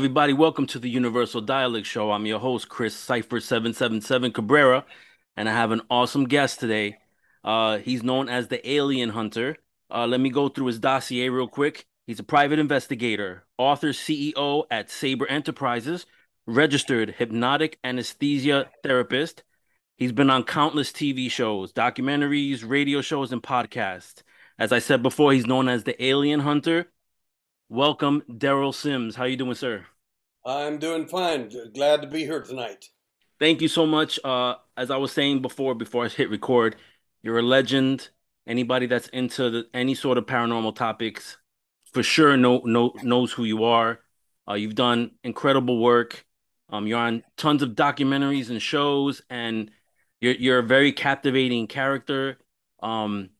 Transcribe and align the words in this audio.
Everybody. 0.00 0.32
Welcome 0.32 0.66
to 0.68 0.78
the 0.78 0.88
Universal 0.88 1.42
Dialect 1.42 1.86
Show. 1.86 2.10
I'm 2.10 2.24
your 2.24 2.38
host, 2.38 2.70
Chris 2.70 2.96
Cypher777 2.96 4.32
Cabrera, 4.32 4.86
and 5.36 5.46
I 5.46 5.52
have 5.52 5.72
an 5.72 5.82
awesome 5.90 6.24
guest 6.24 6.58
today. 6.58 6.96
Uh, 7.44 7.76
he's 7.76 8.02
known 8.02 8.30
as 8.30 8.48
the 8.48 8.66
Alien 8.66 9.10
Hunter. 9.10 9.58
Uh, 9.94 10.06
let 10.06 10.18
me 10.18 10.30
go 10.30 10.48
through 10.48 10.68
his 10.68 10.78
dossier 10.78 11.28
real 11.28 11.46
quick. 11.46 11.84
He's 12.06 12.18
a 12.18 12.22
private 12.22 12.58
investigator, 12.58 13.44
author, 13.58 13.90
CEO 13.90 14.64
at 14.70 14.90
Sabre 14.90 15.28
Enterprises, 15.28 16.06
registered 16.46 17.16
hypnotic 17.18 17.78
anesthesia 17.84 18.70
therapist. 18.82 19.44
He's 19.98 20.12
been 20.12 20.30
on 20.30 20.44
countless 20.44 20.92
TV 20.92 21.30
shows, 21.30 21.74
documentaries, 21.74 22.66
radio 22.66 23.02
shows, 23.02 23.32
and 23.32 23.42
podcasts. 23.42 24.22
As 24.58 24.72
I 24.72 24.78
said 24.78 25.02
before, 25.02 25.34
he's 25.34 25.46
known 25.46 25.68
as 25.68 25.84
the 25.84 26.02
Alien 26.02 26.40
Hunter 26.40 26.86
Welcome, 27.72 28.22
Derrel 28.28 28.74
Sims. 28.74 29.14
How 29.14 29.26
you 29.26 29.36
doing, 29.36 29.54
sir? 29.54 29.86
I'm 30.44 30.78
doing 30.78 31.06
fine. 31.06 31.50
Glad 31.74 32.02
to 32.02 32.08
be 32.08 32.20
here 32.20 32.42
tonight. 32.42 32.86
Thank 33.38 33.60
you 33.60 33.68
so 33.68 33.86
much. 33.86 34.18
Uh, 34.24 34.54
as 34.76 34.90
I 34.90 34.96
was 34.96 35.12
saying 35.12 35.42
before, 35.42 35.74
before 35.74 36.04
I 36.04 36.08
hit 36.08 36.30
record, 36.30 36.76
you're 37.22 37.38
a 37.38 37.42
legend. 37.42 38.10
Anybody 38.46 38.86
that's 38.86 39.08
into 39.08 39.50
the, 39.50 39.66
any 39.74 39.94
sort 39.94 40.18
of 40.18 40.26
paranormal 40.26 40.74
topics, 40.74 41.36
for 41.92 42.02
sure, 42.02 42.36
know, 42.36 42.62
know 42.64 42.92
knows 43.02 43.32
who 43.32 43.44
you 43.44 43.64
are. 43.64 44.00
Uh, 44.48 44.54
you've 44.54 44.74
done 44.74 45.12
incredible 45.22 45.80
work. 45.80 46.24
Um, 46.70 46.86
you're 46.86 46.98
on 46.98 47.22
tons 47.36 47.62
of 47.62 47.70
documentaries 47.70 48.50
and 48.50 48.60
shows, 48.60 49.22
and 49.28 49.70
you're 50.20 50.34
you're 50.34 50.58
a 50.58 50.62
very 50.62 50.92
captivating 50.92 51.66
character. 51.66 52.38
Um, 52.82 53.30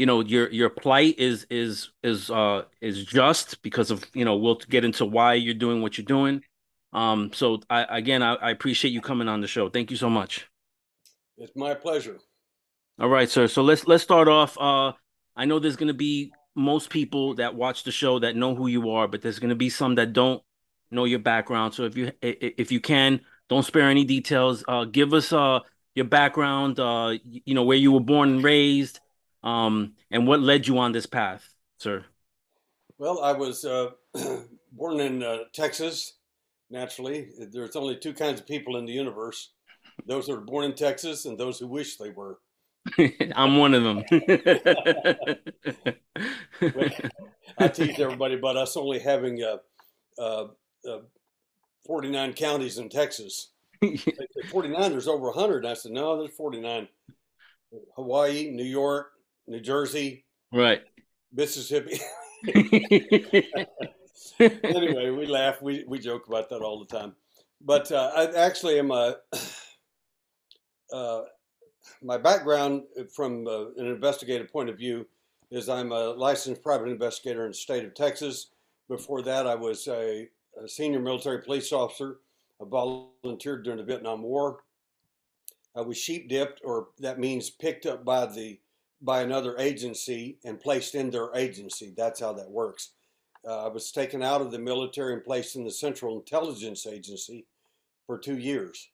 you 0.00 0.06
know 0.06 0.22
your 0.22 0.50
your 0.50 0.70
plight 0.70 1.18
is 1.18 1.46
is 1.50 1.90
is 2.02 2.30
uh 2.30 2.62
is 2.80 3.04
just 3.04 3.60
because 3.60 3.90
of 3.90 4.02
you 4.14 4.24
know 4.24 4.34
we'll 4.34 4.54
get 4.54 4.82
into 4.82 5.04
why 5.04 5.34
you're 5.34 5.52
doing 5.52 5.82
what 5.82 5.98
you're 5.98 6.06
doing. 6.06 6.42
Um 6.94 7.32
so 7.34 7.60
i 7.68 7.98
again 7.98 8.22
I, 8.22 8.32
I, 8.36 8.50
appreciate 8.50 8.92
you 8.92 9.02
coming 9.02 9.28
on 9.28 9.42
the 9.42 9.46
show. 9.46 9.68
Thank 9.68 9.90
you 9.90 9.98
so 9.98 10.08
much. 10.08 10.48
It's 11.36 11.54
my 11.54 11.74
pleasure. 11.74 12.16
All 12.98 13.10
right 13.10 13.28
sir. 13.28 13.46
So 13.46 13.62
let's 13.62 13.86
let's 13.86 14.02
start 14.02 14.26
off 14.26 14.56
uh 14.58 14.92
i 15.36 15.44
know 15.44 15.58
there's 15.58 15.76
going 15.76 15.94
to 15.96 16.02
be 16.08 16.32
most 16.54 16.88
people 16.88 17.34
that 17.34 17.54
watch 17.54 17.84
the 17.84 17.92
show 17.92 18.18
that 18.20 18.34
know 18.34 18.54
who 18.54 18.68
you 18.68 18.88
are 18.92 19.06
but 19.06 19.20
there's 19.20 19.38
going 19.38 19.50
to 19.50 19.62
be 19.66 19.68
some 19.68 19.96
that 19.96 20.14
don't 20.14 20.42
know 20.90 21.04
your 21.04 21.18
background. 21.18 21.74
So 21.74 21.84
if 21.84 21.98
you 21.98 22.10
if 22.22 22.72
you 22.72 22.80
can 22.80 23.20
don't 23.50 23.66
spare 23.66 23.90
any 23.90 24.04
details. 24.04 24.64
Uh 24.66 24.86
give 24.86 25.12
us 25.12 25.30
uh 25.30 25.58
your 25.94 26.06
background 26.06 26.80
uh 26.80 27.18
you 27.22 27.52
know 27.52 27.64
where 27.64 27.76
you 27.76 27.92
were 27.92 28.06
born 28.14 28.30
and 28.30 28.42
raised 28.42 28.98
um, 29.42 29.94
and 30.10 30.26
what 30.26 30.40
led 30.40 30.66
you 30.66 30.78
on 30.78 30.92
this 30.92 31.06
path, 31.06 31.48
sir? 31.78 32.04
Well, 32.98 33.22
I 33.22 33.32
was 33.32 33.64
uh, 33.64 33.90
born 34.72 35.00
in 35.00 35.22
uh, 35.22 35.38
Texas. 35.52 36.14
Naturally, 36.70 37.28
there's 37.50 37.76
only 37.76 37.96
two 37.96 38.12
kinds 38.12 38.40
of 38.40 38.46
people 38.46 38.76
in 38.76 38.84
the 38.84 38.92
universe: 38.92 39.52
those 40.06 40.26
who 40.26 40.34
are 40.34 40.40
born 40.40 40.66
in 40.66 40.74
Texas 40.74 41.24
and 41.24 41.38
those 41.38 41.58
who 41.58 41.66
wish 41.66 41.96
they 41.96 42.10
were. 42.10 42.38
I'm 43.34 43.56
one 43.56 43.74
of 43.74 43.82
them. 43.82 44.02
I 47.58 47.68
tease 47.68 47.98
everybody 47.98 48.34
about 48.34 48.56
us 48.56 48.76
only 48.76 48.98
having 48.98 49.42
uh, 49.42 49.56
uh, 50.18 50.46
uh 50.88 50.98
49 51.86 52.32
counties 52.34 52.78
in 52.78 52.88
Texas. 52.88 53.50
49, 54.50 54.90
there's 54.90 55.08
over 55.08 55.30
100. 55.30 55.64
I 55.64 55.74
said, 55.74 55.92
no, 55.92 56.18
there's 56.18 56.36
49. 56.36 56.88
Hawaii, 57.96 58.50
New 58.50 58.64
York, 58.64 59.12
New 59.50 59.60
Jersey, 59.60 60.24
right, 60.52 60.80
Mississippi. 61.32 61.98
anyway, 64.38 65.10
we 65.10 65.26
laugh, 65.26 65.60
we 65.60 65.84
we 65.88 65.98
joke 65.98 66.28
about 66.28 66.48
that 66.50 66.62
all 66.62 66.78
the 66.78 66.86
time. 66.86 67.16
But 67.60 67.90
uh, 67.90 68.12
I 68.14 68.26
actually 68.36 68.78
am 68.78 68.92
a. 68.92 69.16
Uh, 70.92 71.22
my 72.00 72.16
background 72.16 72.82
from 73.12 73.46
uh, 73.48 73.70
an 73.76 73.86
investigative 73.86 74.52
point 74.52 74.70
of 74.70 74.78
view 74.78 75.04
is 75.50 75.68
I'm 75.68 75.90
a 75.90 76.10
licensed 76.10 76.62
private 76.62 76.88
investigator 76.88 77.44
in 77.44 77.50
the 77.50 77.54
state 77.54 77.84
of 77.84 77.94
Texas. 77.94 78.50
Before 78.88 79.20
that, 79.22 79.48
I 79.48 79.56
was 79.56 79.88
a, 79.88 80.28
a 80.62 80.68
senior 80.68 81.00
military 81.00 81.42
police 81.42 81.72
officer. 81.72 82.18
I 82.62 82.66
volunteered 82.66 83.64
during 83.64 83.78
the 83.78 83.84
Vietnam 83.84 84.22
War. 84.22 84.60
I 85.76 85.80
was 85.80 85.96
sheep 85.96 86.28
dipped, 86.28 86.60
or 86.64 86.88
that 87.00 87.18
means 87.18 87.50
picked 87.50 87.86
up 87.86 88.04
by 88.04 88.26
the 88.26 88.60
by 89.02 89.22
another 89.22 89.56
agency 89.58 90.38
and 90.44 90.60
placed 90.60 90.94
in 90.94 91.10
their 91.10 91.34
agency. 91.34 91.92
That's 91.96 92.20
how 92.20 92.32
that 92.34 92.50
works. 92.50 92.92
Uh, 93.46 93.66
I 93.66 93.68
was 93.68 93.90
taken 93.90 94.22
out 94.22 94.42
of 94.42 94.50
the 94.50 94.58
military 94.58 95.14
and 95.14 95.24
placed 95.24 95.56
in 95.56 95.64
the 95.64 95.70
Central 95.70 96.18
Intelligence 96.18 96.86
Agency 96.86 97.46
for 98.06 98.18
two 98.18 98.38
years. 98.38 98.90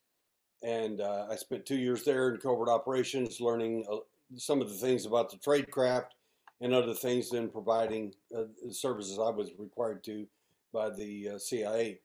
And 0.62 1.00
uh, 1.00 1.26
I 1.30 1.36
spent 1.36 1.66
two 1.66 1.76
years 1.76 2.04
there 2.04 2.30
in 2.30 2.38
covert 2.38 2.68
operations, 2.68 3.40
learning 3.40 3.84
uh, 3.90 3.96
some 4.36 4.60
of 4.60 4.68
the 4.68 4.76
things 4.76 5.06
about 5.06 5.30
the 5.30 5.38
trade 5.38 5.70
craft 5.70 6.14
and 6.60 6.72
other 6.72 6.94
things, 6.94 7.30
then 7.30 7.48
providing 7.48 8.14
uh, 8.36 8.44
the 8.64 8.72
services 8.72 9.18
I 9.18 9.30
was 9.30 9.50
required 9.58 10.04
to 10.04 10.26
by 10.72 10.90
the 10.90 11.30
uh, 11.30 11.38
CIA. 11.38 11.98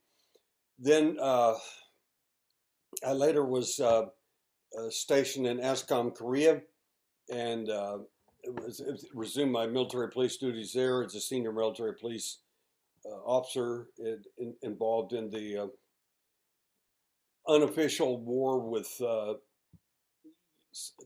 Then 0.80 1.18
uh, 1.22 1.56
I 3.06 3.14
later 3.14 3.46
was 3.46 3.80
stationed 4.90 5.46
in 5.46 5.60
ASCOM, 5.60 6.16
Korea 6.16 6.62
and 7.32 7.70
uh, 7.70 8.00
it 8.44 8.54
was, 8.54 8.80
it 8.80 9.02
resumed 9.14 9.52
my 9.52 9.66
military 9.66 10.10
police 10.10 10.38
duties 10.38 10.74
there 10.74 11.04
as 11.04 11.16
a 11.16 11.22
senior 11.22 11.52
military 11.52 11.94
police 11.96 12.40
uh, 13.06 13.16
officer 13.26 13.88
it, 13.98 14.26
in, 14.38 14.54
involved 14.62 15.14
in 15.14 15.30
the 15.30 15.58
uh, 15.58 15.68
unofficial 17.48 18.20
war 18.20 18.60
with 18.60 18.90
uh, 19.02 19.34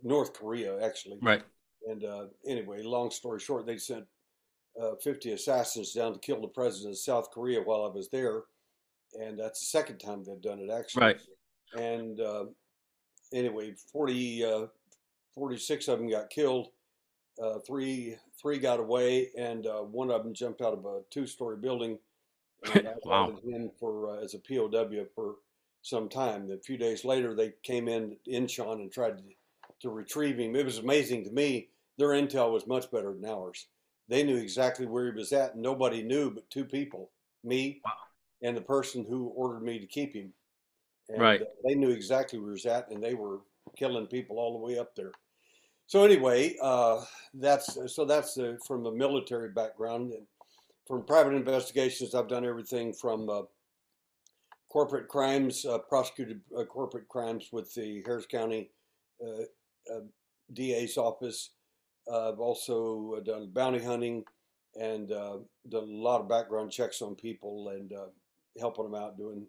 North 0.03 0.33
Korea, 0.33 0.83
actually. 0.83 1.19
Right. 1.21 1.43
And 1.87 2.03
uh, 2.03 2.25
anyway, 2.47 2.81
long 2.81 3.11
story 3.11 3.39
short, 3.39 3.65
they 3.65 3.77
sent 3.77 4.05
uh, 4.81 4.95
50 5.03 5.33
assassins 5.33 5.93
down 5.93 6.13
to 6.13 6.19
kill 6.19 6.41
the 6.41 6.47
president 6.47 6.93
of 6.93 6.97
South 6.97 7.29
Korea 7.31 7.61
while 7.61 7.85
I 7.85 7.95
was 7.95 8.09
there. 8.09 8.43
And 9.13 9.39
that's 9.39 9.59
the 9.59 9.67
second 9.67 9.99
time 9.99 10.23
they've 10.23 10.41
done 10.41 10.59
it, 10.59 10.69
actually. 10.71 11.03
Right. 11.03 11.21
And 11.77 12.19
anyway, 13.33 13.75
40 13.91 14.69
46 15.35 15.87
of 15.87 15.99
them 15.99 16.09
got 16.09 16.29
killed. 16.29 16.69
Uh, 17.41 17.59
three 17.59 18.15
three 18.41 18.57
got 18.57 18.79
away, 18.79 19.29
and 19.37 19.67
uh, 19.67 19.79
one 19.81 20.09
of 20.09 20.23
them 20.23 20.33
jumped 20.33 20.61
out 20.61 20.73
of 20.73 20.85
a 20.85 21.01
two 21.09 21.27
story 21.27 21.57
building. 21.57 21.99
And 22.73 22.87
I 22.87 22.93
wow. 23.03 23.37
him 23.45 23.69
for 23.79 24.09
uh, 24.09 24.23
as 24.23 24.33
a 24.33 24.39
POW 24.39 25.05
for 25.13 25.35
some 25.83 26.09
time. 26.09 26.49
A 26.49 26.57
few 26.57 26.77
days 26.77 27.05
later, 27.05 27.35
they 27.35 27.53
came 27.61 27.87
in 27.87 28.17
Incheon 28.27 28.81
and 28.81 28.91
tried 28.91 29.19
to, 29.19 29.23
to 29.81 29.89
retrieve 29.89 30.39
him. 30.39 30.55
It 30.55 30.65
was 30.65 30.79
amazing 30.79 31.25
to 31.25 31.31
me. 31.31 31.67
Their 31.99 32.09
intel 32.09 32.51
was 32.51 32.65
much 32.65 32.89
better 32.89 33.13
than 33.13 33.29
ours. 33.29 33.67
They 34.07 34.23
knew 34.23 34.37
exactly 34.37 34.87
where 34.87 35.05
he 35.05 35.11
was 35.11 35.31
at, 35.31 35.53
and 35.53 35.61
nobody 35.61 36.01
knew 36.01 36.31
but 36.31 36.49
two 36.49 36.65
people: 36.65 37.11
me 37.43 37.81
wow. 37.85 37.91
and 38.41 38.57
the 38.57 38.61
person 38.61 39.05
who 39.07 39.27
ordered 39.35 39.61
me 39.61 39.77
to 39.77 39.85
keep 39.85 40.15
him. 40.15 40.33
And 41.09 41.21
right. 41.21 41.41
They 41.63 41.75
knew 41.75 41.91
exactly 41.91 42.39
where 42.39 42.49
he 42.49 42.53
was 42.53 42.65
at, 42.65 42.89
and 42.89 43.03
they 43.03 43.13
were 43.13 43.41
killing 43.77 44.07
people 44.07 44.37
all 44.37 44.53
the 44.53 44.65
way 44.65 44.79
up 44.79 44.95
there. 44.95 45.11
So 45.87 46.03
anyway, 46.03 46.55
uh, 46.61 47.03
that's 47.33 47.77
so 47.93 48.05
that's 48.05 48.37
uh, 48.37 48.55
from 48.65 48.85
a 48.85 48.91
military 48.91 49.49
background. 49.49 50.13
And 50.13 50.25
from 50.87 51.05
private 51.05 51.33
investigations, 51.33 52.15
I've 52.15 52.27
done 52.27 52.45
everything 52.45 52.93
from 52.93 53.29
uh, 53.29 53.43
corporate 54.69 55.07
crimes, 55.07 55.65
uh, 55.65 55.77
prosecuted 55.77 56.41
uh, 56.57 56.63
corporate 56.63 57.07
crimes 57.07 57.49
with 57.51 57.73
the 57.75 58.01
Harris 58.05 58.25
County 58.25 58.71
uh, 59.23 59.99
DA's 60.53 60.97
office. 60.97 61.51
I've 62.11 62.39
also 62.39 63.19
done 63.25 63.49
bounty 63.53 63.83
hunting 63.83 64.23
and 64.75 65.09
done 65.09 65.45
a 65.73 65.79
lot 65.79 66.21
of 66.21 66.29
background 66.29 66.71
checks 66.71 67.01
on 67.01 67.15
people 67.15 67.69
and 67.69 67.91
helping 68.59 68.85
them 68.85 68.95
out, 68.95 69.17
doing 69.17 69.45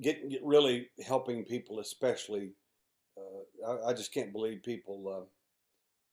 getting 0.00 0.28
get 0.28 0.44
really 0.44 0.88
helping 1.04 1.44
people, 1.44 1.78
especially. 1.78 2.52
I, 3.66 3.90
I, 3.90 3.92
just 3.92 4.12
can't 4.12 4.32
believe 4.32 4.62
people 4.62 5.28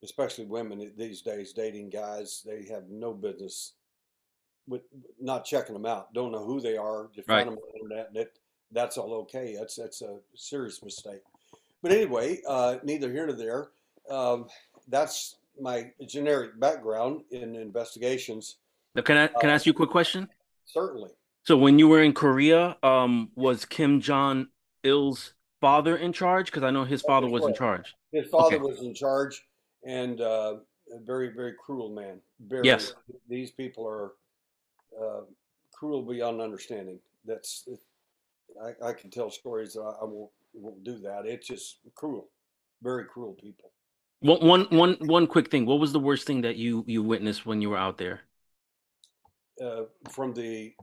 especially 0.04 0.46
women 0.46 0.92
these 0.98 1.22
days 1.22 1.54
dating 1.54 1.90
guys, 1.90 2.44
they 2.46 2.66
have 2.72 2.90
no 2.90 3.14
business 3.14 3.74
with 4.68 4.82
not 5.20 5.46
checking 5.46 5.74
them 5.74 5.86
out. 5.86 6.14
Don't 6.14 6.32
know 6.32 6.46
who 6.46 6.60
they 6.60 6.78
are. 6.78 7.10
Just 7.16 7.28
right. 7.28 7.46
find 7.46 7.50
them 7.50 7.58
on 7.58 7.70
the 7.72 7.80
internet, 7.80 8.08
and 8.10 8.18
it, 8.18 8.40
that's 8.72 8.98
all 8.98 9.14
okay. 9.14 9.56
That's 9.58 9.76
that's 9.76 10.02
a 10.02 10.18
serious 10.36 10.84
mistake. 10.84 11.22
But 11.82 11.92
anyway, 11.92 12.42
uh, 12.48 12.78
neither 12.84 13.12
here 13.12 13.26
nor 13.26 13.36
there. 13.36 13.70
Um, 14.10 14.48
that's 14.88 15.38
my 15.60 15.92
generic 16.08 16.60
background 16.60 17.22
in 17.32 17.56
investigations. 17.56 18.58
Now, 18.96 19.02
can 19.02 19.18
I 19.18 19.28
can 19.28 19.50
I 19.50 19.54
ask 19.54 19.66
you 19.66 19.72
a 19.72 19.76
quick 19.76 19.90
question? 19.90 20.28
Certainly. 20.66 21.12
So 21.44 21.58
when 21.58 21.80
you 21.80 21.88
were 21.88 22.04
in 22.04 22.14
Korea, 22.14 22.78
um, 22.84 23.32
was 23.36 23.66
Kim 23.66 24.00
Jong 24.00 24.48
Il's 24.84 25.34
father 25.60 25.98
in 25.98 26.14
charge? 26.14 26.46
Because 26.48 26.64
I 26.64 26.70
know 26.70 26.84
his 26.84 27.02
father 27.02 27.28
was 27.28 27.46
in 27.46 27.56
charge. 27.56 27.96
His 28.12 28.28
father 28.28 28.58
okay. 28.58 28.64
was 28.64 28.82
in 28.82 28.94
charge 28.94 29.42
and 29.86 30.22
uh, 30.22 30.56
a 30.94 31.00
very 31.00 31.30
very 31.34 31.54
cruel 31.64 31.90
man. 31.90 32.20
Very, 32.48 32.66
yes, 32.66 32.94
these 33.30 33.52
people 33.52 33.88
are 33.88 34.14
uh, 35.00 35.22
cruel 35.74 36.02
beyond 36.02 36.42
understanding. 36.42 37.00
that's 37.26 37.68
I, 38.62 38.90
I 38.90 38.94
can 38.94 39.10
tell 39.10 39.30
stories. 39.30 39.78
I, 39.78 39.82
I 39.82 40.04
won't 40.04 40.32
won't 40.54 40.84
do 40.84 41.00
that. 41.00 41.26
It's 41.26 41.48
just 41.48 41.80
cruel, 41.96 42.30
very 42.82 43.06
cruel 43.06 43.34
people. 43.34 43.72
One, 44.20 44.46
one, 44.46 44.68
one, 44.70 44.98
one 45.02 45.28
quick 45.28 45.50
thing. 45.50 45.66
What 45.66 45.80
was 45.80 45.94
the 45.94 46.00
worst 46.00 46.28
thing 46.28 46.42
that 46.42 46.56
you 46.56 46.84
you 46.88 47.02
witnessed 47.02 47.46
when 47.46 47.62
you 47.62 47.72
were 47.72 47.78
out 47.78 47.98
there? 47.98 48.22
Uh, 49.64 49.84
from 50.12 50.34
the 50.34 50.74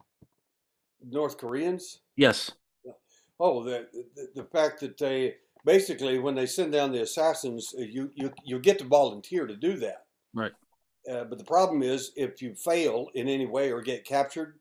North 1.09 1.39
Koreans. 1.39 2.01
Yes. 2.17 2.51
Oh, 3.41 3.63
the, 3.63 3.87
the 4.17 4.43
the 4.43 4.45
fact 4.45 4.81
that 4.81 4.99
they 4.99 5.37
basically 5.65 6.19
when 6.19 6.35
they 6.35 6.47
send 6.47 6.73
down 6.73 6.93
the 6.93 7.03
assassins, 7.03 7.75
uh, 7.79 7.83
you 7.83 8.11
you 8.15 8.33
you 8.45 8.59
get 8.59 8.79
to 8.79 8.85
volunteer 8.85 9.47
to 9.47 9.57
do 9.57 9.77
that. 9.79 10.07
Right. 10.35 10.53
Uh, 11.11 11.25
but 11.25 11.39
the 11.39 11.45
problem 11.45 11.83
is, 11.83 12.13
if 12.17 12.43
you 12.43 12.55
fail 12.55 13.09
in 13.15 13.29
any 13.29 13.47
way 13.47 13.73
or 13.73 13.81
get 13.81 14.05
captured, 14.05 14.59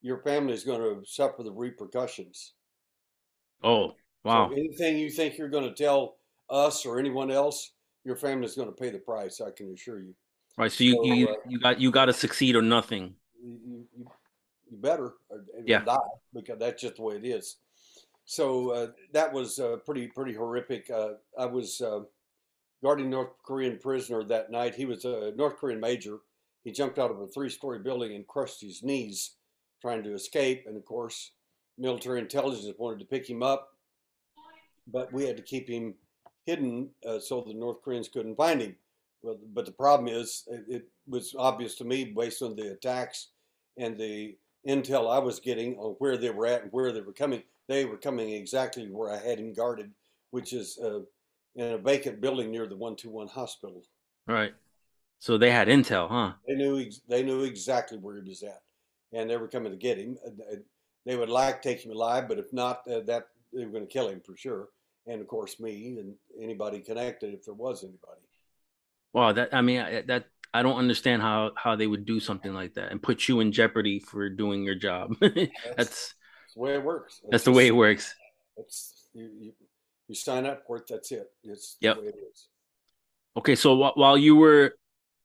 your 0.00 0.18
family 0.18 0.54
is 0.54 0.64
going 0.64 0.80
to 0.80 1.06
suffer 1.08 1.42
the 1.42 1.52
repercussions. 1.52 2.54
Oh, 3.62 3.94
wow. 4.24 4.48
So 4.48 4.54
anything 4.54 4.98
you 4.98 5.10
think 5.10 5.36
you're 5.36 5.48
going 5.48 5.68
to 5.68 5.74
tell 5.74 6.16
us 6.48 6.86
or 6.86 6.98
anyone 6.98 7.30
else, 7.30 7.72
your 8.04 8.16
family 8.16 8.46
is 8.46 8.54
going 8.54 8.68
to 8.68 8.74
pay 8.74 8.90
the 8.90 8.98
price. 8.98 9.40
I 9.40 9.50
can 9.50 9.72
assure 9.72 10.00
you. 10.00 10.14
Right. 10.56 10.72
So 10.72 10.84
you 10.84 10.94
so, 10.94 11.04
you, 11.04 11.28
uh, 11.28 11.34
you 11.48 11.60
got 11.60 11.80
you 11.80 11.90
got 11.90 12.06
to 12.06 12.12
succeed 12.12 12.56
or 12.56 12.62
nothing. 12.62 13.14
You, 13.42 13.58
you, 13.66 14.06
you 14.70 14.78
better 14.78 15.14
yeah. 15.64 15.84
die 15.84 15.96
because 16.32 16.58
that's 16.58 16.80
just 16.80 16.96
the 16.96 17.02
way 17.02 17.16
it 17.16 17.26
is. 17.26 17.56
So 18.32 18.70
uh, 18.70 18.86
that 19.12 19.30
was 19.30 19.58
uh, 19.58 19.76
pretty 19.84 20.06
pretty 20.06 20.32
horrific. 20.32 20.88
Uh, 20.88 21.16
I 21.38 21.44
was 21.44 21.82
uh, 21.82 22.00
guarding 22.82 23.10
North 23.10 23.28
Korean 23.44 23.76
prisoner 23.76 24.24
that 24.24 24.50
night. 24.50 24.74
He 24.74 24.86
was 24.86 25.04
a 25.04 25.34
North 25.36 25.58
Korean 25.58 25.80
major. 25.80 26.16
He 26.64 26.72
jumped 26.72 26.98
out 26.98 27.10
of 27.10 27.20
a 27.20 27.26
three-story 27.26 27.80
building 27.80 28.14
and 28.14 28.26
crushed 28.26 28.62
his 28.62 28.82
knees 28.82 29.32
trying 29.82 30.02
to 30.04 30.14
escape. 30.14 30.64
And 30.66 30.78
of 30.78 30.84
course, 30.86 31.32
military 31.76 32.20
intelligence 32.20 32.74
wanted 32.78 33.00
to 33.00 33.04
pick 33.04 33.28
him 33.28 33.42
up, 33.42 33.68
but 34.86 35.12
we 35.12 35.26
had 35.26 35.36
to 35.36 35.42
keep 35.42 35.68
him 35.68 35.92
hidden 36.46 36.88
uh, 37.06 37.18
so 37.18 37.44
the 37.46 37.52
North 37.52 37.82
Koreans 37.82 38.08
couldn't 38.08 38.36
find 38.36 38.62
him. 38.62 38.76
Well, 39.22 39.36
but 39.52 39.66
the 39.66 39.72
problem 39.72 40.08
is, 40.08 40.44
it, 40.46 40.64
it 40.68 40.88
was 41.06 41.34
obvious 41.38 41.74
to 41.74 41.84
me 41.84 42.04
based 42.04 42.40
on 42.40 42.56
the 42.56 42.72
attacks 42.72 43.28
and 43.76 43.98
the 43.98 44.38
intel 44.66 45.12
I 45.14 45.18
was 45.18 45.38
getting 45.38 45.76
on 45.76 45.96
where 45.98 46.16
they 46.16 46.30
were 46.30 46.46
at 46.46 46.62
and 46.62 46.72
where 46.72 46.92
they 46.92 47.02
were 47.02 47.12
coming. 47.12 47.42
They 47.68 47.84
were 47.84 47.96
coming 47.96 48.30
exactly 48.30 48.86
where 48.88 49.10
I 49.10 49.18
had 49.18 49.38
him 49.38 49.52
guarded, 49.52 49.90
which 50.30 50.52
is 50.52 50.78
uh, 50.82 51.00
in 51.54 51.72
a 51.72 51.78
vacant 51.78 52.20
building 52.20 52.50
near 52.50 52.66
the 52.66 52.76
121 52.76 53.28
hospital. 53.28 53.82
Right. 54.26 54.52
So 55.18 55.38
they 55.38 55.50
had 55.50 55.68
intel, 55.68 56.08
huh? 56.08 56.32
They 56.48 56.54
knew 56.54 56.84
they 57.08 57.22
knew 57.22 57.44
exactly 57.44 57.98
where 57.98 58.20
he 58.20 58.28
was 58.28 58.42
at, 58.42 58.62
and 59.12 59.30
they 59.30 59.36
were 59.36 59.46
coming 59.46 59.70
to 59.70 59.78
get 59.78 59.98
him. 59.98 60.18
They 61.06 61.16
would 61.16 61.28
like 61.28 61.62
to 61.62 61.68
take 61.68 61.84
him 61.84 61.92
alive, 61.92 62.26
but 62.28 62.38
if 62.38 62.52
not, 62.52 62.82
uh, 62.88 63.00
that 63.06 63.28
they 63.52 63.64
were 63.64 63.70
going 63.70 63.86
to 63.86 63.92
kill 63.92 64.08
him 64.08 64.20
for 64.20 64.36
sure. 64.36 64.68
And 65.06 65.20
of 65.20 65.28
course, 65.28 65.60
me 65.60 65.96
and 65.98 66.14
anybody 66.40 66.80
connected, 66.80 67.34
if 67.34 67.44
there 67.44 67.54
was 67.54 67.84
anybody. 67.84 68.20
Wow, 69.12 69.32
that 69.32 69.54
I 69.54 69.60
mean 69.60 70.06
that 70.06 70.26
I 70.54 70.62
don't 70.62 70.78
understand 70.78 71.22
how 71.22 71.52
how 71.56 71.76
they 71.76 71.86
would 71.86 72.04
do 72.04 72.18
something 72.18 72.52
like 72.52 72.74
that 72.74 72.90
and 72.90 73.02
put 73.02 73.28
you 73.28 73.40
in 73.40 73.52
jeopardy 73.52 74.00
for 74.00 74.28
doing 74.28 74.64
your 74.64 74.74
job. 74.74 75.14
that's, 75.76 76.14
that's, 76.52 76.54
the 76.54 76.60
way 76.60 76.74
it 76.74 76.84
works. 76.84 77.20
That's, 77.22 77.30
that's 77.30 77.44
the 77.44 77.52
way 77.52 77.66
it 77.66 77.76
works. 77.76 78.14
It's 78.56 79.08
you, 79.14 79.30
you, 79.38 79.52
you 80.08 80.14
sign 80.14 80.46
up 80.46 80.64
for 80.66 80.78
it. 80.78 80.84
That's 80.88 81.10
it. 81.12 81.30
It's 81.42 81.76
yep. 81.80 81.96
the 81.96 82.02
way 82.02 82.08
it 82.08 82.16
is. 82.30 82.48
Okay, 83.36 83.54
so 83.54 83.76
wh- 83.76 83.96
while 83.96 84.18
you 84.18 84.36
were 84.36 84.74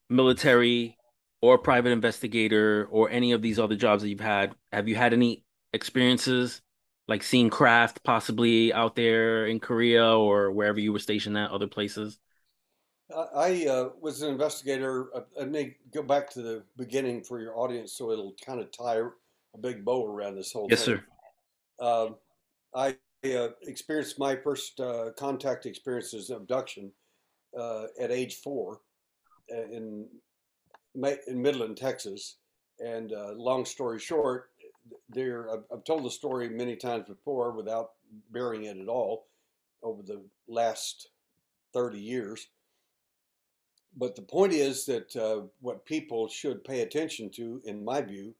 military 0.09 0.97
or 1.41 1.57
private 1.57 1.89
investigator 1.89 2.87
or 2.89 3.09
any 3.09 3.31
of 3.31 3.41
these 3.41 3.59
other 3.59 3.75
jobs 3.75 4.01
that 4.03 4.09
you've 4.09 4.19
had, 4.19 4.55
have 4.71 4.87
you 4.87 4.95
had 4.95 5.13
any 5.13 5.43
experiences 5.73 6.61
like 7.07 7.23
seeing 7.23 7.49
craft 7.49 8.03
possibly 8.03 8.73
out 8.73 8.95
there 8.95 9.47
in 9.47 9.59
Korea 9.59 10.17
or 10.17 10.51
wherever 10.51 10.79
you 10.79 10.91
were 10.91 10.99
stationed 10.99 11.37
at 11.37 11.51
other 11.51 11.67
places? 11.67 12.19
I 13.15 13.65
uh, 13.67 13.89
was 14.01 14.21
an 14.21 14.31
investigator. 14.31 15.07
Uh, 15.15 15.21
I 15.41 15.45
may 15.45 15.77
go 15.93 16.03
back 16.03 16.29
to 16.31 16.41
the 16.41 16.63
beginning 16.75 17.23
for 17.23 17.39
your 17.39 17.57
audience 17.57 17.93
so 17.93 18.11
it'll 18.11 18.35
kind 18.45 18.59
of 18.59 18.69
tie 18.71 18.97
a 18.97 19.57
big 19.57 19.85
bow 19.85 20.05
around 20.05 20.35
this 20.35 20.51
whole 20.51 20.67
yes, 20.69 20.83
thing. 20.83 20.95
Yes, 20.95 21.01
sir. 21.01 21.07
Uh, 21.79 22.09
I 22.75 22.97
uh, 23.25 23.49
experienced 23.63 24.19
my 24.19 24.35
first 24.35 24.79
uh, 24.79 25.11
contact 25.17 25.65
experiences 25.65 26.29
abduction 26.29 26.91
uh, 27.57 27.85
at 27.99 28.11
age 28.11 28.35
four 28.35 28.81
uh, 29.51 29.63
in 29.71 30.07
in 31.27 31.41
Midland, 31.41 31.77
Texas. 31.77 32.37
And 32.79 33.13
uh, 33.13 33.33
long 33.33 33.65
story 33.65 33.99
short, 33.99 34.49
there 35.09 35.51
I've, 35.51 35.63
I've, 35.71 35.83
told 35.83 36.03
the 36.03 36.11
story 36.11 36.49
many 36.49 36.75
times 36.75 37.05
before 37.07 37.51
without 37.51 37.91
burying 38.31 38.65
it 38.65 38.77
at 38.77 38.87
all 38.87 39.27
over 39.83 40.01
the 40.03 40.23
last 40.47 41.09
30 41.73 41.99
years. 41.99 42.47
But 43.95 44.15
the 44.15 44.21
point 44.21 44.53
is 44.53 44.85
that 44.85 45.49
what 45.59 45.85
people 45.85 46.27
should 46.27 46.63
pay 46.63 46.81
attention 46.81 47.29
to, 47.31 47.61
in 47.65 47.83
my 47.83 48.01
view, 48.01 48.35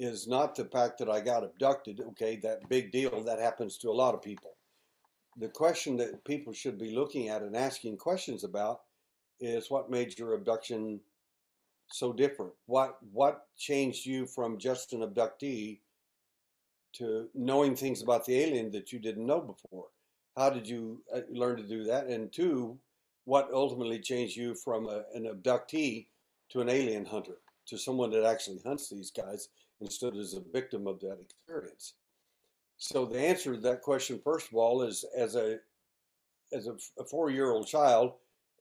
is 0.00 0.26
not 0.26 0.54
the 0.54 0.64
fact 0.64 0.98
that 0.98 1.10
I 1.10 1.20
got 1.20 1.44
abducted. 1.44 2.00
Okay, 2.00 2.36
that 2.36 2.66
big 2.70 2.90
deal 2.90 3.22
that 3.22 3.38
happens 3.38 3.76
to 3.78 3.90
a 3.90 3.92
lot 3.92 4.14
of 4.14 4.22
people. 4.22 4.56
The 5.36 5.48
question 5.48 5.96
that 5.98 6.24
people 6.24 6.54
should 6.54 6.78
be 6.78 6.96
looking 6.96 7.28
at 7.28 7.42
and 7.42 7.54
asking 7.54 7.98
questions 7.98 8.42
about 8.42 8.80
is 9.40 9.70
what 9.70 9.90
made 9.90 10.18
your 10.18 10.32
abduction 10.34 11.00
so 11.88 12.14
different? 12.14 12.52
What 12.64 12.96
what 13.12 13.46
changed 13.58 14.06
you 14.06 14.24
from 14.24 14.58
just 14.58 14.94
an 14.94 15.02
abductee 15.02 15.80
to 16.94 17.28
knowing 17.34 17.76
things 17.76 18.02
about 18.02 18.24
the 18.24 18.40
alien 18.40 18.70
that 18.72 18.92
you 18.92 18.98
didn't 18.98 19.26
know 19.26 19.40
before? 19.40 19.88
How 20.34 20.48
did 20.48 20.66
you 20.66 21.02
uh, 21.14 21.20
learn 21.30 21.58
to 21.58 21.62
do 21.62 21.84
that? 21.84 22.06
And 22.06 22.32
two, 22.32 22.78
what 23.24 23.50
ultimately 23.52 23.98
changed 23.98 24.34
you 24.34 24.54
from 24.54 24.88
a, 24.88 25.02
an 25.14 25.24
abductee 25.24 26.06
to 26.52 26.62
an 26.62 26.70
alien 26.70 27.04
hunter, 27.04 27.36
to 27.66 27.76
someone 27.76 28.10
that 28.12 28.24
actually 28.24 28.60
hunts 28.64 28.88
these 28.88 29.10
guys 29.10 29.48
instead 29.80 30.16
as 30.16 30.34
a 30.34 30.40
victim 30.52 30.86
of 30.86 31.00
that 31.00 31.18
experience. 31.20 31.94
So 32.76 33.04
the 33.04 33.18
answer 33.18 33.54
to 33.54 33.60
that 33.60 33.82
question, 33.82 34.20
first 34.22 34.48
of 34.48 34.54
all, 34.54 34.82
is 34.82 35.04
as 35.16 35.36
a 35.36 35.58
as 36.52 36.66
a, 36.66 36.74
a 36.98 37.04
four-year-old 37.04 37.66
child 37.66 38.14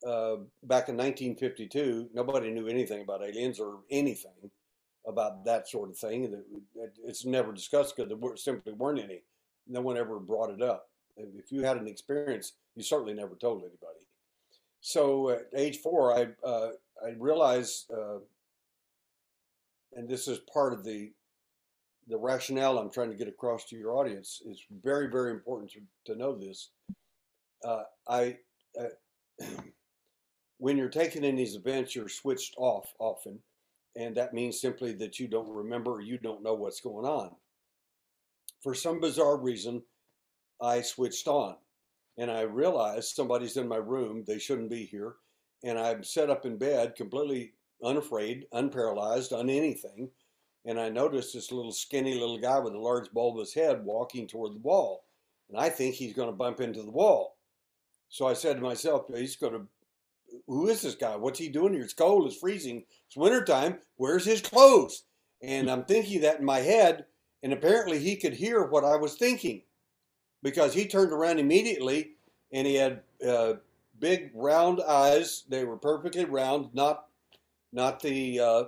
uh, 0.06 0.38
back 0.64 0.90
in 0.90 0.96
1952, 0.96 2.10
nobody 2.14 2.52
knew 2.52 2.68
anything 2.68 3.02
about 3.02 3.24
aliens 3.24 3.60
or 3.60 3.80
anything 3.90 4.52
about 5.08 5.44
that 5.46 5.68
sort 5.68 5.90
of 5.90 5.98
thing. 5.98 6.42
It's 7.06 7.26
never 7.26 7.52
discussed 7.52 7.96
because 7.96 8.10
there 8.10 8.36
simply 8.38 8.74
weren't 8.74 9.00
any. 9.00 9.24
No 9.68 9.82
one 9.82 9.98
ever 9.98 10.20
brought 10.20 10.52
it 10.52 10.62
up. 10.62 10.90
If 11.18 11.52
you 11.52 11.64
had 11.64 11.78
an 11.78 11.88
experience, 11.88 12.54
you 12.76 12.84
certainly 12.84 13.14
never 13.14 13.36
told 13.36 13.62
anybody. 13.62 14.06
So 14.82 15.30
at 15.32 15.48
age 15.56 15.80
four, 15.80 16.14
I 16.18 16.28
uh, 16.48 16.72
I 17.06 17.16
realized 17.18 17.92
uh, 17.92 18.20
and 19.94 20.08
this 20.08 20.28
is 20.28 20.40
part 20.52 20.74
of 20.74 20.84
the 20.84 21.12
the 22.10 22.18
rationale 22.18 22.80
I'm 22.80 22.90
trying 22.90 23.12
to 23.12 23.16
get 23.16 23.28
across 23.28 23.66
to 23.66 23.78
your 23.78 23.94
audience. 23.94 24.42
It's 24.46 24.66
very, 24.84 25.10
very 25.10 25.32
important 25.32 25.72
to, 25.72 25.82
to 26.12 26.18
know 26.18 26.36
this. 26.36 26.72
Uh, 27.64 27.84
I, 28.08 28.38
uh, 28.80 29.46
when 30.58 30.76
you're 30.76 30.90
taken 30.90 31.24
in 31.24 31.36
these 31.36 31.56
events, 31.56 31.96
you're 31.96 32.10
switched 32.10 32.56
off 32.58 32.92
often, 32.98 33.40
and 33.96 34.16
that 34.18 34.34
means 34.34 34.60
simply 34.60 34.94
that 34.94 35.20
you 35.20 35.28
don't 35.28 35.54
remember 35.54 35.92
or 35.92 36.02
you 36.02 36.18
don't 36.18 36.42
know 36.42 36.56
what's 36.56 36.82
going 36.82 37.06
on. 37.06 37.36
For 38.64 38.74
some 38.74 39.00
bizarre 39.00 39.38
reason, 39.38 39.84
I 40.60 40.82
switched 40.82 41.28
on, 41.28 41.56
and 42.18 42.32
I 42.32 42.42
realized 42.42 43.16
somebody's 43.16 43.56
in 43.56 43.68
my 43.68 43.78
room. 43.78 44.24
They 44.26 44.40
shouldn't 44.40 44.72
be 44.72 44.84
here, 44.84 45.14
and 45.64 45.78
I'm 45.78 46.04
set 46.04 46.32
up 46.32 46.46
in 46.46 46.58
bed, 46.58 46.96
completely 46.96 47.54
unafraid, 47.84 48.46
unparalyzed, 48.54 49.32
on 49.32 49.50
anything. 49.50 50.10
And 50.66 50.80
I 50.80 50.90
noticed 50.90 51.34
this 51.34 51.52
little 51.52 51.72
skinny 51.72 52.16
little 52.16 52.38
guy 52.38 52.60
with 52.60 52.74
a 52.74 52.80
large 52.80 53.12
bulbous 53.12 53.54
head 53.54 53.84
walking 53.84 54.28
toward 54.28 54.54
the 54.54 54.60
wall. 54.60 55.06
And 55.50 55.58
I 55.58 55.70
think 55.70 55.96
he's 55.96 56.14
going 56.14 56.30
to 56.30 56.36
bump 56.36 56.60
into 56.60 56.84
the 56.84 56.92
wall. 56.92 57.38
So 58.10 58.28
I 58.28 58.34
said 58.34 58.58
to 58.58 58.62
myself, 58.62 59.06
he's 59.16 59.36
going 59.36 59.54
to, 59.54 59.62
who 60.48 60.68
is 60.68 60.82
this 60.82 60.96
guy? 60.96 61.16
What's 61.16 61.40
he 61.40 61.50
doing 61.50 61.74
here? 61.74 61.84
It's 61.84 61.94
cold, 61.94 62.28
it's 62.28 62.38
freezing, 62.38 62.84
it's 63.08 63.18
wintertime. 63.18 63.80
Where's 63.98 64.26
his 64.26 64.42
clothes? 64.42 65.04
And 65.42 65.70
I'm 65.70 65.86
thinking 65.86 66.22
that 66.22 66.40
in 66.40 66.46
my 66.46 66.60
head. 66.60 67.06
And 67.42 67.54
apparently 67.54 68.00
he 68.00 68.16
could 68.16 68.34
hear 68.34 68.66
what 68.66 68.84
I 68.84 68.98
was 68.98 69.16
thinking 69.16 69.62
because 70.44 70.74
he 70.74 70.88
turned 70.88 71.14
around 71.14 71.40
immediately 71.40 72.12
and 72.52 72.68
he 72.68 72.76
had 72.76 73.02
uh, 73.26 73.54
big 74.00 74.32
round 74.34 74.82
eyes. 74.88 75.44
They 75.48 75.64
were 75.64 75.78
perfectly 75.78 76.26
round, 76.26 76.70
not 76.74 77.06
not 77.72 78.02
the 78.02 78.40
uh, 78.40 78.64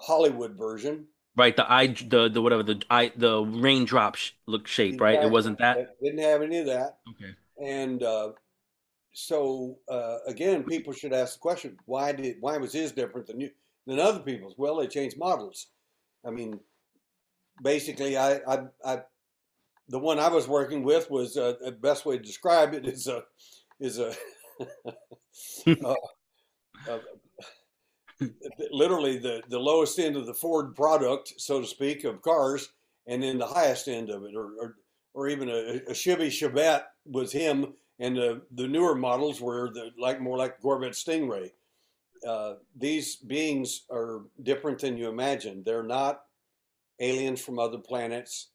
Hollywood 0.00 0.56
version. 0.56 1.06
Right, 1.36 1.54
the 1.54 1.70
eye, 1.70 1.88
the 1.88 2.30
the 2.30 2.40
whatever 2.40 2.62
the 2.62 2.82
eye, 2.88 3.12
the 3.14 3.42
raindrop 3.42 4.16
sh- 4.16 4.32
look 4.46 4.66
shape, 4.66 4.94
exactly. 4.94 5.16
right? 5.16 5.24
It 5.24 5.30
wasn't 5.30 5.58
that. 5.58 5.78
It 5.78 5.88
didn't 6.02 6.20
have 6.20 6.42
any 6.42 6.58
of 6.58 6.66
that. 6.66 6.98
Okay. 7.10 7.34
And 7.62 8.02
uh, 8.02 8.32
so 9.12 9.78
uh, 9.90 10.18
again, 10.26 10.64
people 10.64 10.94
should 10.94 11.12
ask 11.12 11.34
the 11.34 11.40
question: 11.40 11.76
Why 11.84 12.12
did 12.12 12.36
why 12.40 12.56
was 12.56 12.72
his 12.72 12.92
different 12.92 13.26
than 13.26 13.40
you 13.40 13.50
than 13.86 14.00
other 14.00 14.20
people's? 14.20 14.54
Well, 14.56 14.76
they 14.76 14.86
changed 14.86 15.18
models. 15.18 15.66
I 16.26 16.30
mean, 16.30 16.58
basically, 17.62 18.16
I, 18.16 18.40
I, 18.48 18.58
I, 18.84 18.98
the 19.88 19.98
one 19.98 20.18
I 20.18 20.28
was 20.28 20.48
working 20.48 20.82
with 20.82 21.10
was 21.10 21.36
uh, 21.36 21.54
the 21.64 21.72
best 21.72 22.04
way 22.04 22.18
to 22.18 22.22
describe 22.22 22.74
it 22.74 22.86
is 22.86 23.06
a, 23.06 23.22
is 23.78 23.98
a, 23.98 24.12
uh, 25.84 25.94
uh, 26.88 26.98
literally 28.70 29.18
the, 29.18 29.42
the 29.48 29.58
lowest 29.58 29.98
end 29.98 30.16
of 30.16 30.26
the 30.26 30.34
Ford 30.34 30.74
product, 30.74 31.34
so 31.38 31.60
to 31.60 31.66
speak, 31.66 32.04
of 32.04 32.22
cars, 32.22 32.70
and 33.06 33.22
then 33.22 33.38
the 33.38 33.46
highest 33.46 33.88
end 33.88 34.10
of 34.10 34.24
it, 34.24 34.34
or, 34.34 34.52
or, 34.60 34.76
or 35.14 35.28
even 35.28 35.48
a, 35.48 35.80
a 35.88 35.94
Chevy 35.94 36.28
Chevette 36.28 36.84
was 37.04 37.32
him, 37.32 37.74
and 37.98 38.16
the, 38.16 38.42
the 38.52 38.66
newer 38.66 38.94
models 38.94 39.40
were 39.40 39.70
the, 39.72 39.90
like 39.98 40.20
more 40.20 40.36
like 40.36 40.60
Corvette 40.60 40.92
Stingray. 40.92 41.50
Uh, 42.26 42.54
these 42.76 43.16
beings 43.16 43.82
are 43.90 44.22
different 44.42 44.80
than 44.80 44.96
you 44.96 45.08
imagine. 45.08 45.62
They're 45.64 45.82
not 45.82 46.22
aliens 46.98 47.40
from 47.40 47.58
other 47.58 47.78
planets 47.78 48.48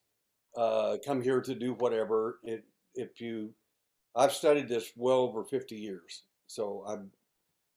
uh, 0.56 0.98
come 1.06 1.22
here 1.22 1.42
to 1.42 1.56
do 1.56 1.74
whatever. 1.74 2.40
It, 2.44 2.64
if 2.96 3.22
you, 3.22 3.54
I've 4.16 4.34
studied 4.34 4.68
this 4.68 4.92
well 4.96 5.20
over 5.20 5.44
50 5.44 5.76
years, 5.76 6.24
so 6.48 6.84
I'm 6.88 7.10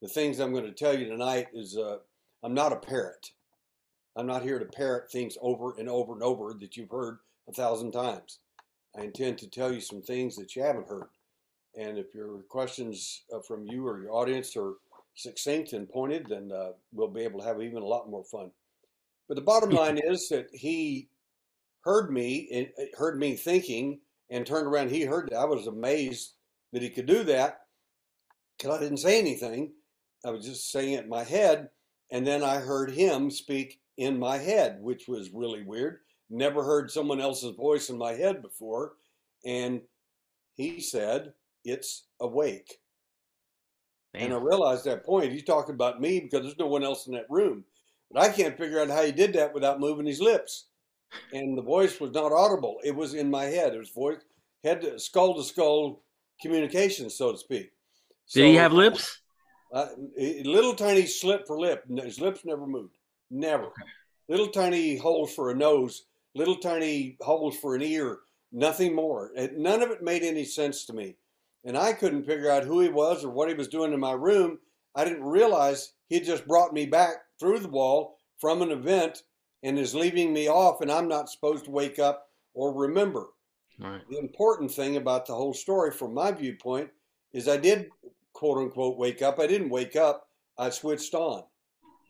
the 0.05 0.11
things 0.11 0.39
I'm 0.39 0.53
going 0.53 0.67
to 0.67 0.71
tell 0.73 0.97
you 0.97 1.07
tonight 1.07 1.47
is 1.55 1.79
uh, 1.79 1.97
I'm 2.43 2.53
not 2.53 2.75
a 2.75 2.77
parrot. 2.77 3.31
I'm 4.17 4.27
not 4.27 4.43
here 4.43 4.59
to 4.59 4.67
parrot 4.67 5.11
things 5.11 5.39
over 5.41 5.79
and 5.79 5.89
over 5.89 6.13
and 6.13 6.23
over 6.23 6.53
that 6.61 6.77
you've 6.77 6.91
heard 6.91 7.21
a 7.49 7.53
thousand 7.55 7.93
times. 7.93 8.41
I 8.99 9.05
intend 9.05 9.39
to 9.39 9.49
tell 9.49 9.73
you 9.73 9.81
some 9.81 10.03
things 10.03 10.37
that 10.37 10.55
you 10.55 10.63
haven't 10.63 10.89
heard. 10.89 11.09
And 11.75 11.97
if 11.97 12.15
your 12.15 12.43
questions 12.51 13.23
uh, 13.35 13.41
from 13.49 13.67
you 13.67 13.89
or 13.89 13.99
your 13.99 14.13
audience 14.13 14.55
are 14.59 14.75
succinct 15.15 15.73
and 15.73 15.89
pointed, 15.89 16.27
then 16.29 16.53
uh, 16.53 16.73
we'll 16.93 17.09
be 17.09 17.23
able 17.23 17.41
to 17.41 17.47
have 17.47 17.63
even 17.63 17.83
a 17.83 17.87
lot 17.87 18.11
more 18.11 18.25
fun. 18.25 18.51
But 19.27 19.37
the 19.37 19.41
bottom 19.41 19.71
line 19.71 19.97
is 19.97 20.29
that 20.29 20.49
he 20.53 21.09
heard 21.81 22.13
me, 22.13 22.69
heard 22.99 23.19
me 23.19 23.37
thinking, 23.37 24.01
and 24.29 24.45
turned 24.45 24.67
around. 24.67 24.91
He 24.91 25.05
heard 25.05 25.31
that. 25.31 25.39
I 25.39 25.47
was 25.47 25.67
amazed 25.67 26.35
that 26.75 26.83
he 26.83 26.91
could 26.91 27.07
do 27.07 27.25
that 27.25 27.61
because 28.59 28.77
I 28.77 28.83
didn't 28.83 28.99
say 28.99 29.19
anything. 29.19 29.73
I 30.25 30.31
was 30.31 30.45
just 30.45 30.71
saying 30.71 30.95
it 30.95 31.05
in 31.05 31.11
my 31.11 31.25
head, 31.25 31.69
and 32.11 32.27
then 32.27 32.43
I 32.43 32.57
heard 32.57 32.91
him 32.91 33.31
speak 33.31 33.81
in 33.97 34.19
my 34.19 34.39
head, 34.39 34.79
which 34.81 35.07
was 35.09 35.31
really 35.33 35.63
weird. 35.63 35.99
Never 36.31 36.65
heard 36.65 36.91
someone 36.91 37.21
else's 37.21 37.55
voice 37.57 37.91
in 37.91 37.99
my 37.99 38.13
head 38.13 38.43
before. 38.43 38.95
And 39.45 39.83
he 40.55 40.81
said, 40.81 41.33
It's 41.65 42.05
awake. 42.21 42.81
Damn. 44.15 44.25
And 44.25 44.35
I 44.35 44.39
realized 44.39 44.85
that 44.85 45.05
point. 45.05 45.33
He's 45.33 45.45
talking 45.45 45.75
about 45.75 46.01
me 46.01 46.21
because 46.21 46.43
there's 46.43 46.59
no 46.59 46.67
one 46.67 46.85
else 46.85 47.07
in 47.07 47.15
that 47.15 47.27
room. 47.29 47.65
But 48.11 48.23
I 48.23 48.29
can't 48.29 48.57
figure 48.57 48.81
out 48.81 48.89
how 48.89 49.05
he 49.05 49.13
did 49.13 49.33
that 49.35 49.53
without 49.53 49.81
moving 49.81 50.07
his 50.07 50.21
lips. 50.21 50.67
And 51.33 51.57
the 51.57 51.63
voice 51.63 52.01
was 52.01 52.13
not 52.13 52.33
audible. 52.33 52.79
It 52.85 52.95
was 52.95 53.15
in 53.15 53.31
my 53.31 53.45
head. 53.45 53.75
It 53.75 53.79
was 53.79 53.91
voice, 53.91 54.19
head 54.63 54.81
to 54.83 54.99
skull 54.99 55.35
to 55.37 55.45
skull 55.45 56.03
communication, 56.41 57.11
so 57.11 57.33
to 57.33 57.39
speak. 57.39 57.73
Did 58.33 58.41
so, 58.41 58.41
he 58.41 58.55
have 58.55 58.73
lips? 58.73 59.21
Uh, 59.75 59.89
little 60.45 60.75
tiny 60.75 61.05
slit 61.05 61.47
for 61.49 61.59
lip. 61.59 61.85
His 61.89 62.21
lips 62.21 62.45
never 62.45 62.65
moved. 62.65 62.97
Never. 63.31 63.65
Okay. 63.65 63.83
Little 64.29 64.49
tiny 64.49 64.97
holes 64.97 65.35
for 65.35 65.51
a 65.51 65.55
nose. 65.55 66.05
Little 66.37 66.57
tiny 66.57 67.17
holes 67.21 67.57
for 67.57 67.75
an 67.75 67.83
ear. 67.83 68.21
Nothing 68.53 68.95
more. 68.95 69.33
It, 69.37 69.59
none 69.59 69.83
of 69.83 69.91
it 69.91 70.01
made 70.01 70.23
any 70.23 70.45
sense 70.45 70.87
to 70.87 70.93
me. 70.93 71.17
And 71.65 71.77
I 71.77 71.93
couldn't 71.93 72.25
figure 72.25 72.51
out 72.51 72.63
who 72.63 72.81
he 72.81 72.89
was 72.89 73.25
or 73.25 73.31
what 73.31 73.49
he 73.49 73.55
was 73.55 73.67
doing 73.69 73.93
in 73.93 73.99
my 73.99 74.13
room. 74.13 74.59
I 74.95 75.03
didn't 75.03 75.25
realize 75.25 75.93
he 76.09 76.21
just 76.21 76.47
brought 76.47 76.73
me 76.73 76.87
back 76.87 77.17
through 77.41 77.59
the 77.59 77.69
wall 77.69 78.19
from 78.39 78.63
an 78.63 78.71
event 78.71 79.25
and 79.65 79.79
is 79.79 79.95
leaving 79.95 80.33
me 80.33 80.49
off, 80.49 80.83
and 80.83 80.93
I'm 80.93 81.09
not 81.09 81.31
supposed 81.31 81.65
to 81.65 81.71
wake 81.71 81.99
up 81.99 82.29
or 82.53 82.73
remember. 82.73 83.29
Right. 83.81 84.03
The 84.09 84.19
important 84.19 84.71
thing 84.71 84.97
about 84.97 85.27
the 85.27 85.35
whole 85.35 85.55
story, 85.55 85.91
from 85.91 86.15
my 86.15 86.31
viewpoint, 86.31 86.91
is 87.33 87.49
I 87.49 87.57
did 87.57 87.89
quote 88.35 88.59
unquote 88.59 88.99
wake 88.99 89.23
up. 89.23 89.39
I 89.39 89.47
didn't 89.47 89.71
wake 89.71 89.97
up. 89.97 90.29
I 90.59 90.71
switched 90.71 91.15
on, 91.15 91.45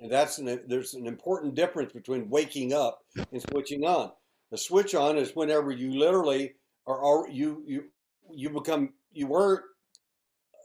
and 0.01 0.11
that's 0.11 0.39
an, 0.39 0.61
there's 0.67 0.95
an 0.95 1.07
important 1.07 1.55
difference 1.55 1.93
between 1.93 2.29
waking 2.29 2.73
up 2.73 2.99
and 3.17 3.41
switching 3.41 3.85
on. 3.85 4.11
The 4.51 4.59
switch 4.59 4.95
on 4.95 5.17
is 5.17 5.37
whenever 5.37 5.71
you 5.71 5.93
literally 5.99 6.55
are, 6.87 7.29
you 7.31 7.63
you 7.67 7.85
you 8.31 8.51
become 8.51 8.95
you 9.13 9.29
were 9.29 9.65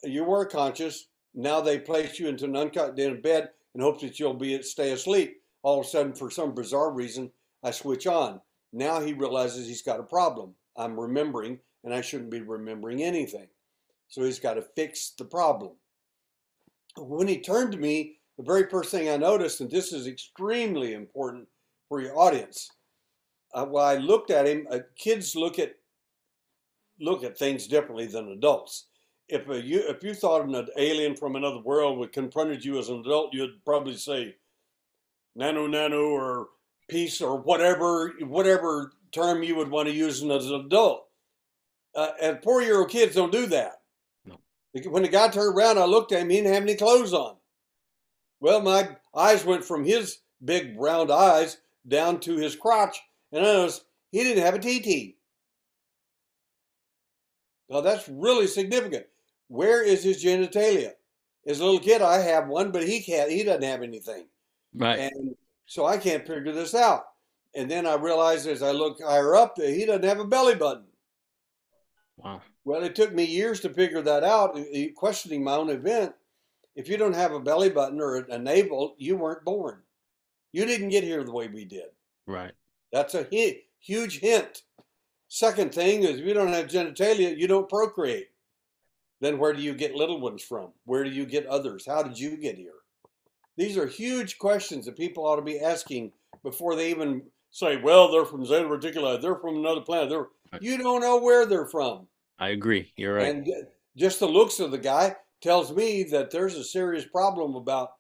you 0.04 0.24
were 0.24 0.46
conscious. 0.46 1.08
Now 1.34 1.62
they 1.62 1.80
place 1.80 2.20
you 2.20 2.28
into 2.28 2.46
an 2.46 2.56
unconscious 2.56 3.22
bed 3.22 3.50
and 3.74 3.84
hope 3.84 4.02
that 4.02 4.20
you'll 4.20 4.34
be 4.34 4.62
stay 4.64 4.92
asleep. 4.92 5.38
All 5.62 5.80
of 5.80 5.86
a 5.86 5.90
sudden, 5.90 6.14
for 6.14 6.32
some 6.32 6.56
bizarre 6.56 6.92
reason, 6.92 7.32
I 7.64 7.72
switch 7.72 8.08
on. 8.08 8.42
Now 8.72 9.02
he 9.02 9.14
realizes 9.14 9.68
he's 9.68 9.82
got 9.82 10.00
a 10.00 10.04
problem. 10.04 10.56
I'm 10.78 11.00
remembering, 11.00 11.60
and 11.84 11.94
I 11.94 12.02
shouldn't 12.02 12.32
be 12.32 12.42
remembering 12.42 13.04
anything. 13.04 13.48
So 14.10 14.24
he's 14.24 14.40
got 14.40 14.56
to 14.56 14.64
fix 14.76 15.12
the 15.18 15.26
problem. 15.26 15.72
When 16.98 17.28
he 17.28 17.40
turned 17.40 17.72
to 17.72 17.78
me, 17.78 18.18
the 18.38 18.44
very 18.44 18.68
first 18.70 18.92
thing 18.92 19.10
I 19.10 19.18
noticed, 19.18 19.62
and 19.62 19.70
this 19.70 19.94
is 19.94 20.08
extremely 20.08 20.94
important 20.94 21.48
for 21.88 22.02
your 22.02 22.18
audience, 22.18 22.70
uh, 23.54 23.66
while 23.66 23.86
I 23.86 23.98
looked 23.98 24.32
at 24.32 24.48
him, 24.48 24.68
uh, 24.72 24.80
kids 24.96 25.36
look 25.36 25.60
at 25.60 25.76
look 27.02 27.24
at 27.24 27.38
things 27.38 27.68
differently 27.68 28.08
than 28.08 28.30
adults. 28.30 28.88
If 29.28 29.48
a, 29.50 29.62
you 29.62 29.84
if 29.88 30.04
you 30.04 30.14
thought 30.14 30.44
an 30.44 30.68
alien 30.78 31.16
from 31.16 31.36
another 31.36 31.60
world 31.60 31.98
would 32.00 32.12
confronted 32.12 32.64
you 32.66 32.78
as 32.78 32.90
an 32.90 33.00
adult, 33.00 33.34
you'd 33.34 33.64
probably 33.66 33.96
say 33.96 34.36
nanu 35.38 35.68
nanu 35.68 36.12
or 36.12 36.48
peace 36.90 37.22
or 37.22 37.38
whatever 37.38 38.14
whatever 38.22 38.94
term 39.12 39.44
you 39.44 39.56
would 39.56 39.70
want 39.70 39.88
to 39.88 39.94
use 39.94 40.24
as 40.24 40.46
an 40.48 40.66
adult. 40.66 41.06
Uh, 41.96 42.12
and 42.22 42.44
four 42.44 42.62
year 42.62 42.80
old 42.80 42.90
kids 42.90 43.16
don't 43.16 43.32
do 43.32 43.48
that. 43.48 43.79
When 44.74 45.04
the 45.04 45.10
guy 45.10 45.30
turned 45.30 45.56
around, 45.56 45.80
I 45.80 45.86
looked 45.86 46.12
at 46.12 46.22
him. 46.22 46.30
He 46.30 46.38
didn't 46.38 46.54
have 46.54 46.64
any 46.64 46.76
clothes 46.76 47.14
on. 47.14 47.36
Well, 48.40 48.62
my 48.62 48.90
eyes 49.16 49.44
went 49.44 49.66
from 49.66 49.84
his 49.84 50.20
big 50.44 50.80
round 50.80 51.12
eyes 51.12 51.58
down 51.88 52.20
to 52.22 52.38
his 52.38 52.56
crotch, 52.56 53.02
and 53.32 53.46
I 53.46 53.54
noticed 53.54 53.86
he 54.12 54.24
didn't 54.24 54.44
have 54.44 54.56
a 54.56 54.60
TT. 54.60 55.16
Now 57.70 57.82
that's 57.82 58.08
really 58.08 58.48
significant. 58.48 59.06
Where 59.48 59.84
is 59.84 60.04
his 60.04 60.24
genitalia? 60.24 60.94
As 61.46 61.60
a 61.60 61.66
little 61.66 61.80
kid, 61.80 62.02
I 62.02 62.20
have 62.20 62.48
one, 62.48 62.72
but 62.72 62.88
he 62.88 63.02
can't. 63.02 63.32
He 63.32 63.44
doesn't 63.44 63.64
have 63.64 63.82
anything. 63.82 64.28
Right. 64.74 65.00
And 65.00 65.36
so 65.66 65.86
I 65.86 65.98
can't 65.98 66.28
figure 66.28 66.52
this 66.52 66.76
out. 66.76 67.06
And 67.56 67.70
then 67.70 67.88
I 67.88 67.96
realized 67.96 68.48
as 68.48 68.62
I 68.62 68.72
look 68.72 69.02
higher 69.02 69.36
up 69.36 69.56
that 69.56 69.70
he 69.70 69.86
doesn't 69.86 70.04
have 70.04 70.20
a 70.20 70.26
belly 70.26 70.56
button. 70.56 70.86
Wow. 72.18 72.42
Well, 72.70 72.84
it 72.84 72.94
took 72.94 73.16
me 73.16 73.24
years 73.26 73.62
to 73.62 73.74
figure 73.74 74.04
that 74.04 74.24
out, 74.24 74.56
questioning 74.96 75.44
my 75.44 75.56
own 75.56 75.72
event. 75.72 76.14
If 76.76 76.88
you 76.88 76.98
don't 76.98 77.16
have 77.16 77.32
a 77.32 77.40
belly 77.40 77.72
button 77.72 78.00
or 78.00 78.18
a 78.18 78.38
navel, 78.38 78.94
you 79.00 79.16
weren't 79.16 79.44
born. 79.44 79.80
You 80.52 80.68
didn't 80.68 80.90
get 80.90 81.04
here 81.04 81.24
the 81.24 81.32
way 81.32 81.48
we 81.48 81.66
did. 81.66 81.88
Right. 82.28 82.52
That's 82.94 83.16
a 83.16 83.28
huge 83.80 84.20
hint. 84.20 84.62
Second 85.30 85.74
thing 85.74 86.04
is, 86.04 86.20
if 86.20 86.26
you 86.28 86.36
don't 86.36 86.54
have 86.54 86.68
genitalia, 86.68 87.36
you 87.36 87.48
don't 87.48 87.68
procreate. 87.68 88.28
Then 89.20 89.40
where 89.40 89.54
do 89.54 89.64
you 89.64 89.74
get 89.74 89.96
little 89.96 90.22
ones 90.22 90.44
from? 90.44 90.68
Where 90.86 91.04
do 91.04 91.10
you 91.10 91.26
get 91.26 91.48
others? 91.48 91.88
How 91.88 92.04
did 92.04 92.20
you 92.20 92.38
get 92.38 92.56
here? 92.56 92.74
These 93.58 93.78
are 93.78 93.88
huge 93.88 94.38
questions 94.38 94.86
that 94.86 94.96
people 94.96 95.26
ought 95.26 95.38
to 95.38 95.42
be 95.42 95.60
asking 95.60 96.12
before 96.44 96.76
they 96.76 96.92
even 96.92 97.24
say, 97.50 97.78
well, 97.78 98.12
they're 98.12 98.26
from 98.26 98.46
Zeta 98.46 98.68
Reticuli, 98.68 99.20
they're 99.20 99.38
from 99.38 99.58
another 99.58 99.82
planet. 99.82 100.10
They're, 100.10 100.28
you 100.62 100.78
don't 100.78 101.02
know 101.02 101.18
where 101.18 101.48
they're 101.48 101.66
from. 101.66 102.06
I 102.40 102.50
agree. 102.50 102.92
You're 102.96 103.16
right. 103.16 103.36
And 103.36 103.48
just 103.98 104.20
the 104.20 104.28
looks 104.28 104.60
of 104.60 104.72
the 104.72 104.78
guy 104.78 105.16
tells 105.42 105.74
me 105.74 106.04
that 106.04 106.32
there's 106.32 106.56
a 106.56 106.64
serious 106.64 107.06
problem 107.06 107.56
about 107.56 107.92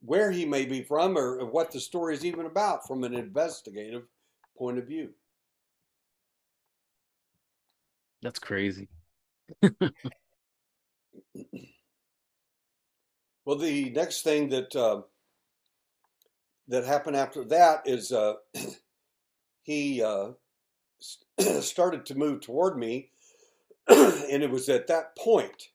where 0.00 0.30
he 0.30 0.44
may 0.44 0.66
be 0.66 0.82
from 0.82 1.16
or 1.16 1.44
what 1.46 1.72
the 1.72 1.80
story 1.80 2.14
is 2.14 2.24
even 2.24 2.46
about 2.46 2.86
from 2.86 3.02
an 3.02 3.14
investigative 3.14 4.04
point 4.56 4.78
of 4.78 4.86
view. 4.86 5.10
That's 8.22 8.38
crazy. 8.38 8.88
well, 13.44 13.56
the 13.58 13.90
next 13.90 14.22
thing 14.22 14.48
that 14.50 14.74
uh, 14.76 15.02
that 16.68 16.84
happened 16.84 17.16
after 17.16 17.44
that 17.44 17.82
is 17.86 18.12
uh, 18.12 18.34
he 19.62 20.02
uh, 20.02 20.30
started 21.60 22.06
to 22.06 22.14
move 22.14 22.40
toward 22.40 22.78
me 22.78 23.10
and 23.88 24.42
it 24.42 24.50
was 24.50 24.68
at 24.68 24.86
that 24.88 25.16
point, 25.16 25.68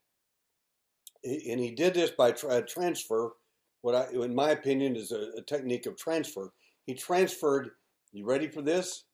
and 1.24 1.60
he 1.60 1.70
did 1.70 1.94
this 1.94 2.10
by 2.10 2.32
tra- 2.32 2.56
uh, 2.56 2.60
transfer, 2.62 3.32
what 3.80 3.94
I, 3.94 4.06
in 4.12 4.34
my 4.34 4.50
opinion, 4.50 4.96
is 4.96 5.12
a, 5.12 5.30
a 5.38 5.42
technique 5.42 5.86
of 5.86 5.96
transfer. 5.96 6.52
He 6.86 6.94
transferred, 6.94 7.70
you 8.12 8.24
ready 8.24 8.48
for 8.48 8.62
this? 8.62 9.04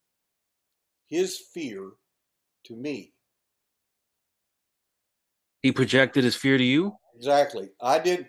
His 1.07 1.39
fear 1.55 1.91
to 2.65 2.77
me. 2.77 3.13
He 5.63 5.73
projected 5.73 6.25
his 6.25 6.37
fear 6.37 6.59
to 6.59 6.65
you? 6.65 6.97
Exactly. 7.17 7.71
I 7.81 7.99
did. 7.99 8.29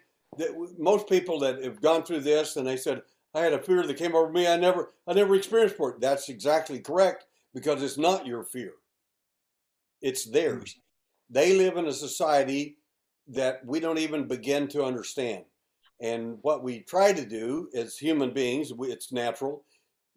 Most 0.78 1.08
people 1.08 1.40
that 1.40 1.64
have 1.64 1.82
gone 1.82 2.04
through 2.04 2.22
this 2.22 2.56
and 2.56 2.66
they 2.66 2.78
said, 2.78 3.02
I 3.34 3.42
had 3.42 3.54
a 3.54 3.62
fear 3.62 3.86
that 3.86 3.98
came 3.98 4.16
over 4.16 4.32
me. 4.32 4.48
I 4.48 4.58
never, 4.58 4.94
I 5.08 5.14
never 5.14 5.36
experienced 5.36 5.76
before. 5.76 5.98
That's 6.00 6.30
exactly 6.30 6.80
correct 6.80 7.26
because 7.54 7.84
it's 7.84 7.98
not 7.98 8.26
your 8.26 8.44
fear. 8.44 8.74
It's 10.02 10.30
theirs. 10.30 10.76
They 11.30 11.54
live 11.56 11.78
in 11.78 11.86
a 11.86 11.94
society 11.94 12.78
that 13.28 13.66
we 13.66 13.80
don't 13.80 14.00
even 14.00 14.28
begin 14.28 14.68
to 14.70 14.84
understand. 14.84 15.46
And 16.02 16.38
what 16.42 16.64
we 16.64 16.80
try 16.80 17.14
to 17.14 17.26
do 17.26 17.70
as 17.76 17.98
human 17.98 18.34
beings, 18.34 18.72
it's 18.80 19.12
natural. 19.12 19.66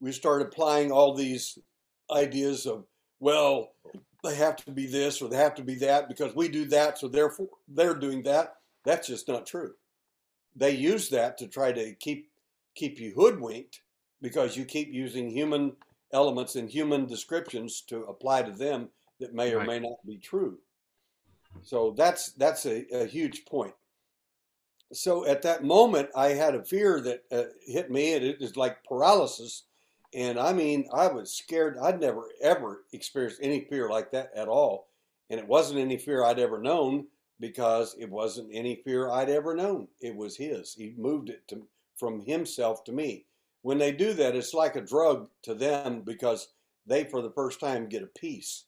We 0.00 0.12
start 0.12 0.42
applying 0.42 0.90
all 0.92 1.14
these 1.14 1.58
ideas 2.10 2.66
of, 2.66 2.84
well, 3.20 3.72
they 4.22 4.36
have 4.36 4.56
to 4.56 4.70
be 4.70 4.86
this 4.86 5.20
or 5.20 5.28
they 5.28 5.36
have 5.36 5.56
to 5.56 5.64
be 5.64 5.74
that 5.76 6.08
because 6.08 6.34
we 6.34 6.48
do 6.48 6.64
that, 6.66 6.98
so 6.98 7.08
therefore 7.08 7.48
they're 7.68 7.94
doing 7.94 8.22
that. 8.22 8.54
That's 8.84 9.08
just 9.08 9.28
not 9.28 9.46
true. 9.46 9.72
They 10.54 10.72
use 10.72 11.08
that 11.10 11.38
to 11.38 11.48
try 11.48 11.72
to 11.72 11.94
keep 11.94 12.28
keep 12.74 12.98
you 12.98 13.12
hoodwinked 13.14 13.82
because 14.20 14.56
you 14.56 14.64
keep 14.64 14.92
using 14.92 15.28
human 15.28 15.72
elements 16.12 16.56
and 16.56 16.70
human 16.70 17.06
descriptions 17.06 17.82
to 17.88 18.04
apply 18.04 18.42
to 18.42 18.52
them 18.52 18.88
that 19.22 19.34
may 19.34 19.52
or 19.52 19.58
right. 19.58 19.66
may 19.66 19.78
not 19.78 20.04
be 20.06 20.18
true. 20.18 20.58
So 21.62 21.94
that's 21.96 22.32
that's 22.32 22.66
a, 22.66 22.84
a, 22.94 23.06
huge 23.06 23.44
point. 23.44 23.74
So 24.92 25.26
at 25.26 25.42
that 25.42 25.64
moment, 25.64 26.08
I 26.16 26.30
had 26.30 26.54
a 26.54 26.64
fear 26.64 27.00
that 27.00 27.22
uh, 27.30 27.44
hit 27.66 27.90
me, 27.90 28.14
and 28.14 28.24
it 28.24 28.40
was 28.40 28.56
like 28.56 28.84
paralysis. 28.84 29.64
And 30.14 30.38
I 30.38 30.52
mean, 30.52 30.88
I 30.92 31.06
was 31.06 31.36
scared. 31.36 31.78
I'd 31.78 32.00
never 32.00 32.28
ever 32.42 32.84
experienced 32.92 33.38
any 33.42 33.60
fear 33.60 33.88
like 33.88 34.10
that 34.12 34.30
at 34.34 34.48
all, 34.48 34.88
and 35.30 35.38
it 35.38 35.46
wasn't 35.46 35.80
any 35.80 35.98
fear 35.98 36.24
I'd 36.24 36.38
ever 36.38 36.60
known 36.60 37.06
because 37.40 37.96
it 37.98 38.10
wasn't 38.10 38.48
any 38.52 38.76
fear 38.84 39.10
I'd 39.10 39.30
ever 39.30 39.54
known. 39.54 39.88
It 40.00 40.14
was 40.14 40.36
his. 40.36 40.74
He 40.74 40.94
moved 40.96 41.28
it 41.28 41.46
to, 41.48 41.66
from 41.96 42.20
himself 42.20 42.84
to 42.84 42.92
me. 42.92 43.26
When 43.62 43.78
they 43.78 43.92
do 43.92 44.12
that, 44.14 44.34
it's 44.34 44.54
like 44.54 44.76
a 44.76 44.80
drug 44.80 45.28
to 45.42 45.54
them 45.54 46.02
because 46.02 46.48
they, 46.86 47.04
for 47.04 47.22
the 47.22 47.30
first 47.30 47.60
time, 47.60 47.88
get 47.88 48.02
a 48.02 48.18
peace. 48.18 48.64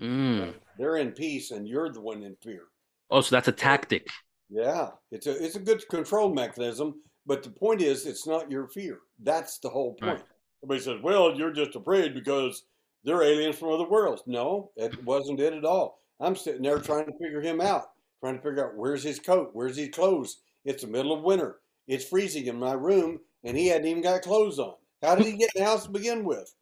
Mm. 0.00 0.54
They're 0.78 0.96
in 0.96 1.12
peace, 1.12 1.50
and 1.50 1.66
you're 1.66 1.90
the 1.90 2.00
one 2.00 2.22
in 2.22 2.36
fear. 2.42 2.64
Oh, 3.10 3.20
so 3.20 3.36
that's 3.36 3.48
a 3.48 3.52
tactic. 3.52 4.08
Yeah, 4.48 4.90
it's 5.10 5.26
a 5.26 5.42
it's 5.42 5.56
a 5.56 5.60
good 5.60 5.86
control 5.88 6.32
mechanism. 6.32 7.00
But 7.26 7.42
the 7.42 7.50
point 7.50 7.82
is, 7.82 8.06
it's 8.06 8.26
not 8.26 8.50
your 8.50 8.68
fear. 8.68 8.98
That's 9.22 9.58
the 9.58 9.68
whole 9.68 9.94
point. 9.94 10.18
Right. 10.18 10.24
Everybody 10.62 10.80
says, 10.80 11.02
"Well, 11.02 11.34
you're 11.36 11.52
just 11.52 11.74
afraid 11.74 12.14
because 12.14 12.64
they're 13.04 13.22
aliens 13.22 13.58
from 13.58 13.72
other 13.72 13.88
worlds." 13.88 14.22
No, 14.26 14.70
it 14.76 15.02
wasn't 15.04 15.40
it 15.40 15.52
at 15.52 15.64
all. 15.64 16.02
I'm 16.20 16.36
sitting 16.36 16.62
there 16.62 16.78
trying 16.78 17.06
to 17.06 17.18
figure 17.18 17.40
him 17.40 17.60
out, 17.60 17.90
trying 18.20 18.36
to 18.36 18.42
figure 18.42 18.68
out 18.68 18.76
where's 18.76 19.02
his 19.02 19.18
coat, 19.18 19.50
where's 19.52 19.76
his 19.76 19.88
clothes. 19.88 20.38
It's 20.64 20.82
the 20.82 20.88
middle 20.88 21.12
of 21.12 21.22
winter. 21.22 21.60
It's 21.88 22.04
freezing 22.04 22.46
in 22.46 22.58
my 22.58 22.72
room, 22.72 23.20
and 23.44 23.56
he 23.56 23.68
hadn't 23.68 23.86
even 23.86 24.02
got 24.02 24.22
clothes 24.22 24.58
on. 24.58 24.74
How 25.02 25.14
did 25.14 25.26
he 25.26 25.32
get 25.32 25.50
in 25.54 25.62
the 25.62 25.68
house 25.68 25.84
to 25.84 25.90
begin 25.90 26.24
with? 26.24 26.52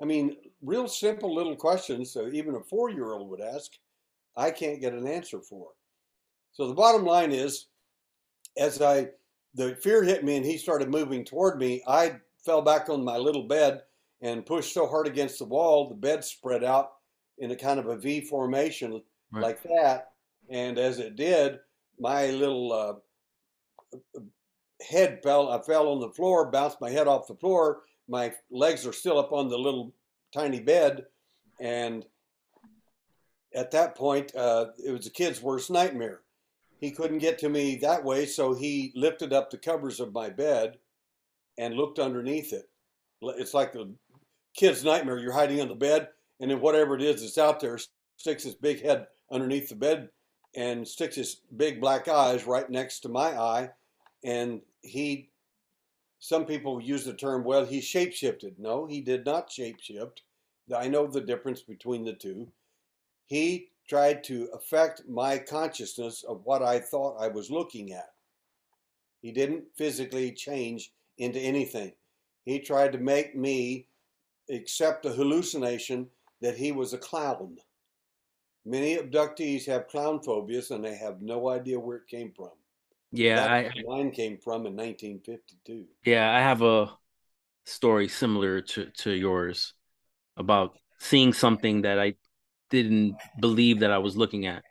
I 0.00 0.04
mean, 0.04 0.36
real 0.62 0.88
simple 0.88 1.34
little 1.34 1.56
questions 1.56 2.14
that 2.14 2.32
even 2.32 2.54
a 2.54 2.60
four 2.60 2.90
year 2.90 3.12
old 3.12 3.28
would 3.30 3.40
ask, 3.40 3.72
I 4.36 4.50
can't 4.50 4.80
get 4.80 4.94
an 4.94 5.06
answer 5.06 5.40
for. 5.40 5.68
So 6.52 6.68
the 6.68 6.74
bottom 6.74 7.04
line 7.04 7.32
is, 7.32 7.66
as 8.58 8.80
I 8.80 9.08
the 9.54 9.76
fear 9.76 10.02
hit 10.02 10.24
me 10.24 10.36
and 10.36 10.46
he 10.46 10.56
started 10.56 10.90
moving 10.90 11.24
toward 11.24 11.58
me, 11.58 11.82
I 11.86 12.16
fell 12.44 12.62
back 12.62 12.88
on 12.88 13.04
my 13.04 13.18
little 13.18 13.42
bed 13.42 13.82
and 14.22 14.46
pushed 14.46 14.72
so 14.72 14.86
hard 14.86 15.06
against 15.06 15.38
the 15.38 15.44
wall, 15.44 15.88
the 15.88 15.94
bed 15.94 16.24
spread 16.24 16.64
out 16.64 16.92
in 17.38 17.50
a 17.50 17.56
kind 17.56 17.78
of 17.78 17.86
a 17.86 17.96
V 17.96 18.22
formation 18.22 19.02
right. 19.32 19.42
like 19.42 19.62
that. 19.64 20.12
And 20.48 20.78
as 20.78 20.98
it 20.98 21.16
did, 21.16 21.58
my 21.98 22.28
little 22.28 22.72
uh, 22.72 24.20
head 24.82 25.20
fell. 25.22 25.50
I 25.50 25.60
fell 25.62 25.88
on 25.88 26.00
the 26.00 26.10
floor, 26.10 26.50
bounced 26.50 26.80
my 26.80 26.90
head 26.90 27.08
off 27.08 27.26
the 27.26 27.34
floor. 27.34 27.82
My 28.08 28.32
legs 28.50 28.86
are 28.86 28.92
still 28.92 29.18
up 29.18 29.32
on 29.32 29.48
the 29.48 29.58
little 29.58 29.92
tiny 30.32 30.60
bed, 30.60 31.06
and 31.60 32.04
at 33.54 33.70
that 33.72 33.94
point, 33.94 34.34
uh, 34.34 34.66
it 34.84 34.90
was 34.90 35.04
the 35.04 35.10
kid's 35.10 35.42
worst 35.42 35.70
nightmare. 35.70 36.20
He 36.78 36.90
couldn't 36.90 37.18
get 37.18 37.38
to 37.38 37.48
me 37.48 37.76
that 37.76 38.02
way, 38.02 38.26
so 38.26 38.54
he 38.54 38.92
lifted 38.96 39.32
up 39.32 39.50
the 39.50 39.58
covers 39.58 40.00
of 40.00 40.12
my 40.12 40.30
bed 40.30 40.78
and 41.58 41.74
looked 41.74 41.98
underneath 41.98 42.52
it. 42.52 42.68
It's 43.22 43.54
like 43.54 43.72
the 43.72 43.94
kid's 44.56 44.82
nightmare. 44.82 45.18
You're 45.18 45.32
hiding 45.32 45.60
on 45.60 45.68
the 45.68 45.74
bed, 45.74 46.08
and 46.40 46.50
then 46.50 46.60
whatever 46.60 46.96
it 46.96 47.02
is 47.02 47.20
that's 47.20 47.38
out 47.38 47.60
there 47.60 47.78
sticks 48.16 48.42
his 48.42 48.54
big 48.54 48.82
head 48.82 49.06
underneath 49.30 49.68
the 49.68 49.76
bed 49.76 50.08
and 50.54 50.86
sticks 50.86 51.16
his 51.16 51.40
big 51.56 51.80
black 51.80 52.08
eyes 52.08 52.46
right 52.46 52.68
next 52.68 53.00
to 53.00 53.08
my 53.08 53.38
eye. 53.38 53.70
And 54.24 54.60
he, 54.82 55.30
some 56.24 56.46
people 56.46 56.80
use 56.80 57.04
the 57.04 57.14
term, 57.14 57.42
well, 57.42 57.66
he 57.66 57.80
shapeshifted. 57.80 58.56
No, 58.56 58.86
he 58.86 59.00
did 59.00 59.26
not 59.26 59.50
shapeshift. 59.50 60.18
I 60.72 60.86
know 60.86 61.08
the 61.08 61.20
difference 61.20 61.62
between 61.62 62.04
the 62.04 62.12
two. 62.12 62.46
He 63.26 63.70
tried 63.88 64.22
to 64.24 64.48
affect 64.54 65.02
my 65.08 65.38
consciousness 65.38 66.22
of 66.22 66.42
what 66.44 66.62
I 66.62 66.78
thought 66.78 67.20
I 67.20 67.26
was 67.26 67.50
looking 67.50 67.92
at. 67.92 68.10
He 69.20 69.32
didn't 69.32 69.64
physically 69.74 70.30
change 70.30 70.92
into 71.18 71.40
anything. 71.40 71.90
He 72.44 72.60
tried 72.60 72.92
to 72.92 72.98
make 72.98 73.34
me 73.34 73.88
accept 74.48 75.04
a 75.04 75.10
hallucination 75.10 76.06
that 76.40 76.56
he 76.56 76.70
was 76.70 76.92
a 76.92 76.98
clown. 76.98 77.56
Many 78.64 78.96
abductees 78.96 79.66
have 79.66 79.88
clown 79.88 80.22
phobias 80.22 80.70
and 80.70 80.84
they 80.84 80.94
have 80.94 81.20
no 81.20 81.48
idea 81.48 81.80
where 81.80 81.96
it 81.96 82.06
came 82.06 82.30
from. 82.30 82.52
Yeah, 83.12 83.44
I, 83.44 83.70
mine 83.86 84.10
came 84.10 84.38
from 84.38 84.66
in 84.66 84.74
1952. 84.74 85.84
Yeah, 86.04 86.34
I 86.34 86.40
have 86.40 86.62
a 86.62 86.90
story 87.64 88.08
similar 88.08 88.60
to 88.60 88.86
to 88.86 89.12
yours 89.12 89.74
about 90.36 90.78
seeing 90.98 91.32
something 91.32 91.82
that 91.82 91.98
I 91.98 92.14
didn't 92.70 93.16
believe 93.40 93.80
that 93.80 93.92
I 93.92 93.98
was 93.98 94.16
looking 94.16 94.46
at. 94.46 94.64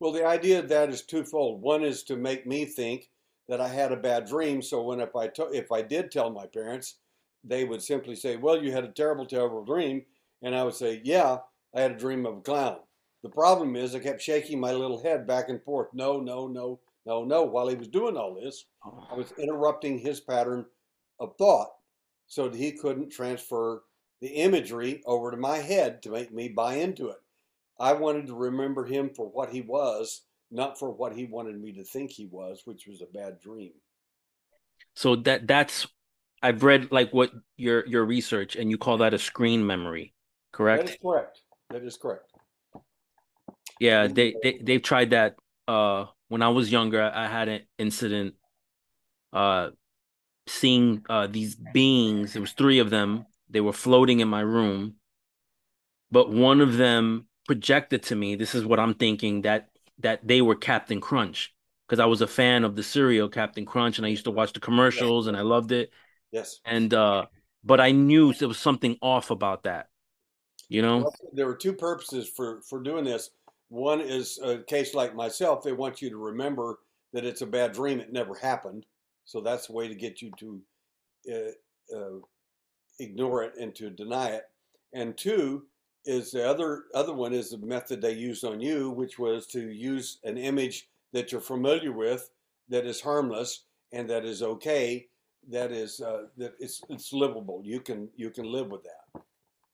Well, 0.00 0.12
the 0.12 0.26
idea 0.26 0.58
of 0.58 0.68
that 0.70 0.88
is 0.88 1.02
twofold. 1.02 1.62
One 1.62 1.84
is 1.84 2.02
to 2.04 2.16
make 2.16 2.46
me 2.46 2.64
think 2.64 3.10
that 3.48 3.60
I 3.60 3.68
had 3.68 3.92
a 3.92 3.96
bad 3.96 4.26
dream. 4.26 4.60
So 4.62 4.82
when 4.82 5.00
if 5.00 5.14
I 5.14 5.28
to, 5.28 5.48
if 5.52 5.70
I 5.70 5.82
did 5.82 6.10
tell 6.10 6.30
my 6.30 6.46
parents, 6.46 6.96
they 7.44 7.64
would 7.64 7.82
simply 7.82 8.16
say, 8.16 8.36
"Well, 8.36 8.62
you 8.62 8.72
had 8.72 8.84
a 8.84 8.92
terrible, 8.92 9.26
terrible 9.26 9.64
dream," 9.64 10.04
and 10.42 10.54
I 10.54 10.64
would 10.64 10.74
say, 10.74 11.00
"Yeah, 11.04 11.38
I 11.74 11.82
had 11.82 11.92
a 11.92 11.98
dream 11.98 12.26
of 12.26 12.38
a 12.38 12.40
clown." 12.40 12.78
The 13.22 13.28
problem 13.28 13.76
is, 13.76 13.94
I 13.94 14.00
kept 14.00 14.20
shaking 14.20 14.58
my 14.58 14.72
little 14.72 15.00
head 15.02 15.26
back 15.26 15.48
and 15.48 15.62
forth. 15.62 15.88
No, 15.94 16.18
no, 16.18 16.48
no, 16.48 16.80
no, 17.06 17.24
no. 17.24 17.42
While 17.42 17.68
he 17.68 17.74
was 17.74 17.88
doing 17.88 18.16
all 18.16 18.34
this, 18.34 18.64
I 19.10 19.14
was 19.14 19.32
interrupting 19.38 19.98
his 19.98 20.20
pattern 20.20 20.66
of 21.18 21.36
thought 21.36 21.70
so 22.26 22.48
that 22.48 22.58
he 22.58 22.72
couldn't 22.72 23.10
transfer 23.10 23.82
the 24.20 24.28
imagery 24.28 25.02
over 25.04 25.30
to 25.30 25.36
my 25.36 25.58
head 25.58 26.02
to 26.02 26.10
make 26.10 26.32
me 26.32 26.48
buy 26.48 26.74
into 26.74 27.08
it. 27.08 27.18
I 27.80 27.92
wanted 27.92 28.28
to 28.28 28.34
remember 28.34 28.84
him 28.84 29.10
for 29.10 29.26
what 29.26 29.50
he 29.50 29.62
was, 29.62 30.22
not 30.50 30.78
for 30.78 30.90
what 30.90 31.14
he 31.14 31.24
wanted 31.24 31.60
me 31.60 31.72
to 31.72 31.84
think 31.84 32.10
he 32.10 32.26
was, 32.26 32.62
which 32.64 32.86
was 32.86 33.02
a 33.02 33.06
bad 33.06 33.40
dream. 33.40 33.72
So 34.94 35.16
that 35.16 35.48
that's 35.48 35.86
I've 36.42 36.62
read 36.62 36.92
like 36.92 37.12
what 37.12 37.32
your 37.56 37.86
your 37.86 38.04
research 38.04 38.56
and 38.56 38.70
you 38.70 38.78
call 38.78 38.98
that 38.98 39.14
a 39.14 39.18
screen 39.18 39.66
memory, 39.66 40.14
correct? 40.52 40.86
That 40.86 40.92
is 40.92 40.98
correct. 41.02 41.40
That 41.70 41.82
is 41.82 41.96
correct. 41.96 42.32
Yeah, 43.80 44.06
they 44.06 44.34
they 44.42 44.60
they've 44.62 44.82
tried 44.82 45.10
that 45.10 45.36
uh 45.68 46.06
when 46.28 46.42
I 46.42 46.48
was 46.48 46.72
younger, 46.72 47.02
I 47.02 47.28
had 47.28 47.48
an 47.48 47.62
incident 47.78 48.34
uh 49.32 49.70
seeing 50.46 51.04
uh 51.08 51.26
these 51.26 51.54
beings, 51.54 52.32
there 52.32 52.42
was 52.42 52.52
three 52.52 52.78
of 52.78 52.90
them 52.90 53.26
they 53.52 53.60
were 53.60 53.72
floating 53.72 54.20
in 54.20 54.28
my 54.28 54.40
room, 54.40 54.94
but 56.10 56.30
one 56.30 56.60
of 56.60 56.76
them 56.78 57.26
projected 57.46 58.02
to 58.04 58.16
me. 58.16 58.34
This 58.34 58.54
is 58.54 58.64
what 58.64 58.80
I'm 58.80 58.94
thinking 58.94 59.42
that 59.42 59.68
that 59.98 60.26
they 60.26 60.40
were 60.40 60.54
Captain 60.56 61.00
Crunch 61.00 61.54
because 61.86 62.00
I 62.00 62.06
was 62.06 62.22
a 62.22 62.26
fan 62.26 62.64
of 62.64 62.76
the 62.76 62.82
cereal 62.82 63.28
Captain 63.28 63.66
Crunch 63.66 63.98
and 63.98 64.06
I 64.06 64.10
used 64.10 64.24
to 64.24 64.30
watch 64.30 64.52
the 64.52 64.60
commercials 64.60 65.26
and 65.26 65.36
I 65.36 65.42
loved 65.42 65.72
it. 65.72 65.90
Yes. 66.30 66.60
And 66.64 66.92
uh 66.94 67.26
but 67.62 67.80
I 67.80 67.92
knew 67.92 68.32
there 68.32 68.48
was 68.48 68.58
something 68.58 68.96
off 69.02 69.30
about 69.30 69.64
that. 69.64 69.88
You 70.68 70.82
know? 70.82 71.12
There 71.34 71.46
were 71.46 71.56
two 71.56 71.74
purposes 71.74 72.28
for 72.28 72.62
for 72.62 72.82
doing 72.82 73.04
this. 73.04 73.30
One 73.72 74.02
is 74.02 74.38
a 74.44 74.58
case 74.58 74.92
like 74.92 75.14
myself, 75.14 75.62
they 75.62 75.72
want 75.72 76.02
you 76.02 76.10
to 76.10 76.18
remember 76.18 76.80
that 77.14 77.24
it's 77.24 77.40
a 77.40 77.46
bad 77.46 77.72
dream, 77.72 78.00
it 78.00 78.12
never 78.12 78.34
happened. 78.34 78.84
So 79.24 79.40
that's 79.40 79.68
the 79.68 79.72
way 79.72 79.88
to 79.88 79.94
get 79.94 80.20
you 80.20 80.30
to 80.40 80.60
uh, 81.32 81.96
uh, 81.96 82.18
ignore 83.00 83.44
it 83.44 83.54
and 83.58 83.74
to 83.76 83.88
deny 83.88 84.28
it. 84.28 84.44
And 84.92 85.16
two 85.16 85.64
is 86.04 86.32
the 86.32 86.46
other 86.46 86.84
other 86.94 87.14
one 87.14 87.32
is 87.32 87.48
the 87.48 87.56
method 87.56 88.02
they 88.02 88.12
used 88.12 88.44
on 88.44 88.60
you, 88.60 88.90
which 88.90 89.18
was 89.18 89.46
to 89.46 89.70
use 89.70 90.18
an 90.22 90.36
image 90.36 90.90
that 91.14 91.32
you're 91.32 91.40
familiar 91.40 91.92
with 91.92 92.28
that 92.68 92.84
is 92.84 93.00
harmless 93.00 93.64
and 93.90 94.06
that 94.10 94.26
is 94.26 94.42
okay, 94.42 95.06
that 95.48 95.72
is 95.72 95.98
uh, 96.02 96.24
that 96.36 96.52
it's 96.58 96.82
it's 96.90 97.10
livable. 97.14 97.62
You 97.64 97.80
can 97.80 98.10
you 98.16 98.28
can 98.28 98.44
live 98.44 98.70
with 98.70 98.82
that. 98.82 99.22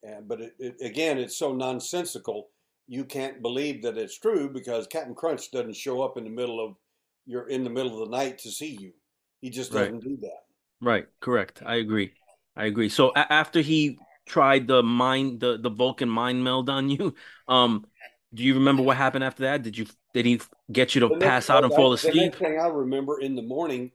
And 0.05 0.29
but 0.29 0.41
it, 0.41 0.55
it, 0.61 0.77
again, 0.81 1.19
it's 1.19 1.37
so 1.37 1.53
nonsensical. 1.53 2.51
You 2.89 3.05
can't 3.05 3.43
believe 3.43 3.83
that 3.83 3.99
it's 3.99 4.19
true 4.19 4.49
because 4.49 4.87
Captain 4.87 5.15
Crunch 5.15 5.51
doesn't 5.51 5.77
show 5.77 6.03
up 6.03 6.17
in 6.17 6.25
the 6.25 6.31
middle 6.31 6.65
of 6.65 6.77
you're 7.27 7.49
in 7.49 7.63
the 7.63 7.71
middle 7.71 8.03
of 8.03 8.09
the 8.09 8.17
night 8.17 8.39
to 8.39 8.51
see 8.51 8.77
you. 8.81 8.93
He 9.41 9.51
just 9.51 9.73
doesn't 9.73 9.93
right. 9.93 10.03
do 10.03 10.17
that. 10.23 10.41
Right. 10.81 11.07
Correct. 11.21 11.63
I 11.65 11.77
agree. 11.77 12.13
I 12.57 12.67
agree. 12.67 12.89
So 12.89 13.13
a- 13.15 13.33
after 13.33 13.61
he 13.61 13.99
tried 14.27 14.67
the 14.67 14.83
mind, 14.83 15.41
the 15.41 15.59
the 15.59 15.71
Vulcan 15.71 16.09
mind 16.09 16.43
meld 16.43 16.71
on 16.71 16.89
you, 16.89 17.15
um, 17.49 17.85
do 18.35 18.43
you 18.43 18.55
remember 18.55 18.83
what 18.83 18.97
happened 18.97 19.25
after 19.25 19.45
that? 19.45 19.63
Did 19.63 19.77
you 19.77 19.87
did 20.15 20.27
he 20.27 20.41
get 20.73 20.95
you 20.95 21.03
to 21.03 21.11
The 21.11 21.17
pass 21.17 21.51
out 21.51 21.65
and 21.65 21.73
I, 21.73 21.77
fall 21.77 21.93
the 21.93 21.95
asleep? 21.95 22.33
next 22.33 22.39
thing 22.39 22.59
I 22.59 22.69
remember 22.69 23.21
in 23.21 23.35
the 23.35 23.43
morning, 23.43 23.93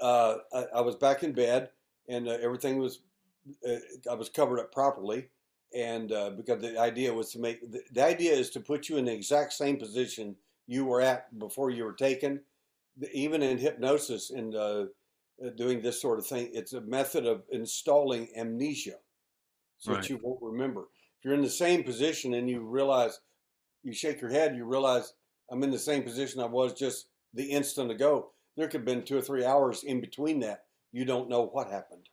uh, 0.00 0.36
I, 0.52 0.64
I 0.76 0.80
was 0.80 0.96
back 0.96 1.22
in 1.22 1.32
bed 1.32 1.70
and 2.08 2.28
uh, 2.28 2.32
everything 2.42 2.78
was, 2.78 3.00
uh, 3.68 4.10
I 4.10 4.14
was 4.14 4.28
covered 4.28 4.58
up 4.58 4.72
properly. 4.72 5.28
And 5.74 6.12
uh, 6.12 6.30
because 6.30 6.60
the 6.60 6.78
idea 6.78 7.12
was 7.12 7.32
to 7.32 7.38
make, 7.38 7.70
the, 7.70 7.80
the 7.92 8.04
idea 8.04 8.32
is 8.32 8.50
to 8.50 8.60
put 8.60 8.88
you 8.88 8.98
in 8.98 9.06
the 9.06 9.12
exact 9.12 9.52
same 9.54 9.76
position 9.78 10.36
you 10.66 10.84
were 10.84 11.00
at 11.00 11.36
before 11.38 11.70
you 11.70 11.84
were 11.84 11.94
taken. 11.94 12.40
The- 12.98 13.10
Even 13.12 13.42
in 13.42 13.58
hypnosis 13.58 14.30
and 14.30 14.54
uh, 14.54 14.84
uh, 15.44 15.50
doing 15.56 15.80
this 15.80 16.00
sort 16.00 16.18
of 16.18 16.26
thing, 16.26 16.50
it's 16.52 16.74
a 16.74 16.80
method 16.82 17.26
of 17.26 17.42
installing 17.50 18.28
amnesia 18.36 18.96
so 19.78 19.92
that 20.02 20.10
you 20.10 20.20
won't 20.22 20.42
remember. 20.42 20.82
If 21.18 21.24
you're 21.24 21.34
in 21.34 21.42
the 21.42 21.50
same 21.50 21.82
position 21.84 22.34
and 22.34 22.48
you 22.50 22.60
realize, 22.60 23.20
you 23.82 23.92
shake 23.92 24.20
your 24.20 24.30
head, 24.30 24.54
you 24.56 24.64
realize 24.64 25.14
I'm 25.50 25.62
in 25.62 25.70
the 25.70 25.78
same 25.78 26.02
position 26.02 26.40
I 26.40 26.46
was 26.46 26.74
just 26.74 27.06
the 27.34 27.44
instant 27.44 27.90
ago. 27.90 28.30
There 28.56 28.66
could 28.68 28.80
have 28.80 28.84
been 28.84 29.02
two 29.04 29.18
or 29.18 29.22
three 29.22 29.44
hours 29.44 29.84
in 29.84 30.00
between 30.00 30.40
that. 30.40 30.64
You 30.92 31.04
don't 31.06 31.30
know 31.30 31.46
what 31.46 31.70
happened. 31.70 32.08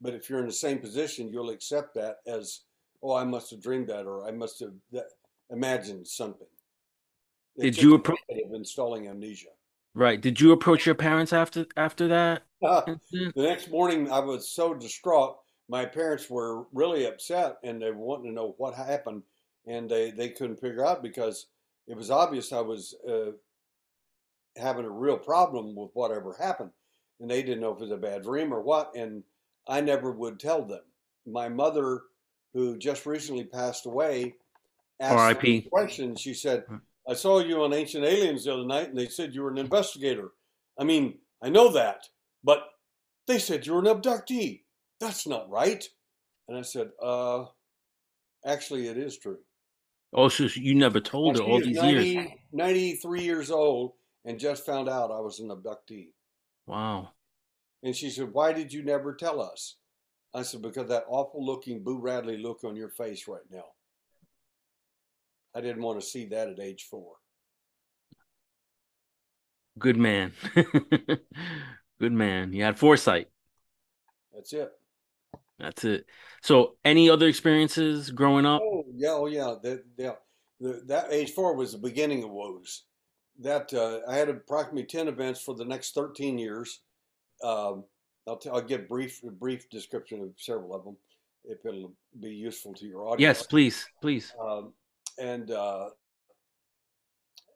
But 0.00 0.14
if 0.14 0.28
you're 0.28 0.40
in 0.40 0.46
the 0.46 0.52
same 0.52 0.78
position, 0.78 1.30
you'll 1.32 1.50
accept 1.50 1.94
that 1.94 2.16
as, 2.26 2.62
oh, 3.12 3.16
I 3.16 3.24
must 3.24 3.50
have 3.50 3.62
dreamed 3.62 3.88
that 3.88 4.06
or 4.06 4.26
I 4.26 4.30
must 4.32 4.60
have 4.60 4.72
that, 4.92 5.06
imagined 5.50 6.06
something. 6.06 6.46
It's 7.56 7.76
Did 7.76 7.82
you 7.82 7.94
a 7.94 7.98
appro 7.98 8.16
method 8.28 8.46
of 8.46 8.54
installing 8.54 9.08
amnesia. 9.08 9.48
right? 9.94 10.20
Did 10.20 10.40
you 10.40 10.52
approach 10.52 10.84
your 10.86 10.94
parents 10.94 11.32
after 11.32 11.66
after 11.76 12.08
that 12.08 12.42
the 12.60 12.98
next 13.36 13.70
morning, 13.70 14.10
I 14.10 14.18
was 14.18 14.50
so 14.50 14.74
distraught. 14.74 15.36
My 15.68 15.84
parents 15.84 16.30
were 16.30 16.64
really 16.72 17.06
upset 17.06 17.56
and 17.62 17.80
they 17.80 17.90
wanted 17.90 18.28
to 18.28 18.34
know 18.34 18.54
what 18.58 18.74
happened. 18.74 19.22
And 19.66 19.90
they, 19.90 20.10
they 20.10 20.30
couldn't 20.30 20.60
figure 20.60 20.86
out 20.86 21.02
because 21.02 21.46
it 21.86 21.96
was 21.96 22.10
obvious 22.10 22.52
I 22.52 22.60
was 22.60 22.94
uh, 23.08 23.32
having 24.56 24.84
a 24.84 24.90
real 24.90 25.18
problem 25.18 25.74
with 25.74 25.90
whatever 25.94 26.34
happened. 26.38 26.70
And 27.20 27.30
they 27.30 27.42
didn't 27.42 27.60
know 27.60 27.72
if 27.72 27.78
it 27.78 27.82
was 27.82 27.90
a 27.90 27.96
bad 27.96 28.22
dream 28.22 28.52
or 28.54 28.62
what. 28.62 28.92
And 28.94 29.22
I 29.68 29.80
never 29.80 30.12
would 30.12 30.38
tell 30.38 30.64
them. 30.64 30.82
My 31.26 31.48
mother, 31.48 32.02
who 32.56 32.78
just 32.78 33.04
recently 33.04 33.44
passed 33.44 33.84
away, 33.84 34.34
asked 34.98 35.18
R.I.P. 35.18 35.68
question. 35.70 36.16
She 36.16 36.32
said, 36.32 36.64
I 37.06 37.12
saw 37.12 37.40
you 37.40 37.62
on 37.62 37.74
Ancient 37.74 38.02
Aliens 38.02 38.44
the 38.44 38.54
other 38.54 38.64
night 38.64 38.88
and 38.88 38.98
they 38.98 39.08
said 39.08 39.34
you 39.34 39.42
were 39.42 39.50
an 39.50 39.58
investigator. 39.58 40.30
I 40.78 40.84
mean, 40.84 41.18
I 41.42 41.50
know 41.50 41.70
that, 41.72 42.08
but 42.42 42.60
they 43.26 43.38
said 43.38 43.66
you're 43.66 43.78
an 43.78 43.84
abductee. 43.84 44.62
That's 45.00 45.26
not 45.26 45.50
right. 45.50 45.86
And 46.48 46.56
I 46.56 46.62
said, 46.62 46.92
uh, 47.02 47.44
actually, 48.46 48.88
it 48.88 48.96
is 48.96 49.18
true. 49.18 49.38
Oh, 50.14 50.30
so 50.30 50.44
you 50.54 50.74
never 50.74 50.98
told 50.98 51.36
her 51.36 51.44
all 51.44 51.60
these 51.60 51.76
years. 51.82 52.14
90, 52.14 52.40
93 52.52 53.22
years 53.22 53.50
old 53.50 53.92
and 54.24 54.38
just 54.38 54.64
found 54.64 54.88
out 54.88 55.10
I 55.10 55.20
was 55.20 55.40
an 55.40 55.50
abductee. 55.50 56.12
Wow. 56.66 57.10
And 57.82 57.94
she 57.94 58.08
said, 58.08 58.32
Why 58.32 58.54
did 58.54 58.72
you 58.72 58.82
never 58.82 59.14
tell 59.14 59.42
us? 59.42 59.76
I 60.36 60.42
said, 60.42 60.62
Because 60.62 60.88
that 60.88 61.04
awful 61.08 61.44
looking 61.44 61.82
Boo 61.82 61.98
Radley 61.98 62.36
look 62.36 62.62
on 62.64 62.76
your 62.76 62.90
face 62.90 63.26
right 63.26 63.40
now. 63.50 63.64
I 65.54 65.62
didn't 65.62 65.82
want 65.82 65.98
to 65.98 66.06
see 66.06 66.26
that 66.26 66.48
at 66.48 66.60
age 66.60 66.86
four. 66.90 67.14
Good 69.78 69.96
man. 69.96 70.32
Good 72.00 72.12
man. 72.12 72.52
You 72.52 72.62
had 72.62 72.78
foresight. 72.78 73.28
That's 74.34 74.52
it. 74.52 74.70
That's 75.58 75.84
it. 75.84 76.04
So, 76.42 76.76
any 76.84 77.08
other 77.08 77.26
experiences 77.26 78.10
growing 78.10 78.44
up? 78.44 78.60
Oh, 78.62 78.84
yeah, 78.94 79.12
oh, 79.12 79.26
yeah. 79.26 79.54
That, 79.62 79.84
yeah. 79.96 80.12
The, 80.60 80.82
that 80.86 81.06
age 81.10 81.30
four 81.30 81.54
was 81.54 81.72
the 81.72 81.78
beginning 81.78 82.22
of 82.22 82.30
woes. 82.30 82.84
That 83.40 83.72
uh, 83.72 84.00
I 84.08 84.16
had 84.16 84.28
approximately 84.28 84.84
10 84.84 85.08
events 85.08 85.40
for 85.40 85.54
the 85.54 85.64
next 85.64 85.94
13 85.94 86.38
years. 86.38 86.80
Um, 87.42 87.84
I'll, 88.26 88.36
t- 88.36 88.50
I'll 88.50 88.60
give 88.60 88.88
brief 88.88 89.22
a 89.24 89.30
brief 89.30 89.68
description 89.70 90.20
of 90.22 90.30
several 90.36 90.74
of 90.74 90.84
them 90.84 90.96
if 91.44 91.64
it'll 91.64 91.92
be 92.20 92.30
useful 92.30 92.74
to 92.74 92.86
your 92.86 93.02
audience. 93.02 93.20
Yes, 93.20 93.46
please, 93.46 93.86
please. 94.00 94.34
Um, 94.40 94.72
and 95.18 95.50
uh, 95.50 95.90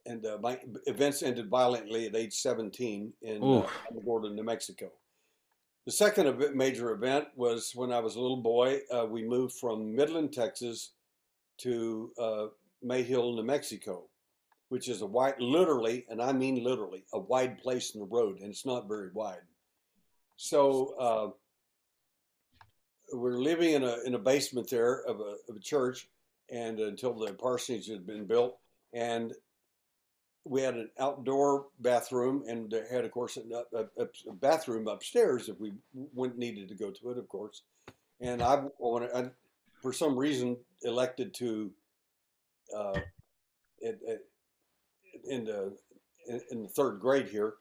and 0.06 0.24
uh, 0.24 0.38
my 0.40 0.58
events 0.86 1.22
ended 1.22 1.48
violently 1.48 2.06
at 2.06 2.16
age 2.16 2.32
17 2.34 3.12
in 3.22 3.42
uh, 3.42 3.46
Oof. 3.46 3.70
New 3.94 4.42
Mexico. 4.42 4.90
The 5.86 5.92
second 5.92 6.54
major 6.54 6.92
event 6.92 7.28
was 7.36 7.72
when 7.74 7.92
I 7.92 8.00
was 8.00 8.16
a 8.16 8.20
little 8.20 8.42
boy. 8.42 8.80
Uh, 8.92 9.06
we 9.06 9.22
moved 9.22 9.54
from 9.54 9.94
Midland, 9.94 10.32
Texas, 10.32 10.92
to 11.58 12.12
uh, 12.18 12.46
Mayhill, 12.84 13.34
New 13.34 13.42
Mexico, 13.42 14.04
which 14.68 14.88
is 14.88 15.02
a 15.02 15.06
wide, 15.06 15.34
literally, 15.38 16.06
and 16.08 16.20
I 16.20 16.32
mean 16.32 16.62
literally, 16.62 17.04
a 17.12 17.18
wide 17.18 17.58
place 17.58 17.94
in 17.94 18.00
the 18.00 18.06
road, 18.06 18.40
and 18.40 18.50
it's 18.50 18.66
not 18.66 18.88
very 18.88 19.10
wide. 19.12 19.42
So 20.42 20.94
uh, 20.98 21.30
we're 23.12 23.36
living 23.36 23.74
in 23.74 23.82
a 23.82 23.98
in 24.06 24.14
a 24.14 24.18
basement 24.18 24.70
there 24.70 25.02
of 25.02 25.20
a, 25.20 25.36
of 25.50 25.56
a 25.56 25.60
church, 25.60 26.08
and 26.50 26.80
until 26.80 27.12
the 27.12 27.34
parsonage 27.34 27.88
had 27.88 28.06
been 28.06 28.24
built, 28.24 28.56
and 28.94 29.34
we 30.46 30.62
had 30.62 30.76
an 30.76 30.88
outdoor 30.98 31.66
bathroom, 31.80 32.44
and 32.48 32.70
they 32.70 32.84
had, 32.90 33.04
of 33.04 33.10
course, 33.10 33.36
a, 33.36 33.78
a, 33.78 34.08
a 34.30 34.32
bathroom 34.32 34.88
upstairs 34.88 35.50
if 35.50 35.60
we 35.60 35.74
went 35.92 36.38
needed 36.38 36.70
to 36.70 36.74
go 36.74 36.90
to 36.90 37.10
it, 37.10 37.18
of 37.18 37.28
course. 37.28 37.60
And 38.22 38.40
I 38.40 38.62
wanted, 38.78 39.10
I, 39.14 39.30
for 39.82 39.92
some 39.92 40.16
reason, 40.16 40.56
elected 40.84 41.34
to, 41.34 41.70
uh, 42.74 43.00
it, 43.80 44.24
in 45.28 45.44
the 45.44 45.76
in, 46.26 46.40
in 46.50 46.62
the 46.62 46.68
third 46.68 46.98
grade 46.98 47.28
here, 47.28 47.56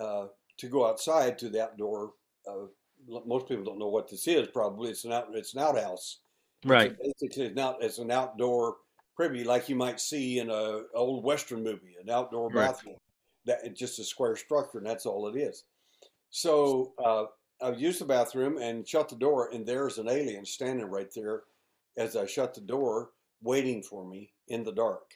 uh, 0.00 0.28
to 0.58 0.68
go 0.68 0.86
outside 0.86 1.38
to 1.38 1.48
the 1.48 1.62
outdoor. 1.64 2.12
Uh, 2.48 2.66
most 3.26 3.48
people 3.48 3.64
don't 3.64 3.78
know 3.78 3.88
what 3.88 4.08
this 4.08 4.26
is. 4.26 4.48
Probably 4.48 4.90
it's 4.90 5.04
an 5.04 5.12
out 5.12 5.28
it's 5.34 5.54
an 5.54 5.60
outhouse. 5.60 6.20
It's 6.62 6.68
Right. 6.70 6.96
basically 6.98 7.46
it's 7.46 7.56
not 7.56 7.82
it's 7.82 7.98
an 7.98 8.10
outdoor 8.10 8.76
privy 9.16 9.44
like 9.44 9.68
you 9.68 9.76
might 9.76 10.00
see 10.00 10.38
in 10.38 10.50
a 10.50 10.82
old 10.94 11.24
western 11.24 11.62
movie, 11.62 11.96
an 12.00 12.10
outdoor 12.10 12.50
Right. 12.50 12.70
bathroom. 12.70 12.96
That 13.46 13.60
it's 13.64 13.78
just 13.78 13.98
a 13.98 14.04
square 14.04 14.36
structure, 14.36 14.78
and 14.78 14.86
that's 14.86 15.04
all 15.04 15.28
it 15.28 15.36
is. 15.38 15.64
So 16.30 16.94
uh, 17.04 17.26
I 17.62 17.72
used 17.72 18.00
the 18.00 18.06
bathroom 18.06 18.56
and 18.58 18.88
shut 18.88 19.08
the 19.08 19.16
door, 19.16 19.50
and 19.52 19.66
there's 19.66 19.98
an 19.98 20.08
alien 20.08 20.46
standing 20.46 20.86
right 20.86 21.12
there 21.14 21.42
as 21.96 22.16
I 22.16 22.26
shut 22.26 22.54
the 22.54 22.62
door, 22.62 23.10
waiting 23.42 23.82
for 23.82 24.04
me 24.06 24.32
in 24.48 24.64
the 24.64 24.72
dark. 24.72 25.12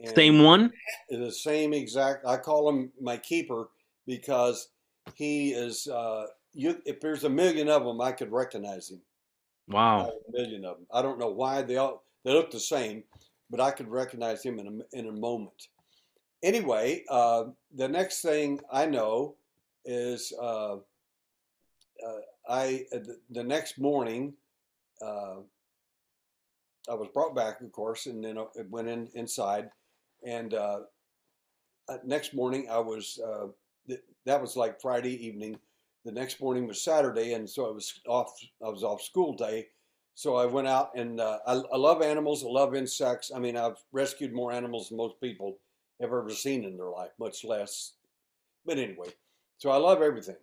And 0.00 0.14
Same 0.14 0.44
one? 0.44 0.72
the 1.08 1.32
same 1.32 1.72
exact. 1.72 2.24
I 2.26 2.36
call 2.36 2.68
him 2.68 2.92
my 3.00 3.16
keeper 3.16 3.70
because 4.06 4.68
he 5.14 5.52
is. 5.52 5.86
Uh, 5.86 6.26
you, 6.52 6.80
if 6.84 7.00
there's 7.00 7.24
a 7.24 7.30
million 7.30 7.68
of 7.68 7.84
them, 7.84 8.00
I 8.00 8.12
could 8.12 8.32
recognize 8.32 8.90
him. 8.90 9.00
Wow. 9.68 10.10
A 10.28 10.32
million 10.32 10.64
of 10.64 10.78
them. 10.78 10.86
I 10.92 11.02
don't 11.02 11.18
know 11.18 11.30
why 11.30 11.62
they 11.62 11.76
all 11.76 12.04
they 12.24 12.32
look 12.32 12.50
the 12.50 12.60
same, 12.60 13.04
but 13.50 13.60
I 13.60 13.70
could 13.70 13.88
recognize 13.88 14.42
him 14.42 14.58
in 14.58 14.66
a 14.66 14.98
in 14.98 15.08
a 15.08 15.12
moment. 15.12 15.68
Anyway, 16.42 17.04
uh, 17.08 17.44
the 17.74 17.88
next 17.88 18.22
thing 18.22 18.60
I 18.72 18.86
know 18.86 19.36
is 19.84 20.32
uh, 20.40 20.74
uh, 20.74 22.20
I 22.48 22.86
uh, 22.92 22.98
the, 22.98 23.18
the 23.30 23.44
next 23.44 23.78
morning 23.78 24.34
uh, 25.02 25.36
I 26.88 26.94
was 26.94 27.08
brought 27.12 27.34
back, 27.34 27.60
of 27.60 27.70
course, 27.72 28.06
and 28.06 28.24
then 28.24 28.38
I 28.38 28.44
went 28.68 28.88
in 28.88 29.08
inside, 29.14 29.70
and 30.26 30.54
uh, 30.54 30.80
next 32.04 32.34
morning 32.34 32.68
I 32.70 32.78
was 32.78 33.20
uh, 33.24 33.46
that 34.26 34.40
was 34.40 34.56
like 34.56 34.80
Friday 34.80 35.26
evening. 35.26 35.58
The 36.04 36.12
next 36.12 36.40
morning 36.40 36.66
was 36.66 36.82
Saturday, 36.82 37.34
and 37.34 37.48
so 37.48 37.66
I 37.66 37.72
was 37.72 38.00
off. 38.06 38.32
I 38.64 38.68
was 38.68 38.82
off 38.82 39.02
school 39.02 39.34
day, 39.34 39.66
so 40.14 40.36
I 40.36 40.46
went 40.46 40.68
out 40.68 40.90
and 40.94 41.20
uh, 41.20 41.38
I, 41.46 41.54
I 41.54 41.76
love 41.76 42.02
animals. 42.02 42.44
I 42.44 42.48
love 42.48 42.74
insects. 42.74 43.30
I 43.34 43.38
mean, 43.38 43.56
I've 43.56 43.82
rescued 43.92 44.32
more 44.32 44.52
animals 44.52 44.88
than 44.88 44.98
most 44.98 45.20
people 45.20 45.58
have 46.00 46.10
ever 46.10 46.30
seen 46.30 46.64
in 46.64 46.76
their 46.76 46.90
life, 46.90 47.10
much 47.18 47.44
less. 47.44 47.94
But 48.66 48.78
anyway, 48.78 49.08
so 49.58 49.70
I 49.70 49.76
love 49.76 50.02
everything. 50.02 50.36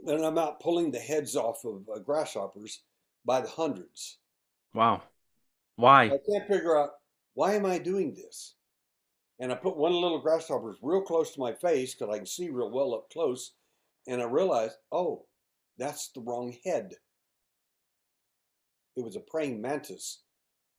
Then 0.00 0.22
I'm 0.22 0.36
out 0.36 0.60
pulling 0.60 0.90
the 0.90 0.98
heads 0.98 1.36
off 1.36 1.64
of 1.64 1.88
uh, 1.94 2.00
grasshoppers 2.00 2.82
by 3.24 3.40
the 3.40 3.48
hundreds. 3.48 4.18
Wow. 4.74 5.02
Why? 5.76 6.04
I 6.04 6.18
can't 6.30 6.46
figure 6.46 6.78
out 6.78 6.90
why 7.32 7.54
am 7.54 7.66
I 7.66 7.78
doing 7.78 8.14
this. 8.14 8.55
And 9.38 9.52
I 9.52 9.54
put 9.54 9.76
one 9.76 9.92
little 9.92 10.18
grasshopper 10.18 10.76
real 10.80 11.02
close 11.02 11.32
to 11.32 11.40
my 11.40 11.52
face 11.52 11.94
because 11.94 12.14
I 12.14 12.18
can 12.18 12.26
see 12.26 12.48
real 12.48 12.70
well 12.70 12.94
up 12.94 13.10
close, 13.10 13.52
and 14.06 14.22
I 14.22 14.24
realized, 14.24 14.76
oh, 14.92 15.26
that's 15.78 16.08
the 16.08 16.22
wrong 16.22 16.54
head. 16.64 16.94
It 18.96 19.04
was 19.04 19.16
a 19.16 19.20
praying 19.20 19.60
mantis, 19.60 20.22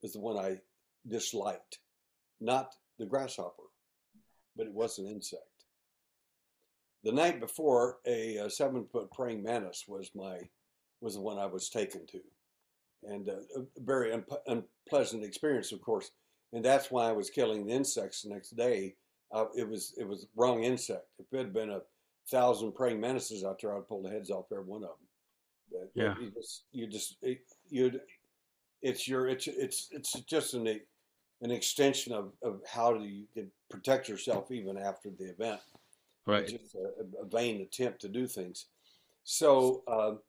is 0.02 0.13
the 0.13 0.20
one 0.20 0.38
I 0.38 0.58
disliked, 1.08 1.80
not 2.41 2.74
the 2.98 3.06
grasshopper, 3.06 3.63
but 4.56 4.65
it 4.65 4.74
was 4.74 4.98
an 4.98 5.06
insect. 5.06 5.43
The 7.04 7.12
night 7.12 7.39
before, 7.39 8.00
a, 8.08 8.38
a 8.38 8.50
seven 8.50 8.88
foot 8.91 9.12
praying 9.12 9.43
mantis 9.43 9.86
was 9.88 10.10
my 10.15 10.39
was 11.00 11.13
the 11.13 11.22
one 11.22 11.38
I 11.38 11.46
was 11.46 11.70
taken 11.70 12.08
to, 12.08 12.20
and 13.04 13.30
uh, 13.30 13.34
a 13.56 13.82
very 13.82 14.12
un- 14.12 14.26
unpleasant 14.48 15.24
experience, 15.24 15.72
of 15.72 15.80
course. 15.82 16.10
And 16.54 16.64
that's 16.64 16.90
why 16.90 17.10
I 17.10 17.12
was 17.12 17.30
killing 17.30 17.66
the 17.66 17.74
insects 17.74 18.22
the 18.22 18.30
next 18.30 18.56
day. 18.56 18.96
Uh, 19.32 19.46
it 19.56 19.68
was 19.68 19.94
it 19.98 20.08
was 20.08 20.28
wrong 20.36 20.64
insect. 20.64 21.06
If 21.20 21.26
it 21.32 21.38
had 21.38 21.54
been 21.54 21.72
a 21.72 21.82
thousand 22.30 22.74
praying 22.74 23.02
mantises 23.02 23.44
out 23.44 23.60
there, 23.62 23.76
I'd 23.76 23.88
pull 23.88 24.02
the 24.02 24.10
heads 24.10 24.32
off 24.32 24.46
every 24.52 24.64
one 24.64 24.84
of 24.84 24.90
them. 24.90 25.08
But 25.72 25.92
Yeah. 25.94 26.16
you 26.20 26.32
just 26.32 26.64
you 26.72 26.88
just 26.88 27.18
it, 27.22 27.42
you'd 27.70 28.00
it's 28.82 29.08
your 29.08 29.28
it's 29.28 29.48
it's 29.48 29.90
it's 29.92 30.14
just 30.22 30.54
an 30.54 30.80
an 31.42 31.52
extension 31.52 32.14
of, 32.14 32.32
of 32.42 32.62
how 32.68 32.94
do 32.94 33.04
you 33.04 33.26
can 33.34 33.52
protect 33.70 34.08
yourself 34.10 34.50
even 34.52 34.78
after 34.78 35.10
the 35.10 35.26
event. 35.26 35.60
Right. 36.26 36.44
It's 36.44 36.54
just 36.54 36.76
a, 36.76 37.22
a 37.22 37.26
vain 37.26 37.62
attempt 37.62 38.02
to 38.02 38.10
do 38.10 38.26
things. 38.28 38.68
So 39.24 39.84
um, 39.88 40.20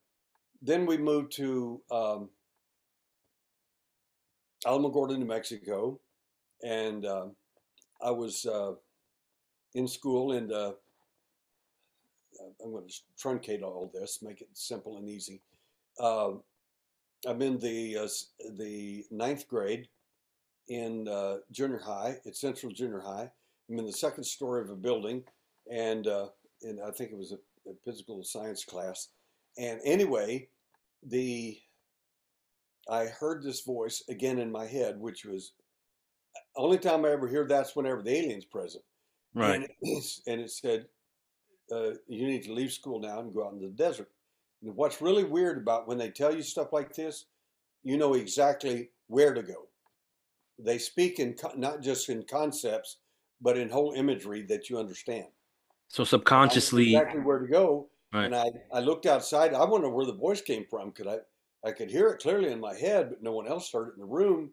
then 0.60 0.86
we 0.86 0.98
moved 0.98 1.32
to 1.36 1.80
um, 1.90 2.28
Alamogordo, 4.66 5.16
New 5.18 5.24
Mexico, 5.24 5.98
and 6.62 7.06
um 7.06 7.32
I 8.00 8.10
was 8.12 8.46
uh, 8.46 8.74
in 9.74 9.88
school, 9.88 10.32
and 10.32 10.52
uh, 10.52 10.72
I'm 12.64 12.70
going 12.70 12.86
to 12.86 12.94
truncate 13.20 13.62
all 13.62 13.90
this, 13.92 14.20
make 14.22 14.40
it 14.40 14.48
simple 14.52 14.98
and 14.98 15.08
easy. 15.08 15.40
Um 16.00 16.42
I'm 17.26 17.42
in 17.42 17.58
the 17.58 17.98
uh, 17.98 18.08
the 18.56 19.04
ninth 19.10 19.48
grade 19.48 19.88
in 20.68 21.08
uh, 21.08 21.38
junior 21.50 21.78
high 21.78 22.16
at 22.26 22.36
Central 22.36 22.70
Junior 22.72 23.00
High. 23.00 23.30
I'm 23.68 23.78
in 23.78 23.86
the 23.86 23.92
second 23.92 24.24
story 24.24 24.62
of 24.62 24.70
a 24.70 24.76
building, 24.76 25.24
and 25.70 26.06
uh, 26.06 26.28
and 26.62 26.80
I 26.80 26.90
think 26.90 27.10
it 27.10 27.18
was 27.18 27.32
a, 27.32 27.70
a 27.70 27.74
physical 27.84 28.22
science 28.22 28.64
class. 28.64 29.08
And 29.56 29.80
anyway, 29.84 30.48
the 31.02 31.58
I 32.88 33.06
heard 33.06 33.42
this 33.42 33.62
voice 33.62 34.02
again 34.08 34.38
in 34.38 34.50
my 34.50 34.66
head, 34.66 34.98
which 35.00 35.24
was 35.24 35.52
only 36.58 36.78
time 36.78 37.04
I 37.04 37.10
ever 37.10 37.28
hear 37.28 37.46
that's 37.46 37.76
whenever 37.76 38.02
the 38.02 38.16
alien's 38.16 38.44
present. 38.44 38.84
Right. 39.34 39.56
And, 39.56 40.02
and 40.26 40.40
it 40.40 40.50
said, 40.50 40.86
uh, 41.72 41.90
you 42.06 42.26
need 42.26 42.42
to 42.44 42.52
leave 42.52 42.72
school 42.72 43.00
now 43.00 43.20
and 43.20 43.34
go 43.34 43.46
out 43.46 43.52
in 43.52 43.60
the 43.60 43.68
desert. 43.68 44.10
And 44.62 44.74
what's 44.74 45.00
really 45.00 45.24
weird 45.24 45.58
about 45.58 45.86
when 45.86 45.98
they 45.98 46.10
tell 46.10 46.34
you 46.34 46.42
stuff 46.42 46.72
like 46.72 46.94
this, 46.94 47.26
you 47.82 47.96
know 47.96 48.14
exactly 48.14 48.90
where 49.06 49.34
to 49.34 49.42
go. 49.42 49.68
They 50.58 50.78
speak 50.78 51.20
in 51.20 51.36
not 51.56 51.82
just 51.82 52.08
in 52.08 52.24
concepts, 52.24 52.96
but 53.40 53.56
in 53.56 53.68
whole 53.68 53.92
imagery 53.92 54.42
that 54.48 54.68
you 54.68 54.78
understand. 54.78 55.26
So 55.88 56.02
subconsciously, 56.02 56.96
exactly 56.96 57.20
where 57.20 57.38
to 57.38 57.46
go, 57.46 57.88
right. 58.12 58.24
and 58.24 58.34
I, 58.34 58.46
I 58.72 58.80
looked 58.80 59.06
outside. 59.06 59.54
I 59.54 59.64
wonder 59.64 59.88
where 59.88 60.04
the 60.04 60.12
voice 60.12 60.40
came 60.40 60.66
from. 60.68 60.90
because 60.90 61.06
I 61.06 61.68
I 61.68 61.72
could 61.72 61.90
hear 61.90 62.08
it 62.08 62.20
clearly 62.20 62.52
in 62.52 62.60
my 62.60 62.74
head, 62.74 63.10
but 63.10 63.22
no 63.22 63.32
one 63.32 63.48
else 63.48 63.72
heard 63.72 63.88
it 63.88 63.94
in 63.94 64.00
the 64.00 64.06
room. 64.06 64.50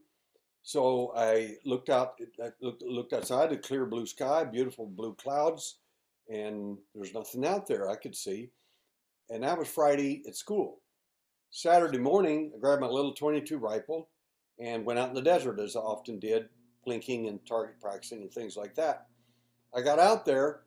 So 0.66 1.14
I 1.16 1.58
looked 1.64 1.90
out. 1.90 2.20
I 2.44 2.50
looked, 2.60 2.82
looked 2.82 3.14
outside. 3.14 3.52
A 3.52 3.58
clear 3.58 3.86
blue 3.86 4.08
sky, 4.08 4.44
beautiful 4.44 4.88
blue 4.88 5.14
clouds, 5.14 5.78
and 6.28 6.80
there's 6.96 7.14
nothing 7.14 7.46
out 7.46 7.68
there 7.68 7.88
I 7.88 7.96
could 7.96 8.16
see. 8.16 8.50
And 9.30 9.44
that 9.44 9.60
was 9.60 9.68
Friday 9.68 10.24
at 10.28 10.36
school. 10.36 10.80
Saturday 11.52 12.00
morning, 12.00 12.52
I 12.56 12.60
grabbed 12.60 12.82
my 12.82 12.88
little 12.88 13.14
22 13.14 13.60
rifle 13.60 14.10
and 14.60 14.84
went 14.84 14.98
out 14.98 15.10
in 15.10 15.14
the 15.14 15.22
desert 15.22 15.60
as 15.60 15.76
I 15.76 15.82
often 15.82 16.18
did, 16.18 16.50
plinking 16.86 17.30
and 17.30 17.46
target 17.46 17.76
practicing 17.80 18.24
and 18.24 18.34
things 18.34 18.58
like 18.58 18.74
that. 18.74 19.06
I 19.72 19.82
got 19.82 20.00
out 20.00 20.26
there 20.26 20.62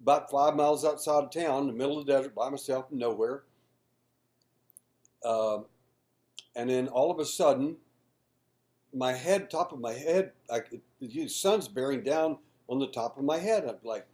about 0.00 0.30
five 0.30 0.56
miles 0.56 0.82
outside 0.82 1.24
of 1.24 1.30
town, 1.30 1.62
in 1.62 1.66
the 1.66 1.72
middle 1.74 1.98
of 1.98 2.06
the 2.06 2.12
desert 2.12 2.34
by 2.34 2.48
myself, 2.48 2.86
nowhere. 2.90 3.42
Um 5.22 5.66
and 6.56 6.70
then 6.70 6.88
all 6.88 7.10
of 7.10 7.18
a 7.18 7.24
sudden, 7.24 7.76
my 8.94 9.12
head, 9.12 9.50
top 9.50 9.72
of 9.72 9.80
my 9.80 9.92
head, 9.92 10.32
the 11.00 11.28
sun's 11.28 11.68
bearing 11.68 12.02
down 12.02 12.38
on 12.68 12.78
the 12.78 12.88
top 12.88 13.18
of 13.18 13.24
my 13.24 13.38
head. 13.38 13.64
I'm 13.64 13.76
like, 13.84 14.06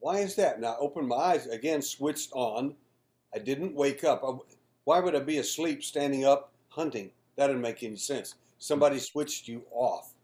why 0.00 0.18
is 0.18 0.36
that? 0.36 0.56
And 0.56 0.66
I 0.66 0.74
opened 0.78 1.08
my 1.08 1.16
eyes 1.16 1.46
again, 1.46 1.82
switched 1.82 2.30
on. 2.32 2.74
I 3.34 3.38
didn't 3.38 3.74
wake 3.74 4.04
up. 4.04 4.22
I, 4.24 4.32
why 4.84 5.00
would 5.00 5.14
I 5.14 5.20
be 5.20 5.38
asleep 5.38 5.82
standing 5.82 6.24
up 6.24 6.52
hunting? 6.68 7.10
That 7.36 7.48
didn't 7.48 7.62
make 7.62 7.82
any 7.82 7.96
sense. 7.96 8.36
Somebody 8.58 8.98
switched 8.98 9.48
you 9.48 9.62
off. 9.70 10.14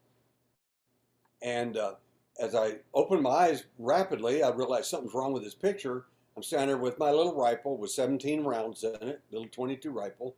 And 1.42 1.76
uh, 1.76 1.94
as 2.40 2.54
I 2.54 2.76
opened 2.94 3.22
my 3.22 3.30
eyes 3.30 3.64
rapidly, 3.78 4.42
I 4.42 4.50
realized 4.50 4.86
something's 4.86 5.14
wrong 5.14 5.32
with 5.32 5.44
this 5.44 5.54
picture. 5.54 6.06
I'm 6.36 6.42
standing 6.42 6.68
there 6.68 6.78
with 6.78 6.98
my 6.98 7.10
little 7.10 7.34
rifle 7.34 7.76
with 7.76 7.90
17 7.90 8.42
rounds 8.42 8.82
in 8.82 9.08
it, 9.08 9.20
little 9.30 9.48
22 9.48 9.90
rifle, 9.90 10.34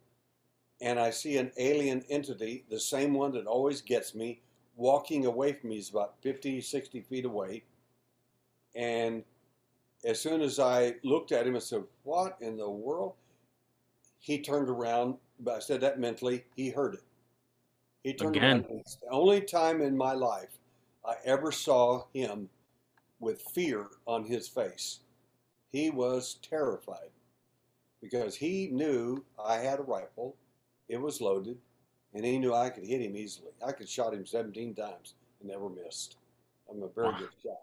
and 0.80 0.98
I 0.98 1.10
see 1.10 1.38
an 1.38 1.52
alien 1.56 2.04
entity, 2.08 2.64
the 2.70 2.80
same 2.80 3.14
one 3.14 3.32
that 3.32 3.46
always 3.46 3.80
gets 3.80 4.14
me, 4.14 4.40
walking 4.76 5.26
away 5.26 5.52
from 5.52 5.70
me. 5.70 5.76
He's 5.76 5.90
about 5.90 6.14
50, 6.22 6.60
60 6.60 7.00
feet 7.02 7.24
away. 7.24 7.64
And 8.74 9.24
as 10.04 10.20
soon 10.20 10.42
as 10.42 10.58
I 10.60 10.96
looked 11.02 11.32
at 11.32 11.46
him, 11.46 11.56
I 11.56 11.60
said, 11.60 11.84
What 12.02 12.36
in 12.40 12.56
the 12.56 12.68
world? 12.68 13.14
He 14.18 14.40
turned 14.40 14.68
around, 14.68 15.16
but 15.40 15.54
I 15.54 15.58
said 15.60 15.80
that 15.80 15.98
mentally. 15.98 16.44
He 16.56 16.70
heard 16.70 16.94
it. 16.94 17.04
He 18.02 18.12
turned 18.12 18.36
Again. 18.36 18.64
around. 18.68 18.80
It's 18.80 18.96
the 18.96 19.08
only 19.10 19.40
time 19.40 19.80
in 19.80 19.96
my 19.96 20.12
life 20.12 20.58
I 21.04 21.14
ever 21.24 21.50
saw 21.50 22.04
him 22.12 22.48
with 23.18 23.40
fear 23.54 23.86
on 24.06 24.24
his 24.24 24.48
face. 24.48 25.00
He 25.70 25.90
was 25.90 26.38
terrified 26.42 27.10
because 28.00 28.36
he 28.36 28.68
knew 28.68 29.24
I 29.42 29.56
had 29.56 29.80
a 29.80 29.84
rifle, 29.84 30.36
it 30.88 31.01
was 31.01 31.20
loaded, 31.20 31.59
and 32.14 32.25
he 32.25 32.38
knew 32.38 32.55
I 32.55 32.70
could 32.70 32.85
hit 32.85 33.01
him 33.03 33.16
easily. 33.16 33.51
I 33.64 33.72
could 33.72 33.88
shot 33.88 34.14
him 34.14 34.27
17 34.27 34.75
times 34.75 35.14
and 35.40 35.49
never 35.51 35.68
missed. 35.68 36.16
I'm 36.70 36.83
a 36.83 36.88
very 36.88 37.12
Wow. 37.12 37.18
good 37.18 37.31
shot. 37.42 37.61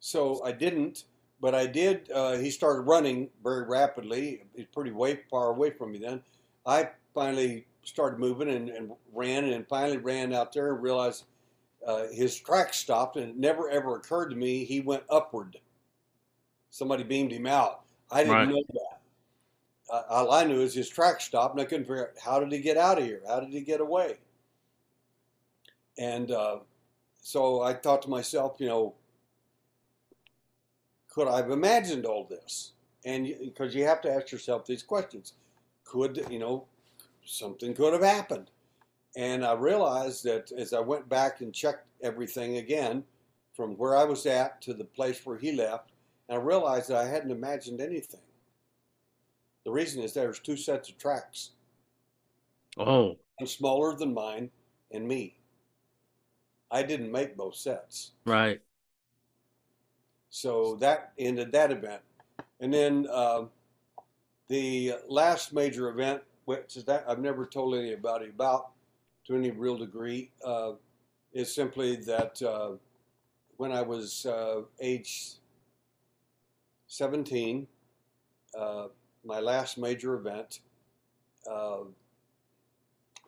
So 0.00 0.42
I 0.44 0.52
didn't, 0.52 1.04
but 1.40 1.54
I 1.54 1.66
did. 1.66 2.10
Uh, 2.10 2.32
he 2.38 2.50
started 2.50 2.82
running 2.82 3.30
very 3.42 3.64
rapidly. 3.64 4.44
He's 4.54 4.66
pretty 4.66 4.92
way 4.92 5.20
far 5.30 5.50
away 5.50 5.70
from 5.70 5.92
me 5.92 5.98
then. 5.98 6.22
I 6.66 6.90
finally 7.14 7.66
started 7.84 8.18
moving 8.18 8.48
and, 8.50 8.68
and 8.70 8.92
ran, 9.12 9.44
and 9.44 9.66
finally 9.68 9.98
ran 9.98 10.32
out 10.32 10.52
there 10.52 10.72
and 10.74 10.82
realized 10.82 11.24
uh, 11.86 12.08
his 12.08 12.38
track 12.38 12.74
stopped, 12.74 13.16
and 13.16 13.30
it 13.30 13.36
never 13.36 13.68
ever 13.70 13.96
occurred 13.96 14.30
to 14.30 14.36
me 14.36 14.64
he 14.64 14.80
went 14.80 15.04
upward. 15.10 15.58
Somebody 16.70 17.04
beamed 17.04 17.32
him 17.32 17.46
out. 17.46 17.84
I 18.10 18.24
didn't 18.24 18.32
Right. 18.32 18.48
know 18.48 18.62
that. 18.72 18.89
Uh, 19.90 20.02
all 20.08 20.32
I 20.32 20.44
knew 20.44 20.60
is 20.60 20.74
his 20.74 20.88
track 20.88 21.20
stopped, 21.20 21.54
and 21.54 21.60
I 21.60 21.64
couldn't 21.64 21.84
figure 21.84 22.08
out 22.08 22.22
how 22.22 22.40
did 22.40 22.52
he 22.52 22.60
get 22.60 22.76
out 22.76 22.98
of 22.98 23.04
here? 23.04 23.22
How 23.26 23.40
did 23.40 23.52
he 23.52 23.60
get 23.60 23.80
away? 23.80 24.18
And 25.98 26.30
uh, 26.30 26.58
so 27.20 27.62
I 27.62 27.74
thought 27.74 28.02
to 28.02 28.10
myself, 28.10 28.56
you 28.58 28.68
know, 28.68 28.94
could 31.08 31.28
I 31.28 31.38
have 31.38 31.50
imagined 31.50 32.06
all 32.06 32.24
this? 32.24 32.72
And 33.04 33.34
because 33.42 33.74
you 33.74 33.84
have 33.84 34.00
to 34.02 34.12
ask 34.12 34.30
yourself 34.30 34.66
these 34.66 34.82
questions, 34.82 35.32
could 35.84 36.24
you 36.30 36.38
know 36.38 36.66
something 37.24 37.74
could 37.74 37.92
have 37.92 38.02
happened? 38.02 38.50
And 39.16 39.44
I 39.44 39.54
realized 39.54 40.22
that 40.24 40.52
as 40.52 40.72
I 40.72 40.80
went 40.80 41.08
back 41.08 41.40
and 41.40 41.52
checked 41.52 41.86
everything 42.02 42.58
again, 42.58 43.02
from 43.54 43.76
where 43.76 43.96
I 43.96 44.04
was 44.04 44.24
at 44.26 44.62
to 44.62 44.72
the 44.72 44.84
place 44.84 45.26
where 45.26 45.36
he 45.36 45.52
left, 45.52 45.90
and 46.28 46.38
I 46.38 46.40
realized 46.40 46.88
that 46.88 46.98
I 46.98 47.08
hadn't 47.08 47.30
imagined 47.30 47.80
anything. 47.80 48.20
The 49.64 49.70
reason 49.70 50.02
is 50.02 50.12
there's 50.14 50.38
two 50.38 50.56
sets 50.56 50.88
of 50.88 50.98
tracks, 50.98 51.50
Oh, 52.78 53.16
one 53.38 53.46
smaller 53.46 53.94
than 53.96 54.14
mine 54.14 54.50
and 54.90 55.06
me. 55.06 55.36
I 56.70 56.82
didn't 56.82 57.10
make 57.12 57.36
both 57.36 57.56
sets. 57.56 58.12
right. 58.24 58.60
So 60.32 60.76
that 60.76 61.12
ended 61.18 61.50
that 61.52 61.72
event. 61.72 62.02
And 62.60 62.72
then 62.72 63.08
um 63.10 63.50
the 64.48 64.94
last 65.08 65.52
major 65.52 65.88
event, 65.88 66.22
which 66.44 66.76
is 66.76 66.84
that 66.84 67.04
I've 67.08 67.18
never 67.20 67.46
told 67.46 67.74
anybody 67.74 68.28
about 68.28 68.70
to 69.26 69.36
any 69.36 69.50
real 69.50 69.76
degree, 69.76 70.30
uh, 70.44 70.72
is 71.32 71.52
simply 71.54 71.96
that 71.96 72.40
uh, 72.42 72.72
when 73.58 73.70
I 73.72 73.82
was 73.82 74.26
uh, 74.26 74.62
age 74.80 75.34
17, 76.88 77.66
uh, 78.58 78.88
my 79.24 79.40
last 79.40 79.78
major 79.78 80.14
event, 80.14 80.60
uh, 81.50 81.84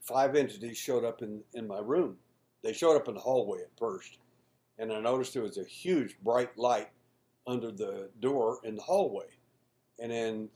five 0.00 0.36
entities 0.36 0.76
showed 0.76 1.04
up 1.04 1.22
in, 1.22 1.42
in 1.54 1.66
my 1.66 1.78
room. 1.78 2.16
They 2.62 2.72
showed 2.72 2.96
up 2.96 3.08
in 3.08 3.14
the 3.14 3.20
hallway 3.20 3.60
at 3.62 3.78
first 3.78 4.18
and 4.78 4.92
I 4.92 5.00
noticed 5.00 5.34
there 5.34 5.42
was 5.42 5.58
a 5.58 5.64
huge 5.64 6.16
bright 6.22 6.56
light 6.58 6.88
under 7.46 7.70
the 7.70 8.10
door 8.20 8.58
in 8.64 8.76
the 8.76 8.82
hallway. 8.82 9.26
And 10.00 10.10
then 10.10 10.48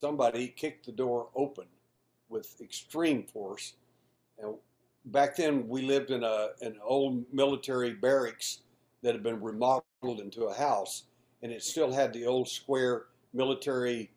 somebody 0.00 0.48
kicked 0.48 0.86
the 0.86 0.92
door 0.92 1.28
open 1.34 1.66
with 2.28 2.60
extreme 2.60 3.24
force. 3.24 3.74
And 4.38 4.54
back 5.06 5.36
then, 5.36 5.68
we 5.68 5.82
lived 5.82 6.10
in 6.10 6.22
a 6.22 6.48
an 6.60 6.76
old 6.84 7.24
military 7.32 7.94
barracks 7.94 8.60
that 9.02 9.14
had 9.14 9.22
been 9.22 9.40
remodeled 9.40 10.20
into 10.20 10.44
a 10.44 10.54
house, 10.54 11.04
and 11.42 11.50
it 11.50 11.62
still 11.62 11.92
had 11.92 12.12
the 12.12 12.26
old 12.26 12.48
square 12.48 13.06
military 13.32 14.10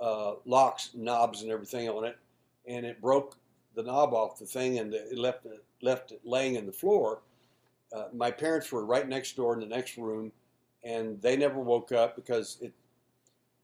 uh, 0.00 0.34
locks, 0.44 0.90
knobs, 0.94 1.42
and 1.42 1.50
everything 1.50 1.88
on 1.88 2.04
it. 2.04 2.18
And 2.66 2.84
it 2.86 3.00
broke 3.00 3.36
the 3.74 3.82
knob 3.82 4.14
off 4.14 4.38
the 4.38 4.46
thing, 4.46 4.78
and 4.78 4.92
it 4.94 5.18
left 5.18 5.46
it 5.46 5.64
left 5.82 6.12
it 6.12 6.20
laying 6.24 6.54
in 6.54 6.66
the 6.66 6.72
floor. 6.72 7.22
Uh, 7.94 8.06
my 8.12 8.30
parents 8.30 8.72
were 8.72 8.86
right 8.86 9.08
next 9.08 9.36
door 9.36 9.54
in 9.54 9.60
the 9.60 9.66
next 9.66 9.96
room, 9.96 10.32
and 10.82 11.20
they 11.20 11.36
never 11.36 11.60
woke 11.60 11.92
up 11.92 12.16
because 12.16 12.58
it. 12.60 12.72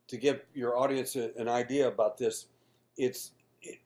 To 0.08 0.16
give 0.16 0.40
your 0.54 0.76
audience 0.76 1.14
a, 1.14 1.30
an 1.38 1.48
idea 1.48 1.86
about 1.86 2.18
this, 2.18 2.46
it's 2.96 3.30
it, 3.62 3.78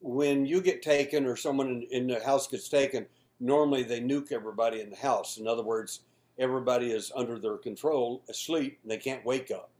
when 0.00 0.46
you 0.46 0.62
get 0.62 0.80
taken 0.80 1.26
or 1.26 1.36
someone 1.36 1.68
in, 1.68 1.82
in 1.90 2.06
the 2.06 2.24
house 2.24 2.48
gets 2.48 2.68
taken. 2.70 3.06
Normally, 3.38 3.82
they 3.82 4.00
nuke 4.00 4.32
everybody 4.32 4.80
in 4.80 4.90
the 4.90 4.96
house. 4.96 5.38
In 5.38 5.46
other 5.46 5.62
words, 5.62 6.00
everybody 6.38 6.90
is 6.90 7.12
under 7.14 7.38
their 7.38 7.56
control, 7.56 8.22
asleep, 8.28 8.78
and 8.82 8.90
they 8.90 8.96
can't 8.96 9.24
wake 9.24 9.50
up. 9.50 9.70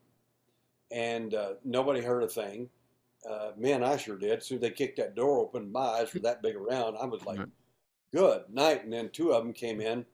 And 0.90 1.34
uh, 1.34 1.52
nobody 1.64 2.00
heard 2.00 2.22
a 2.22 2.28
thing. 2.28 2.68
Uh, 3.28 3.50
man, 3.56 3.84
I 3.84 3.96
sure 3.96 4.16
did. 4.16 4.42
So 4.42 4.56
they 4.56 4.70
kicked 4.70 4.96
that 4.96 5.14
door 5.14 5.38
open. 5.38 5.70
My 5.70 5.80
eyes 5.80 6.12
were 6.12 6.20
that 6.20 6.42
big 6.42 6.56
around. 6.56 6.96
I 6.96 7.04
was 7.04 7.24
like, 7.24 7.40
good 8.12 8.42
night. 8.50 8.84
And 8.84 8.92
then 8.92 9.10
two 9.10 9.32
of 9.32 9.44
them 9.44 9.52
came 9.52 9.80
in, 9.80 10.04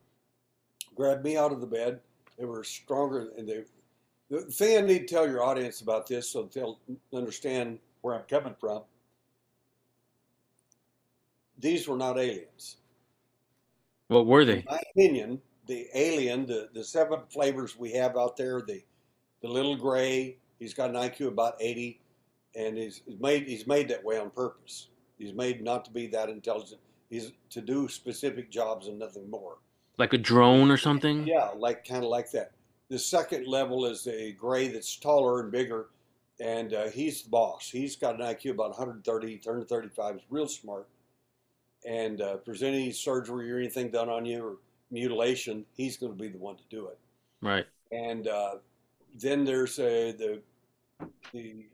grabbed 0.94 1.24
me 1.24 1.36
out 1.36 1.52
of 1.52 1.60
the 1.60 1.66
bed. 1.66 2.00
They 2.38 2.44
were 2.44 2.64
stronger. 2.64 3.28
And 3.38 3.48
they, 3.48 3.64
the 4.28 4.40
thing 4.42 4.78
I 4.78 4.80
need 4.80 5.06
to 5.06 5.14
tell 5.14 5.28
your 5.28 5.44
audience 5.44 5.80
about 5.80 6.06
this 6.06 6.28
so 6.28 6.50
they'll 6.52 6.80
understand 7.14 7.78
where 8.02 8.14
I'm 8.14 8.24
coming 8.28 8.56
from 8.58 8.82
these 11.58 11.88
were 11.88 11.96
not 11.96 12.18
aliens. 12.18 12.76
What 14.08 14.26
were 14.26 14.44
they? 14.44 14.58
In 14.58 14.64
my 14.68 14.80
opinion, 14.90 15.40
the 15.66 15.88
alien, 15.94 16.46
the, 16.46 16.68
the 16.72 16.84
seven 16.84 17.20
flavors 17.28 17.76
we 17.76 17.92
have 17.92 18.16
out 18.16 18.36
there, 18.36 18.60
the 18.60 18.82
the 19.42 19.48
little 19.48 19.76
gray, 19.76 20.38
he's 20.58 20.74
got 20.74 20.90
an 20.90 20.96
IQ 20.96 21.28
about 21.28 21.56
80, 21.60 22.00
and 22.54 22.76
he's, 22.76 23.02
he's 23.06 23.20
made 23.20 23.46
he's 23.46 23.66
made 23.66 23.88
that 23.88 24.04
way 24.04 24.18
on 24.18 24.30
purpose. 24.30 24.88
He's 25.18 25.32
made 25.32 25.62
not 25.62 25.84
to 25.86 25.90
be 25.90 26.06
that 26.08 26.28
intelligent. 26.28 26.80
He's 27.08 27.32
to 27.50 27.60
do 27.60 27.88
specific 27.88 28.50
jobs 28.50 28.88
and 28.88 28.98
nothing 28.98 29.30
more. 29.30 29.58
Like 29.98 30.12
a 30.12 30.18
drone 30.18 30.70
or 30.70 30.76
something? 30.76 31.26
Yeah, 31.26 31.50
like 31.56 31.86
kind 31.86 32.04
of 32.04 32.10
like 32.10 32.30
that. 32.32 32.52
The 32.88 32.98
second 32.98 33.46
level 33.46 33.86
is 33.86 34.06
a 34.06 34.32
gray 34.32 34.68
that's 34.68 34.96
taller 34.96 35.40
and 35.40 35.50
bigger, 35.50 35.86
and 36.38 36.74
uh, 36.74 36.88
he's 36.88 37.22
the 37.22 37.30
boss. 37.30 37.70
He's 37.70 37.96
got 37.96 38.20
an 38.20 38.20
IQ 38.20 38.52
about 38.52 38.70
130, 38.70 39.38
turned 39.38 39.62
to 39.62 39.66
35. 39.66 40.14
He's 40.16 40.24
real 40.30 40.48
smart. 40.48 40.86
And 41.86 42.20
uh, 42.20 42.36
if 42.38 42.44
there's 42.44 42.62
any 42.62 42.92
surgery 42.92 43.50
or 43.50 43.58
anything 43.58 43.90
done 43.90 44.08
on 44.08 44.24
you 44.24 44.44
or 44.44 44.56
mutilation, 44.90 45.64
he's 45.74 45.96
going 45.96 46.12
to 46.12 46.18
be 46.18 46.28
the 46.28 46.38
one 46.38 46.56
to 46.56 46.62
do 46.68 46.88
it. 46.88 46.98
Right. 47.40 47.66
And 47.92 48.28
uh, 48.28 48.56
then 49.20 49.44
there's 49.44 49.76
the 49.76 50.42
the 51.32 51.64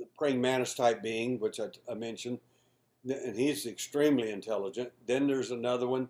the 0.00 0.06
praying 0.16 0.40
mantis 0.40 0.74
type 0.74 1.02
being, 1.02 1.38
which 1.38 1.60
I, 1.60 1.66
I, 1.90 1.94
mentioned, 1.94 2.38
and 3.04 3.36
he's 3.36 3.66
extremely 3.66 4.30
intelligent. 4.30 4.90
Then 5.06 5.26
there's 5.26 5.50
another 5.50 5.86
one, 5.86 6.08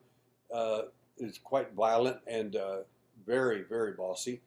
uh, 0.53 0.83
is 1.19 1.39
quite 1.39 1.73
violent 1.75 2.19
and 2.27 2.57
uh, 2.57 2.79
very 3.27 3.63
very 3.63 3.93
bossy. 3.93 4.41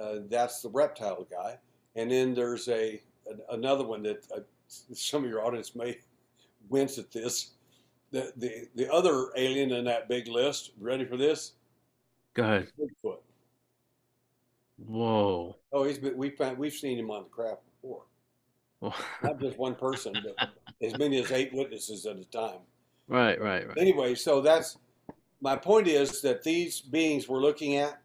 Uh, 0.00 0.16
that's 0.28 0.62
the 0.62 0.68
reptile 0.68 1.26
guy. 1.30 1.58
And 1.96 2.10
then 2.10 2.34
there's 2.34 2.68
a 2.68 3.02
another 3.50 3.84
one 3.84 4.02
that 4.04 4.26
uh, 4.34 4.40
some 4.68 5.24
of 5.24 5.30
your 5.30 5.44
audience 5.44 5.74
may 5.74 5.98
wince 6.68 6.98
at 6.98 7.10
this. 7.10 7.50
The, 8.12 8.32
the 8.36 8.68
the 8.74 8.92
other 8.92 9.28
alien 9.36 9.72
in 9.72 9.84
that 9.84 10.08
big 10.08 10.26
list, 10.26 10.72
ready 10.78 11.04
for 11.04 11.16
this? 11.16 11.52
Go 12.34 12.42
ahead. 12.44 12.68
Bigfoot. 12.78 13.18
Whoa. 14.86 15.56
Oh, 15.72 15.84
he's 15.84 15.98
been 15.98 16.16
we 16.16 16.30
found 16.30 16.58
we've 16.58 16.72
seen 16.72 16.98
him 16.98 17.10
on 17.10 17.24
the 17.24 17.28
craft 17.28 17.62
before. 17.70 18.04
Not 19.22 19.38
just 19.40 19.58
one 19.58 19.74
person, 19.74 20.14
but 20.14 20.50
as 20.82 20.96
many 20.98 21.22
as 21.22 21.30
eight 21.32 21.52
witnesses 21.52 22.06
at 22.06 22.16
a 22.16 22.24
time. 22.24 22.60
Right, 23.08 23.40
right, 23.40 23.66
right. 23.66 23.78
Anyway, 23.78 24.14
so 24.14 24.40
that's 24.40 24.78
my 25.40 25.56
point 25.56 25.86
is 25.86 26.22
that 26.22 26.42
these 26.42 26.80
beings 26.80 27.28
we're 27.28 27.40
looking 27.40 27.76
at, 27.76 28.00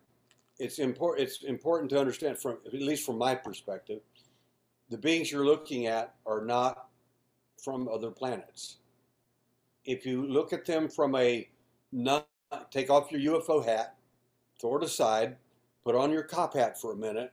it's 0.60 0.80
important 0.80 1.28
it's 1.28 1.44
important 1.44 1.90
to 1.92 2.00
understand 2.00 2.40
from 2.40 2.58
at 2.66 2.74
least 2.74 3.06
from 3.06 3.18
my 3.18 3.36
perspective, 3.36 4.02
the 4.90 4.98
beings 4.98 5.32
you're 5.32 5.46
looking 5.46 5.88
at 5.88 6.16
are 6.26 6.44
not 6.44 6.90
from 7.64 7.88
other 7.88 8.12
planets. 8.12 8.78
If 9.86 10.06
you 10.06 10.26
look 10.26 10.54
at 10.54 10.66
them 10.66 10.90
from 10.90 11.16
a 11.16 11.48
not 11.92 12.28
take 12.72 12.90
off 12.90 13.12
your 13.12 13.40
UFO 13.40 13.64
hat, 13.64 13.96
throw 14.60 14.78
it 14.78 14.84
aside, 14.84 15.38
put 15.86 15.96
on 15.96 16.12
your 16.12 16.24
cop 16.24 16.56
hat 16.56 16.80
for 16.80 16.92
a 16.92 16.98
minute, 16.98 17.32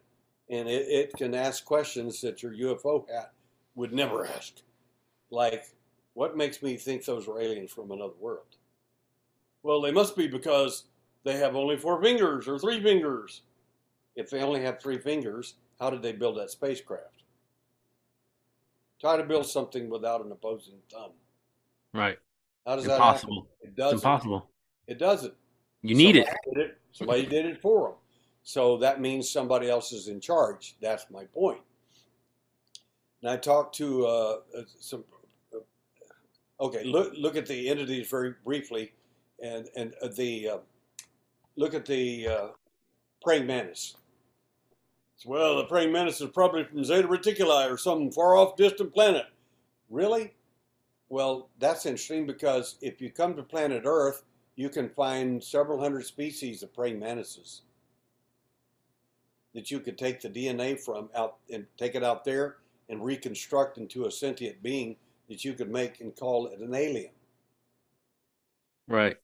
and 0.51 0.69
it, 0.69 0.87
it 0.89 1.13
can 1.17 1.35
ask 1.35 1.65
questions 1.65 2.21
that 2.21 2.43
your 2.43 2.53
UFO 2.53 3.09
hat 3.11 3.33
would 3.75 3.93
never 3.93 4.27
ask. 4.37 4.61
Like, 5.31 5.65
what 6.13 6.37
makes 6.37 6.63
me 6.63 6.77
think 6.77 7.05
those 7.05 7.27
are 7.27 7.41
aliens 7.41 7.73
from 7.73 7.91
another 7.91 8.13
world? 8.21 8.57
Well, 9.63 9.81
they 9.81 9.91
must 9.91 10.17
be 10.17 10.29
because 10.29 10.85
they 11.25 11.39
have 11.39 11.57
only 11.57 11.77
four 11.77 12.03
fingers 12.03 12.47
or 12.47 12.59
three 12.59 12.83
fingers. 12.83 13.43
If 14.15 14.29
they 14.29 14.43
only 14.43 14.63
have 14.63 14.81
three 14.81 14.99
fingers, 14.99 15.55
how 15.81 15.89
did 15.89 16.03
they 16.03 16.13
build 16.13 16.37
that 16.37 16.51
spacecraft? 16.51 17.23
Try 19.01 19.17
to 19.17 19.25
build 19.25 19.47
something 19.47 19.89
without 19.89 20.25
an 20.25 20.31
opposing 20.31 20.75
thumb. 20.93 21.13
Right. 21.95 22.19
How 22.67 22.77
does 22.77 22.85
impossible. 22.85 23.49
that 23.63 23.67
happen? 23.67 23.69
It 23.69 23.77
doesn't. 23.77 23.97
It's 23.97 24.05
impossible. 24.05 24.51
It 24.87 24.99
doesn't. 24.99 25.35
You 25.81 25.95
need 25.95 26.17
somebody 26.17 26.21
it. 26.21 26.55
Did 26.55 26.65
it. 26.65 26.79
Somebody 26.93 27.27
did 27.27 27.47
it 27.47 27.63
for 27.63 27.89
them. 27.89 27.97
So 28.45 28.77
that 28.79 29.01
means 29.01 29.31
somebody 29.31 29.71
else 29.71 29.93
is 29.93 30.09
in 30.09 30.21
charge. 30.21 30.77
That's 30.81 31.07
my 31.11 31.25
point. 31.25 31.61
And 33.23 33.31
I 33.31 33.37
talked 33.37 33.77
to 33.77 34.07
uh, 34.07 34.37
uh 34.57 34.63
some. 34.81 35.05
Uh, 35.55 35.59
okay, 36.61 36.85
look 36.85 37.13
look 37.17 37.37
at 37.37 37.47
the 37.47 37.69
entities 37.69 38.09
very 38.09 38.35
briefly, 38.45 38.93
and 39.41 39.69
and 39.77 39.95
uh, 40.03 40.09
the 40.09 40.49
uh, 40.49 40.59
look 41.57 41.75
at 41.75 41.87
the 41.87 42.29
uh, 42.29 42.49
praying 43.23 43.47
mantis. 43.47 43.97
Well, 45.25 45.57
the 45.57 45.65
praying 45.67 45.93
mantis 45.93 46.21
is 46.21 46.31
probably 46.31 46.65
from 46.65 46.83
Zeta 46.83 47.07
Reticuli 47.07 47.71
or 47.71 47.79
some 47.79 48.11
far 48.11 48.35
off 48.35 48.57
distant 48.57 48.93
planet. 48.93 49.27
Really? 49.89 50.33
Well, 51.11 51.49
that's 51.61 51.87
interesting 51.87 52.27
because 52.27 52.77
if 52.81 53.01
you 53.01 53.09
come 53.09 53.37
to 53.37 53.43
planet 53.45 53.83
Earth, 53.85 54.25
you 54.57 54.69
can 54.69 54.89
find 54.89 55.41
several 55.41 55.79
hundred 55.79 56.07
species 56.07 56.65
of 56.65 56.75
praying 56.75 56.99
mantises 56.99 57.63
that 59.55 59.71
you 59.71 59.81
could 59.81 59.99
take 59.99 60.21
the 60.21 60.29
DNA 60.29 60.79
from 60.79 61.09
out 61.15 61.37
and 61.53 61.67
take 61.77 61.95
it 61.95 62.05
out 62.05 62.25
there 62.25 62.57
and 62.89 63.05
reconstruct 63.05 63.79
into 63.79 64.07
a 64.07 64.11
sentient 64.11 64.63
being 64.63 64.97
that 65.29 65.45
you 65.45 65.55
could 65.55 65.71
make 65.71 66.01
and 66.01 66.15
call 66.17 66.47
it 66.47 66.59
an 66.61 66.75
alien. 66.75 67.11
Right. 68.89 69.17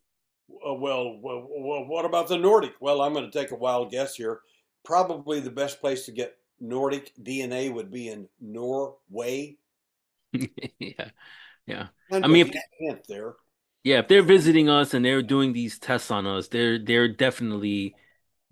Uh, 0.67 0.75
well, 0.75 1.19
well, 1.21 1.47
well, 1.51 1.85
what 1.85 2.05
about 2.05 2.29
the 2.29 2.39
Nordic? 2.39 2.73
Well, 2.81 3.03
I'm 3.03 3.13
going 3.13 3.31
to 3.31 3.39
take 3.39 3.51
a 3.51 3.57
wild 3.57 3.91
guess 3.91 4.15
here. 4.17 4.41
Probably 4.85 5.41
the 5.41 5.51
best 5.51 5.81
place 5.81 6.07
to 6.07 6.13
get 6.13 6.37
Nordic 6.61 7.13
DNA 7.23 7.73
would 7.73 7.91
be 7.91 8.09
in 8.09 8.29
Norway. 8.41 9.57
yeah, 10.33 11.11
yeah. 11.67 11.89
Kind 12.11 12.25
I 12.25 12.29
mean, 12.29 12.51
if, 12.81 13.07
there. 13.07 13.35
yeah, 13.85 13.99
if 13.99 14.09
they're 14.09 14.23
visiting 14.23 14.69
us 14.69 14.95
and 14.95 15.05
they're 15.05 15.23
doing 15.23 15.53
these 15.53 15.79
tests 15.79 16.11
on 16.11 16.27
us, 16.27 16.49
they're 16.49 16.79
they're 16.79 17.09
definitely 17.09 17.95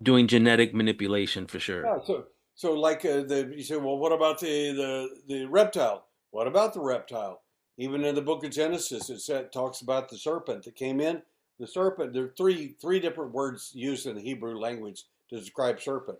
doing 0.02 0.26
genetic 0.26 0.74
manipulation 0.74 1.46
for 1.46 1.58
sure. 1.58 1.84
Yeah, 1.84 1.98
so 2.04 2.24
so 2.54 2.72
like 2.72 3.04
uh, 3.04 3.22
the 3.22 3.52
you 3.56 3.62
say, 3.62 3.76
well, 3.76 3.98
what 3.98 4.12
about 4.12 4.40
the 4.40 4.72
the 4.72 5.08
the 5.26 5.44
reptile? 5.46 6.06
What 6.30 6.46
about 6.46 6.74
the 6.74 6.80
reptile? 6.80 7.42
Even 7.78 8.04
in 8.04 8.14
the 8.14 8.22
book 8.22 8.44
of 8.44 8.50
Genesis, 8.50 9.10
it 9.10 9.20
said, 9.20 9.52
talks 9.52 9.80
about 9.82 10.08
the 10.08 10.16
serpent 10.16 10.64
that 10.64 10.74
came 10.74 11.00
in. 11.00 11.22
The 11.58 11.66
serpent. 11.66 12.12
There 12.12 12.24
are 12.24 12.34
three 12.36 12.76
three 12.80 13.00
different 13.00 13.32
words 13.32 13.72
used 13.74 14.06
in 14.06 14.16
the 14.16 14.22
Hebrew 14.22 14.58
language 14.58 15.04
to 15.30 15.38
describe 15.38 15.80
serpent, 15.80 16.18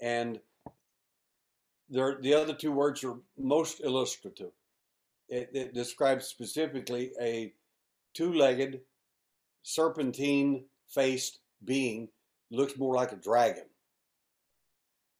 and 0.00 0.40
there 1.88 2.18
the 2.20 2.34
other 2.34 2.54
two 2.54 2.72
words 2.72 3.02
are 3.04 3.16
most 3.38 3.80
illustrative. 3.80 4.52
It, 5.28 5.50
it 5.54 5.74
describes 5.74 6.26
specifically 6.26 7.12
a 7.20 7.52
two-legged, 8.14 8.80
serpentine-faced 9.62 11.38
being 11.64 12.08
looks 12.50 12.76
more 12.76 12.94
like 12.94 13.12
a 13.12 13.16
dragon. 13.16 13.64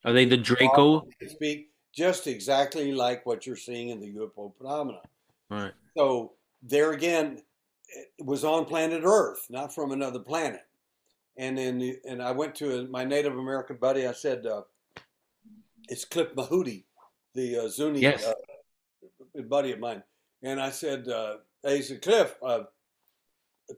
Are 0.05 0.13
they 0.13 0.25
the 0.25 0.37
Draco? 0.37 1.07
Speak 1.27 1.71
just 1.93 2.27
exactly 2.27 2.93
like 2.93 3.27
what 3.27 3.47
you're 3.47 3.57
seeing 3.57 3.89
in 3.89 4.01
the 4.01 4.15
UFO 4.15 4.55
phenomena. 4.57 5.01
Right. 5.51 5.73
So 5.97 6.33
there 6.63 6.93
again, 6.93 7.43
it 8.19 8.25
was 8.25 8.45
on 8.45 8.65
planet 8.65 9.03
Earth, 9.05 9.47
not 9.51 9.75
from 9.75 9.93
another 9.93 10.21
planet. 10.21 10.63
And 11.37 11.59
then, 11.59 11.97
and 12.09 12.23
I 12.23 12.33
went 12.33 12.55
to 12.57 12.87
my 12.89 13.05
Native 13.05 13.37
American 13.37 13.77
buddy. 13.77 14.07
I 14.07 14.13
said, 14.13 14.47
uh, 14.47 14.63
"It's 15.89 16.05
Cliff 16.05 16.35
Mahooty, 16.35 16.85
the 17.35 17.65
uh, 17.65 17.69
Zuni 17.69 18.01
yes. 18.01 18.27
uh, 18.27 19.43
buddy 19.43 19.73
of 19.73 19.79
mine." 19.79 20.03
And 20.43 20.61
I 20.61 20.71
said, 20.71 21.09
uh, 21.09 21.37
"Hey, 21.63 21.83
said, 21.83 22.03
Cliff, 22.03 22.35
uh, 22.43 22.65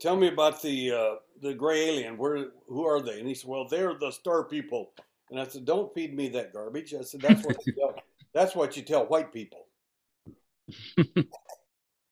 tell 0.00 0.16
me 0.16 0.28
about 0.28 0.61
the 0.62 0.92
uh, 0.92 1.14
the 1.43 1.53
gray 1.53 1.88
alien. 1.88 2.16
Where 2.16 2.47
who 2.68 2.86
are 2.86 3.03
they? 3.03 3.18
And 3.18 3.28
he 3.28 3.34
said, 3.34 3.51
well, 3.51 3.66
they're 3.68 3.95
the 3.95 4.11
star 4.11 4.45
people. 4.45 4.93
And 5.30 5.40
I 5.40 5.47
said, 5.47 5.64
don't 5.64 5.93
feed 5.93 6.16
me 6.16 6.28
that 6.28 6.53
garbage. 6.53 6.95
I 6.95 7.03
said, 7.03 7.20
that's 7.20 7.45
what 7.45 7.66
you 7.66 7.72
tell, 7.74 7.95
that's 8.34 8.55
what 8.55 8.76
you 8.76 8.82
tell 8.82 9.07
white 9.07 9.32
people. 9.32 9.66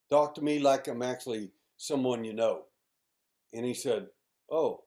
Talk 0.09 0.35
to 0.35 0.41
me 0.41 0.59
like 0.59 0.87
I'm 0.87 1.01
actually 1.01 1.51
someone 1.77 2.23
you 2.23 2.33
know. 2.33 2.63
And 3.53 3.65
he 3.65 3.73
said, 3.73 4.07
oh, 4.51 4.81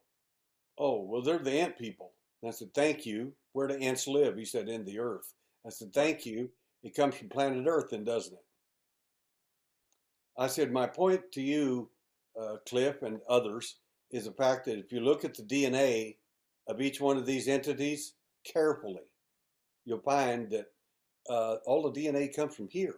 oh, 0.77 1.01
well, 1.01 1.21
they're 1.21 1.39
the 1.39 1.59
ant 1.59 1.77
people. 1.77 2.11
And 2.41 2.49
I 2.49 2.51
said, 2.51 2.73
thank 2.73 3.05
you. 3.05 3.33
Where 3.53 3.67
do 3.67 3.75
ants 3.75 4.07
live? 4.07 4.37
He 4.37 4.45
said, 4.45 4.69
in 4.69 4.85
the 4.85 4.99
earth. 4.99 5.33
I 5.65 5.69
said, 5.69 5.93
thank 5.93 6.25
you. 6.25 6.49
It 6.83 6.95
comes 6.95 7.15
from 7.15 7.29
planet 7.29 7.65
Earth, 7.67 7.89
then, 7.89 8.03
doesn't 8.03 8.33
it? 8.33 8.45
I 10.37 10.47
said, 10.47 10.71
my 10.71 10.85
point 10.85 11.31
to 11.31 11.41
you, 11.41 11.89
uh, 12.39 12.57
Cliff 12.67 13.01
and 13.01 13.19
others, 13.27 13.77
is 14.11 14.25
the 14.25 14.31
fact 14.31 14.65
that 14.65 14.77
if 14.77 14.91
you 14.91 14.99
look 14.99 15.25
at 15.25 15.33
the 15.35 15.43
DNA 15.43 16.15
of 16.67 16.81
each 16.81 17.01
one 17.01 17.17
of 17.17 17.25
these 17.25 17.47
entities 17.47 18.13
carefully, 18.43 19.03
you'll 19.85 19.99
find 19.99 20.49
that 20.49 20.67
uh, 21.29 21.55
all 21.65 21.89
the 21.89 21.99
DNA 21.99 22.33
comes 22.35 22.55
from 22.55 22.67
here, 22.67 22.95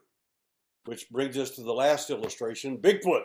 which 0.85 1.09
brings 1.09 1.37
us 1.37 1.51
to 1.51 1.63
the 1.63 1.73
last 1.73 2.09
illustration 2.09 2.77
Bigfoot. 2.77 3.23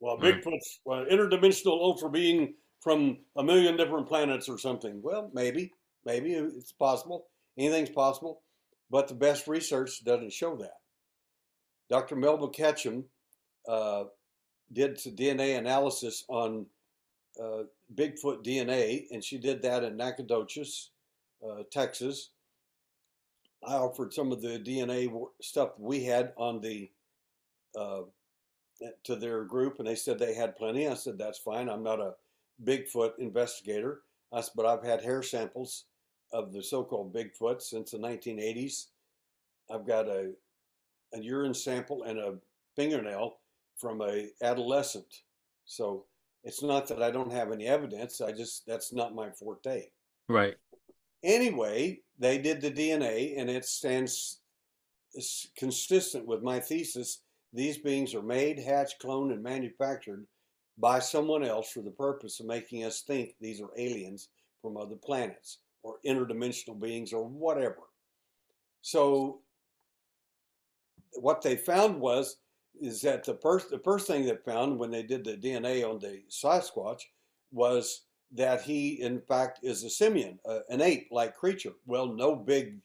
Well, 0.00 0.18
Bigfoot's 0.18 0.80
well, 0.84 1.04
interdimensional 1.06 1.80
ultra 1.80 2.10
being 2.10 2.54
from 2.80 3.18
a 3.36 3.42
million 3.42 3.76
different 3.76 4.06
planets 4.06 4.48
or 4.48 4.58
something. 4.58 5.00
Well, 5.02 5.30
maybe, 5.32 5.72
maybe 6.04 6.34
it's 6.34 6.72
possible. 6.72 7.26
Anything's 7.56 7.90
possible, 7.90 8.42
but 8.90 9.08
the 9.08 9.14
best 9.14 9.46
research 9.48 10.04
doesn't 10.04 10.32
show 10.32 10.56
that. 10.56 10.74
Dr. 11.88 12.16
Melba 12.16 12.48
Ketchum 12.48 13.04
uh, 13.68 14.04
did 14.72 15.00
some 15.00 15.14
DNA 15.14 15.58
analysis 15.58 16.24
on 16.28 16.66
uh, 17.42 17.64
Bigfoot 17.94 18.44
DNA, 18.44 19.06
and 19.10 19.22
she 19.22 19.38
did 19.38 19.62
that 19.62 19.84
in 19.84 19.96
Nacogdoches, 19.96 20.90
uh, 21.46 21.62
Texas. 21.70 22.30
I 23.66 23.74
offered 23.74 24.12
some 24.12 24.30
of 24.32 24.42
the 24.42 24.58
DNA 24.58 25.10
stuff 25.40 25.70
we 25.78 26.04
had 26.04 26.32
on 26.36 26.60
the 26.60 26.90
uh, 27.78 28.02
to 29.04 29.16
their 29.16 29.44
group, 29.44 29.78
and 29.78 29.88
they 29.88 29.94
said 29.94 30.18
they 30.18 30.34
had 30.34 30.56
plenty. 30.56 30.86
I 30.88 30.94
said 30.94 31.18
that's 31.18 31.38
fine. 31.38 31.68
I'm 31.68 31.82
not 31.82 32.00
a 32.00 32.14
Bigfoot 32.62 33.18
investigator, 33.18 34.02
I 34.32 34.40
said, 34.40 34.52
but 34.54 34.66
I've 34.66 34.84
had 34.84 35.02
hair 35.02 35.22
samples 35.22 35.84
of 36.32 36.52
the 36.52 36.62
so-called 36.62 37.14
Bigfoot 37.14 37.62
since 37.62 37.92
the 37.92 37.98
1980s. 37.98 38.86
I've 39.70 39.86
got 39.86 40.08
a 40.08 40.32
a 41.14 41.20
urine 41.20 41.54
sample 41.54 42.02
and 42.02 42.18
a 42.18 42.34
fingernail 42.76 43.36
from 43.76 44.00
a 44.02 44.28
adolescent. 44.42 45.22
So 45.64 46.04
it's 46.44 46.62
not 46.62 46.86
that 46.88 47.02
I 47.02 47.10
don't 47.10 47.32
have 47.32 47.50
any 47.52 47.66
evidence. 47.66 48.20
I 48.20 48.32
just 48.32 48.66
that's 48.66 48.92
not 48.92 49.14
my 49.14 49.30
forte. 49.30 49.86
Right. 50.28 50.54
Anyway, 51.22 52.00
they 52.18 52.38
did 52.38 52.60
the 52.60 52.70
DNA, 52.70 53.38
and 53.38 53.48
it 53.48 53.64
stands 53.64 54.40
consistent 55.56 56.26
with 56.26 56.42
my 56.42 56.60
thesis. 56.60 57.22
These 57.52 57.78
beings 57.78 58.14
are 58.14 58.22
made, 58.22 58.58
hatched, 58.58 59.00
cloned, 59.02 59.32
and 59.32 59.42
manufactured 59.42 60.26
by 60.76 60.98
someone 60.98 61.44
else 61.44 61.70
for 61.70 61.82
the 61.82 61.90
purpose 61.90 62.40
of 62.40 62.46
making 62.46 62.84
us 62.84 63.02
think 63.02 63.34
these 63.40 63.60
are 63.60 63.70
aliens 63.78 64.28
from 64.60 64.76
other 64.76 64.96
planets 64.96 65.58
or 65.82 65.96
interdimensional 66.04 66.78
beings 66.78 67.12
or 67.12 67.24
whatever. 67.24 67.82
So, 68.82 69.40
what 71.12 71.40
they 71.40 71.56
found 71.56 72.00
was 72.00 72.36
is 72.80 73.00
that 73.02 73.24
the 73.24 73.34
first 73.34 73.70
the 73.70 73.78
first 73.78 74.06
thing 74.06 74.24
they 74.24 74.36
found 74.44 74.78
when 74.78 74.90
they 74.90 75.02
did 75.02 75.24
the 75.24 75.36
DNA 75.36 75.88
on 75.88 75.98
the 75.98 76.22
Sasquatch 76.28 77.02
was 77.52 78.02
that 78.32 78.62
he 78.62 79.00
in 79.00 79.20
fact 79.20 79.60
is 79.62 79.84
a 79.84 79.90
simian, 79.90 80.38
uh, 80.48 80.60
an 80.68 80.80
ape-like 80.80 81.36
creature. 81.36 81.72
Well, 81.86 82.06
no 82.06 82.34
big 82.34 82.80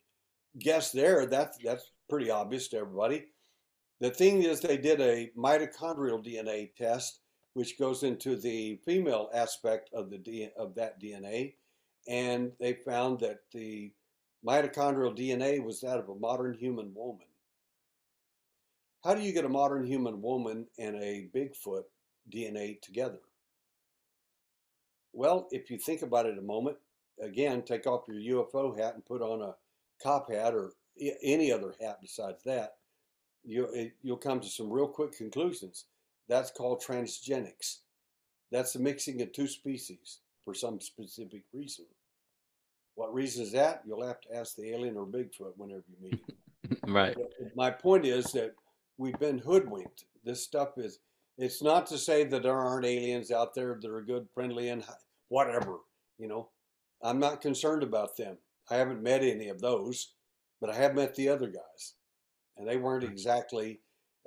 guess 0.59 0.91
there. 0.91 1.25
That's 1.25 1.57
that's 1.63 1.91
pretty 2.09 2.29
obvious 2.29 2.67
to 2.69 2.77
everybody. 2.77 3.25
The 3.99 4.09
thing 4.09 4.43
is, 4.43 4.61
they 4.61 4.77
did 4.77 5.01
a 5.01 5.29
mitochondrial 5.37 6.23
DNA 6.23 6.73
test, 6.75 7.19
which 7.53 7.77
goes 7.77 8.03
into 8.03 8.37
the 8.37 8.79
female 8.85 9.29
aspect 9.33 9.89
of 9.93 10.09
the 10.09 10.51
of 10.57 10.75
that 10.75 11.01
DNA, 11.01 11.55
and 12.07 12.51
they 12.59 12.73
found 12.73 13.19
that 13.19 13.39
the 13.51 13.91
mitochondrial 14.45 15.17
DNA 15.17 15.63
was 15.63 15.81
that 15.81 15.99
of 15.99 16.09
a 16.09 16.15
modern 16.15 16.53
human 16.53 16.93
woman. 16.93 17.27
How 19.03 19.13
do 19.13 19.21
you 19.21 19.31
get 19.31 19.45
a 19.45 19.49
modern 19.49 19.85
human 19.85 20.21
woman 20.21 20.67
and 20.77 20.95
a 20.97 21.29
Bigfoot 21.33 21.83
DNA 22.31 22.81
together? 22.81 23.19
Well, 25.13 25.47
if 25.51 25.71
you 25.71 25.77
think 25.77 26.01
about 26.01 26.25
it 26.25 26.37
a 26.37 26.41
moment, 26.41 26.77
again, 27.21 27.63
take 27.63 27.87
off 27.87 28.05
your 28.07 28.45
UFO 28.45 28.77
hat 28.77 28.95
and 28.95 29.05
put 29.05 29.21
on 29.21 29.41
a 29.41 29.55
cop 30.03 30.31
hat 30.31 30.53
or 30.53 30.73
any 31.23 31.51
other 31.51 31.73
hat 31.79 31.99
besides 32.01 32.43
that, 32.43 32.75
you, 33.43 33.67
eh, 33.75 33.89
you'll 34.01 34.17
come 34.17 34.39
to 34.39 34.49
some 34.49 34.69
real 34.69 34.87
quick 34.87 35.13
conclusions. 35.13 35.85
That's 36.27 36.51
called 36.51 36.83
transgenics. 36.83 37.79
That's 38.51 38.73
the 38.73 38.79
mixing 38.79 39.21
of 39.21 39.31
two 39.31 39.47
species 39.47 40.19
for 40.43 40.53
some 40.53 40.79
specific 40.81 41.43
reason. 41.53 41.85
What 42.95 43.13
reason 43.13 43.43
is 43.43 43.51
that? 43.53 43.81
You'll 43.85 44.05
have 44.05 44.19
to 44.21 44.35
ask 44.35 44.55
the 44.55 44.73
alien 44.73 44.97
or 44.97 45.05
Bigfoot 45.05 45.53
whenever 45.55 45.83
you 45.87 45.97
meet 46.01 46.21
him. 46.21 46.77
right. 46.93 47.15
But 47.15 47.55
my 47.55 47.71
point 47.71 48.05
is 48.05 48.25
that 48.33 48.53
we've 48.99 49.17
been 49.17 49.39
hoodwinked. 49.39 50.03
This 50.23 50.43
stuff 50.43 50.77
is. 50.77 50.99
It's 51.37 51.63
not 51.63 51.87
to 51.87 51.97
say 51.97 52.25
that 52.25 52.43
there 52.43 52.57
aren't 52.57 52.85
aliens 52.85 53.31
out 53.31 53.55
there 53.55 53.79
that 53.81 53.89
are 53.89 54.01
good, 54.01 54.27
friendly, 54.33 54.69
and 54.69 54.83
whatever. 55.29 55.77
You 56.19 56.27
know, 56.27 56.49
I'm 57.01 57.17
not 57.17 57.41
concerned 57.41 57.81
about 57.81 58.17
them. 58.17 58.37
I 58.69 58.75
haven't 58.75 59.01
met 59.01 59.23
any 59.23 59.47
of 59.47 59.61
those, 59.61 60.13
but 60.59 60.69
I 60.69 60.75
have 60.75 60.93
met 60.93 61.15
the 61.15 61.29
other 61.29 61.47
guys, 61.47 61.93
and 62.57 62.67
they 62.67 62.77
weren't 62.77 63.05
exactly. 63.05 63.79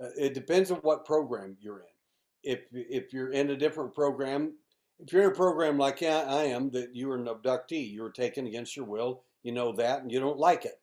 Uh, 0.03 0.09
it 0.19 0.35
depends 0.35 0.71
on 0.71 0.79
what 0.79 1.05
program 1.05 1.57
you're 1.61 1.81
in. 1.81 1.87
If 2.43 2.61
if 2.73 3.13
you're 3.13 3.31
in 3.31 3.51
a 3.51 3.57
different 3.57 3.95
program, 3.95 4.55
if 4.99 5.13
you're 5.13 5.25
in 5.25 5.33
a 5.33 5.35
program 5.35 5.77
like 5.77 6.03
I 6.03 6.45
am, 6.45 6.71
that 6.71 6.97
you 6.97 7.11
are 7.13 7.17
an 7.17 7.27
abductee, 7.27 7.91
you 7.93 8.03
were 8.03 8.11
taken 8.11 8.47
against 8.47 8.75
your 8.75 8.87
will, 8.87 9.23
you 9.43 9.53
know 9.53 9.73
that, 9.73 10.01
and 10.01 10.11
you 10.11 10.19
don't 10.19 10.39
like 10.39 10.65
it. 10.65 10.81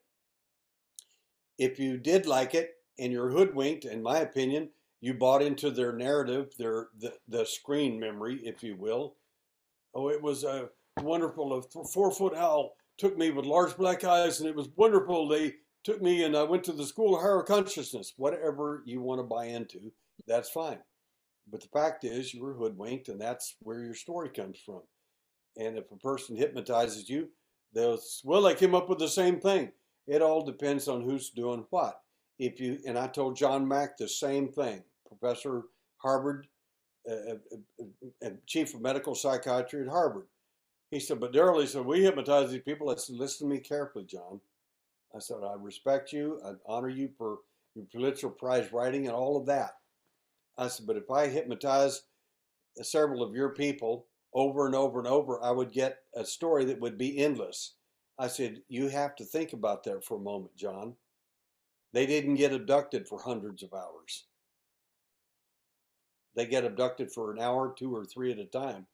If 1.58 1.78
you 1.78 1.98
did 1.98 2.24
like 2.24 2.54
it, 2.54 2.76
and 2.98 3.12
you're 3.12 3.30
hoodwinked, 3.30 3.84
in 3.84 4.02
my 4.02 4.18
opinion. 4.18 4.70
You 5.00 5.14
bought 5.14 5.42
into 5.42 5.70
their 5.70 5.92
narrative, 5.92 6.52
their 6.58 6.88
the, 6.98 7.14
the 7.26 7.46
screen 7.46 7.98
memory, 7.98 8.40
if 8.42 8.62
you 8.62 8.76
will. 8.76 9.16
Oh, 9.94 10.10
it 10.10 10.22
was 10.22 10.44
a 10.44 10.68
wonderful. 11.00 11.54
A 11.54 11.84
four 11.84 12.10
foot 12.10 12.34
owl 12.34 12.74
took 12.98 13.16
me 13.16 13.30
with 13.30 13.46
large 13.46 13.76
black 13.76 14.04
eyes, 14.04 14.40
and 14.40 14.48
it 14.48 14.54
was 14.54 14.68
wonderful. 14.76 15.26
They 15.26 15.54
took 15.84 16.02
me, 16.02 16.22
and 16.24 16.36
I 16.36 16.42
went 16.42 16.64
to 16.64 16.72
the 16.72 16.84
school 16.84 17.16
of 17.16 17.22
higher 17.22 17.42
consciousness. 17.42 18.12
Whatever 18.16 18.82
you 18.84 19.00
want 19.00 19.20
to 19.20 19.24
buy 19.24 19.46
into, 19.46 19.92
that's 20.26 20.50
fine. 20.50 20.78
But 21.50 21.62
the 21.62 21.68
fact 21.68 22.04
is, 22.04 22.34
you 22.34 22.42
were 22.42 22.52
hoodwinked, 22.54 23.08
and 23.08 23.20
that's 23.20 23.56
where 23.60 23.82
your 23.82 23.94
story 23.94 24.28
comes 24.28 24.58
from. 24.64 24.82
And 25.56 25.78
if 25.78 25.90
a 25.90 25.96
person 25.96 26.36
hypnotizes 26.36 27.08
you, 27.08 27.28
they'll 27.74 27.98
well, 28.22 28.42
they 28.42 28.54
came 28.54 28.74
up 28.74 28.88
with 28.88 28.98
the 28.98 29.08
same 29.08 29.40
thing. 29.40 29.72
It 30.06 30.20
all 30.20 30.44
depends 30.44 30.88
on 30.88 31.02
who's 31.02 31.30
doing 31.30 31.64
what 31.70 32.00
if 32.40 32.58
you 32.58 32.78
and 32.86 32.98
I 32.98 33.06
told 33.06 33.36
John 33.36 33.68
Mack 33.68 33.98
the 33.98 34.08
same 34.08 34.48
thing, 34.48 34.82
Professor 35.06 35.64
Harvard, 35.98 36.46
uh, 37.08 37.34
uh, 37.34 37.84
uh, 38.24 38.30
Chief 38.46 38.74
of 38.74 38.80
Medical 38.80 39.14
Psychiatry 39.14 39.82
at 39.82 39.88
Harvard. 39.88 40.26
He 40.90 40.98
said, 40.98 41.20
but 41.20 41.32
Derrel, 41.32 41.60
he 41.60 41.66
said, 41.66 41.84
we 41.84 42.02
hypnotize 42.02 42.50
these 42.50 42.62
people. 42.62 42.90
I 42.90 42.96
said, 42.96 43.16
listen 43.16 43.46
to 43.46 43.54
me 43.54 43.60
carefully, 43.60 44.04
John. 44.04 44.40
I 45.14 45.18
said, 45.18 45.36
I 45.44 45.54
respect 45.54 46.12
you. 46.12 46.40
I 46.44 46.52
honor 46.66 46.88
you 46.88 47.10
for 47.16 47.38
your 47.74 47.84
Pulitzer 47.84 48.30
Prize 48.30 48.72
writing 48.72 49.06
and 49.06 49.14
all 49.14 49.36
of 49.36 49.46
that. 49.46 49.72
I 50.56 50.68
said, 50.68 50.86
but 50.86 50.96
if 50.96 51.10
I 51.10 51.28
hypnotize 51.28 52.02
several 52.82 53.22
of 53.22 53.34
your 53.34 53.50
people 53.50 54.06
over 54.34 54.66
and 54.66 54.74
over 54.74 54.98
and 54.98 55.06
over, 55.06 55.42
I 55.44 55.50
would 55.50 55.72
get 55.72 55.98
a 56.14 56.24
story 56.24 56.64
that 56.64 56.80
would 56.80 56.96
be 56.96 57.18
endless. 57.18 57.74
I 58.18 58.28
said, 58.28 58.62
you 58.68 58.88
have 58.88 59.14
to 59.16 59.24
think 59.24 59.52
about 59.52 59.84
that 59.84 60.04
for 60.04 60.16
a 60.16 60.22
moment, 60.22 60.56
John. 60.56 60.94
They 61.92 62.06
didn't 62.06 62.36
get 62.36 62.52
abducted 62.52 63.08
for 63.08 63.20
hundreds 63.20 63.62
of 63.62 63.72
hours. 63.72 64.26
They 66.36 66.46
get 66.46 66.64
abducted 66.64 67.10
for 67.10 67.32
an 67.32 67.40
hour, 67.40 67.74
two 67.76 67.94
or 67.94 68.04
three 68.04 68.30
at 68.30 68.38
a 68.38 68.44
time. 68.44 68.86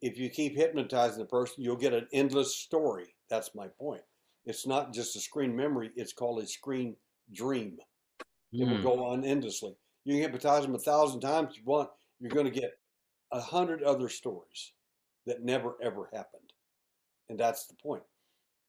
If 0.00 0.18
you 0.18 0.30
keep 0.30 0.56
hypnotizing 0.56 1.18
the 1.18 1.26
person, 1.26 1.62
you'll 1.62 1.76
get 1.76 1.92
an 1.92 2.08
endless 2.12 2.56
story. 2.56 3.14
That's 3.28 3.54
my 3.54 3.68
point. 3.68 4.02
It's 4.46 4.66
not 4.66 4.94
just 4.94 5.16
a 5.16 5.20
screen 5.20 5.54
memory, 5.54 5.90
it's 5.96 6.14
called 6.14 6.42
a 6.42 6.46
screen 6.46 6.96
dream. 7.32 7.78
It 8.52 8.56
mm. 8.56 8.70
will 8.70 8.76
hmm. 8.76 8.82
go 8.82 9.04
on 9.04 9.24
endlessly. 9.24 9.76
You 10.04 10.14
can 10.14 10.22
hypnotize 10.22 10.62
them 10.62 10.74
a 10.74 10.78
thousand 10.78 11.20
times 11.20 11.50
if 11.50 11.58
you 11.58 11.64
want, 11.66 11.90
you're 12.18 12.30
going 12.30 12.50
to 12.50 12.60
get 12.60 12.72
a 13.32 13.40
hundred 13.40 13.82
other 13.82 14.08
stories 14.08 14.72
that 15.26 15.44
never 15.44 15.76
ever 15.82 16.08
happened. 16.12 16.52
And 17.28 17.38
that's 17.38 17.66
the 17.66 17.74
point. 17.74 18.02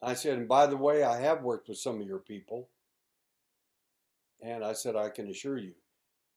I 0.03 0.13
said, 0.13 0.37
and 0.37 0.47
by 0.47 0.67
the 0.67 0.77
way, 0.77 1.03
I 1.03 1.19
have 1.21 1.43
worked 1.43 1.69
with 1.69 1.77
some 1.77 2.01
of 2.01 2.07
your 2.07 2.19
people 2.19 2.69
and 4.41 4.63
I 4.63 4.73
said, 4.73 4.95
I 4.95 5.09
can 5.09 5.29
assure 5.29 5.57
you, 5.57 5.73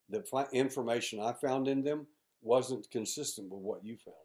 the 0.09 0.23
information 0.53 1.19
I 1.19 1.33
found 1.33 1.67
in 1.67 1.83
them 1.83 2.05
wasn't 2.41 2.89
consistent 2.91 3.49
with 3.49 3.61
what 3.61 3.83
you 3.83 3.97
found. 3.97 4.15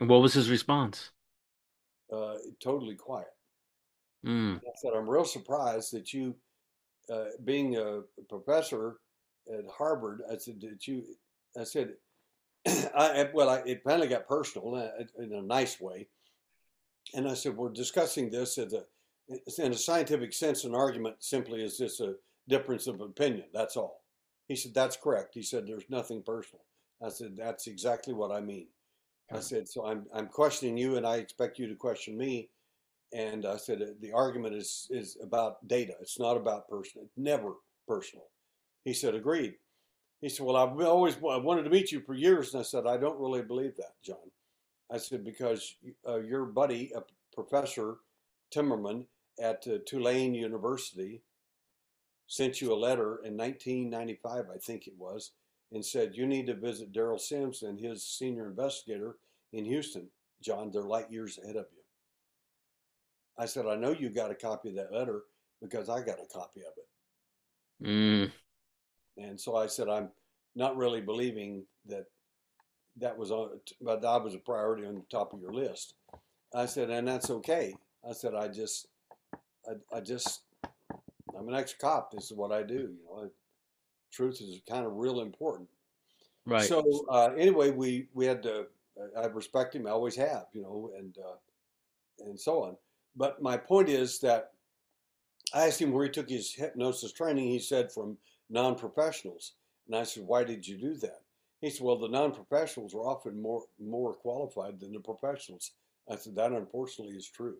And 0.00 0.08
what 0.08 0.22
was 0.22 0.34
his 0.34 0.50
response? 0.50 1.10
Uh, 2.12 2.34
totally 2.62 2.94
quiet. 2.94 3.32
Mm. 4.24 4.56
I 4.56 4.70
said, 4.76 4.92
I'm 4.96 5.08
real 5.08 5.24
surprised 5.24 5.92
that 5.92 6.12
you, 6.12 6.34
uh, 7.12 7.24
being 7.44 7.76
a 7.76 8.02
professor 8.28 8.96
at 9.52 9.64
Harvard, 9.70 10.22
I 10.30 10.36
said, 10.36 10.60
that 10.60 10.86
you, 10.86 11.04
I 11.58 11.64
said, 11.64 11.94
I, 12.66 13.28
well, 13.34 13.50
I, 13.50 13.58
it 13.66 13.82
finally 13.84 14.08
got 14.08 14.28
personal 14.28 14.90
in 15.18 15.32
a 15.32 15.42
nice 15.42 15.80
way. 15.80 16.08
And 17.14 17.28
I 17.28 17.34
said, 17.34 17.56
we're 17.56 17.70
discussing 17.70 18.30
this 18.30 18.56
as 18.58 18.72
a, 18.72 18.84
in 19.62 19.72
a 19.72 19.76
scientific 19.76 20.32
sense, 20.32 20.64
an 20.64 20.74
argument 20.74 21.16
simply 21.18 21.62
is 21.62 21.78
just 21.78 22.00
a 22.00 22.14
difference 22.48 22.86
of 22.86 23.00
opinion. 23.00 23.46
That's 23.52 23.76
all. 23.76 24.02
He 24.48 24.56
said, 24.56 24.74
that's 24.74 24.96
correct. 24.96 25.34
He 25.34 25.42
said, 25.42 25.66
there's 25.66 25.88
nothing 25.88 26.22
personal. 26.22 26.62
I 27.02 27.08
said, 27.08 27.36
that's 27.36 27.66
exactly 27.66 28.14
what 28.14 28.30
I 28.30 28.40
mean. 28.40 28.68
I 29.32 29.40
said, 29.40 29.68
so 29.68 29.86
I'm, 29.86 30.04
I'm 30.14 30.26
questioning 30.28 30.76
you 30.76 30.96
and 30.96 31.06
I 31.06 31.16
expect 31.16 31.58
you 31.58 31.66
to 31.68 31.74
question 31.74 32.16
me. 32.16 32.50
And 33.12 33.46
I 33.46 33.56
said, 33.56 33.80
the 34.00 34.12
argument 34.12 34.54
is, 34.54 34.86
is 34.90 35.16
about 35.22 35.66
data. 35.66 35.94
It's 36.00 36.18
not 36.18 36.36
about 36.36 36.68
personal, 36.68 37.06
It's 37.06 37.16
never 37.16 37.54
personal. 37.88 38.26
He 38.84 38.92
said, 38.92 39.14
agreed. 39.14 39.54
He 40.20 40.28
said, 40.28 40.44
well, 40.44 40.56
I've 40.56 40.78
always 40.86 41.16
I 41.16 41.36
wanted 41.36 41.64
to 41.64 41.70
meet 41.70 41.92
you 41.92 42.00
for 42.00 42.14
years. 42.14 42.52
And 42.52 42.60
I 42.60 42.64
said, 42.64 42.86
I 42.86 42.96
don't 42.96 43.20
really 43.20 43.42
believe 43.42 43.76
that, 43.76 43.94
John. 44.02 44.16
I 44.90 44.98
said, 44.98 45.24
because 45.24 45.76
uh, 46.06 46.20
your 46.20 46.44
buddy, 46.44 46.92
a 46.94 47.02
Professor 47.34 47.96
Timmerman 48.54 49.06
at 49.40 49.66
uh, 49.66 49.78
Tulane 49.86 50.34
University, 50.34 51.22
sent 52.26 52.60
you 52.60 52.72
a 52.72 52.74
letter 52.74 53.20
in 53.24 53.36
1995, 53.36 54.46
I 54.52 54.58
think 54.58 54.86
it 54.86 54.94
was, 54.98 55.32
and 55.72 55.84
said, 55.84 56.14
You 56.14 56.26
need 56.26 56.46
to 56.46 56.54
visit 56.54 56.92
Derrel 56.92 57.62
and 57.62 57.78
his 57.78 58.04
senior 58.04 58.46
investigator 58.46 59.16
in 59.52 59.64
Houston. 59.64 60.08
John, 60.42 60.70
they're 60.70 60.82
light 60.82 61.10
years 61.10 61.38
ahead 61.42 61.56
of 61.56 61.66
you. 61.72 61.82
I 63.38 63.46
said, 63.46 63.66
I 63.66 63.76
know 63.76 63.92
you 63.92 64.10
got 64.10 64.30
a 64.30 64.34
copy 64.34 64.70
of 64.70 64.76
that 64.76 64.92
letter 64.92 65.22
because 65.60 65.88
I 65.88 66.00
got 66.00 66.20
a 66.20 66.32
copy 66.32 66.60
of 66.60 66.72
it. 66.76 67.86
Mm. 67.86 68.32
And 69.16 69.40
so 69.40 69.56
I 69.56 69.66
said, 69.66 69.88
I'm 69.88 70.10
not 70.54 70.76
really 70.76 71.00
believing 71.00 71.64
that 71.86 72.04
that 72.98 73.16
was 73.16 73.30
on, 73.30 73.60
but 73.80 74.02
that 74.02 74.22
was 74.22 74.34
a 74.34 74.38
priority 74.38 74.86
on 74.86 74.94
the 74.94 75.04
top 75.10 75.32
of 75.32 75.40
your 75.40 75.52
list. 75.52 75.94
I 76.54 76.66
said, 76.66 76.90
and 76.90 77.08
that's 77.08 77.30
okay. 77.30 77.74
I 78.08 78.12
said, 78.12 78.34
I 78.34 78.48
just, 78.48 78.86
I, 79.66 79.96
I 79.96 80.00
just, 80.00 80.42
I'm 81.44 81.52
an 81.52 81.60
ex-cop. 81.60 82.10
This 82.10 82.30
is 82.30 82.36
what 82.36 82.52
I 82.52 82.62
do. 82.62 82.74
You 82.74 82.98
know, 83.10 83.30
truth 84.10 84.40
is 84.40 84.60
kind 84.68 84.86
of 84.86 84.96
real 84.96 85.20
important. 85.20 85.68
Right. 86.46 86.62
So 86.64 87.04
uh, 87.10 87.30
anyway, 87.36 87.70
we 87.70 88.08
we 88.14 88.24
had 88.24 88.42
to. 88.44 88.66
I 89.18 89.26
respect 89.26 89.74
him. 89.74 89.86
I 89.86 89.90
always 89.90 90.16
have. 90.16 90.46
You 90.52 90.62
know, 90.62 90.90
and 90.96 91.16
uh, 91.18 92.24
and 92.26 92.40
so 92.40 92.62
on. 92.62 92.76
But 93.16 93.42
my 93.42 93.56
point 93.58 93.88
is 93.90 94.18
that 94.20 94.52
I 95.52 95.66
asked 95.66 95.80
him 95.82 95.92
where 95.92 96.04
he 96.04 96.10
took 96.10 96.30
his 96.30 96.52
hypnosis 96.52 97.12
training. 97.12 97.48
He 97.48 97.58
said 97.58 97.92
from 97.92 98.16
non-professionals, 98.48 99.52
and 99.86 99.96
I 99.96 100.04
said, 100.04 100.26
"Why 100.26 100.44
did 100.44 100.66
you 100.66 100.78
do 100.78 100.94
that?" 100.96 101.20
He 101.60 101.68
said, 101.68 101.84
"Well, 101.84 101.98
the 101.98 102.08
non-professionals 102.08 102.94
are 102.94 103.06
often 103.06 103.40
more 103.40 103.64
more 103.78 104.14
qualified 104.14 104.80
than 104.80 104.92
the 104.92 105.00
professionals." 105.00 105.72
I 106.10 106.16
said, 106.16 106.36
"That 106.36 106.52
unfortunately 106.52 107.16
is 107.16 107.28
true." 107.28 107.58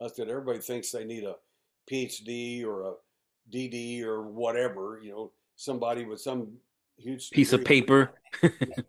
I 0.00 0.06
said, 0.06 0.28
"Everybody 0.28 0.60
thinks 0.60 0.92
they 0.92 1.04
need 1.04 1.24
a 1.24 1.36
PhD 1.90 2.64
or 2.64 2.82
a 2.82 2.92
DD 3.52 4.02
or 4.02 4.22
whatever, 4.22 5.00
you 5.02 5.10
know, 5.10 5.32
somebody 5.56 6.04
with 6.04 6.20
some 6.20 6.52
huge 6.96 7.30
piece 7.30 7.52
of 7.52 7.64
paper. 7.64 8.14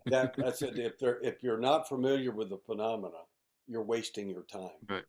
that 0.06 0.34
that's 0.36 0.62
it. 0.62 0.78
If 0.78 0.98
they're 0.98 1.20
if 1.22 1.42
you're 1.42 1.58
not 1.58 1.88
familiar 1.88 2.32
with 2.32 2.50
the 2.50 2.58
phenomena, 2.58 3.18
you're 3.66 3.82
wasting 3.82 4.28
your 4.28 4.42
time. 4.42 4.70
Right. 4.88 5.04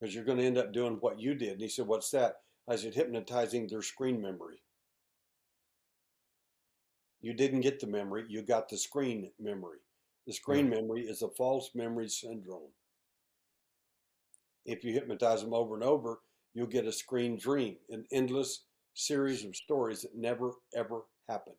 Because 0.00 0.14
you're 0.14 0.24
going 0.24 0.38
to 0.38 0.44
end 0.44 0.58
up 0.58 0.72
doing 0.72 0.98
what 1.00 1.20
you 1.20 1.34
did. 1.34 1.52
And 1.52 1.60
he 1.60 1.68
said, 1.68 1.86
What's 1.86 2.10
that? 2.10 2.36
I 2.68 2.76
said, 2.76 2.94
hypnotizing 2.94 3.68
their 3.68 3.82
screen 3.82 4.20
memory. 4.20 4.62
You 7.20 7.34
didn't 7.34 7.60
get 7.60 7.80
the 7.80 7.86
memory, 7.86 8.24
you 8.28 8.42
got 8.42 8.68
the 8.68 8.76
screen 8.76 9.30
memory. 9.38 9.78
The 10.26 10.32
screen 10.32 10.70
right. 10.70 10.80
memory 10.80 11.02
is 11.02 11.22
a 11.22 11.28
false 11.28 11.70
memory 11.74 12.08
syndrome. 12.08 12.70
If 14.64 14.82
you 14.84 14.94
hypnotize 14.94 15.42
them 15.42 15.52
over 15.52 15.74
and 15.74 15.84
over, 15.84 16.20
you'll 16.54 16.66
get 16.66 16.86
a 16.86 16.92
screen 16.92 17.38
dream, 17.38 17.76
an 17.90 18.04
endless 18.12 18.64
series 18.94 19.44
of 19.44 19.54
stories 19.54 20.02
that 20.02 20.14
never 20.14 20.52
ever 20.74 21.02
happened. 21.28 21.56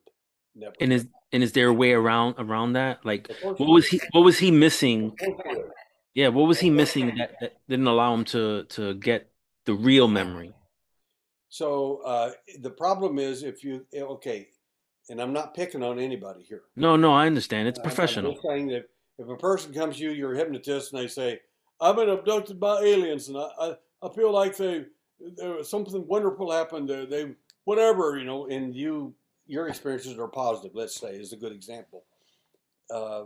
Never. 0.56 0.74
And 0.80 0.94
is 0.94 1.08
and 1.32 1.44
is 1.44 1.52
there 1.52 1.68
a 1.68 1.74
way 1.74 1.92
around 1.92 2.36
around 2.38 2.74
that? 2.74 3.06
Like, 3.06 3.30
what 3.44 3.60
was 3.60 3.88
he 3.88 4.00
what 4.12 4.22
was 4.22 4.40
he 4.40 4.52
missing? 4.52 5.16
Yeah, 6.14 6.30
what 6.30 6.48
was 6.48 6.60
he 6.62 6.70
missing 6.70 7.16
that, 7.18 7.34
that 7.42 7.58
didn't 7.68 7.88
allow 7.88 8.14
him 8.14 8.24
to 8.26 8.64
to 8.64 8.94
get 8.96 9.30
the 9.66 9.74
real 9.74 10.08
memory? 10.08 10.54
So 11.50 12.02
uh, 12.06 12.32
the 12.62 12.70
problem 12.70 13.20
is 13.20 13.44
if 13.44 13.64
you 13.64 13.86
eh, 13.94 14.02
okay, 14.02 14.48
and 15.10 15.22
I'm 15.22 15.34
not 15.34 15.54
picking 15.54 15.84
on 15.84 16.00
anybody 16.00 16.44
here. 16.44 16.64
No, 16.76 16.96
no, 16.96 17.14
I 17.14 17.28
understand. 17.28 17.68
It's 17.68 17.80
professional. 17.80 18.32
I'm 18.32 18.40
saying 18.50 18.68
that 18.68 18.90
if 19.18 19.28
a 19.30 19.36
person 19.36 19.74
comes 19.74 19.98
to 19.98 20.04
you, 20.04 20.12
you're 20.12 20.34
a 20.34 20.38
hypnotist, 20.38 20.94
and 20.94 21.02
they 21.02 21.08
say, 21.08 21.42
"I've 21.82 21.98
been 21.98 22.10
abducted 22.10 22.60
by 22.60 22.82
aliens," 22.82 23.28
and 23.28 23.38
I, 23.38 23.50
I, 23.60 23.76
I 24.06 24.14
feel 24.14 24.32
like 24.32 24.56
they 24.58 24.86
there 25.38 25.54
was 25.54 25.70
something 25.70 26.06
wonderful 26.08 26.52
happened. 26.52 26.90
They, 26.90 27.06
they 27.06 27.32
whatever 27.64 28.18
you 28.18 28.26
know, 28.26 28.48
and 28.48 28.76
you 28.76 29.16
your 29.48 29.68
experiences 29.68 30.20
are 30.20 30.28
positive. 30.28 30.76
Let's 30.76 31.00
say 31.00 31.16
is 31.16 31.34
a 31.34 31.38
good 31.38 31.52
example. 31.52 32.04
Uh, 32.94 33.24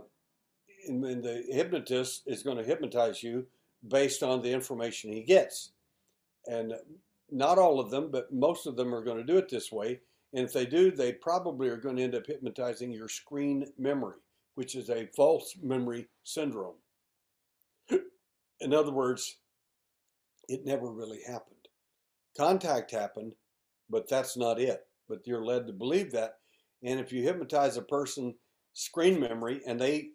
and, 0.86 1.04
and 1.04 1.22
the 1.22 1.44
hypnotist 1.50 2.22
is 2.26 2.42
going 2.42 2.56
to 2.56 2.64
hypnotize 2.64 3.22
you 3.22 3.46
based 3.86 4.22
on 4.22 4.42
the 4.42 4.52
information 4.52 5.12
he 5.12 5.22
gets, 5.22 5.72
and 6.46 6.72
not 7.30 7.58
all 7.58 7.80
of 7.80 7.90
them, 7.90 8.10
but 8.10 8.32
most 8.32 8.66
of 8.66 8.76
them 8.76 8.94
are 8.94 9.04
going 9.04 9.18
to 9.18 9.24
do 9.24 9.38
it 9.38 9.48
this 9.48 9.70
way. 9.70 10.00
And 10.32 10.44
if 10.46 10.52
they 10.52 10.64
do, 10.64 10.90
they 10.90 11.12
probably 11.12 11.68
are 11.68 11.76
going 11.76 11.96
to 11.96 12.02
end 12.02 12.14
up 12.14 12.26
hypnotizing 12.26 12.92
your 12.92 13.08
screen 13.08 13.66
memory, 13.78 14.16
which 14.54 14.74
is 14.74 14.88
a 14.88 15.08
false 15.16 15.54
memory 15.62 16.08
syndrome. 16.24 16.76
In 18.60 18.74
other 18.74 18.92
words, 18.92 19.38
it 20.50 20.66
never 20.66 20.90
really 20.90 21.20
happened. 21.26 21.68
Contact 22.36 22.90
happened, 22.90 23.32
but 23.88 24.08
that's 24.08 24.36
not 24.36 24.60
it. 24.60 24.86
But 25.08 25.26
you're 25.26 25.44
led 25.44 25.66
to 25.66 25.72
believe 25.72 26.10
that. 26.12 26.38
And 26.82 26.98
if 26.98 27.12
you 27.12 27.22
hypnotize 27.22 27.76
a 27.76 27.82
person 27.82 28.34
screen 28.72 29.20
memory 29.20 29.60
and 29.66 29.80
they 29.80 30.10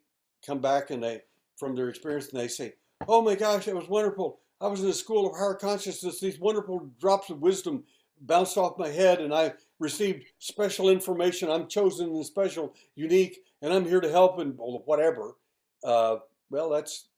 come 0.46 0.60
back 0.60 0.92
and 0.92 1.04
they 1.04 1.22
from 1.58 1.76
their 1.76 1.90
experience 1.90 2.30
and 2.30 2.40
they 2.40 2.48
say, 2.48 2.74
Oh 3.08 3.22
my 3.22 3.36
gosh, 3.36 3.66
that 3.66 3.76
was 3.76 3.88
wonderful. 3.88 4.40
I 4.60 4.68
was 4.68 4.82
in 4.82 4.88
the 4.88 4.94
school 4.94 5.28
of 5.28 5.38
higher 5.38 5.54
consciousness. 5.54 6.20
These 6.20 6.40
wonderful 6.40 6.90
drops 7.00 7.30
of 7.30 7.42
wisdom 7.42 7.84
bounced 8.22 8.58
off 8.58 8.78
my 8.78 8.90
head 8.90 9.20
and 9.20 9.34
I 9.34 9.54
received 9.80 10.24
special 10.40 10.90
information. 10.90 11.50
I'm 11.50 11.68
chosen 11.68 12.08
and 12.08 12.26
special, 12.26 12.74
unique, 12.96 13.40
and 13.62 13.74
I'm 13.74 13.86
here 13.86 14.02
to 14.02 14.10
help 14.10 14.40
and 14.40 14.54
whatever. 14.58 15.36
Uh, 15.84 16.18
well, 16.50 16.70
that's 16.70 17.10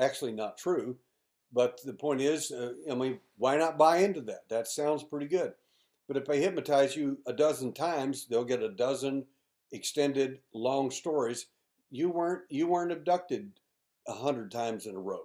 actually 0.00 0.32
not 0.32 0.56
true. 0.56 0.96
But 1.52 1.80
the 1.84 1.92
point 1.92 2.20
is, 2.20 2.50
uh, 2.50 2.72
I 2.90 2.94
mean, 2.94 3.18
why 3.36 3.56
not 3.56 3.78
buy 3.78 3.98
into 3.98 4.22
that? 4.22 4.48
That 4.48 4.68
sounds 4.68 5.02
pretty 5.02 5.26
good. 5.26 5.52
But 6.08 6.16
if 6.16 6.24
they 6.24 6.40
hypnotize 6.40 6.96
you 6.96 7.18
a 7.26 7.32
dozen 7.32 7.72
times, 7.72 8.26
they'll 8.26 8.44
get 8.44 8.62
a 8.62 8.70
dozen 8.70 9.24
extended 9.72 10.40
long 10.54 10.90
stories. 10.90 11.46
You 11.90 12.10
weren't 12.10 12.42
you 12.48 12.66
weren't 12.66 12.92
abducted 12.92 13.50
a 14.08 14.12
hundred 14.12 14.50
times 14.50 14.86
in 14.86 14.94
a 14.94 15.00
row. 15.00 15.22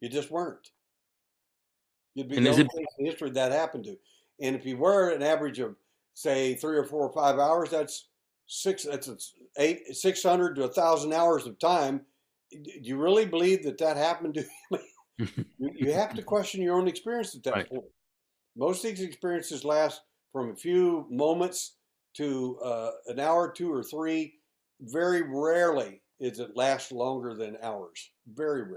You 0.00 0.08
just 0.08 0.30
weren't. 0.30 0.70
You'd 2.14 2.28
be 2.28 2.36
and 2.36 2.46
the 2.46 2.50
only 2.50 2.64
it... 2.64 2.88
in 2.98 3.06
history 3.06 3.30
that 3.30 3.52
happened 3.52 3.84
to. 3.84 3.96
And 4.40 4.54
if 4.54 4.64
you 4.66 4.76
were 4.76 5.10
an 5.10 5.22
average 5.22 5.58
of 5.58 5.76
say 6.14 6.54
three 6.54 6.76
or 6.76 6.84
four 6.84 7.06
or 7.06 7.12
five 7.12 7.38
hours, 7.38 7.70
that's 7.70 8.08
six 8.46 8.84
that's 8.84 9.34
eight 9.58 9.96
six 9.96 10.22
hundred 10.22 10.54
to 10.56 10.64
a 10.64 10.68
thousand 10.68 11.12
hours 11.12 11.46
of 11.46 11.58
time. 11.58 12.02
Do 12.50 12.70
you 12.80 12.96
really 12.96 13.26
believe 13.26 13.64
that 13.64 13.78
that 13.78 13.96
happened 13.96 14.34
to 14.34 14.44
you? 14.70 14.78
you, 15.58 15.70
you, 15.74 15.92
have 15.92 16.14
to 16.14 16.22
question 16.22 16.62
your 16.62 16.76
own 16.76 16.88
experience 16.88 17.34
at 17.34 17.42
that 17.44 17.54
right. 17.54 17.68
point. 17.68 17.84
Most 18.56 18.84
of 18.84 18.90
these 18.90 19.00
experiences 19.00 19.64
last 19.64 20.00
from 20.32 20.50
a 20.50 20.56
few 20.56 21.06
moments 21.10 21.76
to 22.16 22.58
uh, 22.62 22.90
an 23.06 23.20
hour, 23.20 23.52
two 23.52 23.72
or 23.72 23.82
three. 23.82 24.34
Very 24.80 25.22
rarely 25.22 26.02
is 26.20 26.38
it 26.38 26.50
last 26.54 26.92
longer 26.92 27.34
than 27.34 27.56
hours. 27.62 28.10
Very 28.26 28.62
rarely. 28.62 28.76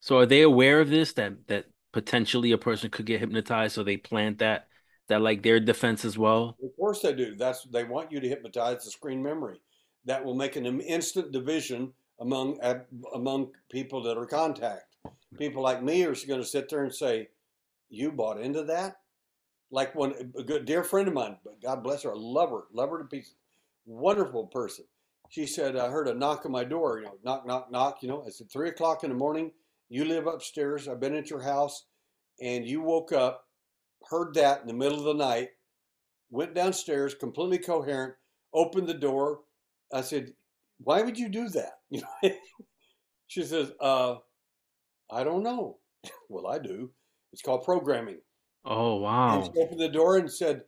So, 0.00 0.18
are 0.18 0.26
they 0.26 0.42
aware 0.42 0.80
of 0.80 0.90
this? 0.90 1.14
That 1.14 1.46
that 1.48 1.66
potentially 1.92 2.52
a 2.52 2.58
person 2.58 2.90
could 2.90 3.06
get 3.06 3.20
hypnotized, 3.20 3.74
so 3.74 3.82
they 3.82 3.96
plant 3.96 4.38
that 4.38 4.68
that 5.08 5.22
like 5.22 5.42
their 5.42 5.60
defense 5.60 6.04
as 6.04 6.18
well. 6.18 6.56
Of 6.62 6.76
course, 6.76 7.00
they 7.00 7.14
do. 7.14 7.36
That's 7.36 7.64
they 7.64 7.84
want 7.84 8.12
you 8.12 8.20
to 8.20 8.28
hypnotize 8.28 8.84
the 8.84 8.90
screen 8.90 9.22
memory. 9.22 9.60
That 10.04 10.22
will 10.22 10.34
make 10.34 10.56
an 10.56 10.66
instant 10.80 11.32
division 11.32 11.92
among 12.20 12.58
among 13.14 13.50
people 13.70 14.02
that 14.02 14.16
are 14.16 14.26
contact. 14.26 14.96
People 15.38 15.62
like 15.62 15.82
me 15.82 16.04
are 16.04 16.14
going 16.26 16.40
to 16.40 16.46
sit 16.46 16.68
there 16.68 16.84
and 16.84 16.94
say, 16.94 17.28
"You 17.88 18.12
bought 18.12 18.40
into 18.40 18.62
that." 18.64 18.96
Like 19.70 19.94
one 19.94 20.14
a 20.38 20.42
good 20.42 20.66
dear 20.66 20.84
friend 20.84 21.08
of 21.08 21.14
mine, 21.14 21.36
God 21.62 21.82
bless 21.82 22.02
her, 22.02 22.12
I 22.12 22.16
love 22.16 22.50
her, 22.50 22.64
love 22.72 22.90
her 22.90 22.98
to 22.98 23.04
pieces. 23.04 23.34
wonderful 23.86 24.46
person. 24.46 24.84
She 25.30 25.46
said, 25.46 25.76
I 25.76 25.88
heard 25.88 26.06
a 26.06 26.14
knock 26.14 26.46
on 26.46 26.52
my 26.52 26.64
door, 26.64 26.98
you 26.98 27.06
know, 27.06 27.18
knock, 27.24 27.46
knock, 27.46 27.70
knock. 27.70 28.02
You 28.02 28.08
know, 28.08 28.22
it's 28.26 28.38
said, 28.38 28.50
three 28.52 28.68
o'clock 28.68 29.02
in 29.02 29.10
the 29.10 29.16
morning. 29.16 29.50
You 29.88 30.04
live 30.04 30.26
upstairs. 30.26 30.86
I've 30.86 31.00
been 31.00 31.14
at 31.16 31.30
your 31.30 31.42
house, 31.42 31.86
and 32.40 32.66
you 32.66 32.80
woke 32.80 33.12
up, 33.12 33.46
heard 34.10 34.34
that 34.34 34.60
in 34.60 34.66
the 34.66 34.74
middle 34.74 34.98
of 34.98 35.04
the 35.04 35.14
night, 35.14 35.50
went 36.30 36.54
downstairs, 36.54 37.14
completely 37.14 37.58
coherent, 37.58 38.14
opened 38.52 38.86
the 38.86 38.94
door. 38.94 39.40
I 39.92 40.02
said, 40.02 40.34
Why 40.78 41.02
would 41.02 41.18
you 41.18 41.28
do 41.28 41.48
that? 41.48 41.78
You 41.94 42.00
know, 42.00 42.30
she 43.28 43.44
says, 43.44 43.70
uh, 43.80 44.16
I 45.10 45.22
don't 45.22 45.44
know. 45.44 45.78
well, 46.28 46.48
I 46.48 46.58
do. 46.58 46.90
It's 47.32 47.42
called 47.42 47.64
programming. 47.64 48.18
Oh 48.64 48.94
And 48.94 49.02
wow. 49.02 49.42
she 49.44 49.60
opened 49.60 49.80
the 49.80 49.88
door 49.88 50.16
and 50.16 50.30
said, 50.30 50.62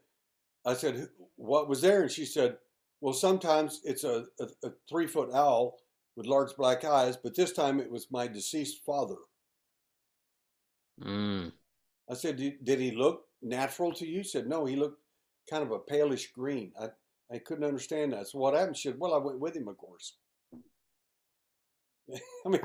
I 0.65 0.75
said, 0.75 1.09
what 1.35 1.69
was 1.69 1.81
there? 1.81 2.03
And 2.03 2.11
she 2.11 2.25
said, 2.25 2.59
well, 3.01 3.13
sometimes 3.13 3.81
it's 3.85 4.05
a, 4.05 4.27
a, 4.41 4.69
a 4.69 4.71
three 4.89 5.09
foot 5.09 5.31
owl 5.35 5.79
with 6.17 6.27
large 6.27 6.55
black 6.57 6.85
eyes, 6.85 7.17
but 7.17 7.35
this 7.35 7.53
time 7.53 7.81
it 7.81 7.91
was 7.91 8.07
my 8.11 8.29
deceased 8.29 8.85
father. 8.85 9.17
Mm. 11.03 11.53
I 12.09 12.15
said, 12.15 12.37
did, 12.37 12.65
did 12.65 12.79
he 12.79 12.93
look 12.93 13.25
natural 13.43 13.93
to 13.95 14.07
you? 14.07 14.23
She 14.23 14.31
said, 14.31 14.47
no, 14.47 14.65
he 14.65 14.77
looked 14.77 15.01
kind 15.51 15.65
of 15.65 15.73
a 15.73 15.81
palish 15.81 16.33
green. 16.33 16.73
I, 16.81 16.89
I 17.33 17.39
couldn't 17.39 17.65
understand 17.65 18.13
that. 18.13 18.29
So 18.29 18.39
what 18.39 18.55
happened? 18.55 18.77
She 18.77 18.89
said, 18.89 18.99
well, 19.01 19.15
I 19.15 19.19
went 19.19 19.41
with 19.41 19.57
him, 19.57 19.67
of 19.67 19.77
course. 19.77 20.17
I 22.47 22.49
mean, 22.49 22.61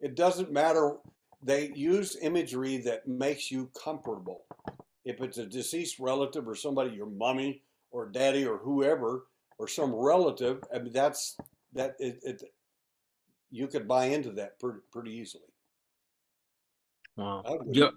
it 0.00 0.14
doesn't 0.14 0.52
matter. 0.52 0.96
They 1.42 1.70
use 1.74 2.16
imagery 2.20 2.78
that 2.78 3.06
makes 3.06 3.50
you 3.50 3.70
comfortable. 3.80 4.44
If 5.04 5.20
it's 5.20 5.38
a 5.38 5.46
deceased 5.46 5.98
relative 5.98 6.48
or 6.48 6.54
somebody, 6.54 6.90
your 6.90 7.06
mommy 7.06 7.62
or 7.90 8.06
daddy 8.06 8.44
or 8.44 8.58
whoever, 8.58 9.26
or 9.58 9.68
some 9.68 9.94
relative, 9.94 10.62
I 10.74 10.80
mean, 10.80 10.92
that's 10.92 11.36
that 11.72 11.94
it, 11.98 12.18
it 12.22 12.42
you 13.50 13.68
could 13.68 13.86
buy 13.86 14.06
into 14.06 14.32
that 14.32 14.58
pretty, 14.58 14.80
pretty 14.92 15.12
easily. 15.12 15.44
Wow. 17.16 17.44
Yeah. 17.70 17.88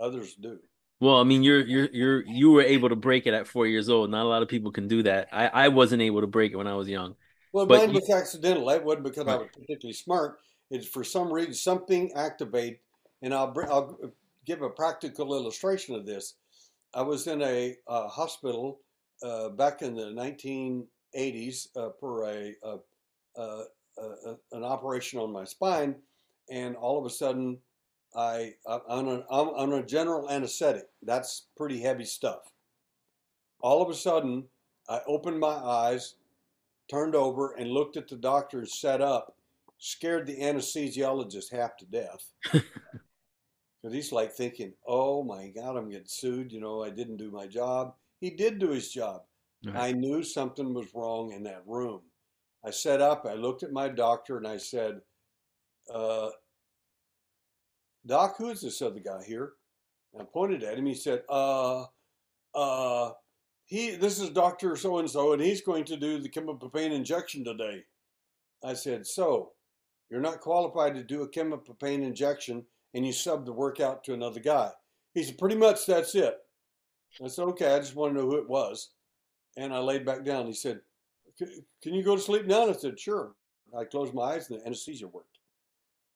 others 0.00 0.34
do. 0.34 0.58
Well, 1.00 1.16
I 1.16 1.24
mean, 1.24 1.42
you're 1.42 1.66
you're 1.66 1.88
you're 1.92 2.24
you 2.26 2.52
were 2.52 2.62
able 2.62 2.88
to 2.88 2.96
break 2.96 3.26
it 3.26 3.34
at 3.34 3.48
four 3.48 3.66
years 3.66 3.88
old. 3.88 4.10
Not 4.10 4.24
a 4.24 4.28
lot 4.28 4.42
of 4.42 4.48
people 4.48 4.70
can 4.70 4.86
do 4.86 5.02
that. 5.02 5.28
I 5.32 5.48
I 5.48 5.68
wasn't 5.68 6.00
able 6.00 6.20
to 6.20 6.28
break 6.28 6.52
it 6.52 6.56
when 6.56 6.68
I 6.68 6.76
was 6.76 6.88
young. 6.88 7.16
Well, 7.52 7.66
But 7.66 7.78
mine 7.78 7.88
you- 7.90 8.00
was 8.00 8.10
accidental. 8.10 8.66
That 8.66 8.84
wasn't 8.84 9.04
because 9.04 9.28
I 9.28 9.36
was 9.36 9.48
particularly 9.52 9.92
smart. 9.92 10.40
It's 10.70 10.86
for 10.86 11.04
some 11.04 11.32
reason 11.32 11.54
something 11.54 12.12
activate, 12.14 12.80
and 13.20 13.34
I'll 13.34 13.52
I'll 13.70 14.12
give 14.46 14.62
a 14.62 14.70
practical 14.70 15.34
illustration 15.34 15.94
of 15.94 16.06
this. 16.06 16.34
I 16.94 17.02
was 17.02 17.26
in 17.26 17.42
a 17.42 17.76
uh, 17.86 18.08
hospital 18.08 18.80
uh, 19.22 19.50
back 19.50 19.82
in 19.82 19.94
the 19.94 20.06
1980s 20.06 21.68
uh, 21.76 21.90
for 22.00 22.24
a, 22.24 22.54
an 24.52 24.64
operation 24.64 25.18
on 25.20 25.32
my 25.32 25.44
spine, 25.44 25.94
and 26.50 26.74
all 26.76 26.98
of 26.98 27.04
a 27.04 27.10
sudden, 27.10 27.58
I 28.14 28.54
I'm 28.66 28.80
on 28.88 29.08
a, 29.08 29.18
I'm 29.30 29.48
on 29.48 29.72
a 29.74 29.82
general 29.82 30.28
anesthetic. 30.30 30.88
That's 31.02 31.46
pretty 31.56 31.80
heavy 31.80 32.04
stuff. 32.04 32.50
All 33.60 33.82
of 33.82 33.90
a 33.90 33.94
sudden, 33.94 34.44
I 34.88 35.00
opened 35.06 35.38
my 35.38 35.48
eyes 35.54 36.14
turned 36.92 37.14
over 37.14 37.52
and 37.52 37.70
looked 37.70 37.96
at 37.96 38.06
the 38.08 38.16
doctor 38.16 38.58
and 38.58 38.68
sat 38.68 39.00
up, 39.00 39.34
scared 39.78 40.26
the 40.26 40.36
anesthesiologist 40.36 41.50
half 41.50 41.76
to 41.78 41.86
death. 41.86 42.30
Because 43.82 43.96
he's 43.96 44.12
like 44.12 44.32
thinking, 44.32 44.72
oh 44.86 45.24
my 45.24 45.48
God, 45.48 45.76
I'm 45.76 45.90
getting 45.90 46.06
sued. 46.06 46.52
You 46.52 46.60
know, 46.60 46.84
I 46.84 46.90
didn't 46.90 47.16
do 47.16 47.32
my 47.32 47.48
job. 47.48 47.94
He 48.20 48.30
did 48.30 48.60
do 48.60 48.68
his 48.68 48.92
job. 48.92 49.22
Right. 49.66 49.76
I 49.76 49.90
knew 49.90 50.22
something 50.22 50.72
was 50.72 50.94
wrong 50.94 51.32
in 51.32 51.42
that 51.42 51.64
room. 51.66 52.02
I 52.64 52.70
sat 52.70 53.00
up, 53.00 53.26
I 53.28 53.34
looked 53.34 53.64
at 53.64 53.72
my 53.72 53.88
doctor, 53.88 54.36
and 54.36 54.46
I 54.46 54.56
said, 54.56 55.00
uh, 55.92 56.28
Doc, 58.06 58.36
who 58.38 58.50
is 58.50 58.60
this 58.60 58.80
other 58.82 59.00
guy 59.00 59.24
here? 59.26 59.54
And 60.12 60.22
I 60.22 60.26
pointed 60.32 60.62
at 60.62 60.78
him. 60.78 60.86
He 60.86 60.94
said, 60.94 61.22
uh, 61.28 61.86
uh, 62.54 63.10
he, 63.72 63.92
this 63.92 64.20
is 64.20 64.28
Dr. 64.28 64.76
So 64.76 64.98
and 64.98 65.08
so, 65.08 65.32
and 65.32 65.40
he's 65.40 65.62
going 65.62 65.84
to 65.84 65.96
do 65.96 66.18
the 66.18 66.28
chemical 66.28 66.68
pain 66.68 66.92
injection 66.92 67.42
today. 67.42 67.84
I 68.62 68.74
said, 68.74 69.06
So, 69.06 69.52
you're 70.10 70.20
not 70.20 70.40
qualified 70.40 70.94
to 70.94 71.02
do 71.02 71.22
a 71.22 71.28
chemical 71.28 71.72
pain 71.74 72.02
injection, 72.02 72.66
and 72.92 73.06
you 73.06 73.14
sub 73.14 73.46
the 73.46 73.52
work 73.52 73.80
out 73.80 74.04
to 74.04 74.12
another 74.12 74.40
guy. 74.40 74.72
He 75.14 75.22
said, 75.22 75.38
Pretty 75.38 75.56
much 75.56 75.86
that's 75.86 76.14
it. 76.14 76.36
I 77.24 77.28
said, 77.28 77.44
Okay, 77.44 77.74
I 77.74 77.78
just 77.78 77.96
want 77.96 78.12
to 78.12 78.20
know 78.20 78.26
who 78.26 78.36
it 78.36 78.48
was. 78.48 78.90
And 79.56 79.72
I 79.72 79.78
laid 79.78 80.04
back 80.04 80.22
down. 80.22 80.46
He 80.46 80.52
said, 80.52 80.80
Can 81.38 81.94
you 81.94 82.02
go 82.02 82.14
to 82.14 82.20
sleep 82.20 82.44
now? 82.44 82.64
And 82.64 82.74
I 82.74 82.78
said, 82.78 83.00
Sure. 83.00 83.32
I 83.74 83.84
closed 83.84 84.12
my 84.12 84.34
eyes, 84.34 84.50
and 84.50 84.60
the 84.60 84.66
anesthesia 84.66 85.08
worked. 85.08 85.38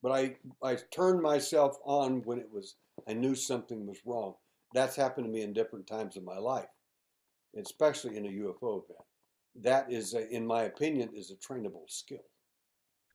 But 0.02 0.12
I, 0.12 0.36
I 0.62 0.76
turned 0.94 1.22
myself 1.22 1.78
on 1.86 2.20
when 2.26 2.38
it 2.38 2.48
was, 2.52 2.76
I 3.08 3.14
knew 3.14 3.34
something 3.34 3.86
was 3.86 4.04
wrong. 4.04 4.34
That's 4.74 4.94
happened 4.94 5.26
to 5.26 5.32
me 5.32 5.40
in 5.40 5.54
different 5.54 5.86
times 5.86 6.18
of 6.18 6.22
my 6.22 6.36
life, 6.36 6.68
especially 7.56 8.16
in 8.16 8.26
a 8.26 8.28
UFO 8.28 8.84
event. 8.84 9.04
That 9.62 9.90
is, 9.90 10.14
a, 10.14 10.28
in 10.28 10.46
my 10.46 10.64
opinion, 10.64 11.10
is 11.14 11.30
a 11.30 11.36
trainable 11.36 11.88
skill. 11.88 12.24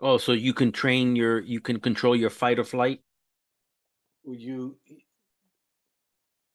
Oh, 0.02 0.18
so 0.18 0.32
you 0.32 0.54
can 0.54 0.72
train 0.72 1.16
your 1.16 1.40
you 1.40 1.60
can 1.60 1.80
control 1.80 2.16
your 2.16 2.32
fight 2.32 2.58
or 2.58 2.64
flight? 2.64 3.02
You, 4.26 4.78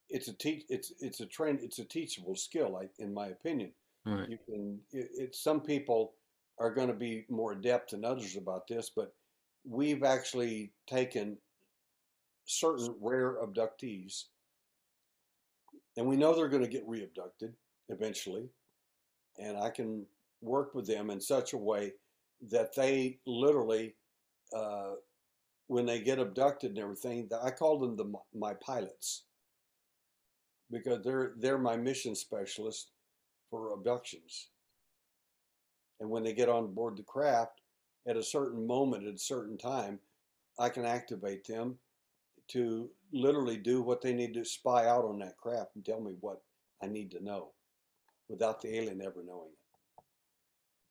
it's 0.08 0.26
a 0.26 0.32
teach, 0.32 0.64
it's 0.68 0.92
it's 0.98 1.20
a 1.20 1.26
train, 1.26 1.60
it's 1.62 1.78
a 1.78 1.84
teachable 1.84 2.34
skill, 2.34 2.76
I, 2.76 2.88
in 2.98 3.14
my 3.14 3.28
opinion. 3.28 3.72
Right. 4.04 4.28
You 4.28 4.38
can, 4.46 4.80
it, 4.90 5.10
it's 5.14 5.42
some 5.42 5.60
people 5.60 6.14
are 6.58 6.74
going 6.74 6.88
to 6.88 6.94
be 6.94 7.24
more 7.28 7.52
adept 7.52 7.92
than 7.92 8.04
others 8.04 8.36
about 8.36 8.66
this, 8.66 8.90
but 8.94 9.14
we've 9.64 10.02
actually 10.02 10.72
taken 10.88 11.36
certain 12.46 12.96
rare 13.00 13.36
abductees, 13.44 14.24
and 15.96 16.06
we 16.06 16.16
know 16.16 16.34
they're 16.34 16.48
going 16.48 16.64
to 16.64 16.68
get 16.68 16.88
reabducted 16.88 17.52
eventually, 17.88 18.48
and 19.38 19.56
I 19.56 19.70
can 19.70 20.06
work 20.40 20.74
with 20.74 20.86
them 20.86 21.10
in 21.10 21.20
such 21.20 21.52
a 21.52 21.58
way 21.58 21.92
that 22.50 22.74
they 22.74 23.18
literally, 23.26 23.94
uh, 24.54 24.92
when 25.68 25.86
they 25.86 26.00
get 26.00 26.18
abducted 26.18 26.70
and 26.70 26.78
everything, 26.78 27.28
I 27.42 27.50
call 27.50 27.78
them 27.78 27.96
the 27.96 28.12
my 28.34 28.54
pilots 28.54 29.24
because 30.70 31.02
they're 31.04 31.32
they're 31.38 31.58
my 31.58 31.76
mission 31.76 32.14
specialist 32.14 32.90
for 33.50 33.72
abductions. 33.72 34.50
And 36.00 36.10
when 36.10 36.22
they 36.22 36.34
get 36.34 36.48
on 36.48 36.74
board 36.74 36.96
the 36.96 37.02
craft, 37.02 37.62
at 38.06 38.16
a 38.16 38.22
certain 38.22 38.66
moment, 38.66 39.06
at 39.06 39.14
a 39.14 39.18
certain 39.18 39.56
time, 39.56 39.98
I 40.58 40.68
can 40.68 40.84
activate 40.84 41.46
them 41.46 41.76
to 42.48 42.90
literally 43.12 43.56
do 43.56 43.82
what 43.82 44.02
they 44.02 44.12
need 44.12 44.34
to 44.34 44.44
spy 44.44 44.86
out 44.86 45.04
on 45.04 45.18
that 45.20 45.36
craft 45.38 45.70
and 45.74 45.84
tell 45.84 46.00
me 46.00 46.12
what 46.20 46.42
I 46.82 46.86
need 46.86 47.10
to 47.12 47.24
know 47.24 47.52
without 48.28 48.60
the 48.60 48.74
alien 48.76 49.00
ever 49.02 49.22
knowing 49.24 49.52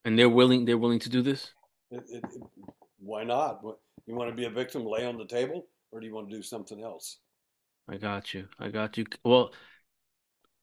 And 0.06 0.18
they're 0.18 0.30
willing 0.30 0.64
they're 0.64 0.78
willing 0.78 1.00
to 1.00 1.10
do 1.10 1.22
this? 1.22 1.54
it. 1.92 1.98
It, 1.98 2.04
it, 2.10 2.24
it- 2.36 2.70
why 3.00 3.24
not? 3.24 3.62
You 4.08 4.16
want 4.16 4.32
to 4.32 4.36
be 4.36 4.46
a 4.46 4.50
victim, 4.50 4.86
lay 4.86 5.06
on 5.06 5.18
the 5.18 5.26
table, 5.26 5.68
or 5.92 6.00
do 6.00 6.08
you 6.08 6.14
want 6.16 6.30
to 6.30 6.36
do 6.36 6.42
something 6.42 6.82
else? 6.82 7.20
I 7.88 7.98
got 7.98 8.34
you. 8.34 8.48
I 8.60 8.70
got 8.70 8.98
you. 8.98 9.06
Well, 9.24 9.54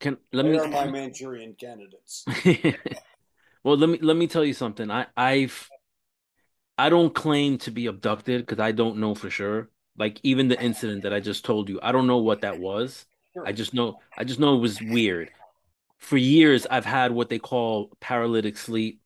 can 0.00 0.18
let 0.32 0.44
they 0.44 0.52
me 0.52 0.58
are 0.58 0.68
my 0.68 0.86
Manchurian 0.86 1.54
candidates. 1.54 2.24
Well, 3.64 3.76
let 3.76 3.88
me 3.90 3.98
let 4.00 4.16
me 4.16 4.26
tell 4.26 4.44
you 4.44 4.54
something. 4.54 4.90
I 4.90 5.06
I've 5.16 5.72
I 6.78 6.88
don't 6.88 7.14
claim 7.14 7.58
to 7.58 7.70
be 7.70 7.86
abducted 7.86 8.42
because 8.42 8.60
I 8.60 8.72
don't 8.72 8.98
know 8.98 9.14
for 9.14 9.30
sure. 9.30 9.70
Like 9.96 10.18
even 10.22 10.48
the 10.48 10.60
incident 10.60 11.02
that 11.02 11.12
I 11.12 11.20
just 11.20 11.44
told 11.44 11.68
you, 11.68 11.78
I 11.82 11.92
don't 11.92 12.06
know 12.06 12.18
what 12.18 12.40
that 12.42 12.58
was. 12.58 13.06
Sure. 13.34 13.44
I 13.44 13.52
just 13.52 13.74
know 13.74 13.98
I 14.16 14.24
just 14.24 14.40
know 14.40 14.56
it 14.56 14.60
was 14.60 14.80
weird. 14.80 15.30
For 16.02 16.18
years 16.18 16.66
I've 16.66 16.84
had 16.84 17.12
what 17.12 17.30
they 17.30 17.38
call 17.38 17.92
paralytic 18.00 18.58
sleep, 18.58 19.00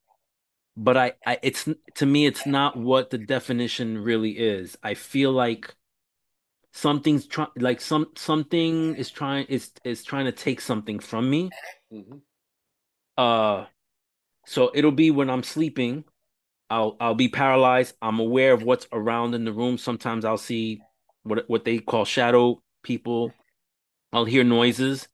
but 0.76 0.96
I, 0.96 1.12
I 1.26 1.38
it's 1.42 1.68
to 1.96 2.06
me 2.06 2.26
it's 2.26 2.46
not 2.46 2.76
what 2.76 3.10
the 3.10 3.18
definition 3.18 3.98
really 3.98 4.32
is. 4.32 4.78
I 4.82 4.94
feel 4.94 5.32
like 5.32 5.74
something's 6.72 7.26
trying 7.26 7.48
like 7.56 7.80
some 7.80 8.08
something 8.16 8.94
is 8.96 9.10
trying 9.10 9.46
is 9.46 9.72
is 9.84 10.04
trying 10.04 10.26
to 10.26 10.32
take 10.32 10.60
something 10.60 10.98
from 10.98 11.30
me. 11.30 11.50
Mhm. 11.92 12.22
Uh 13.16 13.66
so 14.46 14.70
it'll 14.74 14.92
be 14.92 15.10
when 15.10 15.30
I'm 15.30 15.42
sleeping, 15.44 16.04
I'll 16.70 16.96
I'll 17.00 17.14
be 17.16 17.28
paralyzed. 17.28 17.96
I'm 18.02 18.20
aware 18.20 18.52
of 18.54 18.62
what's 18.64 18.88
around 18.92 19.34
in 19.34 19.44
the 19.44 19.52
room. 19.52 19.78
Sometimes 19.78 20.24
I'll 20.24 20.38
see 20.38 20.82
what 21.24 21.48
what 21.48 21.64
they 21.64 21.78
call 21.78 22.04
shadow 22.06 22.62
people. 22.82 23.32
I'll 24.12 24.26
hear 24.26 24.44
noises, 24.44 25.08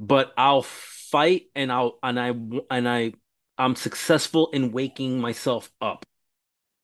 but 0.00 0.32
I'll 0.36 0.66
fight 1.10 1.44
and 1.54 1.72
I'll 1.72 1.98
and 2.02 2.18
I 2.20 2.28
and 2.70 2.88
I 2.88 3.14
I'm 3.58 3.76
successful 3.76 4.50
in 4.52 4.72
waking 4.72 5.20
myself 5.20 5.72
up. 5.80 6.04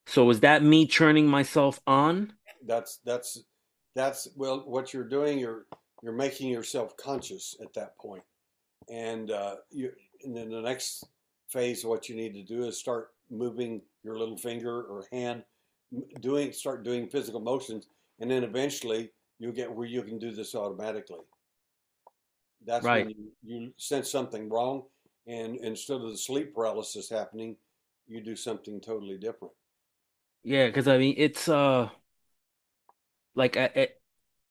So 0.06 0.30
is 0.30 0.40
that 0.40 0.62
me 0.62 0.86
turning 0.86 1.28
myself 1.28 1.80
on? 1.86 2.34
That's 2.66 2.98
that's 3.04 3.44
that's 3.94 4.28
well, 4.36 4.64
what 4.66 4.94
you're 4.94 5.08
doing. 5.08 5.38
You're 5.38 5.66
you're 6.02 6.12
making 6.14 6.50
yourself 6.50 6.96
conscious 6.96 7.56
at 7.62 7.74
that 7.74 7.98
point. 7.98 8.22
and 8.90 9.30
uh, 9.30 9.56
you 9.70 9.90
and 10.24 10.36
then 10.36 10.50
the 10.50 10.60
next 10.60 11.04
phase, 11.48 11.84
what 11.84 12.08
you 12.08 12.16
need 12.16 12.34
to 12.34 12.42
do 12.44 12.64
is 12.64 12.78
start 12.78 13.10
moving 13.30 13.82
your 14.04 14.18
little 14.18 14.36
finger 14.36 14.82
or 14.82 15.06
hand, 15.12 15.44
doing 16.20 16.52
start 16.52 16.84
doing 16.84 17.08
physical 17.08 17.40
motions, 17.40 17.88
and 18.20 18.30
then 18.30 18.44
eventually 18.44 19.10
you'll 19.38 19.52
get 19.52 19.72
where 19.72 19.86
you 19.86 20.02
can 20.02 20.18
do 20.18 20.32
this 20.32 20.54
automatically. 20.54 21.18
That's 22.66 22.86
Right. 22.86 22.94
when 22.94 23.10
you, 23.10 23.32
you 23.42 23.72
sense 23.76 24.10
something 24.10 24.48
wrong, 24.48 24.84
and 25.26 25.56
instead 25.56 26.00
of 26.00 26.10
the 26.10 26.16
sleep 26.18 26.54
paralysis 26.54 27.10
happening, 27.10 27.56
you 28.06 28.20
do 28.22 28.36
something 28.36 28.80
totally 28.80 29.18
different. 29.18 29.52
Yeah, 30.44 30.66
because 30.66 30.88
I 30.88 30.98
mean 30.98 31.14
it's 31.18 31.48
uh 31.48 31.90
like 33.34 33.56
I, 33.56 33.70
I 33.76 33.88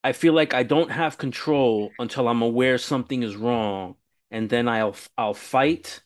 I 0.03 0.13
feel 0.13 0.33
like 0.33 0.53
I 0.53 0.63
don't 0.63 0.91
have 0.91 1.17
control 1.17 1.95
until 1.99 2.27
I'm 2.27 2.41
aware 2.41 2.77
something 2.77 3.23
is 3.23 3.35
wrong, 3.35 3.95
and 4.31 4.49
then 4.49 4.67
I'll 4.67 4.95
I'll 5.17 5.33
fight, 5.33 6.01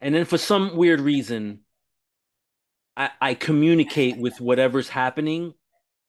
and 0.00 0.14
then 0.14 0.24
for 0.26 0.38
some 0.38 0.76
weird 0.76 1.00
reason 1.00 1.60
I 2.96 3.10
I 3.20 3.34
communicate 3.34 4.16
with 4.18 4.40
whatever's 4.40 4.88
happening, 4.88 5.54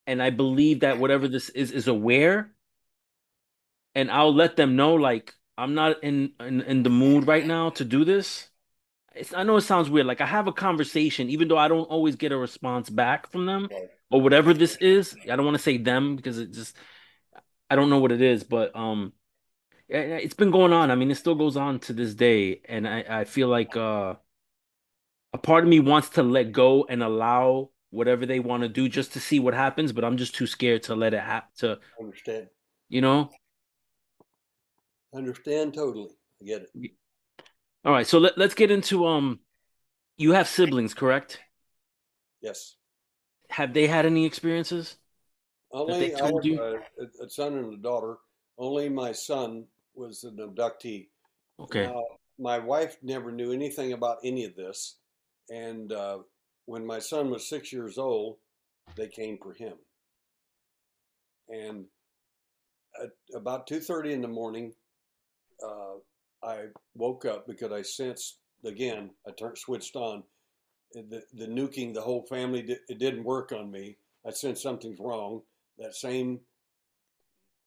and 0.08 0.24
I 0.24 0.32
believe 0.32 0.82
that 0.82 1.00
whatever 1.00 1.28
this 1.30 1.50
is 1.52 1.72
is 1.72 1.88
aware, 1.90 2.53
and 3.96 4.12
I'll 4.12 4.34
let 4.34 4.56
them 4.56 4.76
know 4.76 4.96
like 4.96 5.34
I'm 5.58 5.74
not 5.74 6.04
in 6.04 6.34
in, 6.40 6.62
in 6.62 6.84
the 6.84 6.90
mood 6.90 7.28
right 7.28 7.46
now 7.46 7.70
to 7.72 7.86
do 7.86 8.06
this. 8.06 8.50
It's, 9.16 9.34
I 9.34 9.44
know 9.44 9.58
it 9.58 9.62
sounds 9.62 9.90
weird. 9.90 10.08
Like 10.08 10.22
I 10.22 10.26
have 10.26 10.48
a 10.48 10.54
conversation, 10.54 11.30
even 11.30 11.48
though 11.48 11.58
I 11.58 11.68
don't 11.68 11.84
always 11.84 12.16
get 12.16 12.32
a 12.32 12.38
response 12.38 12.90
back 12.90 13.32
from 13.32 13.46
them 13.46 13.70
or 14.10 14.22
whatever 14.22 14.54
this 14.54 14.76
is. 14.78 15.16
I 15.32 15.36
don't 15.36 15.46
want 15.46 15.58
to 15.58 15.64
say 15.64 15.78
them 15.78 16.16
because 16.16 16.40
it 16.40 16.52
just 16.52 16.76
I 17.70 17.76
don't 17.76 17.90
know 17.90 18.00
what 18.00 18.12
it 18.12 18.22
is, 18.22 18.44
but 18.44 18.76
um, 18.76 19.14
it's 19.88 20.34
been 20.34 20.52
going 20.52 20.74
on. 20.74 20.90
I 20.90 20.96
mean, 20.96 21.12
it 21.12 21.16
still 21.16 21.36
goes 21.36 21.58
on 21.58 21.80
to 21.82 21.94
this 21.94 22.16
day, 22.16 22.62
and 22.68 22.88
I 22.88 23.06
I 23.08 23.24
feel 23.26 23.48
like 23.48 23.76
uh, 23.76 24.16
a 25.34 25.38
part 25.38 25.64
of 25.64 25.70
me 25.70 25.80
wants 25.80 26.10
to 26.10 26.24
let 26.24 26.52
go 26.52 26.86
and 26.90 27.04
allow 27.04 27.70
whatever 27.92 28.26
they 28.26 28.40
want 28.40 28.64
to 28.64 28.70
do 28.70 28.90
just 28.90 29.14
to 29.14 29.20
see 29.20 29.40
what 29.40 29.54
happens, 29.54 29.92
but 29.92 30.04
I'm 30.04 30.18
just 30.18 30.34
too 30.34 30.48
scared 30.48 30.84
to 30.84 30.96
let 30.96 31.14
it 31.14 31.22
happen. 31.22 31.50
To 31.58 31.80
Understand? 32.00 32.48
you 32.90 33.02
know. 33.02 33.30
Understand 35.16 35.74
totally. 35.74 36.10
I 36.42 36.46
get 36.46 36.62
it. 36.64 36.92
All 37.86 37.92
right, 37.92 38.08
so 38.08 38.18
let 38.18 38.38
let's 38.38 38.56
get 38.56 38.72
into 38.72 39.06
um. 39.06 39.40
You 40.18 40.34
have 40.34 40.48
siblings, 40.48 40.94
correct? 40.94 41.40
Yes. 42.42 42.76
Have 43.50 43.74
they 43.74 43.88
had 43.88 44.06
any 44.06 44.26
experiences? 44.26 44.98
Only 45.72 46.14
I 46.16 46.32
you? 46.44 46.62
a, 46.62 47.24
a 47.24 47.30
son 47.30 47.58
and 47.58 47.74
a 47.74 47.78
daughter. 47.78 48.18
Only 48.58 48.90
my 48.90 49.12
son 49.12 49.66
was 49.96 50.24
an 50.24 50.38
abductee. 50.38 51.08
Okay. 51.60 51.88
Now, 51.88 52.04
my 52.40 52.60
wife 52.60 52.98
never 53.02 53.32
knew 53.32 53.52
anything 53.52 53.94
about 53.94 54.18
any 54.24 54.46
of 54.46 54.56
this, 54.56 54.98
and 55.50 55.92
uh, 55.92 56.20
when 56.66 56.86
my 56.86 57.00
son 57.00 57.30
was 57.30 57.50
six 57.50 57.74
years 57.74 57.98
old, 57.98 58.38
they 58.96 59.08
came 59.08 59.38
for 59.42 59.54
him. 59.54 59.74
And 61.50 61.86
at 63.02 63.10
about 63.36 63.68
two 63.68 63.80
thirty 63.80 64.14
in 64.14 64.22
the 64.22 64.28
morning, 64.28 64.74
uh, 65.64 66.48
I 66.48 66.66
woke 66.96 67.26
up 67.26 67.48
because 67.48 67.72
I 67.72 67.82
sensed 67.82 68.40
again. 68.66 69.12
I 69.28 69.32
turned 69.32 69.58
switched 69.58 69.96
on 69.96 70.24
the 70.94 71.24
the 71.34 71.48
nuking 71.48 71.94
the 71.94 72.02
whole 72.02 72.24
family. 72.24 72.66
It 72.88 73.00
didn't 73.00 73.24
work 73.24 73.52
on 73.52 73.72
me. 73.72 73.98
I 74.26 74.32
sensed 74.32 74.64
something's 74.64 75.00
wrong. 75.00 75.42
That 75.80 75.96
same 75.96 76.40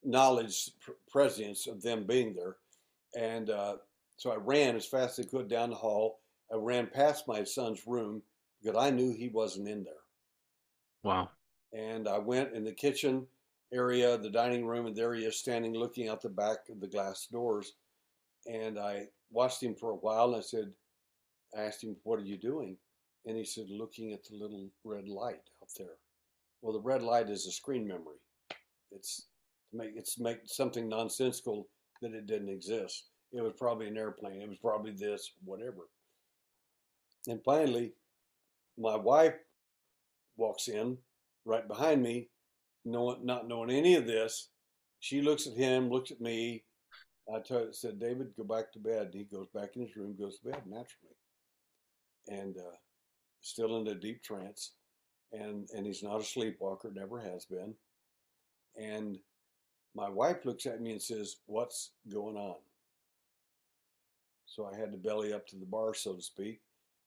knowledge, 0.05 0.71
presence 1.11 1.67
of 1.67 1.83
them 1.83 2.07
being 2.07 2.35
there, 2.35 2.57
and 3.17 3.51
uh, 3.51 3.77
so 4.17 4.31
I 4.31 4.37
ran 4.37 4.77
as 4.77 4.87
fast 4.87 5.19
as 5.19 5.27
I 5.27 5.29
could 5.29 5.49
down 5.49 5.71
the 5.71 5.77
hall. 5.77 6.21
I 6.53 6.57
ran 6.57 6.87
past 6.87 7.27
my 7.27 7.43
son's 7.43 7.87
room 7.87 8.23
because 8.63 8.81
I 8.81 8.91
knew 8.91 9.13
he 9.13 9.29
wasn't 9.29 9.69
in 9.69 9.85
there. 9.85 9.95
Wow. 11.03 11.31
And 11.73 12.09
I 12.09 12.19
went 12.19 12.55
in 12.55 12.65
the 12.65 12.73
kitchen 12.73 13.27
area, 13.73 14.17
the 14.17 14.31
dining 14.31 14.65
room, 14.65 14.87
and 14.87 14.97
there 14.97 15.15
he 15.15 15.25
is 15.25 15.39
standing 15.39 15.75
looking 15.75 16.09
out 16.09 16.23
the 16.23 16.29
back 16.29 16.59
of 16.71 16.81
the 16.81 16.87
glass 16.87 17.27
doors. 17.31 17.75
And 18.47 18.79
I 18.79 19.07
watched 19.31 19.63
him 19.63 19.75
for 19.75 19.91
a 19.91 19.97
while 19.97 20.27
and 20.27 20.37
I 20.37 20.41
said, 20.41 20.73
I 21.57 21.63
asked 21.63 21.83
him, 21.83 21.97
What 22.05 22.21
are 22.21 22.25
you 22.25 22.39
doing? 22.39 22.77
And 23.25 23.37
he 23.37 23.45
said, 23.45 23.67
Looking 23.69 24.13
at 24.13 24.25
the 24.25 24.37
little 24.37 24.71
red 24.85 25.09
light 25.09 25.43
out 25.63 25.71
there. 25.77 25.97
Well, 26.63 26.73
the 26.73 26.81
red 26.81 27.03
light 27.03 27.29
is 27.29 27.47
a 27.47 27.53
screen 27.53 27.87
memory. 27.87 28.19
It's 28.93 29.27
to 29.71 29.77
make 29.77 29.93
it's 29.97 30.19
make 30.19 30.39
something 30.47 30.89
nonsensical 30.89 31.69
that 32.03 32.15
it 32.15 32.27
didn't 32.27 32.49
exist. 32.49 33.07
It 33.33 33.43
was 33.43 33.55
probably 33.59 33.89
an 33.89 33.97
airplane. 33.97 34.41
It 34.41 34.49
was 34.49 34.59
probably 34.59 34.93
this, 34.93 35.33
whatever. 35.45 35.89
And 37.29 37.41
finally, 37.45 37.93
my 38.79 38.97
wife 38.97 39.35
walks 40.37 40.69
in 40.69 40.99
right 41.45 41.67
behind 41.67 42.03
me, 42.03 42.29
knowing, 42.85 43.25
not 43.25 43.49
knowing 43.49 43.71
any 43.71 43.97
of 43.97 44.07
this. 44.07 44.51
She 45.01 45.21
looks 45.21 45.47
at 45.47 45.55
him, 45.55 45.91
looks 45.91 46.11
at 46.11 46.21
me. 46.21 46.65
I 47.35 47.41
told, 47.41 47.75
said, 47.75 47.99
David, 47.99 48.29
go 48.37 48.45
back 48.45 48.73
to 48.73 48.79
bed. 48.79 49.11
He 49.13 49.25
goes 49.25 49.49
back 49.55 49.71
in 49.75 49.83
his 49.83 49.97
room, 49.97 50.17
goes 50.19 50.39
to 50.39 50.51
bed 50.51 50.63
naturally. 50.67 51.17
And 52.29 52.57
uh, 52.57 52.77
still 53.41 53.81
in 53.81 53.89
a 53.89 53.95
deep 53.95 54.23
trance. 54.23 54.73
And, 55.33 55.69
and 55.75 55.85
he's 55.85 56.03
not 56.03 56.21
a 56.21 56.25
sleepwalker, 56.25 56.93
never 56.95 57.19
has 57.21 57.45
been. 57.45 57.75
And 58.77 59.19
my 59.95 60.09
wife 60.09 60.45
looks 60.45 60.67
at 60.67 60.81
me 60.81 60.93
and 60.93 61.03
says, 61.03 61.37
What's 61.47 61.93
going 62.13 62.37
on? 62.37 62.57
So 64.47 64.71
I 64.73 64.77
had 64.79 64.93
to 64.93 64.99
belly 64.99 65.33
up 65.33 65.47
to 65.49 65.57
the 65.57 65.67
bar, 65.67 65.95
so 65.95 66.15
to 66.15 66.23
speak, 66.23 66.61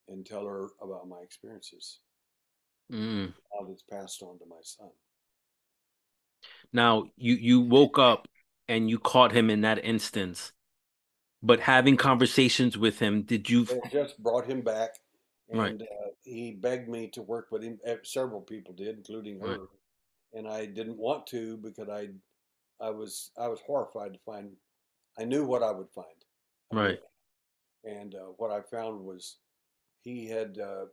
and 0.08 0.26
tell 0.26 0.46
her 0.46 0.68
about 0.82 1.08
my 1.08 1.20
experiences, 1.24 2.00
Mm. 2.92 3.34
how 3.54 3.68
it's 3.72 3.84
passed 3.84 4.22
on 4.24 4.38
to 4.40 4.46
my 4.46 4.62
son. 4.62 4.90
Now 6.74 7.10
you 7.16 7.36
you 7.36 7.62
woke 7.62 7.98
up 8.00 8.28
and 8.70 8.90
you 8.90 9.00
caught 9.00 9.32
him 9.34 9.50
in 9.50 9.62
that 9.62 9.84
instance, 9.84 10.54
but 11.42 11.60
having 11.60 11.98
conversations 11.98 12.78
with 12.78 13.00
him, 13.00 13.24
did 13.24 13.50
you? 13.50 13.66
Just 13.92 14.22
brought 14.22 14.46
him 14.46 14.62
back, 14.62 14.92
Right. 15.52 15.82
uh, 15.82 16.10
he 16.24 16.52
begged 16.52 16.88
me 16.88 17.08
to 17.10 17.24
work 17.24 17.48
with 17.52 17.64
him. 17.64 17.80
Eh, 17.84 17.98
Several 18.04 18.42
people 18.42 18.74
did, 18.74 18.96
including 18.98 19.40
her, 19.40 19.48
Right. 19.48 19.68
and 20.34 20.48
I 20.48 20.68
didn't 20.68 20.98
want 20.98 21.26
to 21.28 21.58
because 21.58 21.90
I, 21.90 22.10
I 22.80 22.92
was 22.92 23.32
I 23.38 23.48
was 23.48 23.60
horrified 23.66 24.14
to 24.14 24.20
find. 24.26 24.56
I 25.18 25.26
knew 25.26 25.44
what 25.46 25.64
I 25.64 25.72
would 25.72 25.90
find. 25.90 26.24
Right. 26.72 27.00
And 27.84 28.14
uh, 28.14 28.32
what 28.38 28.52
I 28.52 28.62
found 28.62 29.04
was, 29.04 29.38
he 30.02 30.28
had 30.28 30.60
uh, 30.60 30.86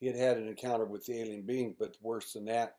he 0.00 0.06
had 0.06 0.16
had 0.16 0.38
an 0.38 0.48
encounter 0.48 0.86
with 0.86 1.04
the 1.04 1.20
alien 1.20 1.42
being, 1.42 1.76
but 1.78 1.96
worse 2.00 2.32
than 2.32 2.46
that, 2.46 2.76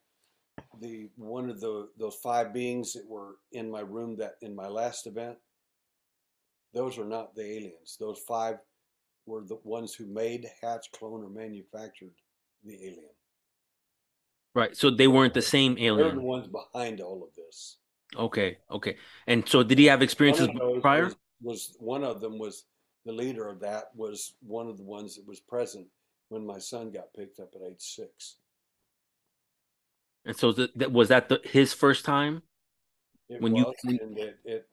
the 0.79 1.09
one 1.15 1.49
of 1.49 1.59
the 1.59 1.89
those 1.97 2.15
five 2.15 2.53
beings 2.53 2.93
that 2.93 3.07
were 3.07 3.35
in 3.51 3.69
my 3.69 3.81
room 3.81 4.17
that 4.17 4.35
in 4.41 4.55
my 4.55 4.67
last 4.67 5.07
event, 5.07 5.37
those 6.73 6.97
are 6.97 7.05
not 7.05 7.35
the 7.35 7.43
aliens. 7.43 7.97
Those 7.99 8.19
five 8.27 8.57
were 9.25 9.43
the 9.43 9.59
ones 9.63 9.93
who 9.93 10.05
made, 10.07 10.47
hatched, 10.61 10.91
clone 10.97 11.23
or 11.23 11.29
manufactured 11.29 12.13
the 12.63 12.75
alien. 12.75 13.09
Right. 14.55 14.75
So 14.75 14.89
they 14.89 15.07
weren't 15.07 15.33
the 15.33 15.41
same 15.41 15.77
alien 15.77 16.07
They're 16.07 16.15
the 16.15 16.21
ones 16.21 16.47
behind 16.47 17.01
all 17.01 17.23
of 17.23 17.35
this. 17.35 17.77
Okay. 18.15 18.57
Okay. 18.71 18.95
And 19.27 19.47
so 19.47 19.63
did 19.63 19.77
he 19.77 19.85
have 19.85 20.01
experiences 20.01 20.49
prior? 20.81 21.05
was, 21.05 21.15
was 21.41 21.75
one 21.79 22.03
of 22.03 22.21
them 22.21 22.39
was 22.39 22.65
the 23.05 23.11
leader 23.11 23.47
of 23.47 23.59
that 23.59 23.85
was 23.95 24.33
one 24.41 24.67
of 24.67 24.77
the 24.77 24.83
ones 24.83 25.15
that 25.15 25.27
was 25.27 25.39
present 25.39 25.87
when 26.29 26.45
my 26.45 26.57
son 26.57 26.91
got 26.91 27.13
picked 27.15 27.39
up 27.39 27.49
at 27.55 27.61
age 27.61 27.75
six. 27.79 28.37
And 30.27 30.35
so 30.35 30.51
th 30.51 30.69
that 30.75 30.91
was 30.91 31.07
that 31.07 31.29
the, 31.29 31.39
his 31.43 31.73
first 31.73 32.05
time? 32.05 32.43
It 33.29 33.41
When 33.41 33.55
you- 33.55 33.65
was, 33.65 33.75
and 33.85 34.17
it 34.17 34.39
it 34.43 34.69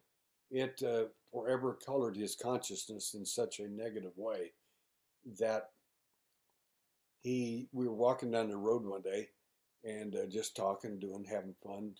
it 0.50 0.82
uh, 0.82 1.06
forever 1.32 1.74
colored 1.74 2.16
his 2.16 2.34
consciousness 2.36 3.14
in 3.14 3.24
such 3.24 3.60
a 3.60 3.68
negative 3.68 4.16
way 4.18 4.52
that 5.38 5.70
he 7.22 7.68
we 7.72 7.86
were 7.86 7.94
walking 7.94 8.30
down 8.32 8.48
the 8.48 8.56
road 8.56 8.84
one 8.84 9.02
day 9.02 9.30
and 9.84 10.16
uh, 10.16 10.26
just 10.26 10.56
talking, 10.56 10.98
doing, 10.98 11.24
having 11.24 11.54
fun, 11.62 11.94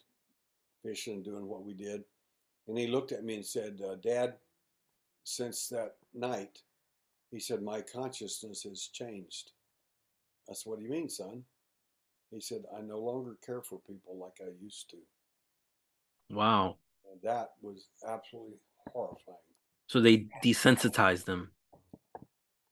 fishing, 0.83 1.23
doing 1.23 1.47
what 1.47 1.65
we 1.65 1.75
did, 1.75 2.05
and 2.67 2.77
he 2.79 2.87
looked 2.87 3.13
at 3.13 3.25
me 3.25 3.35
and 3.37 3.47
said, 3.47 3.81
uh, 3.83 3.95
"Dad, 3.97 4.37
since 5.25 5.69
that 5.69 5.97
night," 6.13 6.63
he 7.31 7.39
said, 7.39 7.63
"my 7.63 7.81
consciousness 7.83 8.65
has 8.65 8.89
changed." 8.89 9.53
That's 10.49 10.67
"What 10.67 10.79
do 10.79 10.85
you 10.85 10.91
mean, 10.91 11.09
son?" 11.09 11.45
He 12.35 12.41
said, 12.41 12.65
"I 12.77 12.81
no 12.81 12.99
longer 12.99 13.39
care 13.47 13.63
for 13.63 13.79
people 13.87 14.19
like 14.19 14.41
I 14.41 14.51
used 14.61 14.91
to." 14.91 14.97
Wow. 16.31 16.79
And 17.11 17.23
that 17.23 17.53
was 17.63 17.89
absolutely 18.05 18.59
horrifying. 18.93 19.39
So 19.87 20.01
they 20.01 20.27
desensitized 20.43 21.27
them. 21.27 21.53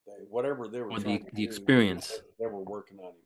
They, 0.05 0.25
whatever 0.29 0.67
they 0.67 0.81
were 0.81 0.91
Or 0.91 0.99
the- 0.99 1.19
the 1.19 1.31
do, 1.33 1.43
experience. 1.45 2.23
they 2.41 2.47
were 2.47 2.65
working 2.65 2.99
on 2.99 3.13
him. 3.13 3.23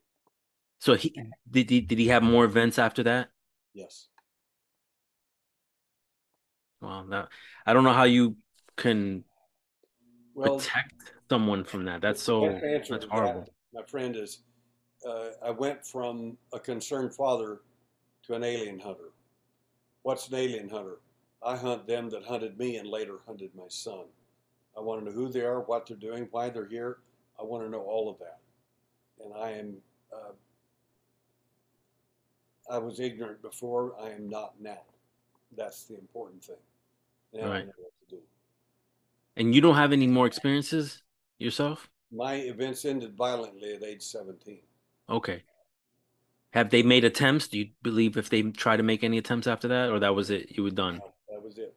So 0.79 0.95
he 0.95 1.15
did 1.51 1.71
he 1.71 1.81
did 1.81 1.99
he 1.99 2.09
have 2.09 2.23
more 2.23 2.45
events 2.45 2.79
after 2.79 3.03
that? 3.05 3.31
Yes. 3.73 4.09
Wow. 6.83 7.07
That 7.09 7.29
I 7.65 7.73
don't 7.73 7.85
know 7.85 7.95
how 7.95 8.05
you 8.05 8.37
can 8.77 9.25
well, 10.35 10.59
protect 10.59 11.15
someone 11.31 11.65
from 11.65 11.87
that? 11.87 12.03
That's 12.03 12.23
so 12.23 12.61
that's 12.63 12.91
horrible. 13.07 13.45
That, 13.45 13.51
my 13.73 13.83
friend 13.87 14.15
is. 14.17 14.43
Uh, 15.05 15.31
I 15.45 15.51
went 15.51 15.85
from 15.85 16.37
a 16.53 16.59
concerned 16.59 17.15
father 17.15 17.61
to 18.25 18.35
an 18.35 18.45
alien 18.45 18.79
hunter. 18.79 19.13
What's 20.03 20.29
an 20.29 20.35
alien 20.35 20.69
hunter? 20.69 20.99
I 21.45 21.57
hunt 21.57 21.87
them 21.87 22.11
that 22.11 22.25
hunted 22.25 22.59
me 22.59 22.77
and 22.77 22.89
later 22.89 23.19
hunted 23.27 23.51
my 23.55 23.69
son. 23.69 24.05
I 24.77 24.81
want 24.81 25.01
to 25.01 25.07
know 25.07 25.13
who 25.13 25.29
they 25.29 25.41
are, 25.41 25.61
what 25.61 25.87
they're 25.87 25.97
doing, 25.97 26.29
why 26.31 26.51
they're 26.51 26.67
here. 26.67 26.99
I 27.39 27.45
want 27.45 27.65
to 27.65 27.71
know 27.71 27.81
all 27.81 28.11
of 28.11 28.19
that. 28.19 28.39
And 29.23 29.33
I 29.35 29.51
am, 29.53 29.77
uh, 30.13 30.33
I 32.71 32.79
was 32.79 33.01
ignorant 33.01 33.43
before, 33.43 33.95
I 34.01 34.11
am 34.11 34.29
not 34.29 34.55
now. 34.61 34.83
That's 35.57 35.85
the 35.85 35.95
important 35.95 36.45
thing. 36.45 36.57
Now 37.33 37.49
right. 37.49 37.63
I 37.63 37.67
what 37.67 37.93
to 38.09 38.17
do. 38.17 38.23
And 39.37 39.55
you 39.55 39.61
don't 39.61 39.77
have 39.77 39.93
any 39.93 40.07
more 40.07 40.27
experiences 40.27 41.03
yourself? 41.39 41.89
My 42.13 42.35
events 42.35 42.85
ended 42.85 43.15
violently 43.17 43.75
at 43.75 43.83
age 43.83 44.03
17. 44.03 44.59
Okay. 45.09 45.43
Have 46.53 46.71
they 46.71 46.83
made 46.83 47.05
attempts? 47.05 47.49
Do 47.49 47.59
you 47.59 47.69
believe 47.83 48.17
if 48.17 48.31
they 48.31 48.43
try 48.43 48.77
to 48.77 48.83
make 48.83 49.05
any 49.05 49.19
attempts 49.19 49.47
after 49.47 49.69
that, 49.69 49.91
or 49.91 50.01
that 50.01 50.15
was 50.15 50.31
it? 50.31 50.57
You 50.57 50.63
were 50.63 50.71
done. 50.71 51.01
That 51.29 51.43
was 51.43 51.59
it. 51.59 51.75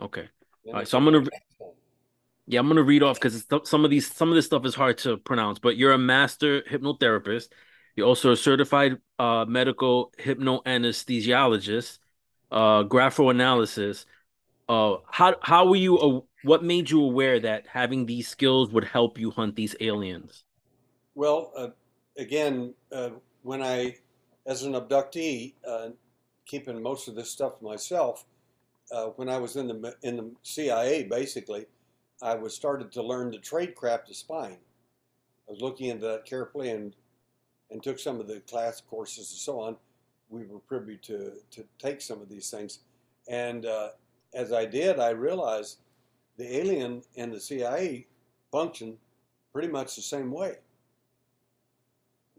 Okay. 0.00 0.28
All 0.66 0.72
right. 0.74 0.88
So 0.88 0.98
I'm 0.98 1.04
gonna. 1.04 1.24
Yeah, 2.46 2.58
I'm 2.60 2.66
gonna 2.66 2.82
read 2.82 3.02
off 3.02 3.20
because 3.20 3.46
some 3.64 3.84
of 3.84 3.90
these 3.90 4.12
some 4.12 4.28
of 4.28 4.34
this 4.34 4.46
stuff 4.46 4.66
is 4.66 4.74
hard 4.74 4.98
to 4.98 5.18
pronounce. 5.18 5.58
But 5.58 5.76
you're 5.76 5.92
a 5.92 5.98
master 5.98 6.62
hypnotherapist. 6.62 7.48
You're 7.94 8.08
also 8.08 8.32
a 8.32 8.36
certified 8.36 8.98
uh, 9.18 9.44
medical 9.46 10.12
hypnoanesthesiologist, 10.18 11.98
uh, 12.50 12.82
graphoanalysis. 12.84 14.06
Uh, 14.68 14.96
how 15.10 15.36
how 15.42 15.68
were 15.68 15.76
you? 15.76 15.98
Uh, 15.98 16.20
what 16.42 16.64
made 16.64 16.90
you 16.90 17.04
aware 17.04 17.38
that 17.38 17.66
having 17.68 18.06
these 18.06 18.26
skills 18.26 18.70
would 18.72 18.84
help 18.84 19.18
you 19.18 19.30
hunt 19.30 19.54
these 19.54 19.76
aliens? 19.78 20.42
Well, 21.14 21.52
uh, 21.56 21.68
again, 22.16 22.74
uh, 22.90 23.10
when 23.42 23.62
I, 23.62 23.96
as 24.46 24.62
an 24.62 24.72
abductee, 24.72 25.54
uh, 25.66 25.88
keeping 26.46 26.82
most 26.82 27.08
of 27.08 27.14
this 27.14 27.30
stuff 27.30 27.60
myself, 27.62 28.24
uh, 28.90 29.06
when 29.16 29.28
I 29.28 29.38
was 29.38 29.56
in 29.56 29.68
the 29.68 29.96
in 30.02 30.16
the 30.16 30.30
CIA, 30.42 31.04
basically, 31.04 31.66
I 32.20 32.34
was 32.34 32.54
started 32.54 32.92
to 32.92 33.02
learn 33.02 33.30
the 33.30 33.38
trade 33.38 33.74
craft 33.74 34.10
of 34.10 34.16
spying. 34.16 34.58
I 35.48 35.52
was 35.52 35.60
looking 35.60 35.88
into 35.88 36.06
that 36.06 36.26
carefully 36.26 36.70
and 36.70 36.94
and 37.70 37.82
took 37.82 37.98
some 37.98 38.20
of 38.20 38.28
the 38.28 38.40
class 38.40 38.82
courses 38.82 39.30
and 39.30 39.38
so 39.38 39.60
on. 39.60 39.76
We 40.28 40.44
were 40.44 40.58
privy 40.58 40.98
to 40.98 41.32
to 41.52 41.64
take 41.78 42.00
some 42.00 42.20
of 42.20 42.28
these 42.28 42.50
things, 42.50 42.80
and 43.28 43.64
uh, 43.64 43.90
as 44.34 44.52
I 44.52 44.66
did, 44.66 44.98
I 44.98 45.10
realized 45.10 45.78
the 46.36 46.56
alien 46.56 47.02
and 47.16 47.32
the 47.32 47.40
CIA 47.40 48.06
function 48.50 48.98
pretty 49.52 49.68
much 49.68 49.96
the 49.96 50.02
same 50.02 50.30
way. 50.30 50.56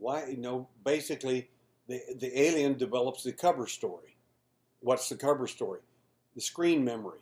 Why, 0.04 0.26
you 0.26 0.36
know, 0.36 0.68
basically, 0.84 1.50
the 1.88 2.02
the 2.20 2.38
alien 2.38 2.78
develops 2.78 3.24
the 3.24 3.32
cover 3.32 3.68
story. 3.68 4.18
What's 4.82 5.08
the 5.08 5.16
cover 5.16 5.48
story? 5.48 5.80
The 6.36 6.42
screen 6.42 6.84
memory. 6.84 7.22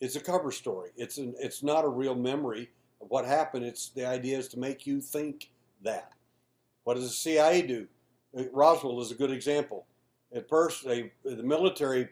It's 0.00 0.16
a 0.16 0.20
cover 0.20 0.50
story. 0.50 0.90
It's 0.96 1.18
an, 1.18 1.36
it's 1.38 1.62
not 1.62 1.84
a 1.84 1.88
real 1.88 2.16
memory 2.16 2.70
of 3.00 3.08
what 3.08 3.24
happened. 3.24 3.64
It's 3.64 3.90
the 3.90 4.04
idea 4.04 4.36
is 4.36 4.48
to 4.48 4.58
make 4.58 4.84
you 4.84 5.00
think 5.00 5.50
that. 5.84 6.10
What 6.82 6.94
does 6.94 7.04
the 7.04 7.14
CIA 7.14 7.62
do? 7.62 7.86
Uh, 8.36 8.50
Roswell 8.52 9.00
is 9.00 9.12
a 9.12 9.14
good 9.14 9.30
example. 9.30 9.86
At 10.34 10.48
first, 10.48 10.84
they, 10.84 11.12
the 11.24 11.44
military 11.44 12.08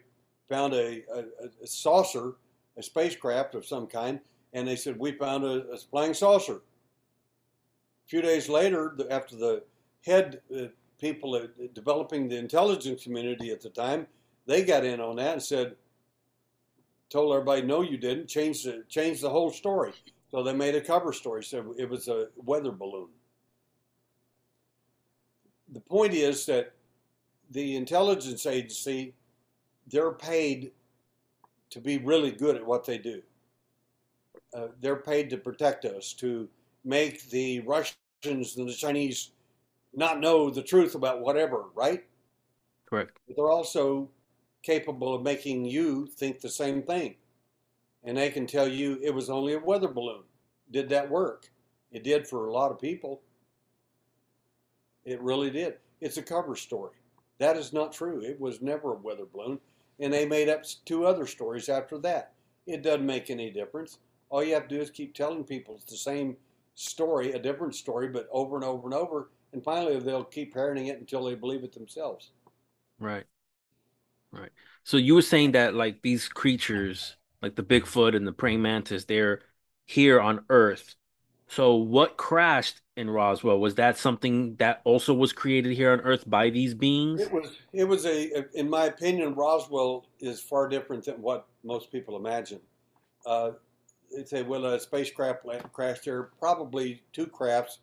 found 0.47 0.73
a, 0.73 1.03
a, 1.13 1.25
a 1.61 1.67
saucer, 1.67 2.35
a 2.77 2.83
spacecraft 2.83 3.55
of 3.55 3.65
some 3.65 3.87
kind, 3.87 4.21
and 4.53 4.65
they 4.65 4.77
said, 4.77 4.97
We 4.97 5.11
found 5.11 5.43
a, 5.43 5.67
a 5.69 5.77
flying 5.77 6.13
saucer. 6.13 6.61
A 8.05 8.07
few 8.07 8.21
days 8.21 8.47
later, 8.47 8.95
after 9.09 9.35
the 9.35 9.63
head 10.05 10.41
uh, 10.55 10.65
people 10.99 11.35
uh, 11.35 11.47
developing 11.73 12.27
the 12.27 12.37
intelligence 12.37 13.03
community 13.03 13.51
at 13.51 13.61
the 13.61 13.69
time, 13.69 14.07
they 14.45 14.63
got 14.63 14.85
in 14.85 14.99
on 14.99 15.15
that 15.17 15.33
and 15.33 15.43
said, 15.43 15.75
told 17.09 17.33
everybody, 17.33 17.61
no, 17.61 17.81
you 17.81 17.97
didn't. 17.97 18.27
Change 18.27 18.63
the, 18.63 18.83
change 18.87 19.21
the 19.21 19.29
whole 19.29 19.51
story. 19.51 19.93
So 20.29 20.43
they 20.43 20.53
made 20.53 20.75
a 20.75 20.81
cover 20.81 21.11
story. 21.11 21.43
So 21.43 21.75
it 21.77 21.89
was 21.89 22.07
a 22.07 22.27
weather 22.37 22.71
balloon. 22.71 23.09
The 25.73 25.81
point 25.81 26.13
is 26.13 26.45
that 26.45 26.73
the 27.51 27.75
intelligence 27.75 28.45
agency 28.45 29.13
they're 29.87 30.11
paid 30.11 30.71
to 31.69 31.79
be 31.79 31.97
really 31.97 32.31
good 32.31 32.55
at 32.55 32.65
what 32.65 32.85
they 32.85 32.97
do. 32.97 33.21
Uh, 34.53 34.67
they're 34.81 34.97
paid 34.97 35.29
to 35.29 35.37
protect 35.37 35.85
us, 35.85 36.13
to 36.13 36.47
make 36.83 37.29
the 37.29 37.59
Russians 37.61 38.57
and 38.57 38.67
the 38.67 38.73
Chinese 38.73 39.31
not 39.93 40.19
know 40.19 40.49
the 40.49 40.63
truth 40.63 40.95
about 40.95 41.21
whatever, 41.21 41.65
right? 41.75 42.03
Correct. 42.85 43.17
But 43.27 43.35
they're 43.35 43.51
also 43.51 44.09
capable 44.63 45.13
of 45.15 45.23
making 45.23 45.65
you 45.65 46.05
think 46.05 46.39
the 46.39 46.49
same 46.49 46.83
thing. 46.83 47.15
And 48.03 48.17
they 48.17 48.29
can 48.29 48.47
tell 48.47 48.67
you 48.67 48.99
it 49.03 49.13
was 49.13 49.29
only 49.29 49.53
a 49.53 49.59
weather 49.59 49.87
balloon. 49.87 50.23
Did 50.71 50.89
that 50.89 51.09
work? 51.09 51.49
It 51.91 52.03
did 52.03 52.27
for 52.27 52.47
a 52.47 52.53
lot 52.53 52.71
of 52.71 52.79
people. 52.79 53.21
It 55.03 55.21
really 55.21 55.49
did. 55.49 55.75
It's 55.99 56.17
a 56.17 56.23
cover 56.23 56.55
story. 56.55 56.95
That 57.37 57.57
is 57.57 57.73
not 57.73 57.91
true. 57.91 58.21
It 58.21 58.39
was 58.39 58.61
never 58.61 58.93
a 58.93 58.97
weather 58.97 59.25
balloon 59.31 59.59
and 60.01 60.11
they 60.11 60.25
made 60.25 60.49
up 60.49 60.63
two 60.85 61.05
other 61.05 61.27
stories 61.27 61.69
after 61.69 61.97
that. 61.99 62.33
It 62.65 62.81
doesn't 62.81 63.05
make 63.05 63.29
any 63.29 63.51
difference. 63.51 63.99
All 64.29 64.43
you 64.43 64.53
have 64.55 64.67
to 64.67 64.75
do 64.75 64.81
is 64.81 64.89
keep 64.89 65.13
telling 65.13 65.43
people 65.43 65.75
it's 65.75 65.85
the 65.85 65.97
same 65.97 66.35
story, 66.75 67.33
a 67.33 67.39
different 67.39 67.75
story, 67.75 68.07
but 68.07 68.27
over 68.31 68.55
and 68.55 68.65
over 68.65 68.87
and 68.87 68.93
over, 68.93 69.29
and 69.53 69.63
finally 69.63 69.99
they'll 69.99 70.23
keep 70.23 70.53
parroting 70.53 70.87
it 70.87 70.99
until 70.99 71.25
they 71.25 71.35
believe 71.35 71.63
it 71.63 71.73
themselves. 71.73 72.31
Right. 72.99 73.25
Right. 74.31 74.51
So 74.83 74.97
you 74.97 75.15
were 75.15 75.21
saying 75.21 75.53
that 75.53 75.75
like 75.75 76.01
these 76.01 76.27
creatures, 76.27 77.17
like 77.41 77.55
the 77.55 77.63
Bigfoot 77.63 78.15
and 78.15 78.25
the 78.25 78.31
praying 78.31 78.61
mantis, 78.61 79.05
they're 79.05 79.41
here 79.85 80.21
on 80.21 80.45
Earth. 80.49 80.95
So 81.47 81.75
what 81.75 82.15
crashed 82.15 82.81
in 82.95 83.09
Roswell 83.09 83.59
was 83.59 83.75
that 83.75 83.97
something 83.97 84.55
that 84.55 84.79
also 84.85 85.13
was 85.13 85.33
created 85.33 85.75
here 85.75 85.91
on 85.91 85.99
Earth 85.99 86.23
by 86.29 86.49
these 86.49 86.73
beings? 86.73 87.19
It 87.19 87.31
was. 87.31 87.57
It 87.73 87.83
was 87.83 88.05
a. 88.05 88.45
In 88.57 88.69
my 88.69 88.85
opinion, 88.85 89.35
Roswell 89.35 90.05
is 90.21 90.39
far 90.39 90.69
different 90.69 91.03
than 91.03 91.21
what 91.21 91.47
most 91.65 91.91
people 91.91 92.15
imagine. 92.15 92.61
Uh, 93.25 93.51
they 94.15 94.23
say, 94.23 94.43
well, 94.43 94.65
a 94.65 94.79
spacecraft 94.79 95.43
crashed 95.73 96.05
here. 96.05 96.29
Probably 96.39 97.03
two 97.11 97.27
crafts 97.27 97.79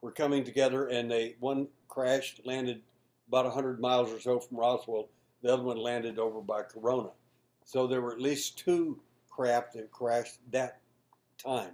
were 0.00 0.12
coming 0.12 0.44
together, 0.44 0.88
and 0.88 1.10
they 1.10 1.36
one 1.40 1.68
crashed, 1.88 2.40
landed 2.44 2.82
about 3.28 3.52
hundred 3.52 3.80
miles 3.80 4.12
or 4.12 4.20
so 4.20 4.38
from 4.38 4.58
Roswell. 4.58 5.08
The 5.42 5.52
other 5.52 5.62
one 5.62 5.78
landed 5.78 6.18
over 6.18 6.40
by 6.40 6.62
Corona. 6.62 7.10
So 7.64 7.86
there 7.86 8.00
were 8.00 8.12
at 8.12 8.20
least 8.20 8.58
two 8.58 9.00
craft 9.30 9.74
that 9.74 9.90
crashed 9.90 10.38
that 10.50 10.80
time. 11.38 11.72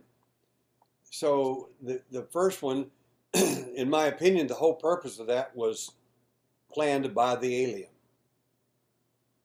So 1.10 1.70
the, 1.82 2.00
the 2.10 2.22
first 2.24 2.62
one, 2.62 2.86
in 3.34 3.88
my 3.88 4.06
opinion, 4.06 4.46
the 4.46 4.54
whole 4.54 4.74
purpose 4.74 5.18
of 5.18 5.26
that 5.28 5.56
was 5.56 5.92
planned 6.72 7.14
by 7.14 7.36
the 7.36 7.64
alien. 7.64 7.88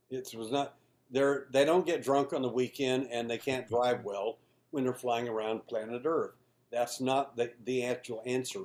It 0.09 0.34
was 0.36 0.51
not 0.51 0.76
they're 1.09 1.47
they 1.51 1.65
don't 1.65 1.86
get 1.86 2.03
drunk 2.03 2.34
on 2.34 2.41
the 2.41 2.49
weekend 2.49 3.07
and 3.11 3.30
they 3.30 3.38
can't 3.38 3.67
drive 3.67 4.03
well 4.03 4.38
when 4.72 4.84
they're 4.84 4.93
flying 4.93 5.28
around 5.28 5.65
planet 5.67 6.01
Earth. 6.05 6.36
That's 6.72 7.01
not 7.01 7.36
the, 7.36 7.51
the 7.65 7.86
actual 7.86 8.24
answer. 8.26 8.61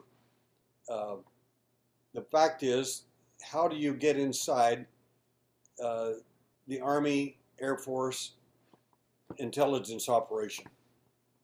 Uh, 0.89 1.17
the 2.15 2.23
fact 2.23 2.63
is, 2.63 3.03
how 3.43 3.69
do 3.69 3.77
you 3.77 3.93
get 3.93 4.17
inside 4.17 4.87
uh, 5.83 6.13
the 6.69 6.81
Army, 6.81 7.39
Air 7.61 7.77
Force 7.77 8.33
intelligence 9.39 10.09
operation? 10.09 10.65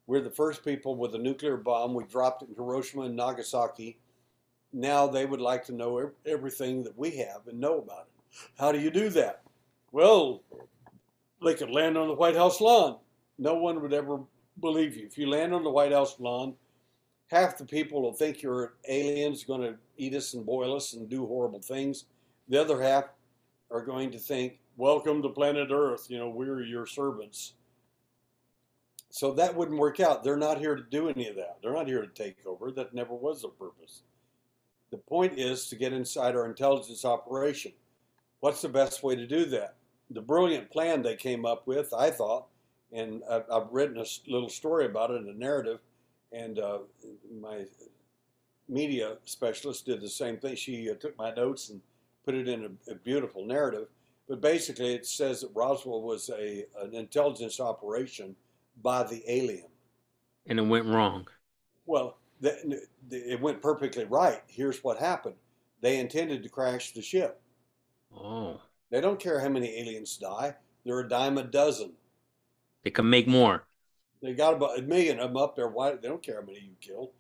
We're 0.07 0.21
the 0.21 0.31
first 0.31 0.65
people 0.65 0.97
with 0.97 1.15
a 1.15 1.19
nuclear 1.19 1.57
bomb. 1.57 1.95
We 1.95 2.05
dropped 2.05 2.43
it 2.43 2.49
in 2.49 2.55
Hiroshima 2.55 3.05
and 3.05 3.17
Nagasaki. 3.17 3.99
Now 4.73 5.07
they 5.07 5.27
would 5.27 5.41
like 5.41 5.65
to 5.67 5.75
know 5.75 6.11
everything 6.27 6.83
that 6.85 6.97
we 6.97 7.17
have 7.17 7.47
and 7.47 7.61
know 7.61 7.79
about 7.79 8.07
it. 8.07 8.51
How 8.59 8.73
do 8.73 8.81
you 8.81 8.91
do 8.91 9.11
that? 9.11 9.43
Well, 9.93 10.43
they 11.45 11.55
could 11.55 11.71
land 11.71 11.99
on 11.99 12.09
the 12.09 12.15
White 12.15 12.37
House 12.37 12.61
lawn. 12.61 12.99
No 13.39 13.55
one 13.55 13.83
would 13.83 13.93
ever 13.93 14.21
believe 14.61 14.97
you. 14.97 15.07
If 15.07 15.19
you 15.19 15.29
land 15.29 15.55
on 15.55 15.65
the 15.65 15.71
White 15.71 15.93
House 15.93 16.19
lawn, 16.19 16.55
half 17.29 17.57
the 17.59 17.65
people 17.65 18.03
will 18.03 18.13
think 18.13 18.43
you're 18.43 18.75
aliens 18.89 19.45
going 19.45 19.63
to 19.63 19.77
eat 19.97 20.15
us 20.15 20.35
and 20.35 20.45
boil 20.45 20.77
us 20.77 20.93
and 20.93 21.09
do 21.09 21.27
horrible 21.27 21.61
things. 21.61 22.05
The 22.49 22.61
other 22.61 22.81
half 22.81 23.05
are 23.71 23.85
going 23.85 24.11
to 24.11 24.19
think, 24.19 24.59
welcome 24.77 25.23
to 25.23 25.29
planet 25.29 25.71
Earth. 25.73 26.07
You 26.09 26.19
know, 26.19 26.29
we're 26.29 26.63
your 26.63 26.87
servants. 26.87 27.55
So 29.11 29.33
that 29.33 29.55
wouldn't 29.55 29.79
work 29.79 30.01
out. 30.01 30.25
They're 30.25 30.37
not 30.37 30.59
here 30.59 30.75
to 30.75 30.83
do 30.83 31.09
any 31.09 31.29
of 31.29 31.37
that. 31.37 31.59
They're 31.63 31.75
not 31.75 31.87
here 31.87 32.01
to 32.01 32.09
take 32.09 32.37
over. 32.47 32.71
That 32.71 32.95
never 32.95 33.15
was 33.15 33.43
their 33.43 33.51
purpose. 33.51 34.03
The 34.91 34.97
point 34.99 35.39
is 35.39 35.69
to 35.69 35.77
get 35.77 35.93
inside 35.93 36.35
our 36.35 36.47
intelligence 36.47 37.05
operation. 37.05 37.73
What's 38.41 38.63
the 38.63 38.69
best 38.69 39.03
way 39.03 39.17
to 39.17 39.27
do 39.27 39.45
that? 39.47 39.77
The 40.11 40.21
brilliant 40.21 40.71
plan 40.71 41.03
they 41.03 41.17
came 41.17 41.47
up 41.47 41.67
with, 41.67 41.95
I 41.95 42.11
thought, 42.11 42.47
And 42.93 43.23
I've, 43.31 43.45
I've 43.51 43.71
written 43.71 43.99
a 43.99 44.05
little 44.27 44.49
story 44.49 44.87
about 44.87 45.11
it, 45.11 45.23
a 45.23 45.39
narrative, 45.39 45.81
and 46.33 46.59
uh, 46.59 46.79
my 47.41 47.65
media 48.69 49.17
specialist 49.25 49.87
did 49.87 50.01
the 50.01 50.09
same 50.09 50.39
thing. 50.39 50.57
She 50.57 50.91
uh, 50.91 50.95
took 50.95 51.17
my 51.17 51.33
notes 51.33 51.71
and 51.71 51.81
put 52.25 52.35
it 52.35 52.49
in 52.49 52.65
a, 52.65 52.93
a, 52.93 52.95
beautiful 52.95 53.45
narrative. 53.45 53.89
But 54.29 54.41
basically, 54.41 54.95
it 54.95 55.07
says 55.07 55.41
that 55.41 55.51
Roswell 55.55 56.03
was 56.03 56.31
a 56.31 56.65
an 56.81 56.95
intelligence 56.95 57.61
operation 57.61 58.37
by 58.83 59.03
the 59.03 59.23
alien, 59.27 59.67
and 60.47 60.59
it 60.59 60.67
went 60.67 60.87
wrong. 60.87 61.27
Well, 61.87 62.19
the, 62.41 62.87
the, 63.09 63.33
it 63.33 63.41
went 63.41 63.61
perfectly 63.61 64.05
right. 64.05 64.43
Here's 64.47 64.83
what 64.85 64.99
happened: 64.99 65.35
they 65.81 65.99
intended 65.99 66.43
to 66.43 66.49
crash 66.49 66.93
the 66.93 67.03
ship. 67.03 67.41
Oh. 68.17 68.61
They 68.91 69.01
don't 69.01 69.19
care 69.19 69.41
how 69.41 69.49
many 69.49 69.69
aliens 69.79 70.17
die. 70.17 70.55
They're 70.85 71.01
a 71.01 71.09
dime 71.09 71.39
a 71.39 71.45
dozen. 71.45 71.93
They 72.83 72.91
can 72.91 73.09
make 73.09 73.29
more. 73.29 73.65
They 74.23 74.35
got 74.35 74.55
about 74.55 74.79
a 74.79 74.83
million 74.83 75.19
of 75.19 75.31
them 75.31 75.37
up 75.37 75.57
there. 75.57 75.69
Why? 75.69 75.93
They 75.93 76.09
don't 76.09 76.23
care 76.23 76.41
how 76.41 76.47
many 76.47 76.61
you 76.61 76.77
killed. 76.81 77.11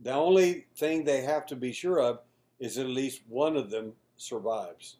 The 0.00 0.12
only 0.12 0.66
thing 0.76 1.04
they 1.04 1.22
have 1.22 1.46
to 1.46 1.56
be 1.56 1.72
sure 1.72 2.00
of 2.00 2.20
is 2.60 2.78
at 2.78 2.86
least 2.86 3.22
one 3.28 3.56
of 3.56 3.70
them 3.70 3.92
survives. 4.16 4.96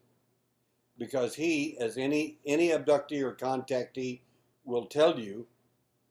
Because 0.98 1.34
he, 1.34 1.76
as 1.78 1.98
any 1.98 2.38
any 2.46 2.70
abductee 2.70 3.22
or 3.22 3.34
contactee 3.34 4.20
will 4.64 4.86
tell 4.86 5.18
you, 5.18 5.46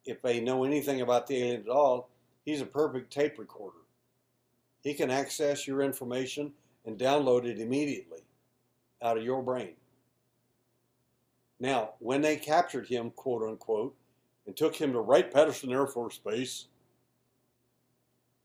if 0.05 0.21
they 0.21 0.39
know 0.39 0.63
anything 0.63 1.01
about 1.01 1.25
the 1.25 1.37
alien 1.37 1.61
at 1.61 1.69
all, 1.69 2.09
he's 2.45 2.61
a 2.61 2.65
perfect 2.65 3.11
tape 3.11 3.39
recorder. 3.39 3.77
He 4.83 4.93
can 4.93 5.09
access 5.09 5.65
your 5.65 5.81
information 5.81 6.53
and 6.85 6.99
download 6.99 7.45
it 7.45 7.59
immediately 7.59 8.19
out 9.01 9.17
of 9.17 9.23
your 9.23 9.41
brain. 9.41 9.73
Now, 11.65 11.93
when 11.97 12.21
they 12.21 12.35
captured 12.35 12.85
him, 12.85 13.09
quote 13.15 13.41
unquote, 13.41 13.95
and 14.45 14.55
took 14.55 14.75
him 14.75 14.93
to 14.93 14.99
Wright-Patterson 14.99 15.71
Air 15.71 15.87
Force 15.87 16.19
Base 16.19 16.67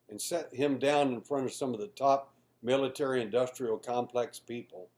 and 0.08 0.18
set 0.18 0.50
him 0.54 0.78
down 0.78 1.12
in 1.12 1.20
front 1.20 1.44
of 1.44 1.52
some 1.52 1.74
of 1.74 1.80
the 1.80 1.88
top 1.88 2.32
military 2.62 3.20
industrial 3.20 3.76
complex 3.76 4.38
people, 4.38 4.88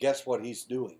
guess 0.00 0.26
what 0.26 0.44
he's 0.44 0.64
doing? 0.64 0.98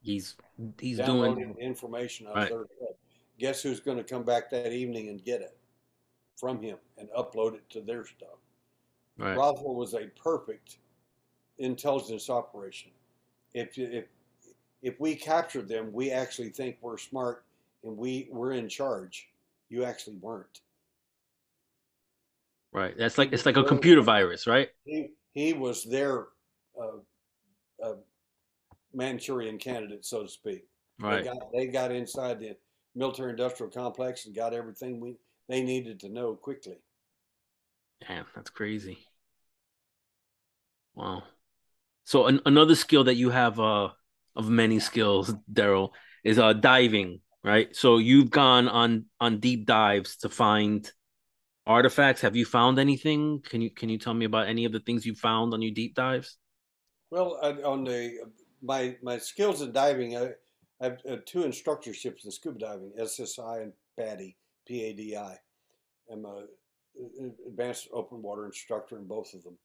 He's 0.00 0.34
he's 0.80 0.96
Downloading 0.96 1.52
doing 1.52 1.58
information 1.58 2.26
out 2.28 2.36
right. 2.36 2.44
of 2.44 2.48
their 2.48 2.66
head. 2.80 2.94
Guess 3.38 3.62
who's 3.62 3.80
going 3.80 3.98
to 3.98 4.04
come 4.04 4.22
back 4.22 4.48
that 4.48 4.72
evening 4.72 5.10
and 5.10 5.22
get 5.22 5.42
it 5.42 5.58
from 6.38 6.62
him 6.62 6.78
and 6.96 7.10
upload 7.10 7.52
it 7.52 7.68
to 7.68 7.82
their 7.82 8.06
stuff? 8.06 8.38
right. 9.18 9.36
Roswell 9.36 9.74
was 9.74 9.92
a 9.92 10.06
perfect 10.22 10.78
intelligence 11.58 12.30
operation. 12.30 12.92
If 13.52 13.76
if 13.76 14.06
if 14.82 14.98
we 14.98 15.14
captured 15.14 15.68
them, 15.68 15.92
we 15.92 16.10
actually 16.10 16.50
think 16.50 16.76
we're 16.80 16.98
smart 16.98 17.44
and 17.84 17.96
we 17.96 18.28
we're 18.30 18.52
in 18.52 18.68
charge. 18.68 19.28
You 19.68 19.84
actually 19.84 20.16
weren't. 20.16 20.60
Right. 22.72 22.96
That's 22.96 23.18
like 23.18 23.32
it's 23.32 23.46
like 23.46 23.56
a 23.56 23.64
computer 23.64 24.02
virus, 24.02 24.46
right? 24.46 24.68
He 24.84 25.10
he 25.32 25.52
was 25.52 25.84
their 25.84 26.28
uh, 26.80 26.98
uh, 27.84 27.94
Manchurian 28.94 29.58
candidate, 29.58 30.04
so 30.04 30.22
to 30.22 30.28
speak. 30.28 30.66
Right. 31.00 31.24
They 31.24 31.30
got 31.30 31.52
they 31.52 31.66
got 31.66 31.92
inside 31.92 32.40
the 32.40 32.56
military 32.94 33.30
industrial 33.30 33.70
complex 33.70 34.26
and 34.26 34.34
got 34.34 34.54
everything 34.54 35.00
we 35.00 35.16
they 35.48 35.62
needed 35.62 36.00
to 36.00 36.08
know 36.08 36.34
quickly. 36.34 36.78
Damn, 38.06 38.26
that's 38.34 38.50
crazy. 38.50 38.98
Wow. 40.94 41.24
So 42.04 42.26
an, 42.26 42.40
another 42.46 42.74
skill 42.74 43.04
that 43.04 43.14
you 43.14 43.30
have 43.30 43.58
uh 43.58 43.90
of 44.36 44.48
many 44.48 44.80
skills, 44.80 45.32
Derrel, 45.52 45.90
is 46.24 46.38
uh 46.38 46.52
diving, 46.52 47.20
right? 47.44 47.74
So 47.74 47.98
you've 47.98 48.30
gone 48.30 48.68
on 48.68 49.06
on 49.20 49.40
deep 49.40 49.66
dives 49.66 50.16
to 50.18 50.28
find 50.28 50.90
artifacts. 51.66 52.22
Have 52.22 52.36
you 52.36 52.44
found 52.44 52.78
anything? 52.78 53.40
Can 53.40 53.60
you 53.60 53.70
can 53.70 53.88
you 53.88 53.98
tell 53.98 54.14
me 54.14 54.26
about 54.26 54.48
any 54.48 54.64
of 54.64 54.72
the 54.72 54.80
things 54.80 55.06
you 55.06 55.14
found 55.14 55.54
on 55.54 55.62
your 55.62 55.72
deep 55.72 55.94
dives? 55.94 56.36
Well, 57.10 57.38
on 57.64 57.84
the 57.84 58.18
my 58.62 58.96
my 59.02 59.18
skills 59.18 59.62
in 59.62 59.72
diving, 59.72 60.16
I, 60.16 60.30
I 60.80 60.84
have 60.84 60.98
uh, 61.08 61.16
two 61.26 61.40
instructorships 61.40 62.24
in 62.24 62.30
scuba 62.30 62.58
diving, 62.58 62.92
SSI 62.98 63.62
and 63.62 63.72
PADI, 63.98 64.36
P-A-D-I. 64.66 65.36
I'm 66.10 66.24
a 66.24 66.44
advanced 67.46 67.88
open 67.92 68.22
water 68.22 68.46
instructor 68.46 68.96
in 68.96 69.06
both 69.06 69.32
of 69.34 69.42
them. 69.44 69.58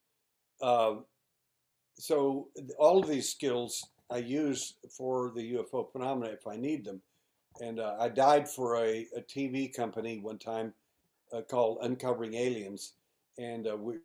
Uh, 0.61 0.95
so 1.97 2.49
all 2.78 2.99
of 2.99 3.07
these 3.07 3.30
skills 3.30 3.84
I 4.10 4.18
use 4.18 4.76
for 4.95 5.32
the 5.36 5.53
UFO 5.53 5.91
phenomena 5.91 6.32
if 6.32 6.47
I 6.47 6.58
need 6.58 6.86
them. 6.86 7.01
And 7.62 7.80
uh, 7.80 7.95
I 7.99 8.10
died 8.10 8.49
for 8.49 8.76
a, 8.78 9.08
a, 9.16 9.22
TV 9.22 9.74
company 9.74 10.20
one 10.20 10.38
time 10.38 10.74
uh, 11.34 11.41
called 11.41 11.80
Uncovering 11.82 12.34
Aliens, 12.34 12.95
and 13.38 13.66
uh, 13.66 13.78
we 13.78 13.95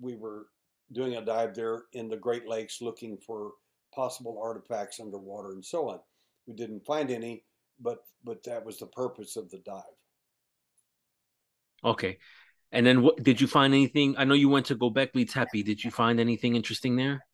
we 0.00 0.16
were 0.16 0.48
doing 0.92 1.16
a 1.16 1.24
dive 1.24 1.54
there 1.54 1.84
in 1.94 2.08
the 2.08 2.16
Great 2.16 2.46
Lakes 2.46 2.82
looking 2.82 3.16
for 3.16 3.52
possible 3.94 4.38
artifacts 4.42 5.00
underwater 5.00 5.52
and 5.52 5.64
so 5.64 5.88
on. 5.88 6.00
We 6.46 6.52
didn't 6.52 6.84
find 6.84 7.10
any, 7.10 7.44
but 7.80 8.04
but 8.22 8.42
that 8.44 8.66
was 8.66 8.78
the 8.78 8.86
purpose 8.86 9.36
of 9.36 9.50
the 9.50 9.58
dive. 9.58 9.82
Okay. 11.82 12.18
And 12.72 12.86
then 12.86 13.02
what 13.02 13.22
did 13.22 13.40
you 13.40 13.46
find 13.46 13.72
anything? 13.72 14.14
I 14.16 14.24
know 14.24 14.34
you 14.34 14.48
went 14.48 14.66
to 14.66 14.76
Gobekli 14.76 15.28
Tepe. 15.28 15.64
Did 15.64 15.82
you 15.82 15.90
find 15.90 16.20
anything 16.20 16.54
interesting 16.54 16.96
there? 16.96 17.24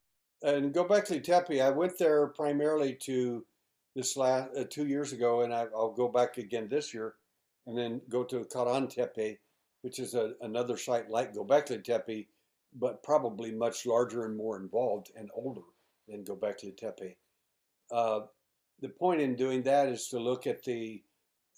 And 0.43 0.75
Gobekli 0.75 1.23
Tepe, 1.23 1.61
I 1.61 1.71
went 1.71 1.99
there 1.99 2.27
primarily 2.29 2.95
to 3.03 3.45
this 3.95 4.17
last 4.17 4.51
uh, 4.57 4.65
two 4.69 4.87
years 4.87 5.13
ago, 5.13 5.41
and 5.41 5.53
I, 5.53 5.65
will 5.73 5.95
go 5.95 6.09
back 6.09 6.37
again 6.37 6.69
this 6.69 6.93
year, 6.93 7.15
and 7.67 7.77
then 7.77 8.03
go 8.09 8.23
to 8.25 8.45
Karahan 8.45 8.89
Tepe, 8.89 9.39
which 9.83 9.99
is 9.99 10.15
a, 10.15 10.35
another 10.43 10.77
site 10.77 11.11
like 11.11 11.35
Gobekli 11.35 11.83
Tepe, 11.83 12.29
but 12.79 13.03
probably 13.03 13.53
much 13.53 13.87
larger 13.87 14.27
and 14.27 14.37
more 14.37 14.61
involved 14.61 15.11
and 15.17 15.31
older 15.35 15.63
than 16.07 16.25
Gobekli 16.25 16.77
Tepe. 16.77 17.17
Uh, 17.91 18.21
the 18.81 18.91
point 18.91 19.23
in 19.23 19.37
doing 19.37 19.63
that 19.63 19.89
is 19.89 20.09
to 20.09 20.19
look 20.19 20.47
at 20.47 20.63
the 20.63 21.03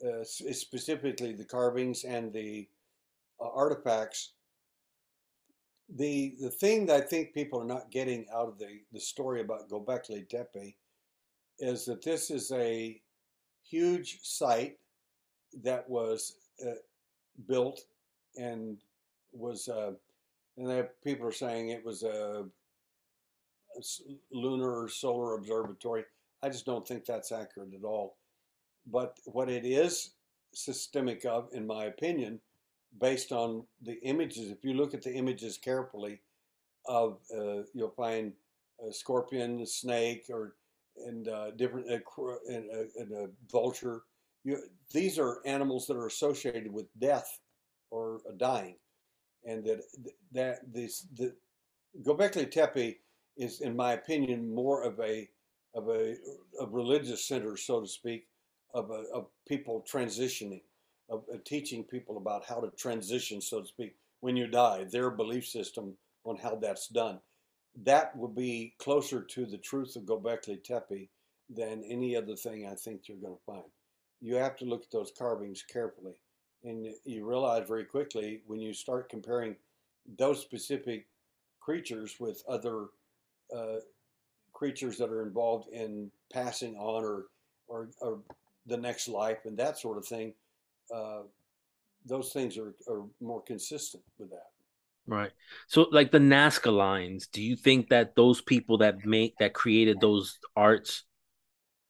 uh, 0.05 0.23
specifically 0.23 1.33
the 1.33 1.45
carvings 1.45 2.05
and 2.05 2.33
the 2.33 2.69
uh, 3.41 3.49
artifacts 3.53 4.35
the 5.97 6.35
the 6.41 6.51
thing 6.51 6.87
that 6.87 6.97
I 6.97 7.01
think 7.01 7.33
people 7.33 7.61
are 7.61 7.67
not 7.67 7.91
getting 7.91 8.27
out 8.33 8.49
of 8.49 8.59
the, 8.59 8.81
the 8.93 9.01
story 9.01 9.41
about 9.41 9.69
Gobekli 9.71 10.29
Tepe 10.29 10.77
is 11.59 11.85
that 11.87 12.03
this 12.03 12.31
is 12.31 12.53
a 12.53 13.01
huge 13.63 14.21
site 14.23 14.77
that 15.63 15.89
was 15.89 16.37
uh, 16.67 16.73
built 17.49 17.81
and 18.37 18.79
was 19.33 19.69
uh, 19.69 19.93
and 20.57 20.89
people 21.05 21.27
are 21.27 21.33
saying 21.33 21.69
it 21.69 21.85
was 21.85 22.03
a, 22.03 22.45
a 23.77 23.83
lunar 24.33 24.83
or 24.83 24.89
solar 24.89 25.35
observatory. 25.35 26.05
I 26.43 26.49
just 26.49 26.67
don't 26.67 26.87
think 26.87 27.05
that's 27.05 27.33
accurate 27.33 27.75
at 27.75 27.85
all. 27.85 28.17
But 28.87 29.17
what 29.25 29.51
it 29.51 29.65
is 29.65 30.15
systemic 30.55 31.25
of, 31.25 31.49
in 31.53 31.67
my 31.67 31.85
opinion, 31.85 32.41
based 33.01 33.33
on 33.33 33.65
the 33.83 34.01
images. 34.03 34.51
If 34.51 34.65
you 34.65 34.75
look 34.75 34.95
at 34.95 35.03
the 35.03 35.13
images 35.13 35.59
carefully, 35.59 36.21
of 36.87 37.19
uh, 37.37 37.63
you'll 37.75 37.95
find 37.97 38.33
a 38.87 38.93
scorpion, 38.93 39.61
a 39.61 39.67
snake, 39.67 40.27
or 40.31 40.55
and 41.07 41.29
uh, 41.29 41.51
different 41.53 41.91
uh, 41.91 41.99
and, 42.49 42.71
and, 42.97 43.13
a 43.13 43.29
vulture. 43.53 44.03
You, 44.45 44.59
these 44.93 45.19
are 45.19 45.41
animals 45.45 45.87
that 45.87 45.97
are 45.97 46.07
associated 46.07 46.73
with 46.73 46.87
death 46.99 47.39
or 47.91 48.21
dying, 48.37 48.77
and 49.45 49.65
that 49.65 49.83
that 50.33 50.73
this 50.73 51.07
the 51.17 51.35
Gobekli 52.03 52.51
Tepe 52.51 53.01
is, 53.37 53.61
in 53.61 53.77
my 53.77 53.93
opinion, 53.93 54.53
more 54.53 54.83
of 54.83 54.99
a 55.01 55.29
of 55.75 55.89
a, 55.89 56.15
a 56.61 56.67
religious 56.67 57.29
center, 57.29 57.57
so 57.57 57.81
to 57.81 57.87
speak, 57.87 58.27
of, 58.75 58.91
a, 58.91 59.05
of 59.15 59.27
people 59.47 59.85
transitioning 59.91 60.63
of, 61.09 61.25
of 61.33 61.45
teaching 61.45 61.85
people 61.85 62.17
about 62.17 62.45
how 62.45 62.61
to 62.61 62.71
transition, 62.77 63.41
so 63.41 63.61
to 63.61 63.67
speak, 63.67 63.97
when 64.21 64.37
you 64.37 64.47
die, 64.47 64.85
their 64.85 65.11
belief 65.11 65.47
system 65.47 65.95
on 66.25 66.37
how 66.37 66.57
that's 66.57 66.89
done. 66.89 67.21
That 67.85 68.17
will 68.17 68.29
be 68.29 68.75
closer 68.79 69.23
to 69.23 69.47
the 69.47 69.59
truth 69.59 69.97
of 69.97 70.03
Gobekli 70.03 70.63
Tepe 70.63 71.11
than 71.49 71.85
any 71.89 72.17
other 72.17 72.37
thing 72.37 72.67
I 72.67 72.75
think 72.75 73.03
you're 73.07 73.19
going 73.19 73.37
to 73.37 73.45
find. 73.45 73.65
You 74.21 74.35
have 74.37 74.57
to 74.57 74.65
look 74.65 74.83
at 74.83 74.91
those 74.91 75.13
carvings 75.17 75.63
carefully. 75.63 76.15
And 76.65 76.89
you 77.05 77.25
realize 77.25 77.69
very 77.69 77.85
quickly 77.85 78.43
when 78.47 78.61
you 78.61 78.75
start 78.75 79.09
comparing 79.09 79.55
those 80.19 80.41
specific 80.41 81.07
creatures 81.61 82.17
with 82.19 82.43
other 82.49 82.87
uh, 83.57 83.77
creatures 84.53 84.99
that 84.99 85.11
are 85.11 85.23
involved 85.23 85.69
in 85.73 86.11
passing 86.33 86.77
on 86.77 87.05
or, 87.05 87.27
or, 87.69 87.91
or 88.01 88.19
the 88.67 88.77
next 88.77 89.09
life 89.09 89.45
and 89.45 89.57
that 89.57 89.79
sort 89.79 89.99
of 89.99 90.05
thing, 90.05 90.35
uh, 90.95 91.23
those 92.05 92.33
things 92.33 92.57
are, 92.59 92.75
are 92.89 93.05
more 93.21 93.43
consistent 93.43 94.03
with 94.19 94.31
that. 94.31 94.51
Right. 95.07 95.33
So 95.67 95.87
like 95.91 96.11
the 96.11 96.19
Nazca 96.19 96.71
lines, 96.71 97.29
do 97.29 97.43
you 97.43 97.57
think 97.57 97.89
that 97.89 98.15
those 98.15 98.41
people 98.43 98.79
that 98.79 99.07
make 99.07 99.35
that 99.39 99.55
created 99.55 100.01
those 100.01 100.39
arts 100.55 101.05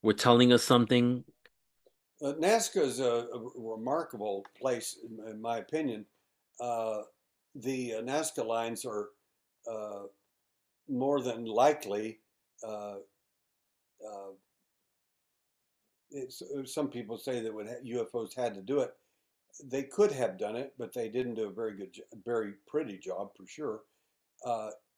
were 0.03 0.14
telling 0.14 0.53
us 0.53 0.62
something 0.62 1.24
Uh, 2.20 2.34
Nazca 2.40 2.82
is 2.82 2.99
a, 2.99 3.30
a 3.30 3.38
remarkable 3.55 4.44
place, 4.61 4.99
in, 5.07 5.30
in 5.30 5.40
my 5.40 5.59
opinion. 5.59 6.05
Uh, 6.59 7.03
the 7.55 7.94
uh, 7.94 8.03
Nazca 8.03 8.44
lines 8.44 8.84
are 8.84 9.11
uh, 9.70 10.07
more 10.88 11.22
than 11.22 11.44
likely. 11.44 12.18
Uh, 16.16 16.61
uh, 16.61 16.64
some 16.64 16.88
people 16.88 17.18
say 17.18 17.40
that 17.40 17.54
when 17.54 17.68
UFOs 17.86 18.34
had 18.34 18.54
to 18.54 18.62
do 18.62 18.80
it, 18.80 18.92
they 19.64 19.82
could 19.82 20.12
have 20.12 20.38
done 20.38 20.56
it, 20.56 20.74
but 20.78 20.92
they 20.92 21.09
didn't 21.09 21.34
do 21.34 21.48
a 21.48 21.52
very 21.52 21.76
good, 21.76 21.94
very 22.24 22.54
pretty 22.66 22.98
job 22.98 23.30
for 23.36 23.46
sure. 23.46 23.80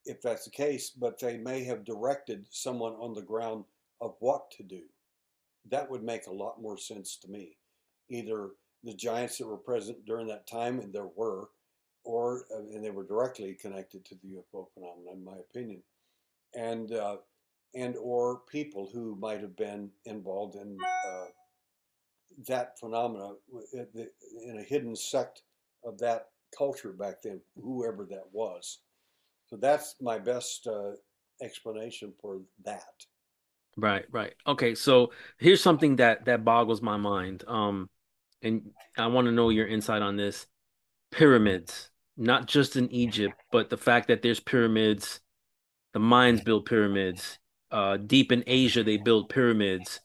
if 0.07 0.23
that's 0.23 0.45
the 0.45 0.51
case, 0.51 0.91
but 0.91 1.19
they 1.19 1.37
may 1.37 1.63
have 1.63 1.85
directed 1.85 2.47
someone 2.51 2.95
on 2.95 3.15
the 3.15 3.23
ground 3.23 3.65
of 4.01 4.15
what 4.21 4.51
to 4.53 4.63
do 4.63 4.83
that 5.69 5.91
would 5.91 6.03
make 6.03 6.27
a 6.27 6.33
lot 6.33 6.61
more 6.61 6.79
sense 6.79 7.17
to 7.17 7.29
me. 7.29 7.57
Either 8.09 8.51
the 8.83 8.95
giants 8.95 9.39
that 9.39 9.47
were 9.47 9.57
present 9.57 10.05
during 10.07 10.27
that 10.29 10.47
time, 10.47 10.81
and 10.81 10.93
there 10.93 11.11
were, 11.15 11.51
or 12.05 12.45
uh, 12.55 12.61
and 12.75 12.85
they 12.85 12.91
were 12.91 13.05
directly 13.05 13.55
connected 13.55 14.05
to 14.05 14.15
the 14.17 14.29
UFO 14.29 14.67
phenomenon, 14.73 15.15
in 15.15 15.25
my 15.25 15.37
opinion, 15.37 15.83
and 16.55 16.93
uh, 16.93 17.17
and 17.75 17.97
or 17.97 18.41
people 18.51 18.89
who 18.93 19.17
might 19.21 19.41
have 19.41 19.57
been 19.57 19.91
involved 20.05 20.57
in 20.57 20.77
uh, 21.09 21.25
that 22.49 22.79
phenomena 22.79 23.33
in 23.73 24.59
a 24.59 24.63
hidden 24.63 24.97
sect 24.97 25.43
of 25.85 25.99
that 25.99 26.29
culture 26.57 26.93
back 26.93 27.23
then, 27.23 27.41
whoever 27.57 28.05
that 28.07 28.25
was. 28.33 28.81
So 29.47 29.57
that's 29.57 29.97
my 30.01 30.19
best 30.19 30.67
uh, 30.67 30.93
explanation 31.43 32.13
for 32.21 32.41
that. 32.65 33.05
Right, 33.77 34.05
right. 34.11 34.35
Okay, 34.47 34.75
so 34.75 35.13
here's 35.39 35.63
something 35.63 35.97
that 35.97 36.25
that 36.25 36.45
boggles 36.45 36.83
my 36.83 36.97
mind. 36.97 37.45
Um, 37.47 37.89
and 38.43 38.71
I 38.97 39.07
want 39.07 39.27
to 39.27 39.33
know 39.33 39.51
your 39.51 39.67
insight 39.67 40.03
on 40.03 40.17
this. 40.17 40.47
Pyramids, 41.11 41.91
not 42.17 42.47
just 42.47 42.77
in 42.77 42.91
Egypt, 42.93 43.35
but 43.51 43.71
the 43.71 43.77
fact 43.77 44.09
that 44.09 44.23
there's 44.23 44.41
pyramids, 44.41 45.21
the 45.93 46.01
Mayans 46.01 46.45
built 46.45 46.67
pyramids. 46.67 47.39
Uh, 47.71 47.97
deep 47.97 48.33
in 48.33 48.45
Asia, 48.47 48.83
they 48.83 48.97
built 48.97 49.29
pyramids. 49.29 50.01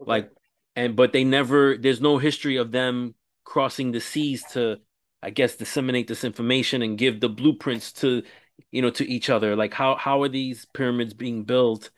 Okay. 0.00 0.08
Like, 0.08 0.30
and 0.76 0.96
but 0.96 1.12
they 1.12 1.24
never. 1.24 1.76
There's 1.76 2.00
no 2.00 2.18
history 2.18 2.56
of 2.56 2.72
them 2.72 3.14
crossing 3.44 3.92
the 3.92 4.00
seas 4.00 4.44
to, 4.52 4.78
I 5.22 5.30
guess, 5.30 5.56
disseminate 5.56 6.08
this 6.08 6.24
information 6.24 6.82
and 6.82 6.96
give 6.96 7.20
the 7.20 7.28
blueprints 7.28 7.92
to, 7.94 8.22
you 8.70 8.82
know, 8.82 8.90
to 8.90 9.08
each 9.08 9.28
other. 9.30 9.56
Like, 9.56 9.74
how 9.74 9.96
how 9.96 10.22
are 10.22 10.28
these 10.28 10.66
pyramids 10.72 11.14
being 11.14 11.44
built? 11.44 11.90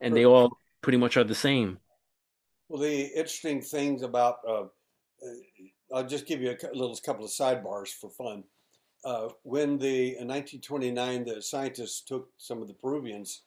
and 0.00 0.16
they 0.16 0.24
all 0.24 0.56
pretty 0.82 0.98
much 0.98 1.16
are 1.16 1.24
the 1.24 1.34
same. 1.34 1.78
Well, 2.68 2.80
the 2.80 3.06
interesting 3.06 3.60
things 3.60 4.02
about 4.02 4.36
uh, 4.48 4.62
uh 4.62 4.66
I'll 5.92 6.06
just 6.06 6.26
give 6.26 6.40
you 6.40 6.50
a 6.50 6.76
little 6.76 6.96
couple 7.04 7.24
of 7.24 7.30
sidebars 7.30 7.88
for 7.88 8.10
fun. 8.10 8.44
Uh, 9.04 9.28
when 9.42 9.78
the 9.78 10.16
in 10.18 10.28
1929 10.28 11.24
the 11.24 11.42
scientists 11.42 12.02
took 12.02 12.28
some 12.36 12.62
of 12.62 12.68
the 12.68 12.74
Peruvians 12.74 13.42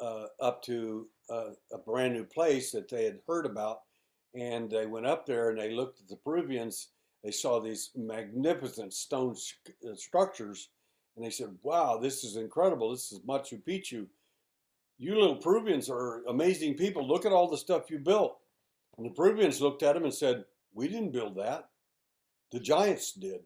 uh, 0.00 0.26
up 0.40 0.62
to 0.64 1.08
uh, 1.30 1.50
a 1.72 1.78
brand 1.78 2.14
new 2.14 2.24
place 2.24 2.72
that 2.72 2.88
they 2.88 3.04
had 3.04 3.20
heard 3.26 3.46
about, 3.46 3.80
and 4.34 4.70
they 4.70 4.86
went 4.86 5.06
up 5.06 5.26
there 5.26 5.50
and 5.50 5.58
they 5.58 5.70
looked 5.70 6.00
at 6.00 6.08
the 6.08 6.16
Peruvians. 6.16 6.88
They 7.22 7.30
saw 7.30 7.60
these 7.60 7.90
magnificent 7.96 8.92
stone 8.92 9.36
uh, 9.88 9.94
structures, 9.94 10.70
and 11.16 11.24
they 11.24 11.30
said, 11.30 11.56
"Wow, 11.62 11.98
this 11.98 12.24
is 12.24 12.36
incredible! 12.36 12.90
This 12.90 13.12
is 13.12 13.20
Machu 13.20 13.62
Picchu." 13.62 14.06
you 15.02 15.18
little 15.18 15.36
Peruvians 15.36 15.90
are 15.90 16.22
amazing 16.28 16.74
people. 16.74 17.06
Look 17.06 17.26
at 17.26 17.32
all 17.32 17.48
the 17.48 17.56
stuff 17.56 17.90
you 17.90 17.98
built. 17.98 18.38
And 18.96 19.04
the 19.04 19.10
Peruvians 19.10 19.60
looked 19.60 19.82
at 19.82 19.96
him 19.96 20.04
and 20.04 20.14
said, 20.14 20.44
We 20.72 20.86
didn't 20.86 21.12
build 21.12 21.36
that. 21.36 21.70
The 22.52 22.60
giants 22.60 23.12
did. 23.12 23.40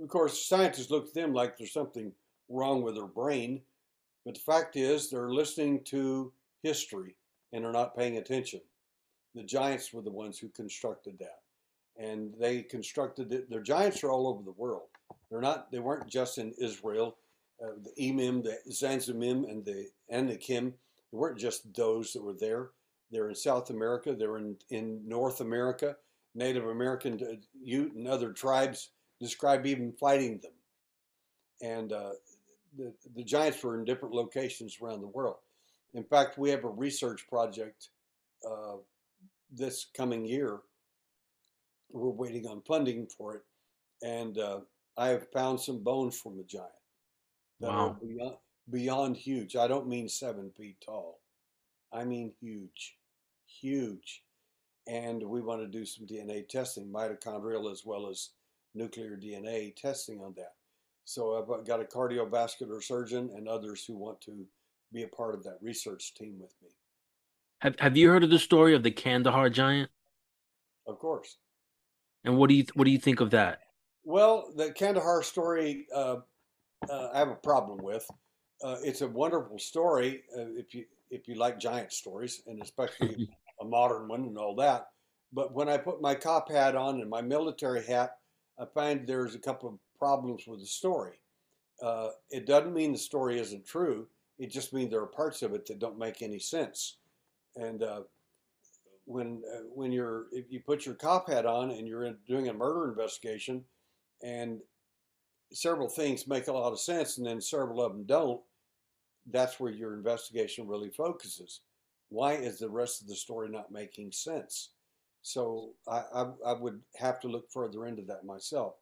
Of 0.00 0.08
course, 0.08 0.46
scientists 0.46 0.90
looked 0.90 1.08
at 1.08 1.14
them 1.14 1.32
like 1.32 1.56
there's 1.56 1.72
something 1.72 2.12
wrong 2.48 2.82
with 2.82 2.94
their 2.94 3.06
brain. 3.06 3.62
But 4.24 4.34
the 4.34 4.40
fact 4.40 4.76
is, 4.76 5.10
they're 5.10 5.30
listening 5.30 5.82
to 5.84 6.32
history 6.62 7.16
and 7.52 7.64
are 7.64 7.72
not 7.72 7.96
paying 7.96 8.18
attention. 8.18 8.60
The 9.34 9.42
giants 9.42 9.92
were 9.92 10.02
the 10.02 10.10
ones 10.10 10.38
who 10.38 10.48
constructed 10.48 11.18
that. 11.18 11.40
And 11.96 12.34
they 12.38 12.62
constructed 12.62 13.32
it. 13.32 13.50
Their 13.50 13.62
giants 13.62 14.04
are 14.04 14.10
all 14.10 14.28
over 14.28 14.42
the 14.42 14.52
world. 14.52 14.88
They're 15.30 15.40
not, 15.40 15.70
they 15.72 15.78
weren't 15.78 16.08
just 16.08 16.38
in 16.38 16.52
Israel 16.58 17.16
uh, 17.62 17.72
the 17.82 17.90
Emim, 18.00 18.42
the 18.42 18.58
Zamzummim, 18.70 19.50
and 19.50 19.64
the 19.64 19.88
Anakim. 20.12 20.74
They 21.10 21.18
weren't 21.18 21.38
just 21.38 21.74
those 21.74 22.12
that 22.12 22.22
were 22.22 22.36
there. 22.38 22.70
They're 23.10 23.28
in 23.28 23.34
South 23.34 23.70
America. 23.70 24.14
They're 24.14 24.36
in, 24.36 24.56
in 24.70 25.00
North 25.06 25.40
America. 25.40 25.96
Native 26.34 26.66
American 26.66 27.18
uh, 27.20 27.34
Ute 27.60 27.94
and 27.94 28.06
other 28.06 28.32
tribes 28.32 28.90
describe 29.20 29.66
even 29.66 29.92
fighting 29.92 30.38
them. 30.38 30.52
And 31.60 31.92
uh, 31.92 32.10
the, 32.78 32.94
the 33.16 33.24
giants 33.24 33.62
were 33.62 33.78
in 33.78 33.84
different 33.84 34.14
locations 34.14 34.78
around 34.80 35.00
the 35.00 35.08
world. 35.08 35.36
In 35.94 36.04
fact, 36.04 36.38
we 36.38 36.50
have 36.50 36.64
a 36.64 36.68
research 36.68 37.26
project 37.28 37.88
uh, 38.48 38.76
this 39.50 39.86
coming 39.96 40.24
year. 40.24 40.60
We're 41.90 42.10
waiting 42.10 42.46
on 42.46 42.62
funding 42.62 43.06
for 43.06 43.36
it. 43.36 43.42
And 44.02 44.38
uh, 44.38 44.60
I 44.96 45.08
have 45.08 45.30
found 45.32 45.60
some 45.60 45.82
bones 45.82 46.18
from 46.18 46.38
a 46.38 46.44
giant 46.44 46.70
that 47.60 47.70
wow. 47.70 47.88
are 47.88 47.96
beyond, 48.00 48.36
beyond 48.70 49.16
huge. 49.16 49.56
I 49.56 49.66
don't 49.66 49.88
mean 49.88 50.08
seven 50.08 50.50
feet 50.56 50.76
tall. 50.84 51.20
I 51.92 52.04
mean 52.04 52.32
huge, 52.40 52.96
huge. 53.46 54.22
And 54.86 55.22
we 55.22 55.40
want 55.40 55.60
to 55.60 55.66
do 55.66 55.84
some 55.84 56.06
DNA 56.06 56.48
testing, 56.48 56.92
mitochondrial 56.92 57.70
as 57.72 57.82
well 57.84 58.08
as 58.08 58.30
nuclear 58.74 59.16
DNA 59.16 59.74
testing 59.74 60.20
on 60.20 60.34
that. 60.36 60.52
So 61.08 61.38
I've 61.38 61.66
got 61.66 61.80
a 61.80 61.84
cardiovascular 61.84 62.82
surgeon 62.82 63.30
and 63.34 63.48
others 63.48 63.82
who 63.86 63.96
want 63.96 64.20
to 64.20 64.44
be 64.92 65.04
a 65.04 65.08
part 65.08 65.34
of 65.34 65.42
that 65.44 65.56
research 65.62 66.12
team 66.12 66.34
with 66.38 66.52
me. 66.62 66.68
Have 67.60 67.76
Have 67.78 67.96
you 67.96 68.10
heard 68.10 68.24
of 68.24 68.28
the 68.28 68.38
story 68.38 68.74
of 68.74 68.82
the 68.82 68.90
Kandahar 68.90 69.48
giant? 69.48 69.90
Of 70.86 70.98
course. 70.98 71.38
And 72.24 72.36
what 72.36 72.50
do 72.50 72.56
you 72.56 72.66
What 72.74 72.84
do 72.84 72.90
you 72.90 72.98
think 72.98 73.20
of 73.20 73.30
that? 73.30 73.60
Well, 74.04 74.52
the 74.54 74.70
Kandahar 74.72 75.22
story 75.22 75.86
uh, 75.94 76.16
uh, 76.90 77.08
I 77.14 77.18
have 77.18 77.28
a 77.28 77.36
problem 77.36 77.78
with. 77.82 78.06
Uh, 78.62 78.76
it's 78.84 79.00
a 79.00 79.08
wonderful 79.08 79.58
story 79.58 80.24
uh, 80.36 80.50
if 80.58 80.74
you 80.74 80.84
if 81.10 81.26
you 81.26 81.36
like 81.36 81.58
giant 81.58 81.90
stories, 81.90 82.42
and 82.46 82.60
especially 82.60 83.30
a 83.62 83.64
modern 83.64 84.08
one 84.08 84.24
and 84.24 84.36
all 84.36 84.54
that. 84.56 84.88
But 85.32 85.54
when 85.54 85.70
I 85.70 85.78
put 85.78 86.02
my 86.02 86.14
cop 86.14 86.50
hat 86.50 86.76
on 86.76 87.00
and 87.00 87.08
my 87.08 87.22
military 87.22 87.82
hat, 87.82 88.18
I 88.60 88.66
find 88.74 89.06
there's 89.06 89.34
a 89.34 89.38
couple 89.38 89.70
of 89.70 89.78
problems 89.98 90.46
with 90.46 90.60
the 90.60 90.66
story. 90.66 91.20
Uh, 91.82 92.10
it 92.30 92.46
doesn't 92.46 92.74
mean 92.74 92.92
the 92.92 92.98
story 92.98 93.38
isn't 93.38 93.66
true. 93.66 94.06
It 94.38 94.50
just 94.50 94.72
means 94.72 94.90
there 94.90 95.00
are 95.00 95.06
parts 95.06 95.42
of 95.42 95.52
it 95.54 95.66
that 95.66 95.78
don't 95.78 95.98
make 95.98 96.22
any 96.22 96.38
sense. 96.38 96.96
And 97.56 97.82
uh, 97.82 98.02
when 99.04 99.42
uh, 99.52 99.62
when 99.74 99.90
you're 99.90 100.26
if 100.32 100.46
you 100.50 100.60
put 100.60 100.86
your 100.86 100.94
cop 100.94 101.28
hat 101.28 101.46
on 101.46 101.70
and 101.70 101.88
you're 101.88 102.12
doing 102.26 102.48
a 102.48 102.52
murder 102.52 102.88
investigation, 102.88 103.64
and 104.22 104.60
several 105.52 105.88
things 105.88 106.26
make 106.26 106.48
a 106.48 106.52
lot 106.52 106.72
of 106.72 106.80
sense 106.80 107.18
and 107.18 107.26
then 107.26 107.40
several 107.40 107.82
of 107.82 107.92
them 107.92 108.04
don't, 108.04 108.40
that's 109.30 109.58
where 109.58 109.72
your 109.72 109.94
investigation 109.94 110.66
really 110.66 110.90
focuses. 110.90 111.60
Why 112.10 112.34
is 112.34 112.58
the 112.58 112.68
rest 112.68 113.02
of 113.02 113.08
the 113.08 113.14
story 113.14 113.48
not 113.48 113.72
making 113.72 114.12
sense? 114.12 114.70
So 115.22 115.70
I, 115.86 116.02
I, 116.14 116.26
I 116.46 116.52
would 116.52 116.80
have 116.96 117.20
to 117.20 117.28
look 117.28 117.50
further 117.50 117.86
into 117.86 118.02
that 118.02 118.24
myself. 118.24 118.74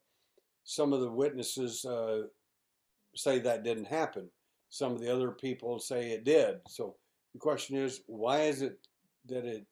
Some 0.66 0.93
of 0.93 1.01
the 1.01 1.10
witnesses 1.10 1.84
uh, 1.84 2.22
say 3.14 3.38
that 3.38 3.62
didn't 3.62 3.86
happen. 3.86 4.28
Some 4.68 4.93
of 4.93 5.01
the 5.01 5.12
other 5.12 5.30
people 5.30 5.78
say 5.78 6.10
it 6.10 6.24
did. 6.24 6.56
So 6.68 6.97
the 7.32 7.38
question 7.38 7.76
is, 7.76 8.02
why 8.09 8.43
is 8.43 8.62
it 8.62 8.76
that 9.28 9.44
it 9.44 9.64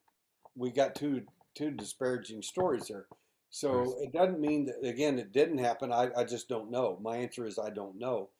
we 0.56 0.70
got 0.70 0.94
two 0.94 1.22
two 1.56 1.72
disparaging 1.72 2.42
stories 2.42 2.86
there? 2.86 3.06
So 3.50 3.96
it 4.00 4.12
doesn't 4.12 4.40
mean 4.40 4.66
that 4.66 4.88
again 4.88 5.18
it 5.18 5.32
didn't 5.32 5.58
happen. 5.58 5.92
I, 5.92 6.10
I 6.16 6.24
just 6.24 6.48
don't 6.48 6.70
know. 6.70 6.98
My 7.02 7.16
answer 7.16 7.44
is 7.44 7.58
I 7.58 7.70
don't 7.70 7.98
know. 7.98 8.30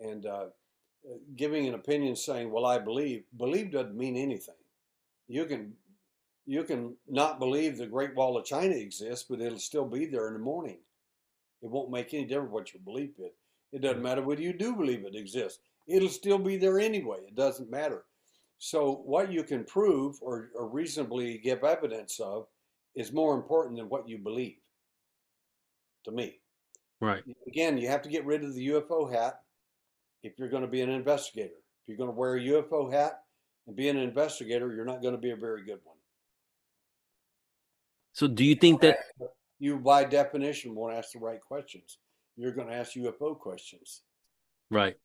And 0.00 0.26
uh, 0.26 0.46
giving 1.36 1.68
an 1.68 1.74
opinion 1.74 2.16
saying, 2.16 2.50
"Well, 2.50 2.66
I 2.66 2.78
believe," 2.78 3.22
believe 3.36 3.70
doesn't 3.70 3.96
mean 3.96 4.16
anything. 4.16 4.54
You 5.28 5.44
can 5.44 5.74
you 6.44 6.64
can 6.64 6.96
not 7.08 7.38
believe 7.38 7.78
the 7.78 7.86
Great 7.86 8.16
Wall 8.16 8.36
of 8.36 8.44
China 8.44 8.74
exists, 8.74 9.26
but 9.30 9.40
it'll 9.40 9.60
still 9.60 9.84
be 9.84 10.06
there 10.06 10.26
in 10.26 10.34
the 10.34 10.40
morning. 10.40 10.78
It 11.62 11.70
won't 11.70 11.90
make 11.90 12.14
any 12.14 12.24
difference 12.24 12.52
what 12.52 12.72
your 12.72 12.82
belief 12.82 13.10
is. 13.18 13.32
It 13.72 13.82
doesn't 13.82 14.02
matter 14.02 14.22
whether 14.22 14.42
you 14.42 14.52
do 14.52 14.74
believe 14.74 15.04
it 15.04 15.14
exists. 15.14 15.60
It'll 15.86 16.08
still 16.08 16.38
be 16.38 16.56
there 16.56 16.78
anyway. 16.78 17.18
It 17.26 17.36
doesn't 17.36 17.70
matter. 17.70 18.04
So 18.58 19.02
what 19.04 19.32
you 19.32 19.42
can 19.42 19.64
prove 19.64 20.16
or, 20.20 20.50
or 20.54 20.68
reasonably 20.68 21.38
give 21.38 21.64
evidence 21.64 22.20
of 22.20 22.46
is 22.94 23.12
more 23.12 23.34
important 23.34 23.76
than 23.76 23.88
what 23.88 24.08
you 24.08 24.18
believe 24.18 24.58
to 26.04 26.10
me. 26.10 26.38
Right. 27.00 27.22
Again, 27.46 27.78
you 27.78 27.88
have 27.88 28.02
to 28.02 28.08
get 28.08 28.26
rid 28.26 28.44
of 28.44 28.54
the 28.54 28.68
UFO 28.68 29.10
hat 29.10 29.40
if 30.22 30.38
you're 30.38 30.48
going 30.48 30.62
to 30.62 30.68
be 30.68 30.82
an 30.82 30.90
investigator. 30.90 31.54
If 31.54 31.88
you're 31.88 31.96
going 31.96 32.10
to 32.10 32.16
wear 32.16 32.36
a 32.36 32.40
UFO 32.40 32.92
hat 32.92 33.20
and 33.66 33.74
be 33.74 33.88
an 33.88 33.96
investigator, 33.96 34.74
you're 34.74 34.84
not 34.84 35.00
going 35.00 35.14
to 35.14 35.20
be 35.20 35.30
a 35.30 35.36
very 35.36 35.64
good 35.64 35.78
one. 35.84 35.96
So 38.12 38.28
do 38.28 38.44
you 38.44 38.54
think 38.54 38.82
that 38.82 38.98
you, 39.60 39.76
by 39.78 40.02
definition, 40.04 40.74
won't 40.74 40.96
ask 40.96 41.12
the 41.12 41.20
right 41.20 41.40
questions? 41.40 41.98
You're 42.36 42.52
going 42.52 42.68
to 42.68 42.74
ask 42.74 42.94
UFO 42.94 43.38
questions. 43.38 44.02
right, 44.70 44.96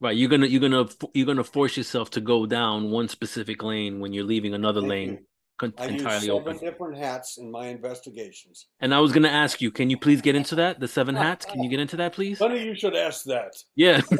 right? 0.00 0.16
You're 0.16 0.28
gonna 0.30 0.46
you're 0.46 0.60
gonna 0.60 0.88
you're 1.14 1.26
gonna 1.26 1.44
force 1.44 1.76
yourself 1.76 2.10
to 2.10 2.20
go 2.20 2.46
down 2.46 2.90
one 2.90 3.08
specific 3.08 3.62
lane 3.62 4.00
when 4.00 4.12
you're 4.12 4.24
leaving 4.24 4.54
another 4.54 4.80
Thank 4.80 4.90
lane 4.90 5.10
you. 5.10 5.18
con- 5.58 5.74
I 5.78 5.86
use 5.86 6.00
entirely 6.00 6.26
seven 6.26 6.40
open. 6.40 6.58
different 6.58 6.96
hats 6.98 7.36
in 7.38 7.50
my 7.50 7.66
investigations. 7.68 8.66
And 8.80 8.94
I 8.94 9.00
was 9.00 9.12
gonna 9.12 9.28
ask 9.28 9.60
you, 9.60 9.70
can 9.70 9.90
you 9.90 9.98
please 9.98 10.20
get 10.22 10.34
into 10.34 10.54
that? 10.56 10.80
The 10.80 10.88
seven 10.88 11.14
hats? 11.24 11.44
Can 11.44 11.62
you 11.62 11.68
get 11.70 11.78
into 11.80 11.96
that, 11.98 12.14
please? 12.14 12.38
Funny 12.38 12.64
you 12.64 12.74
should 12.74 12.96
ask 12.96 13.24
that. 13.24 13.52
Yeah. 13.76 14.00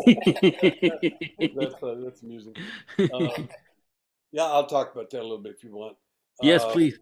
That's 1.57 1.75
uh, 1.83 1.95
that's 2.05 2.23
amusing. 2.23 2.55
Um, 3.13 3.49
yeah, 4.33 4.45
I'll 4.45 4.67
talk 4.67 4.93
about 4.95 5.11
that 5.11 5.21
a 5.21 5.23
little 5.23 5.39
bit 5.43 5.55
if 5.57 5.65
you 5.65 5.75
want. 5.75 5.97
yes, 6.43 6.63
Uh, 6.63 6.73
please. 6.73 6.99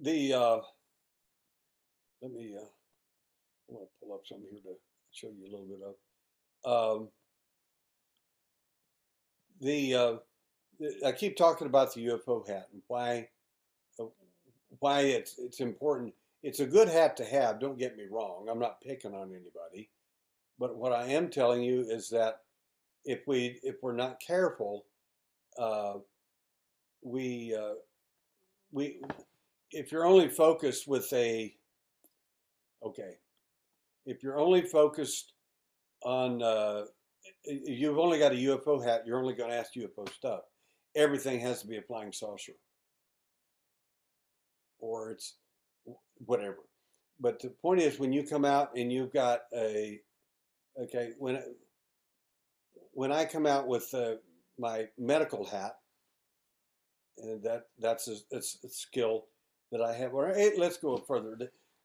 The 0.00 0.32
uh, 0.32 0.58
let 2.22 2.32
me. 2.32 2.54
Uh, 2.56 2.64
I 2.64 3.74
want 3.74 3.88
to 3.88 4.06
pull 4.06 4.14
up 4.14 4.22
something 4.26 4.48
here 4.50 4.60
to 4.64 4.78
show 5.12 5.28
you 5.28 5.44
a 5.44 5.50
little 5.50 5.66
bit 5.66 5.80
of. 5.84 7.00
Um, 7.00 7.08
the, 9.60 9.94
uh, 9.94 10.16
the 10.80 11.06
I 11.06 11.12
keep 11.12 11.36
talking 11.36 11.66
about 11.66 11.94
the 11.94 12.06
UFO 12.06 12.46
hat 12.46 12.68
and 12.72 12.82
why 12.86 13.28
uh, 14.00 14.04
why 14.80 15.00
it's 15.00 15.38
it's 15.38 15.60
important. 15.60 16.14
It's 16.42 16.60
a 16.60 16.66
good 16.66 16.88
hat 16.88 17.16
to 17.16 17.24
have. 17.24 17.60
Don't 17.60 17.78
get 17.78 17.96
me 17.96 18.04
wrong. 18.10 18.46
I'm 18.50 18.60
not 18.60 18.80
picking 18.80 19.14
on 19.14 19.30
anybody, 19.30 19.90
but 20.58 20.76
what 20.76 20.92
I 20.92 21.06
am 21.06 21.28
telling 21.30 21.62
you 21.62 21.80
is 21.80 22.08
that 22.10 22.42
if 23.04 23.26
we 23.26 23.58
if 23.62 23.76
we're 23.82 23.96
not 23.96 24.20
careful, 24.20 24.84
uh, 25.58 25.94
we 27.02 27.56
uh, 27.58 27.74
we 28.70 29.00
if 29.72 29.90
you're 29.90 30.06
only 30.06 30.28
focused 30.28 30.86
with 30.86 31.12
a 31.12 31.54
okay 32.84 33.14
if 34.06 34.22
you're 34.22 34.38
only 34.38 34.62
focused 34.62 35.32
on 36.04 36.42
uh, 36.42 36.82
you've 37.44 37.98
only 37.98 38.18
got 38.18 38.32
a 38.32 38.36
ufo 38.36 38.82
hat 38.82 39.02
you're 39.06 39.18
only 39.18 39.34
going 39.34 39.50
to 39.50 39.56
ask 39.56 39.74
ufo 39.74 40.08
stuff 40.12 40.40
everything 40.96 41.40
has 41.40 41.60
to 41.60 41.66
be 41.66 41.76
a 41.76 41.82
flying 41.82 42.12
saucer 42.12 42.52
or 44.78 45.10
it's 45.10 45.36
whatever 46.26 46.58
but 47.20 47.40
the 47.40 47.48
point 47.48 47.80
is 47.80 47.98
when 47.98 48.12
you 48.12 48.22
come 48.22 48.44
out 48.44 48.70
and 48.76 48.92
you've 48.92 49.12
got 49.12 49.40
a 49.54 50.00
okay 50.80 51.10
when 51.18 51.42
when 52.92 53.10
i 53.12 53.24
come 53.24 53.46
out 53.46 53.66
with 53.66 53.92
uh, 53.94 54.14
my 54.58 54.86
medical 54.98 55.44
hat 55.44 55.76
and 57.18 57.42
that 57.42 57.64
that's 57.78 58.08
a, 58.08 58.36
a 58.36 58.40
skill 58.40 59.24
that 59.72 59.82
I 59.82 59.92
have. 59.94 60.14
Or 60.14 60.28
hey, 60.28 60.52
let's 60.56 60.76
go 60.76 60.96
further. 60.96 61.36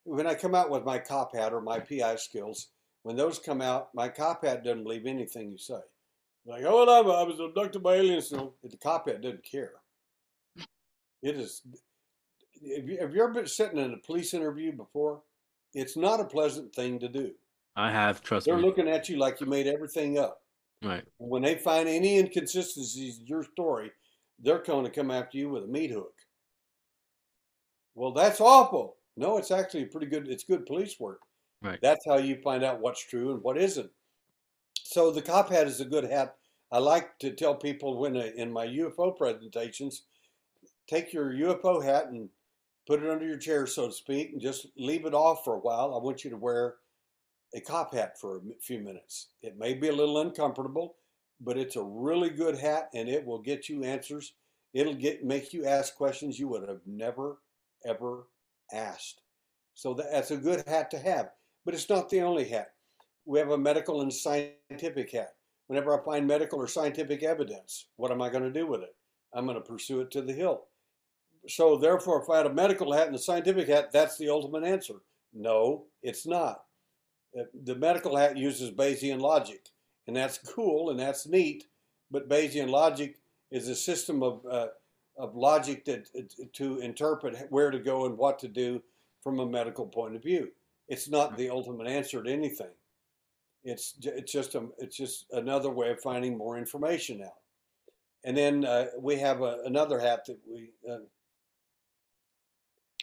When 0.05 0.27
I 0.27 0.33
come 0.33 0.55
out 0.55 0.69
with 0.69 0.83
my 0.83 0.99
cop 0.99 1.35
hat 1.35 1.53
or 1.53 1.61
my 1.61 1.79
PI 1.79 2.17
skills, 2.17 2.67
when 3.03 3.15
those 3.15 3.39
come 3.39 3.61
out, 3.61 3.89
my 3.93 4.09
cop 4.09 4.43
hat 4.43 4.63
doesn't 4.63 4.83
believe 4.83 5.05
anything 5.05 5.51
you 5.51 5.57
say. 5.57 5.79
Like, 6.45 6.63
oh, 6.65 6.85
well, 6.85 7.15
I 7.15 7.23
was 7.23 7.39
abducted 7.39 7.81
by 7.81 7.95
aliens. 7.95 8.31
No, 8.31 8.53
the 8.63 8.77
cop 8.77 9.07
hat 9.07 9.21
doesn't 9.21 9.45
care. 9.45 9.73
It 11.21 11.37
is. 11.37 11.61
Have 12.75 12.87
you, 12.87 12.97
have 12.99 13.15
you 13.15 13.23
ever 13.23 13.33
been 13.33 13.47
sitting 13.47 13.79
in 13.79 13.93
a 13.93 13.97
police 14.05 14.33
interview 14.33 14.73
before? 14.73 15.21
It's 15.73 15.95
not 15.95 16.19
a 16.19 16.25
pleasant 16.25 16.75
thing 16.75 16.99
to 16.99 17.07
do. 17.07 17.31
I 17.75 17.91
have, 17.91 18.21
trust 18.21 18.45
They're 18.45 18.57
me. 18.57 18.63
looking 18.63 18.87
at 18.87 19.09
you 19.09 19.17
like 19.17 19.39
you 19.39 19.47
made 19.47 19.67
everything 19.67 20.17
up. 20.19 20.41
Right. 20.83 21.03
When 21.17 21.41
they 21.41 21.55
find 21.55 21.87
any 21.87 22.19
inconsistencies 22.19 23.19
in 23.19 23.25
your 23.25 23.43
story, 23.43 23.91
they're 24.39 24.61
going 24.61 24.83
to 24.83 24.91
come 24.91 25.11
after 25.11 25.37
you 25.37 25.49
with 25.49 25.63
a 25.63 25.67
meat 25.67 25.91
hook. 25.91 26.13
Well, 27.95 28.11
that's 28.11 28.41
awful. 28.41 28.97
No, 29.15 29.37
it's 29.37 29.51
actually 29.51 29.85
pretty 29.85 30.07
good. 30.07 30.27
It's 30.27 30.43
good 30.43 30.65
police 30.65 30.99
work. 30.99 31.21
Right. 31.61 31.79
That's 31.81 32.05
how 32.05 32.17
you 32.17 32.37
find 32.43 32.63
out 32.63 32.81
what's 32.81 33.05
true 33.05 33.31
and 33.31 33.41
what 33.41 33.57
isn't. 33.57 33.89
So 34.83 35.11
the 35.11 35.21
cop 35.21 35.49
hat 35.49 35.67
is 35.67 35.79
a 35.79 35.85
good 35.85 36.03
hat. 36.05 36.35
I 36.71 36.79
like 36.79 37.19
to 37.19 37.31
tell 37.31 37.55
people 37.55 37.99
when 37.99 38.17
I, 38.17 38.31
in 38.35 38.51
my 38.51 38.65
UFO 38.67 39.15
presentations, 39.15 40.03
take 40.87 41.13
your 41.13 41.31
UFO 41.31 41.83
hat 41.83 42.07
and 42.07 42.29
put 42.87 43.01
it 43.01 43.09
under 43.09 43.25
your 43.25 43.37
chair, 43.37 43.65
so 43.67 43.87
to 43.87 43.93
speak, 43.93 44.31
and 44.33 44.41
just 44.41 44.67
leave 44.77 45.05
it 45.05 45.13
off 45.13 45.43
for 45.43 45.55
a 45.55 45.59
while. 45.59 45.95
I 45.95 46.03
want 46.03 46.23
you 46.23 46.31
to 46.31 46.37
wear 46.37 46.75
a 47.53 47.61
cop 47.61 47.93
hat 47.93 48.19
for 48.19 48.37
a 48.37 48.41
few 48.59 48.79
minutes. 48.79 49.27
It 49.41 49.57
may 49.57 49.73
be 49.73 49.89
a 49.89 49.95
little 49.95 50.19
uncomfortable, 50.19 50.95
but 51.39 51.57
it's 51.57 51.75
a 51.75 51.83
really 51.83 52.29
good 52.29 52.57
hat 52.57 52.89
and 52.93 53.07
it 53.07 53.25
will 53.25 53.39
get 53.39 53.69
you 53.69 53.83
answers. 53.83 54.33
It'll 54.73 54.95
get 54.95 55.23
make 55.23 55.53
you 55.53 55.65
ask 55.65 55.95
questions 55.95 56.39
you 56.39 56.47
would 56.47 56.67
have 56.67 56.81
never 56.87 57.37
ever 57.85 58.23
asked. 58.73 59.21
So 59.73 59.93
that's 59.93 60.31
a 60.31 60.37
good 60.37 60.63
hat 60.67 60.91
to 60.91 60.99
have, 60.99 61.29
but 61.65 61.73
it's 61.73 61.89
not 61.89 62.09
the 62.09 62.21
only 62.21 62.45
hat. 62.45 62.71
We 63.25 63.39
have 63.39 63.51
a 63.51 63.57
medical 63.57 64.01
and 64.01 64.13
scientific 64.13 65.11
hat. 65.11 65.33
Whenever 65.67 65.97
I 65.97 66.03
find 66.03 66.27
medical 66.27 66.59
or 66.59 66.67
scientific 66.67 67.23
evidence, 67.23 67.87
what 67.95 68.11
am 68.11 68.21
I 68.21 68.29
going 68.29 68.43
to 68.43 68.51
do 68.51 68.67
with 68.67 68.81
it? 68.81 68.95
I'm 69.33 69.45
going 69.45 69.55
to 69.55 69.61
pursue 69.61 70.01
it 70.01 70.11
to 70.11 70.21
the 70.21 70.33
hill. 70.33 70.65
So 71.47 71.77
therefore, 71.77 72.21
if 72.21 72.29
I 72.29 72.37
had 72.37 72.45
a 72.45 72.53
medical 72.53 72.93
hat 72.93 73.07
and 73.07 73.15
a 73.15 73.19
scientific 73.19 73.67
hat, 73.67 73.91
that's 73.91 74.17
the 74.17 74.29
ultimate 74.29 74.63
answer. 74.63 74.95
No, 75.33 75.85
it's 76.01 76.27
not. 76.27 76.65
Uh, 77.37 77.43
The 77.63 77.75
medical 77.75 78.15
hat 78.15 78.37
uses 78.37 78.71
Bayesian 78.71 79.19
logic, 79.19 79.69
and 80.07 80.15
that's 80.15 80.37
cool 80.37 80.89
and 80.89 80.99
that's 80.99 81.27
neat. 81.27 81.65
But 82.11 82.29
Bayesian 82.29 82.69
logic 82.69 83.17
is 83.51 83.67
a 83.67 83.75
system 83.75 84.21
of 84.21 84.45
uh, 84.45 84.67
of 85.17 85.35
logic 85.35 85.85
that 85.85 86.07
to 86.53 86.79
interpret 86.79 87.47
where 87.49 87.71
to 87.71 87.79
go 87.79 88.05
and 88.05 88.17
what 88.17 88.39
to 88.39 88.47
do 88.47 88.81
from 89.21 89.39
a 89.39 89.45
medical 89.45 89.85
point 89.85 90.15
of 90.15 90.23
view. 90.23 90.49
It's 90.87 91.09
not 91.09 91.37
the 91.37 91.49
ultimate 91.49 91.87
answer 91.87 92.21
to 92.21 92.31
anything. 92.31 92.71
It's 93.63 93.95
it's 94.01 94.31
just 94.31 94.55
a 94.55 94.67
it's 94.77 94.97
just 94.97 95.25
another 95.31 95.69
way 95.69 95.91
of 95.91 96.01
finding 96.01 96.37
more 96.37 96.57
information 96.57 97.21
out. 97.21 97.39
And 98.25 98.35
then 98.35 98.65
uh, 98.65 98.87
we 98.99 99.17
have 99.17 99.41
a, 99.41 99.59
another 99.65 99.99
hat 99.99 100.25
that 100.27 100.39
we 100.49 100.71
uh, 100.89 100.97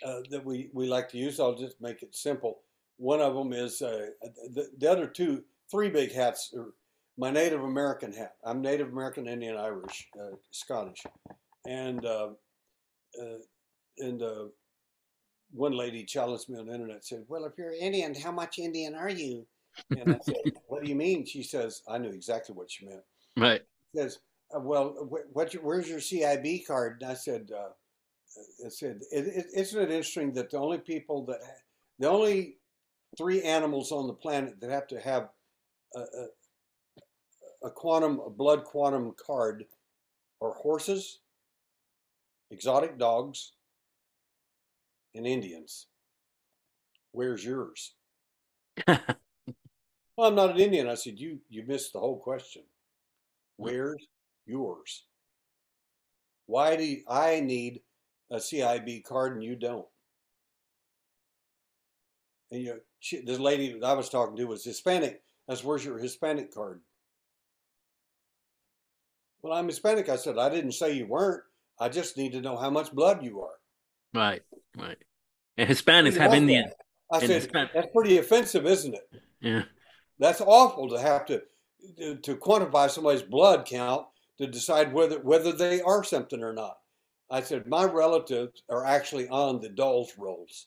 uh, 0.04 0.20
that 0.30 0.44
we, 0.44 0.70
we 0.72 0.86
like 0.86 1.08
to 1.10 1.18
use. 1.18 1.40
I'll 1.40 1.54
just 1.54 1.80
make 1.80 2.02
it 2.02 2.14
simple. 2.14 2.60
One 2.96 3.20
of 3.20 3.34
them 3.34 3.52
is 3.52 3.82
uh, 3.82 4.06
the, 4.54 4.70
the 4.78 4.90
other 4.90 5.06
two, 5.06 5.44
three 5.70 5.90
big 5.90 6.12
hats 6.12 6.52
are 6.56 6.72
my 7.18 7.30
Native 7.30 7.62
American 7.62 8.12
hat. 8.12 8.36
I'm 8.44 8.62
Native 8.62 8.88
American, 8.88 9.26
Indian, 9.26 9.56
Irish, 9.56 10.08
uh, 10.18 10.36
Scottish, 10.50 11.04
and 11.66 12.04
uh, 12.04 12.30
uh, 13.20 13.38
and 13.98 14.22
uh, 14.22 14.44
one 15.52 15.72
lady 15.72 16.04
challenged 16.04 16.48
me 16.48 16.58
on 16.58 16.66
the 16.66 16.74
internet. 16.74 17.04
Said, 17.04 17.24
"Well, 17.28 17.44
if 17.44 17.52
you're 17.58 17.72
Indian, 17.72 18.14
how 18.14 18.32
much 18.32 18.58
Indian 18.58 18.94
are 18.94 19.10
you?" 19.10 19.46
And 19.90 20.14
I 20.14 20.18
said, 20.22 20.36
"What 20.66 20.82
do 20.82 20.88
you 20.88 20.96
mean?" 20.96 21.26
She 21.26 21.42
says, 21.42 21.82
"I 21.88 21.98
knew 21.98 22.10
exactly 22.10 22.54
what 22.54 22.70
she 22.70 22.86
meant." 22.86 23.02
Right. 23.36 23.62
She 23.92 24.00
says, 24.00 24.18
uh, 24.54 24.60
"Well, 24.60 24.90
wh- 25.10 25.34
what 25.34 25.54
your, 25.54 25.62
where's 25.62 25.88
your 25.88 25.98
CIB 25.98 26.66
card?" 26.66 27.02
And 27.02 27.10
I 27.10 27.14
said, 27.14 27.50
uh, 27.54 27.70
"I 28.64 28.68
said, 28.68 29.00
it, 29.12 29.26
it, 29.26 29.46
isn't 29.54 29.80
it 29.80 29.90
interesting 29.90 30.32
that 30.34 30.50
the 30.50 30.58
only 30.58 30.78
people 30.78 31.24
that 31.26 31.40
ha- 31.44 31.62
the 31.98 32.08
only 32.08 32.56
three 33.16 33.42
animals 33.42 33.92
on 33.92 34.06
the 34.06 34.12
planet 34.12 34.60
that 34.60 34.70
have 34.70 34.86
to 34.88 35.00
have 35.00 35.28
a, 35.96 36.00
a, 36.00 36.26
a 37.64 37.70
quantum, 37.70 38.20
a 38.24 38.30
blood 38.30 38.64
quantum 38.64 39.14
card 39.24 39.64
are 40.40 40.52
horses, 40.52 41.20
exotic 42.50 42.98
dogs, 42.98 43.52
and 45.14 45.26
Indians. 45.26 45.86
Where's 47.12 47.44
yours? 47.44 47.94
Well, 50.16 50.28
I'm 50.28 50.34
not 50.34 50.50
an 50.50 50.60
Indian. 50.60 50.86
I 50.86 50.96
said, 50.96 51.18
you 51.18 51.40
you 51.48 51.64
missed 51.66 51.94
the 51.94 51.98
whole 52.00 52.18
question. 52.18 52.62
Where's 53.56 54.06
yours? 54.44 55.04
Why 56.44 56.76
do 56.76 56.84
you- 56.84 57.04
I 57.08 57.40
need 57.40 57.82
a 58.30 58.38
CIB 58.38 59.00
card 59.00 59.32
and 59.32 59.42
you 59.42 59.56
don't? 59.56 59.88
And 62.50 62.62
you 62.62 62.68
know, 62.74 62.80
she, 62.98 63.20
this 63.22 63.38
lady 63.38 63.72
that 63.72 63.84
I 63.86 63.94
was 63.94 64.08
talking 64.08 64.36
to 64.36 64.44
was 64.44 64.64
Hispanic. 64.64 65.22
I 65.48 65.54
said, 65.54 65.64
where's 65.64 65.84
your 65.84 65.98
Hispanic 65.98 66.52
card? 66.52 66.82
Well, 69.42 69.52
I'm 69.52 69.68
Hispanic. 69.68 70.08
I 70.08 70.16
said, 70.16 70.38
I 70.38 70.48
didn't 70.50 70.72
say 70.72 70.92
you 70.92 71.06
weren't. 71.06 71.44
I 71.80 71.88
just 71.88 72.16
need 72.16 72.32
to 72.32 72.40
know 72.40 72.56
how 72.56 72.70
much 72.70 72.92
blood 72.92 73.24
you 73.24 73.40
are. 73.40 73.58
Right. 74.14 74.42
Right. 74.76 74.98
And 75.56 75.68
Hispanics 75.68 76.16
have 76.16 76.34
Indian. 76.34 76.66
that. 76.66 76.76
I 77.12 77.18
and 77.18 77.42
said, 77.42 77.70
that's 77.74 77.88
pretty 77.92 78.18
offensive, 78.18 78.66
isn't 78.66 78.94
it? 78.94 79.22
Yeah. 79.40 79.62
That's 80.18 80.40
awful 80.40 80.88
to 80.90 81.00
have 81.00 81.26
to 81.26 81.42
to, 81.98 82.16
to 82.16 82.36
quantify 82.36 82.90
somebody's 82.90 83.22
blood 83.22 83.66
count 83.66 84.06
to 84.38 84.46
decide 84.46 84.92
whether 84.92 85.18
whether 85.20 85.52
they 85.52 85.80
are 85.80 86.04
something 86.04 86.42
or 86.42 86.52
not. 86.52 86.76
I 87.30 87.40
said 87.40 87.66
my 87.66 87.84
relatives 87.84 88.62
are 88.68 88.84
actually 88.84 89.28
on 89.28 89.60
the 89.60 89.68
Dawes 89.68 90.12
rolls, 90.18 90.66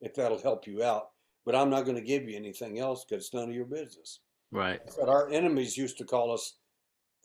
if 0.00 0.14
that'll 0.14 0.42
help 0.42 0.66
you 0.66 0.82
out. 0.82 1.10
But 1.44 1.56
I'm 1.56 1.70
not 1.70 1.84
going 1.84 1.96
to 1.96 2.02
give 2.02 2.28
you 2.28 2.36
anything 2.36 2.78
else 2.78 3.04
because 3.04 3.24
it's 3.24 3.34
none 3.34 3.48
of 3.48 3.54
your 3.54 3.64
business. 3.64 4.20
Right. 4.50 4.80
But 4.98 5.08
our 5.08 5.30
enemies 5.30 5.76
used 5.76 5.98
to 5.98 6.04
call 6.04 6.32
us 6.32 6.58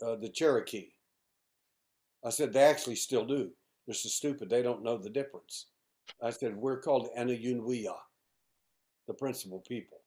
uh, 0.05 0.15
the 0.15 0.29
Cherokee. 0.29 0.89
I 2.25 2.29
said 2.29 2.51
they 2.51 2.63
actually 2.63 2.95
still 2.95 3.25
do. 3.25 3.51
They're 3.85 3.93
so 3.93 4.09
stupid 4.09 4.49
they 4.49 4.61
don't 4.61 4.83
know 4.83 4.97
the 4.97 5.09
difference. 5.09 5.67
I 6.21 6.29
said, 6.29 6.55
we're 6.55 6.81
called 6.81 7.09
Aniyunwiya, 7.17 7.95
the 9.07 9.13
principal 9.13 9.63
people. 9.67 9.99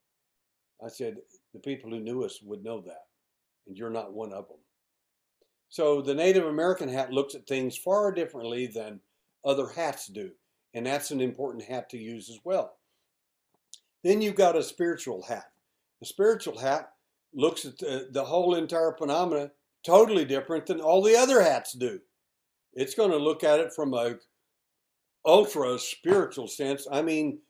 I 0.84 0.88
said, 0.88 1.16
the 1.52 1.60
people 1.60 1.90
who 1.90 2.00
knew 2.00 2.24
us 2.24 2.40
would 2.42 2.64
know 2.64 2.80
that, 2.80 3.04
and 3.66 3.76
you're 3.76 3.90
not 3.90 4.12
one 4.12 4.32
of 4.32 4.48
them. 4.48 4.58
So 5.68 6.02
the 6.02 6.14
Native 6.14 6.46
American 6.46 6.88
hat 6.88 7.12
looks 7.12 7.34
at 7.34 7.46
things 7.46 7.76
far 7.76 8.12
differently 8.12 8.66
than 8.66 9.00
other 9.44 9.68
hats 9.68 10.06
do, 10.06 10.30
and 10.74 10.86
that's 10.86 11.10
an 11.10 11.20
important 11.20 11.64
hat 11.64 11.88
to 11.90 11.98
use 11.98 12.28
as 12.28 12.38
well. 12.44 12.76
Then 14.02 14.20
you've 14.22 14.34
got 14.34 14.56
a 14.56 14.62
spiritual 14.62 15.22
hat. 15.22 15.50
The 16.00 16.06
spiritual 16.06 16.58
hat 16.58 16.92
looks 17.34 17.64
at 17.64 17.78
the, 17.78 18.08
the 18.10 18.24
whole 18.24 18.54
entire 18.54 18.96
phenomena 18.98 19.50
totally 19.84 20.24
different 20.24 20.66
than 20.66 20.80
all 20.80 21.02
the 21.02 21.16
other 21.16 21.40
hats 21.42 21.72
do. 21.72 22.00
It's 22.74 22.94
going 22.94 23.10
to 23.10 23.16
look 23.16 23.44
at 23.44 23.60
it 23.60 23.72
from 23.72 23.94
a 23.94 24.16
ultra 25.24 25.78
spiritual 25.78 26.48
sense. 26.48 26.86
I 26.90 27.02
mean, 27.02 27.40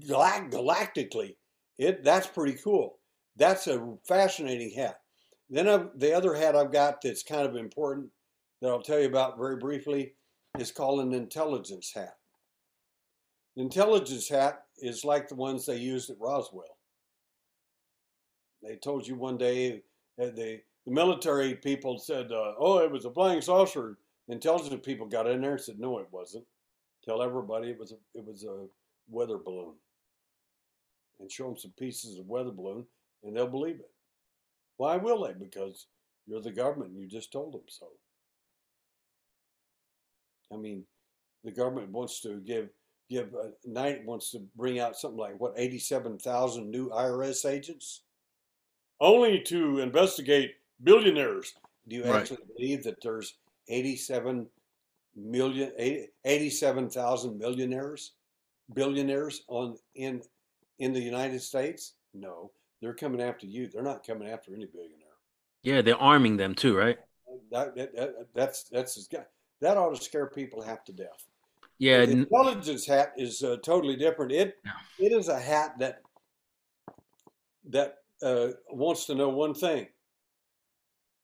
galactically, 0.00 1.36
it 1.78 2.04
that's 2.04 2.26
pretty 2.26 2.58
cool. 2.62 2.98
That's 3.36 3.66
a 3.66 3.96
fascinating 4.06 4.72
hat. 4.76 5.00
Then 5.48 5.68
I've, 5.68 5.88
the 5.96 6.14
other 6.14 6.34
hat 6.34 6.56
I've 6.56 6.72
got 6.72 7.00
that's 7.02 7.22
kind 7.22 7.46
of 7.46 7.56
important 7.56 8.10
that 8.60 8.68
I'll 8.68 8.82
tell 8.82 9.00
you 9.00 9.06
about 9.06 9.38
very 9.38 9.56
briefly 9.56 10.14
is 10.58 10.70
called 10.70 11.00
an 11.00 11.12
intelligence 11.12 11.92
hat. 11.94 12.16
The 13.56 13.62
intelligence 13.62 14.28
hat 14.28 14.64
is 14.78 15.04
like 15.04 15.28
the 15.28 15.34
ones 15.34 15.66
they 15.66 15.76
used 15.76 16.10
at 16.10 16.20
Roswell. 16.20 16.78
They 18.62 18.76
told 18.76 19.06
you 19.06 19.14
one 19.16 19.36
day 19.36 19.82
that 20.16 20.36
the, 20.86 20.92
military 20.92 21.54
people 21.54 21.98
said, 21.98 22.32
uh, 22.32 22.54
oh, 22.58 22.78
it 22.78 22.90
was 22.90 23.04
a 23.04 23.10
flying 23.10 23.40
saucer. 23.40 23.98
Intelligence 24.28 24.80
people 24.84 25.06
got 25.06 25.26
in 25.26 25.40
there 25.40 25.52
and 25.52 25.60
said, 25.60 25.78
no, 25.78 25.98
it 25.98 26.08
wasn't. 26.10 26.44
Tell 27.04 27.22
everybody 27.22 27.70
it 27.70 27.78
was 27.78 27.92
a, 27.92 27.96
it 28.18 28.24
was 28.24 28.44
a 28.44 28.66
weather 29.08 29.38
balloon. 29.38 29.74
And 31.20 31.30
show 31.30 31.46
them 31.46 31.56
some 31.56 31.72
pieces 31.78 32.18
of 32.18 32.26
weather 32.26 32.50
balloon 32.50 32.86
and 33.22 33.36
they'll 33.36 33.46
believe 33.46 33.76
it. 33.76 33.90
Why 34.76 34.96
will 34.96 35.24
they? 35.24 35.32
Because 35.32 35.86
you're 36.26 36.40
the 36.40 36.50
government 36.50 36.94
you 36.94 37.06
just 37.06 37.32
told 37.32 37.52
them 37.52 37.62
so. 37.66 37.86
I 40.52 40.56
mean, 40.56 40.84
the 41.44 41.50
government 41.50 41.90
wants 41.90 42.20
to 42.22 42.40
give 42.40 42.68
give 43.10 43.34
uh, 43.34 43.48
night 43.64 44.04
wants 44.04 44.30
to 44.30 44.42
bring 44.56 44.78
out 44.78 44.96
something 44.96 45.18
like 45.18 45.38
what 45.38 45.54
87,000 45.56 46.70
new 46.70 46.88
IRS 46.90 47.48
agents 47.48 48.02
only 49.00 49.40
to 49.40 49.80
investigate 49.80 50.54
billionaires. 50.82 51.54
Do 51.88 51.96
you 51.96 52.04
right. 52.04 52.20
actually 52.20 52.44
believe 52.56 52.84
that 52.84 53.02
there's 53.02 53.34
87 53.68 54.46
million 55.16 55.72
87,000 56.24 57.38
millionaires 57.38 58.12
billionaires 58.74 59.42
on 59.48 59.76
in 59.94 60.22
in 60.78 60.92
the 60.92 61.00
United 61.00 61.42
States? 61.42 61.94
No. 62.14 62.50
They're 62.80 62.94
coming 62.94 63.22
after 63.22 63.46
you. 63.46 63.68
They're 63.68 63.82
not 63.82 64.04
coming 64.04 64.28
after 64.28 64.52
any 64.52 64.66
billionaire. 64.66 64.98
Yeah, 65.62 65.82
they're 65.82 65.96
arming 65.96 66.36
them 66.36 66.54
too, 66.54 66.76
right? 66.76 66.98
That, 67.52 67.76
that, 67.76 67.94
that 67.94 68.14
that's 68.34 68.64
that's 68.64 69.08
that 69.60 69.76
ought 69.76 69.94
to 69.94 70.02
scare 70.02 70.26
people 70.26 70.60
half 70.60 70.84
to 70.86 70.92
death. 70.92 71.28
Yeah, 71.78 72.04
the 72.04 72.12
intelligence 72.12 72.84
hat 72.84 73.12
is 73.16 73.42
uh, 73.42 73.56
totally 73.64 73.96
different. 73.96 74.32
It 74.32 74.56
yeah. 74.64 75.06
it 75.06 75.12
is 75.12 75.28
a 75.28 75.38
hat 75.38 75.78
that 75.78 76.02
that 77.70 77.98
uh, 78.22 78.48
wants 78.70 79.06
to 79.06 79.14
know 79.14 79.28
one 79.28 79.54
thing: 79.54 79.86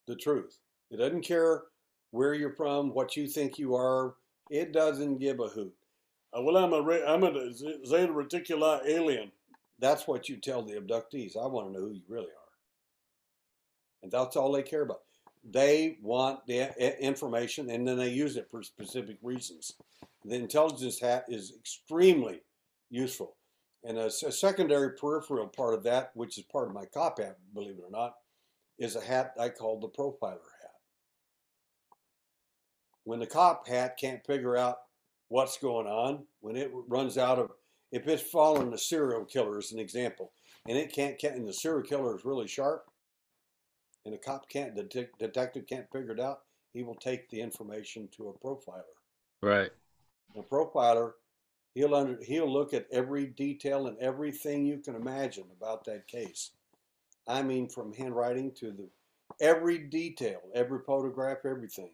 the 0.09 0.17
truth. 0.17 0.59
It 0.91 0.97
doesn't 0.97 1.23
care 1.23 1.63
where 2.11 2.35
you're 2.35 2.55
from, 2.55 2.93
what 2.93 3.17
you 3.17 3.29
think 3.29 3.59
you 3.59 3.77
are. 3.77 4.15
It 4.51 4.73
doesn't 4.73 5.19
give 5.19 5.39
a 5.39 5.49
hoot. 5.49 5.75
Uh, 6.37 6.43
well, 6.43 6.57
I'm 6.57 6.73
a 6.73 7.05
I'm 7.05 7.23
a 7.23 7.53
Zeta 7.53 8.13
Reticuli 8.13 8.87
alien. 8.87 9.31
That's 9.79 10.09
what 10.09 10.29
you 10.29 10.37
tell 10.37 10.63
the 10.63 10.75
abductees. 10.75 11.37
I 11.37 11.47
want 11.47 11.69
to 11.69 11.73
know 11.73 11.87
who 11.87 11.95
you 11.95 12.03
really 12.09 12.27
are. 12.27 12.49
And 14.03 14.11
that's 14.11 14.37
all 14.37 14.51
they 14.51 14.63
care 14.63 14.83
about. 14.83 15.03
They 15.49 15.99
want 16.03 16.47
the 16.47 16.73
information 17.01 17.71
and 17.71 17.87
then 17.87 17.97
they 17.97 18.11
use 18.11 18.37
it 18.37 18.49
for 18.51 18.63
specific 18.63 19.19
reasons. 19.23 19.75
The 20.25 20.35
intelligence 20.35 21.01
hat 21.01 21.27
is 21.29 21.53
extremely 21.59 22.41
useful. 22.91 23.37
And 23.85 23.97
a, 23.97 24.07
a 24.07 24.11
secondary 24.11 24.93
peripheral 24.97 25.47
part 25.47 25.75
of 25.75 25.85
that, 25.85 26.11
which 26.15 26.39
is 26.39 26.45
part 26.45 26.69
of 26.69 26.75
my 26.75 26.85
cop 26.87 27.21
hat, 27.21 27.39
believe 27.55 27.77
it 27.79 27.85
or 27.85 27.91
not, 27.91 28.15
is 28.79 28.97
a 28.97 29.01
hat 29.01 29.35
I 29.39 29.49
call 29.49 29.81
the 29.81 29.89
profiler 29.89 30.51
hat. 30.61 30.71
When 33.05 33.19
the 33.19 33.27
cop 33.27 33.67
hat 33.67 33.97
can't 33.99 34.25
figure 34.27 34.57
out 34.57 34.79
what's 35.29 35.59
going 35.59 35.87
on, 35.87 36.25
when 36.41 36.57
it 36.57 36.71
runs 36.89 37.19
out 37.19 37.39
of 37.39 37.51
if 37.91 38.07
it's 38.07 38.23
following 38.23 38.73
a 38.73 38.79
serial 38.79 39.25
killer 39.25 39.59
as 39.59 39.73
an 39.73 39.79
example, 39.79 40.33
and 40.69 40.77
it 40.77 40.93
can't, 40.93 41.21
and 41.23 41.49
the 41.49 41.53
serial 41.53 41.83
killer 41.83 42.15
is 42.17 42.25
really 42.25 42.47
sharp, 42.47 42.85
and 44.05 44.13
the 44.13 44.19
cop 44.19 44.49
can't, 44.49 44.75
the 44.75 45.07
detective 45.19 45.67
can't 45.67 45.91
figure 45.91 46.13
it 46.13 46.21
out, 46.21 46.41
he 46.73 46.83
will 46.83 46.95
take 46.95 47.29
the 47.31 47.41
information 47.41 48.09
to 48.17 48.29
a 48.29 48.47
profiler. 48.47 48.83
Right. 49.43 49.71
A 50.37 50.43
profiler, 50.43 51.13
he'll 51.75 51.95
under, 51.95 52.19
he'll 52.23 52.53
look 52.53 52.75
at 52.75 52.87
every 52.93 53.27
detail 53.27 53.87
and 53.87 53.97
everything 53.99 54.67
you 54.67 54.79
can 54.79 54.95
imagine 54.95 55.45
about 55.57 55.85
that 55.87 56.07
case. 56.07 56.51
I 57.29 57.43
mean, 57.43 57.69
from 57.69 57.93
handwriting 57.93 58.53
to 58.61 58.73
the 58.73 58.89
every 59.41 59.79
detail, 59.79 60.41
every 60.55 60.81
photograph, 60.87 61.39
everything, 61.45 61.93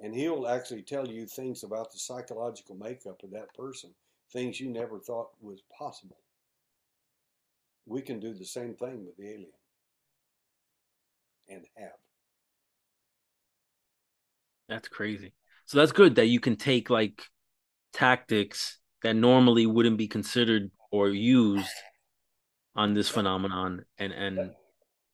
and 0.00 0.14
he'll 0.14 0.48
actually 0.48 0.82
tell 0.82 1.06
you 1.06 1.26
things 1.26 1.62
about 1.62 1.92
the 1.92 1.98
psychological 1.98 2.74
makeup 2.74 3.22
of 3.22 3.30
that 3.32 3.54
person 3.54 3.90
things 4.32 4.60
you 4.60 4.68
never 4.68 4.98
thought 4.98 5.28
was 5.40 5.62
possible. 5.76 6.18
We 7.86 8.02
can 8.02 8.18
do 8.18 8.34
the 8.34 8.44
same 8.44 8.74
thing 8.74 9.04
with 9.06 9.16
the 9.16 9.28
alien 9.28 9.52
and 11.48 11.64
have. 11.76 11.92
That's 14.68 14.88
crazy. 14.88 15.32
So 15.66 15.78
that's 15.78 15.92
good 15.92 16.16
that 16.16 16.26
you 16.26 16.40
can 16.40 16.56
take 16.56 16.90
like 16.90 17.22
tactics 17.92 18.78
that 19.02 19.14
normally 19.14 19.66
wouldn't 19.66 19.98
be 19.98 20.08
considered 20.08 20.70
or 20.90 21.08
used 21.08 21.68
on 22.76 22.94
this 22.94 23.08
phenomenon 23.08 23.84
and 23.98 24.12
and 24.12 24.50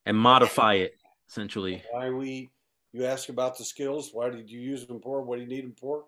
and 0.05 0.17
modify 0.17 0.75
it 0.75 0.95
essentially. 1.29 1.83
Why 1.91 2.11
we 2.11 2.51
you 2.93 3.07
ask 3.07 3.29
about 3.29 3.57
the 3.57 3.65
skills, 3.65 4.11
why 4.13 4.29
did 4.29 4.51
you 4.51 4.61
use 4.61 4.87
them 4.87 5.01
for? 5.01 5.23
What 5.23 5.37
do 5.37 5.43
you 5.43 5.49
need 5.49 5.65
them 5.65 5.75
for? 5.79 6.05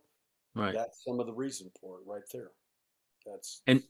Right. 0.55 0.75
That's 0.75 1.03
some 1.05 1.19
of 1.19 1.27
the 1.27 1.33
reason 1.33 1.71
for 1.81 1.99
it 1.99 2.03
right 2.07 2.23
there. 2.33 2.51
That's 3.27 3.63
and 3.67 3.83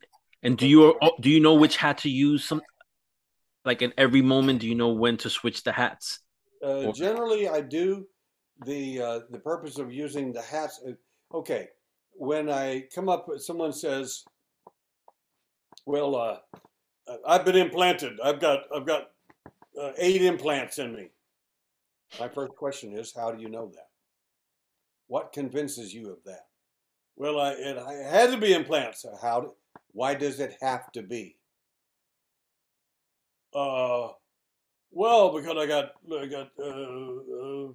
and 0.43 0.57
do 0.57 0.67
you 0.67 0.99
do 1.21 1.31
you 1.31 1.41
know 1.41 1.55
which 1.55 1.77
hat 1.77 1.99
to 1.99 2.11
use? 2.11 2.45
Some 2.45 2.63
like 3.65 3.83
in 3.83 3.93
every 3.99 4.23
moment, 4.23 4.61
do 4.61 4.69
you 4.69 4.75
know 4.75 4.91
when 4.91 5.17
to 5.19 5.31
switch 5.31 5.65
the 5.65 5.73
hats? 5.73 6.21
Uh, 6.63 6.93
generally, 6.93 7.49
I 7.49 7.61
do. 7.61 8.07
The 8.65 9.01
uh, 9.01 9.21
the 9.31 9.41
purpose 9.41 9.79
of 9.79 9.93
using 9.93 10.33
the 10.33 10.43
hats. 10.43 10.81
Uh, 10.87 10.93
okay, 11.37 11.69
when 12.13 12.49
I 12.49 12.85
come 12.95 13.09
up, 13.09 13.27
someone 13.39 13.73
says, 13.73 14.25
"Well, 15.85 16.15
uh, 16.15 16.37
I've 17.27 17.45
been 17.45 17.57
implanted. 17.57 18.19
I've 18.23 18.41
got 18.41 18.61
I've 18.75 18.87
got 18.87 19.11
uh, 19.81 19.93
eight 19.99 20.23
implants 20.23 20.79
in 20.79 20.95
me." 20.95 21.11
My 22.21 22.29
first 22.29 22.55
question 22.55 22.97
is, 22.97 23.13
how 23.15 23.33
do 23.33 23.43
you 23.43 23.49
know 23.49 23.71
that? 23.75 23.89
What 25.09 25.33
convinces 25.33 25.93
you 25.93 26.13
of 26.13 26.19
that? 26.25 26.47
Well, 27.17 27.41
I, 27.41 27.51
it, 27.53 27.79
I 27.79 27.93
had 27.95 28.31
to 28.31 28.37
be 28.37 28.53
implants. 28.53 29.05
How? 29.21 29.55
why 29.95 30.15
does 30.15 30.41
it 30.41 30.57
have 30.61 30.91
to 30.93 31.03
be? 31.03 31.37
Uh, 33.55 34.09
well, 34.91 35.33
because 35.33 35.57
I 35.57 35.67
got 35.67 35.93
I 36.13 36.27
got 36.27 36.51
uh, 36.59 36.65
uh, 36.65 37.69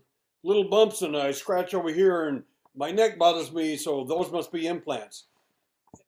little 0.44 0.70
bumps 0.70 1.02
and 1.02 1.18
I 1.18 1.32
scratch 1.32 1.74
over 1.74 1.92
here 1.92 2.28
and 2.28 2.44
my 2.76 2.92
neck 2.92 3.18
bothers 3.18 3.52
me, 3.52 3.78
so 3.78 4.04
those 4.04 4.32
must 4.32 4.52
be 4.52 4.68
implants. 4.68 5.28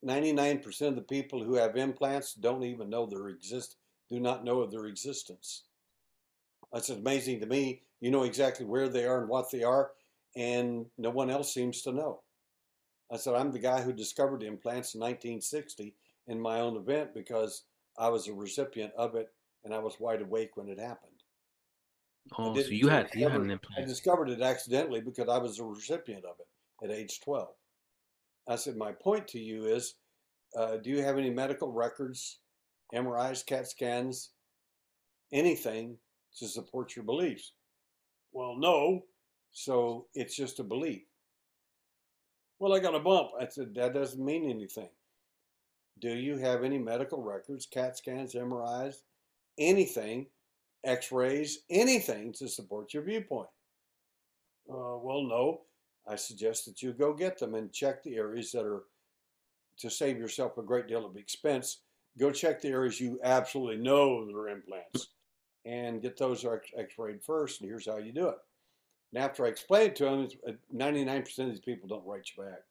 99% 0.05 0.81
of 0.87 0.95
the 0.95 1.01
people 1.01 1.43
who 1.43 1.55
have 1.55 1.75
implants 1.75 2.33
don't 2.33 2.63
even 2.63 2.89
know 2.89 3.05
their 3.05 3.29
exist 3.29 3.77
do 4.09 4.19
not 4.19 4.43
know 4.43 4.61
of 4.61 4.71
their 4.71 4.85
existence. 4.85 5.63
That's 6.73 6.89
amazing 6.89 7.39
to 7.41 7.45
me. 7.45 7.83
You 7.99 8.11
know 8.11 8.23
exactly 8.23 8.65
where 8.65 8.89
they 8.89 9.05
are 9.05 9.19
and 9.19 9.29
what 9.29 9.51
they 9.51 9.63
are, 9.63 9.91
and 10.35 10.85
no 10.97 11.09
one 11.09 11.29
else 11.29 11.53
seems 11.53 11.81
to 11.83 11.91
know. 11.91 12.21
I 13.11 13.17
said, 13.17 13.35
I'm 13.35 13.51
the 13.51 13.59
guy 13.59 13.81
who 13.81 13.91
discovered 13.91 14.41
implants 14.41 14.95
in 14.95 15.01
1960 15.01 15.93
in 16.27 16.39
my 16.39 16.61
own 16.61 16.77
event 16.77 17.13
because 17.13 17.63
I 17.97 18.09
was 18.09 18.27
a 18.27 18.33
recipient 18.33 18.93
of 18.97 19.15
it 19.15 19.29
and 19.65 19.73
I 19.73 19.79
was 19.79 19.99
wide 19.99 20.21
awake 20.21 20.55
when 20.55 20.69
it 20.69 20.79
happened. 20.79 21.11
Oh, 22.37 22.55
so 22.55 22.69
you 22.69 22.87
had, 22.87 23.09
you 23.13 23.27
had 23.27 23.41
an 23.41 23.51
implant. 23.51 23.83
I 23.83 23.85
discovered 23.85 24.29
it 24.29 24.41
accidentally 24.41 25.01
because 25.01 25.27
I 25.27 25.37
was 25.37 25.59
a 25.59 25.63
recipient 25.63 26.23
of 26.23 26.35
it 26.39 26.85
at 26.85 26.95
age 26.95 27.19
12. 27.21 27.49
I 28.47 28.55
said, 28.55 28.75
my 28.75 28.91
point 28.91 29.27
to 29.29 29.39
you 29.39 29.65
is, 29.65 29.95
uh, 30.57 30.77
do 30.77 30.89
you 30.89 31.01
have 31.01 31.17
any 31.17 31.29
medical 31.29 31.71
records, 31.71 32.39
MRIs, 32.93 33.45
CAT 33.45 33.67
scans, 33.67 34.31
anything 35.31 35.97
to 36.37 36.47
support 36.47 36.95
your 36.95 37.05
beliefs? 37.05 37.53
Well, 38.33 38.55
no. 38.57 39.03
So 39.51 40.07
it's 40.13 40.35
just 40.35 40.59
a 40.59 40.63
belief. 40.63 41.03
Well, 42.59 42.73
I 42.73 42.79
got 42.79 42.95
a 42.95 42.99
bump. 42.99 43.31
I 43.39 43.47
said, 43.47 43.73
That 43.75 43.93
doesn't 43.93 44.23
mean 44.23 44.49
anything. 44.49 44.89
Do 45.99 46.09
you 46.09 46.37
have 46.37 46.63
any 46.63 46.79
medical 46.79 47.21
records, 47.21 47.65
CAT 47.65 47.97
scans, 47.97 48.33
MRIs, 48.33 48.95
anything, 49.57 50.27
x 50.83 51.11
rays, 51.11 51.59
anything 51.69 52.33
to 52.33 52.47
support 52.47 52.93
your 52.93 53.03
viewpoint? 53.03 53.49
Uh, 54.69 54.97
well, 54.97 55.23
no. 55.23 55.61
I 56.07 56.15
suggest 56.15 56.65
that 56.65 56.81
you 56.81 56.93
go 56.93 57.13
get 57.13 57.37
them 57.37 57.55
and 57.55 57.71
check 57.71 58.03
the 58.03 58.15
areas 58.15 58.51
that 58.51 58.65
are 58.65 58.83
to 59.77 59.89
save 59.89 60.17
yourself 60.17 60.57
a 60.57 60.63
great 60.63 60.87
deal 60.87 61.05
of 61.05 61.15
expense. 61.15 61.79
Go 62.19 62.31
check 62.31 62.61
the 62.61 62.69
areas 62.69 62.99
you 62.99 63.19
absolutely 63.23 63.77
know 63.77 64.25
that 64.25 64.35
are 64.35 64.49
implants 64.49 65.09
and 65.65 66.01
get 66.01 66.17
those 66.17 66.45
x 66.45 66.97
rayed 66.97 67.23
first. 67.23 67.61
And 67.61 67.69
here's 67.69 67.87
how 67.87 67.97
you 67.97 68.11
do 68.11 68.29
it. 68.29 68.37
And 69.13 69.23
after 69.23 69.45
I 69.45 69.49
explain 69.49 69.87
it 69.87 69.95
to 69.97 70.05
them, 70.05 70.27
99% 70.73 71.39
uh, 71.39 71.43
of 71.43 71.49
these 71.49 71.59
people 71.59 71.87
don't 71.87 72.05
write 72.05 72.29
you 72.35 72.43
back 72.43 72.61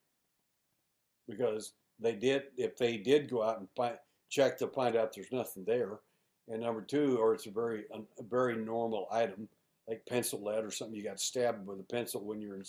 because 1.29 1.73
they 1.99 2.15
did, 2.15 2.45
if 2.57 2.77
they 2.77 2.97
did 2.97 3.31
go 3.31 3.43
out 3.43 3.59
and 3.59 3.69
find, 3.77 3.97
check 4.29 4.59
to 4.59 4.69
find 4.69 4.97
out 4.97 5.15
there's 5.15 5.33
nothing 5.33 5.65
there. 5.65 6.01
And 6.49 6.63
number 6.63 6.83
two, 6.83 7.19
or 7.19 7.35
it's 7.35 7.47
a 7.47 7.51
very, 7.51 7.85
a 7.93 8.23
very 8.23 8.57
normal 8.57 9.07
item 9.13 9.49
like 9.89 10.07
pencil 10.07 10.43
lead 10.43 10.65
or 10.65 10.71
something 10.71 10.97
you 10.97 11.03
got 11.03 11.21
stabbed 11.21 11.67
with 11.67 11.81
a 11.81 11.83
pencil 11.83 12.25
when 12.25 12.41
you're 12.41 12.57
in, 12.57 12.65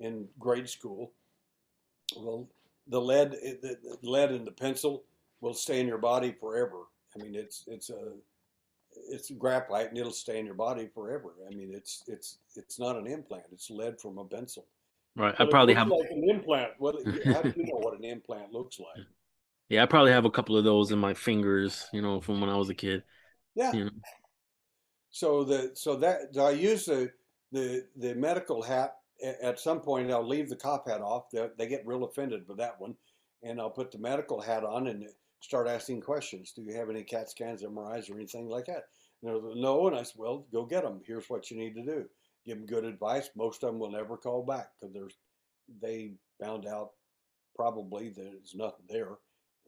in 0.00 0.28
grade 0.38 0.68
school. 0.68 1.12
Well, 2.16 2.48
the 2.88 3.00
lead, 3.00 3.36
eh, 3.42 3.54
the 3.62 3.98
lead 4.02 4.32
in 4.32 4.44
the 4.44 4.52
pencil 4.52 5.04
will 5.40 5.54
stay 5.54 5.80
in 5.80 5.86
your 5.86 5.98
body 5.98 6.34
forever. 6.38 6.84
I 7.14 7.22
mean, 7.22 7.34
it's 7.34 7.64
it's 7.66 7.90
a 7.90 8.12
it's 9.10 9.30
graphite 9.30 9.88
and 9.88 9.98
it'll 9.98 10.12
stay 10.12 10.38
in 10.38 10.46
your 10.46 10.54
body 10.54 10.88
forever. 10.94 11.34
I 11.46 11.54
mean, 11.54 11.72
it's 11.72 12.04
it's 12.06 12.38
it's 12.54 12.78
not 12.78 12.96
an 12.96 13.06
implant. 13.06 13.44
It's 13.52 13.70
lead 13.70 14.00
from 14.00 14.18
a 14.18 14.24
pencil. 14.24 14.66
Right. 15.16 15.34
I 15.38 15.46
probably 15.46 15.74
have 15.74 15.88
like 15.88 16.10
an 16.10 16.28
implant. 16.28 16.72
Well, 16.78 16.98
How 17.24 17.42
do 17.42 17.54
you 17.56 17.64
know 17.64 17.78
what 17.78 17.98
an 17.98 18.04
implant 18.04 18.52
looks 18.52 18.78
like? 18.78 19.06
Yeah, 19.68 19.82
I 19.82 19.86
probably 19.86 20.12
have 20.12 20.26
a 20.26 20.30
couple 20.30 20.56
of 20.56 20.62
those 20.62 20.92
in 20.92 20.98
my 21.00 21.12
fingers. 21.12 21.88
You 21.92 22.00
know, 22.00 22.20
from 22.20 22.40
when 22.40 22.48
I 22.48 22.54
was 22.54 22.68
a 22.68 22.74
kid. 22.74 23.02
Yeah. 23.56 23.72
You 23.72 23.84
know? 23.86 23.90
So 25.10 25.42
the 25.42 25.72
so 25.74 25.96
that 25.96 26.38
I 26.38 26.50
use 26.50 26.84
the 26.84 27.10
the 27.50 27.84
the 27.96 28.14
medical 28.14 28.62
hat 28.62 28.94
at 29.22 29.60
some 29.60 29.80
point. 29.80 30.10
I'll 30.10 30.26
leave 30.26 30.48
the 30.48 30.56
cop 30.56 30.88
hat 30.88 31.00
off. 31.00 31.30
They, 31.30 31.48
they 31.58 31.66
get 31.66 31.86
real 31.86 32.04
offended 32.04 32.46
with 32.46 32.58
that 32.58 32.80
one, 32.80 32.94
and 33.42 33.60
I'll 33.60 33.70
put 33.70 33.90
the 33.90 33.98
medical 33.98 34.40
hat 34.40 34.64
on 34.64 34.88
and 34.88 35.06
start 35.40 35.68
asking 35.68 36.00
questions. 36.00 36.52
Do 36.52 36.62
you 36.62 36.74
have 36.74 36.90
any 36.90 37.02
CAT 37.02 37.30
scans, 37.30 37.62
MRIs, 37.62 38.10
or 38.10 38.14
anything 38.14 38.48
like 38.48 38.66
that? 38.66 38.84
And 39.22 39.60
no, 39.60 39.86
and 39.86 39.96
I 39.96 40.02
said, 40.02 40.16
well, 40.18 40.46
go 40.52 40.64
get 40.64 40.82
them. 40.82 41.00
Here's 41.06 41.28
what 41.30 41.50
you 41.50 41.56
need 41.56 41.74
to 41.74 41.84
do. 41.84 42.04
Give 42.44 42.58
them 42.58 42.66
good 42.66 42.84
advice. 42.84 43.30
Most 43.34 43.62
of 43.62 43.70
them 43.70 43.78
will 43.78 43.90
never 43.90 44.16
call 44.16 44.44
back 44.44 44.70
because 44.80 45.12
they 45.80 46.12
found 46.40 46.66
out 46.66 46.90
probably 47.54 48.10
that 48.10 48.22
there's 48.22 48.54
nothing 48.54 48.84
there, 48.88 49.16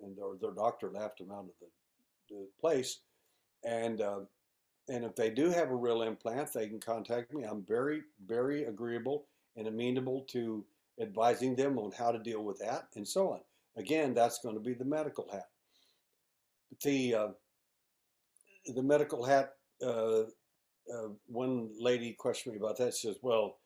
and 0.02 0.18
or 0.18 0.36
their 0.40 0.52
doctor 0.52 0.90
laughed 0.92 1.18
them 1.18 1.32
out 1.32 1.46
of 1.46 1.50
the, 1.60 2.34
the 2.34 2.46
place. 2.60 3.00
And 3.64 4.00
uh, 4.00 4.20
and 4.88 5.04
if 5.04 5.16
they 5.16 5.30
do 5.30 5.50
have 5.50 5.70
a 5.70 5.76
real 5.76 6.02
implant, 6.02 6.52
they 6.52 6.68
can 6.68 6.80
contact 6.80 7.32
me. 7.32 7.44
I'm 7.44 7.64
very 7.66 8.02
very 8.26 8.64
agreeable 8.64 9.26
and 9.58 9.66
amenable 9.66 10.24
to 10.28 10.64
advising 11.00 11.54
them 11.54 11.78
on 11.78 11.90
how 11.92 12.10
to 12.10 12.18
deal 12.18 12.42
with 12.42 12.58
that 12.58 12.84
and 12.96 13.06
so 13.06 13.32
on. 13.32 13.40
Again, 13.76 14.14
that's 14.14 14.38
going 14.38 14.54
to 14.54 14.60
be 14.60 14.74
the 14.74 14.84
medical 14.84 15.28
hat. 15.30 15.48
The 16.82 17.14
uh, 17.14 17.28
the 18.74 18.82
medical 18.82 19.24
hat. 19.24 19.52
Uh, 19.84 20.22
uh, 20.92 21.08
one 21.26 21.68
lady 21.78 22.14
questioned 22.18 22.54
me 22.54 22.58
about 22.58 22.78
that. 22.78 22.94
She 22.94 23.08
says, 23.08 23.18
"Well, 23.22 23.58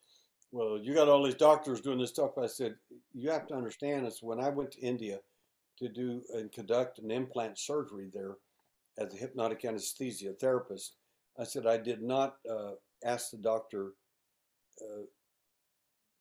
well, 0.50 0.78
you 0.78 0.94
got 0.94 1.08
all 1.08 1.24
these 1.24 1.34
doctors 1.34 1.80
doing 1.80 1.98
this 1.98 2.10
stuff." 2.10 2.38
I 2.38 2.46
said, 2.46 2.76
"You 3.14 3.30
have 3.30 3.46
to 3.48 3.54
understand. 3.54 4.06
Is 4.06 4.22
when 4.22 4.40
I 4.40 4.50
went 4.50 4.72
to 4.72 4.80
India 4.80 5.20
to 5.78 5.88
do 5.88 6.22
and 6.34 6.52
conduct 6.52 6.98
an 6.98 7.10
implant 7.10 7.58
surgery 7.58 8.10
there 8.12 8.36
as 8.98 9.14
a 9.14 9.16
hypnotic 9.16 9.64
anesthesia 9.64 10.32
therapist, 10.34 10.96
I 11.38 11.44
said 11.44 11.66
I 11.66 11.78
did 11.78 12.02
not 12.02 12.36
uh, 12.48 12.72
ask 13.04 13.30
the 13.30 13.38
doctor 13.38 13.92
uh, 14.80 15.02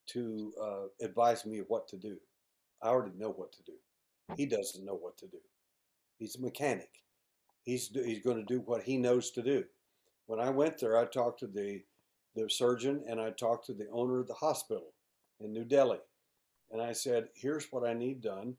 to 0.07 0.53
uh, 0.61 1.05
advise 1.05 1.45
me 1.45 1.61
what 1.67 1.87
to 1.89 1.97
do. 1.97 2.17
I 2.81 2.89
already 2.89 3.17
know 3.17 3.31
what 3.31 3.51
to 3.53 3.63
do. 3.63 3.73
He 4.35 4.45
doesn't 4.45 4.85
know 4.85 4.95
what 4.95 5.17
to 5.17 5.27
do. 5.27 5.37
He's 6.17 6.35
a 6.35 6.41
mechanic. 6.41 6.89
He's 7.63 7.87
he's 7.87 8.23
going 8.23 8.37
to 8.37 8.43
do 8.43 8.61
what 8.61 8.83
he 8.83 8.97
knows 8.97 9.31
to 9.31 9.41
do. 9.41 9.63
When 10.25 10.39
I 10.39 10.49
went 10.49 10.79
there, 10.79 10.97
I 10.97 11.05
talked 11.05 11.39
to 11.41 11.47
the 11.47 11.81
the 12.35 12.49
surgeon 12.49 13.03
and 13.07 13.19
I 13.19 13.31
talked 13.31 13.65
to 13.67 13.73
the 13.73 13.89
owner 13.91 14.19
of 14.19 14.27
the 14.27 14.33
hospital 14.33 14.93
in 15.39 15.51
New 15.51 15.65
Delhi, 15.65 15.99
and 16.71 16.81
I 16.81 16.93
said, 16.93 17.29
"Here's 17.35 17.67
what 17.71 17.87
I 17.87 17.93
need 17.93 18.21
done." 18.21 18.55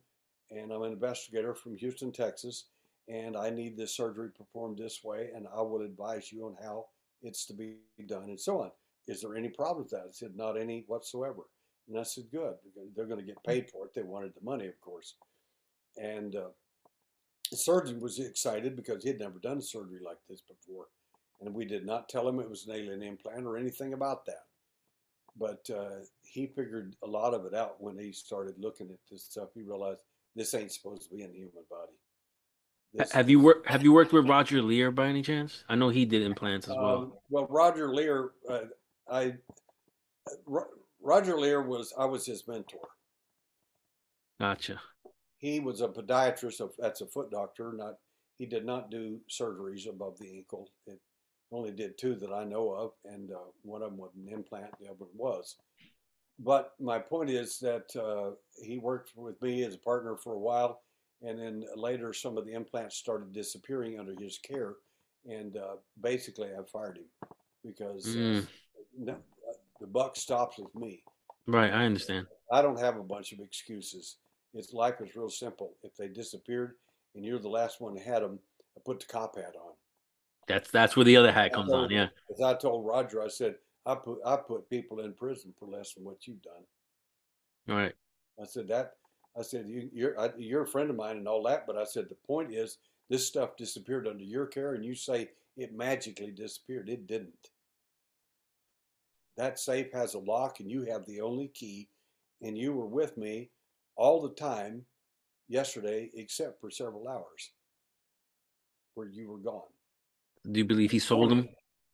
And 0.50 0.70
I'm 0.70 0.82
an 0.82 0.92
investigator 0.92 1.54
from 1.54 1.76
Houston, 1.76 2.12
Texas, 2.12 2.66
and 3.08 3.36
I 3.36 3.48
need 3.48 3.76
this 3.76 3.96
surgery 3.96 4.30
performed 4.30 4.78
this 4.78 5.02
way, 5.02 5.30
and 5.34 5.46
I 5.48 5.62
will 5.62 5.80
advise 5.80 6.30
you 6.30 6.44
on 6.44 6.56
how 6.62 6.86
it's 7.22 7.46
to 7.46 7.54
be 7.54 7.76
done 8.06 8.24
and 8.24 8.40
so 8.40 8.60
on. 8.60 8.70
Is 9.08 9.20
there 9.20 9.36
any 9.36 9.48
problem 9.48 9.84
with 9.84 9.90
that? 9.90 10.06
I 10.08 10.12
said, 10.12 10.36
not 10.36 10.58
any 10.58 10.84
whatsoever. 10.86 11.42
And 11.88 11.98
I 11.98 12.04
said, 12.04 12.24
good. 12.30 12.54
They're 12.94 13.06
going 13.06 13.20
to 13.20 13.26
get 13.26 13.42
paid 13.44 13.68
for 13.70 13.86
it. 13.86 13.94
They 13.94 14.02
wanted 14.02 14.32
the 14.34 14.44
money, 14.44 14.66
of 14.66 14.80
course. 14.80 15.16
And 15.96 16.36
uh, 16.36 16.50
the 17.50 17.56
surgeon 17.56 18.00
was 18.00 18.18
excited 18.18 18.76
because 18.76 19.02
he 19.02 19.10
had 19.10 19.18
never 19.18 19.38
done 19.38 19.60
surgery 19.60 20.00
like 20.04 20.18
this 20.28 20.42
before. 20.42 20.86
And 21.40 21.52
we 21.54 21.64
did 21.64 21.84
not 21.84 22.08
tell 22.08 22.28
him 22.28 22.38
it 22.38 22.48
was 22.48 22.66
an 22.66 22.74
alien 22.74 23.02
implant 23.02 23.44
or 23.44 23.56
anything 23.56 23.94
about 23.94 24.24
that. 24.26 24.44
But 25.36 25.68
uh, 25.74 26.04
he 26.22 26.46
figured 26.46 26.94
a 27.02 27.06
lot 27.06 27.34
of 27.34 27.44
it 27.46 27.54
out 27.54 27.82
when 27.82 27.98
he 27.98 28.12
started 28.12 28.54
looking 28.58 28.90
at 28.90 28.98
this 29.10 29.24
stuff. 29.24 29.48
He 29.54 29.62
realized 29.62 30.02
this 30.36 30.54
ain't 30.54 30.72
supposed 30.72 31.08
to 31.10 31.16
be 31.16 31.22
in 31.22 31.32
the 31.32 31.38
human 31.38 31.64
body. 31.68 31.92
This 32.94 33.10
have 33.12 33.30
you 33.30 33.40
worked 33.40 33.66
Have 33.68 33.82
you 33.82 33.92
worked 33.92 34.12
with 34.12 34.28
Roger 34.28 34.60
Leir 34.60 34.90
by 34.90 35.06
any 35.06 35.22
chance? 35.22 35.64
I 35.68 35.74
know 35.74 35.88
he 35.88 36.04
did 36.04 36.22
implants 36.22 36.68
as 36.68 36.76
well. 36.76 36.96
Um, 36.96 37.12
well, 37.30 37.46
Roger 37.48 37.94
Leir, 37.94 38.32
uh, 38.48 38.60
I 39.10 39.34
Roger 41.00 41.38
Leir 41.38 41.62
was 41.62 41.92
I 41.98 42.04
was 42.04 42.26
his 42.26 42.46
mentor. 42.46 42.88
Gotcha. 44.40 44.80
He 45.38 45.60
was 45.60 45.80
a 45.80 45.88
podiatrist. 45.88 46.60
Of, 46.60 46.72
that's 46.78 47.00
a 47.00 47.06
foot 47.06 47.30
doctor. 47.30 47.72
Not 47.72 47.94
he 48.38 48.46
did 48.46 48.64
not 48.64 48.90
do 48.90 49.20
surgeries 49.28 49.88
above 49.88 50.18
the 50.18 50.36
ankle. 50.36 50.68
It 50.86 51.00
only 51.50 51.72
did 51.72 51.98
two 51.98 52.14
that 52.16 52.32
I 52.32 52.44
know 52.44 52.70
of, 52.70 52.92
and 53.04 53.30
uh, 53.30 53.50
one 53.62 53.82
of 53.82 53.90
them 53.90 53.98
was 53.98 54.12
an 54.16 54.32
implant. 54.32 54.70
The 54.80 54.88
other 54.88 55.06
was. 55.14 55.56
But 56.38 56.72
my 56.80 56.98
point 56.98 57.30
is 57.30 57.58
that 57.58 57.94
uh, 57.94 58.34
he 58.64 58.78
worked 58.78 59.12
with 59.14 59.40
me 59.42 59.64
as 59.64 59.74
a 59.74 59.78
partner 59.78 60.16
for 60.16 60.34
a 60.34 60.38
while, 60.38 60.80
and 61.22 61.38
then 61.38 61.64
later 61.76 62.12
some 62.12 62.36
of 62.36 62.46
the 62.46 62.52
implants 62.52 62.96
started 62.96 63.32
disappearing 63.32 63.98
under 63.98 64.14
his 64.18 64.38
care, 64.38 64.74
and 65.28 65.56
uh, 65.56 65.76
basically 66.00 66.48
I 66.48 66.62
fired 66.64 66.98
him 66.98 67.28
because 67.64 68.06
mm. 68.06 68.46
No, 69.04 69.16
the 69.80 69.86
buck 69.86 70.16
stops 70.16 70.58
with 70.58 70.74
me. 70.74 71.02
Right, 71.46 71.72
I 71.72 71.84
understand. 71.84 72.26
I 72.52 72.62
don't 72.62 72.78
have 72.78 72.96
a 72.96 73.02
bunch 73.02 73.32
of 73.32 73.40
excuses. 73.40 74.16
It's 74.54 74.72
life 74.72 75.00
is 75.00 75.16
real 75.16 75.30
simple. 75.30 75.74
If 75.82 75.96
they 75.96 76.08
disappeared 76.08 76.74
and 77.14 77.24
you're 77.24 77.38
the 77.38 77.48
last 77.48 77.80
one 77.80 77.94
that 77.94 78.04
had 78.04 78.22
them, 78.22 78.38
I 78.76 78.80
put 78.84 79.00
the 79.00 79.06
cop 79.06 79.36
hat 79.36 79.54
on. 79.56 79.72
That's 80.48 80.70
that's 80.70 80.96
where 80.96 81.04
the 81.04 81.16
other 81.16 81.32
hat 81.32 81.52
comes 81.52 81.70
told, 81.70 81.84
on. 81.84 81.90
Yeah. 81.90 82.08
As 82.32 82.40
I 82.40 82.54
told 82.54 82.86
Roger, 82.86 83.22
I 83.22 83.28
said 83.28 83.56
I 83.86 83.94
put 83.94 84.18
I 84.26 84.36
put 84.36 84.68
people 84.68 85.00
in 85.00 85.14
prison 85.14 85.54
for 85.58 85.68
less 85.68 85.94
than 85.94 86.04
what 86.04 86.26
you've 86.26 86.42
done. 86.42 86.62
All 87.68 87.76
right. 87.76 87.94
I 88.40 88.44
said 88.44 88.68
that. 88.68 88.92
I 89.38 89.42
said 89.42 89.66
you, 89.66 89.88
you're 89.92 90.20
I, 90.20 90.30
you're 90.36 90.64
a 90.64 90.68
friend 90.68 90.90
of 90.90 90.96
mine 90.96 91.16
and 91.16 91.28
all 91.28 91.42
that, 91.44 91.66
but 91.66 91.78
I 91.78 91.84
said 91.84 92.08
the 92.08 92.16
point 92.26 92.52
is 92.52 92.78
this 93.08 93.26
stuff 93.26 93.56
disappeared 93.56 94.06
under 94.06 94.24
your 94.24 94.46
care, 94.46 94.74
and 94.74 94.84
you 94.84 94.94
say 94.94 95.30
it 95.56 95.74
magically 95.74 96.32
disappeared. 96.32 96.88
It 96.88 97.06
didn't. 97.06 97.50
That 99.36 99.58
safe 99.58 99.92
has 99.92 100.14
a 100.14 100.18
lock 100.18 100.60
and 100.60 100.70
you 100.70 100.84
have 100.84 101.06
the 101.06 101.20
only 101.20 101.48
key, 101.48 101.88
and 102.42 102.56
you 102.56 102.72
were 102.72 102.86
with 102.86 103.16
me 103.16 103.50
all 103.96 104.20
the 104.20 104.34
time 104.34 104.84
yesterday, 105.48 106.10
except 106.14 106.60
for 106.60 106.70
several 106.70 107.08
hours 107.08 107.52
where 108.94 109.08
you 109.08 109.30
were 109.30 109.38
gone. 109.38 109.62
Do 110.50 110.58
you 110.58 110.64
believe 110.64 110.90
he 110.90 110.98
sold 110.98 111.30
them? 111.30 111.48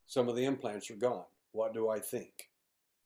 Some 0.06 0.28
of 0.28 0.36
the 0.36 0.44
implants 0.44 0.90
are 0.90 0.96
gone. 0.96 1.24
What 1.52 1.74
do 1.74 1.88
I 1.88 2.00
think? 2.00 2.48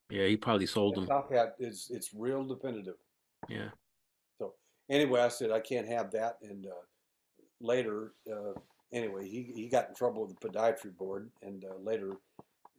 Yeah, 0.09 0.27
he 0.27 0.37
probably 0.37 0.67
sold 0.67 0.95
them. 0.95 1.07
Top 1.07 1.33
hat 1.33 1.55
is 1.59 1.89
it's 1.91 2.11
real 2.15 2.45
definitive. 2.45 2.97
Yeah. 3.49 3.71
So 4.39 4.55
anyway, 4.89 5.21
I 5.21 5.29
said 5.29 5.51
I 5.51 5.61
can't 5.61 5.89
have 5.89 6.11
that, 6.13 6.39
and 6.43 6.67
uh, 6.67 6.85
later, 7.61 8.13
uh, 8.31 8.53
anyway, 8.93 9.29
he 9.29 9.53
he 9.55 9.69
got 9.69 9.89
in 9.89 9.95
trouble 9.95 10.27
with 10.27 10.39
the 10.39 10.49
podiatry 10.49 10.97
board, 10.97 11.31
and 11.43 11.65
uh, 11.65 11.77
later 11.83 12.13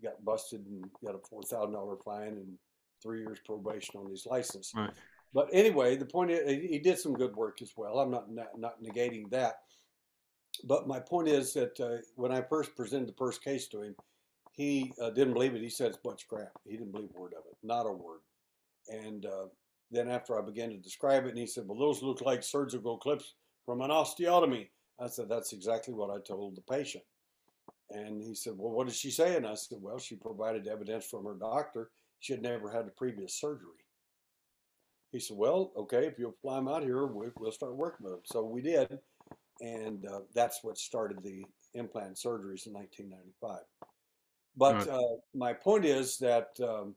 got 0.03 0.23
busted 0.25 0.65
and 0.67 0.85
got 1.03 1.15
a 1.15 1.19
four 1.29 1.41
thousand 1.41 1.73
dollar 1.73 1.95
fine 2.03 2.33
and 2.41 2.57
three 3.01 3.19
years 3.19 3.39
probation 3.45 3.99
on 3.99 4.09
his 4.09 4.25
license. 4.25 4.71
Right. 4.75 4.91
But 5.33 5.49
anyway, 5.51 5.95
the 5.95 6.05
point 6.05 6.31
is, 6.31 6.47
he 6.47 6.79
did 6.79 6.99
some 6.99 7.13
good 7.13 7.35
work 7.35 7.61
as 7.61 7.73
well. 7.75 7.99
I'm 7.99 8.11
not 8.11 8.31
not, 8.31 8.57
not 8.57 8.83
negating 8.83 9.29
that. 9.31 9.55
But 10.65 10.87
my 10.87 10.99
point 10.99 11.27
is 11.27 11.53
that 11.53 11.79
uh, 11.79 11.97
when 12.15 12.31
I 12.31 12.41
first 12.41 12.75
presented 12.75 13.09
the 13.09 13.17
first 13.17 13.43
case 13.43 13.67
to 13.69 13.81
him, 13.81 13.95
he 14.51 14.93
uh, 15.01 15.09
didn't 15.09 15.33
believe 15.33 15.55
it. 15.55 15.61
He 15.61 15.69
said 15.69 15.87
it's 15.87 15.97
a 15.97 16.07
bunch 16.07 16.23
of 16.23 16.27
crap. 16.27 16.51
He 16.63 16.77
didn't 16.77 16.91
believe 16.91 17.09
a 17.15 17.19
word 17.19 17.33
of 17.33 17.43
it, 17.49 17.57
not 17.63 17.87
a 17.87 17.91
word. 17.91 18.19
And 18.87 19.25
uh, 19.25 19.47
Then 19.89 20.09
after 20.09 20.37
I 20.37 20.41
began 20.45 20.69
to 20.69 20.77
describe 20.77 21.25
it, 21.25 21.29
and 21.29 21.37
he 21.37 21.47
said, 21.47 21.67
"Well, 21.67 21.79
those 21.79 22.03
look 22.03 22.21
like 22.21 22.43
surgical 22.43 22.97
clips 22.97 23.33
from 23.65 23.81
an 23.81 23.89
osteotomy." 23.89 24.69
I 24.99 25.07
said, 25.07 25.29
"That's 25.29 25.53
exactly 25.53 25.93
what 25.93 26.11
I 26.11 26.19
told 26.19 26.55
the 26.55 26.61
patient." 26.61 27.03
And 27.89 28.21
he 28.23 28.33
said, 28.35 28.53
"Well, 28.57 28.71
what 28.71 28.87
did 28.87 28.95
she 28.95 29.11
say?" 29.11 29.35
And 29.35 29.45
I 29.45 29.55
said, 29.55 29.79
"Well, 29.81 29.99
she 29.99 30.15
provided 30.15 30.67
evidence 30.67 31.05
from 31.05 31.25
her 31.25 31.35
doctor 31.35 31.91
she 32.19 32.33
had 32.33 32.41
never 32.41 32.69
had 32.69 32.87
a 32.87 32.91
previous 32.91 33.33
surgery." 33.33 33.85
He 35.11 35.19
said, 35.19 35.37
"Well, 35.37 35.71
okay, 35.77 36.07
if 36.07 36.17
you'll 36.17 36.37
fly 36.41 36.55
them 36.55 36.67
out 36.67 36.83
here, 36.83 37.05
we, 37.05 37.27
will 37.37 37.51
start 37.51 37.75
working 37.75 38.05
with 38.05 38.13
them." 38.13 38.21
So 38.25 38.43
we 38.43 38.61
did, 38.61 38.99
and 39.61 40.05
uh, 40.05 40.21
that's 40.33 40.63
what 40.63 40.77
started 40.77 41.21
the 41.21 41.45
implant 41.73 42.15
surgeries 42.15 42.65
in 42.65 42.73
1995. 42.73 43.59
But 44.55 44.87
uh, 44.87 45.17
my 45.33 45.53
point 45.53 45.85
is 45.85 46.17
that 46.19 46.49
um, 46.61 46.95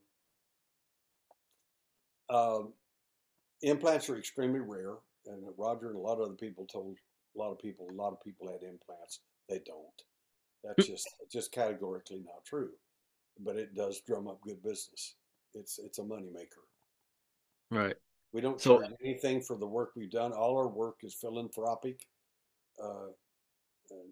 uh, 2.28 2.60
implants 3.62 4.10
are 4.10 4.18
extremely 4.18 4.60
rare, 4.60 4.94
and 5.26 5.42
Roger 5.56 5.88
and 5.88 5.96
a 5.96 6.00
lot 6.00 6.18
of 6.18 6.26
other 6.26 6.34
people 6.34 6.66
told 6.66 6.98
a 7.34 7.38
lot 7.38 7.52
of 7.52 7.58
people 7.58 7.88
a 7.90 7.94
lot 7.94 8.12
of 8.12 8.22
people 8.22 8.46
had 8.48 8.62
implants. 8.62 9.20
They 9.48 9.60
don't. 9.64 10.02
That's 10.64 10.86
just 10.86 11.08
just 11.30 11.52
categorically 11.52 12.22
not 12.24 12.44
true. 12.44 12.70
But 13.38 13.56
it 13.56 13.74
does 13.74 14.00
drum 14.00 14.28
up 14.28 14.40
good 14.42 14.62
business. 14.62 15.16
It's 15.54 15.78
it's 15.78 15.98
a 15.98 16.02
moneymaker. 16.02 16.64
Right. 17.70 17.96
We 18.32 18.40
don't 18.40 18.60
so, 18.60 18.78
charge 18.78 18.92
anything 19.02 19.40
for 19.40 19.56
the 19.56 19.66
work 19.66 19.92
we've 19.96 20.10
done. 20.10 20.32
All 20.32 20.56
our 20.56 20.68
work 20.68 20.96
is 21.02 21.14
philanthropic. 21.14 22.06
Uh, 22.82 23.12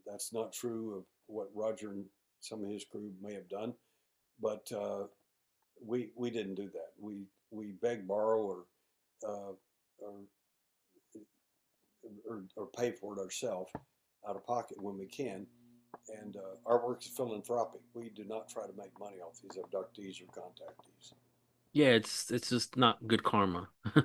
that's 0.07 0.33
not 0.33 0.53
true 0.53 0.97
of 0.97 1.05
what 1.27 1.49
Roger 1.55 1.93
and 1.93 2.05
some 2.41 2.63
of 2.63 2.71
his 2.71 2.85
crew 2.85 3.13
may 3.23 3.35
have 3.35 3.49
done, 3.49 3.75
but 4.41 4.71
uh, 4.73 5.05
we 5.85 6.11
we 6.17 6.31
didn't 6.31 6.55
do 6.55 6.69
that. 6.73 6.93
We 6.99 7.27
we 7.51 7.73
beg, 7.83 8.07
borrow, 8.07 8.43
or 8.43 8.65
uh, 9.27 9.53
or, 9.99 10.21
or, 12.29 12.45
or 12.57 12.67
pay 12.67 12.93
for 12.93 13.17
it 13.17 13.21
ourselves 13.21 13.71
out 14.29 14.37
of 14.37 14.47
pocket 14.47 14.83
when 14.83 14.99
we 14.99 15.07
can. 15.07 15.47
And 16.21 16.37
uh, 16.37 16.41
our 16.67 16.85
work 16.87 17.03
is 17.03 17.09
philanthropic. 17.09 17.81
We 17.95 18.11
do 18.11 18.25
not 18.25 18.49
try 18.49 18.65
to 18.65 18.73
make 18.77 18.99
money 18.99 19.17
off 19.19 19.41
these 19.43 19.63
abductees 19.63 20.21
or 20.23 20.27
contactees. 20.27 21.13
Yeah, 21.73 21.89
it's 21.89 22.31
it's 22.31 22.51
just 22.51 22.77
not 22.77 23.07
good 23.07 23.23
karma. 23.23 23.69
bad, 23.95 24.05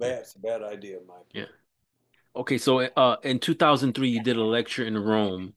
it's 0.00 0.34
a 0.34 0.38
bad 0.38 0.62
idea, 0.62 0.98
Mike. 1.06 1.26
Yeah. 1.32 1.46
Okay, 2.36 2.58
so 2.58 2.80
uh, 2.80 3.16
in 3.24 3.40
2003, 3.40 4.08
you 4.08 4.22
did 4.22 4.36
a 4.36 4.44
lecture 4.44 4.84
in 4.84 4.96
Rome 4.96 5.54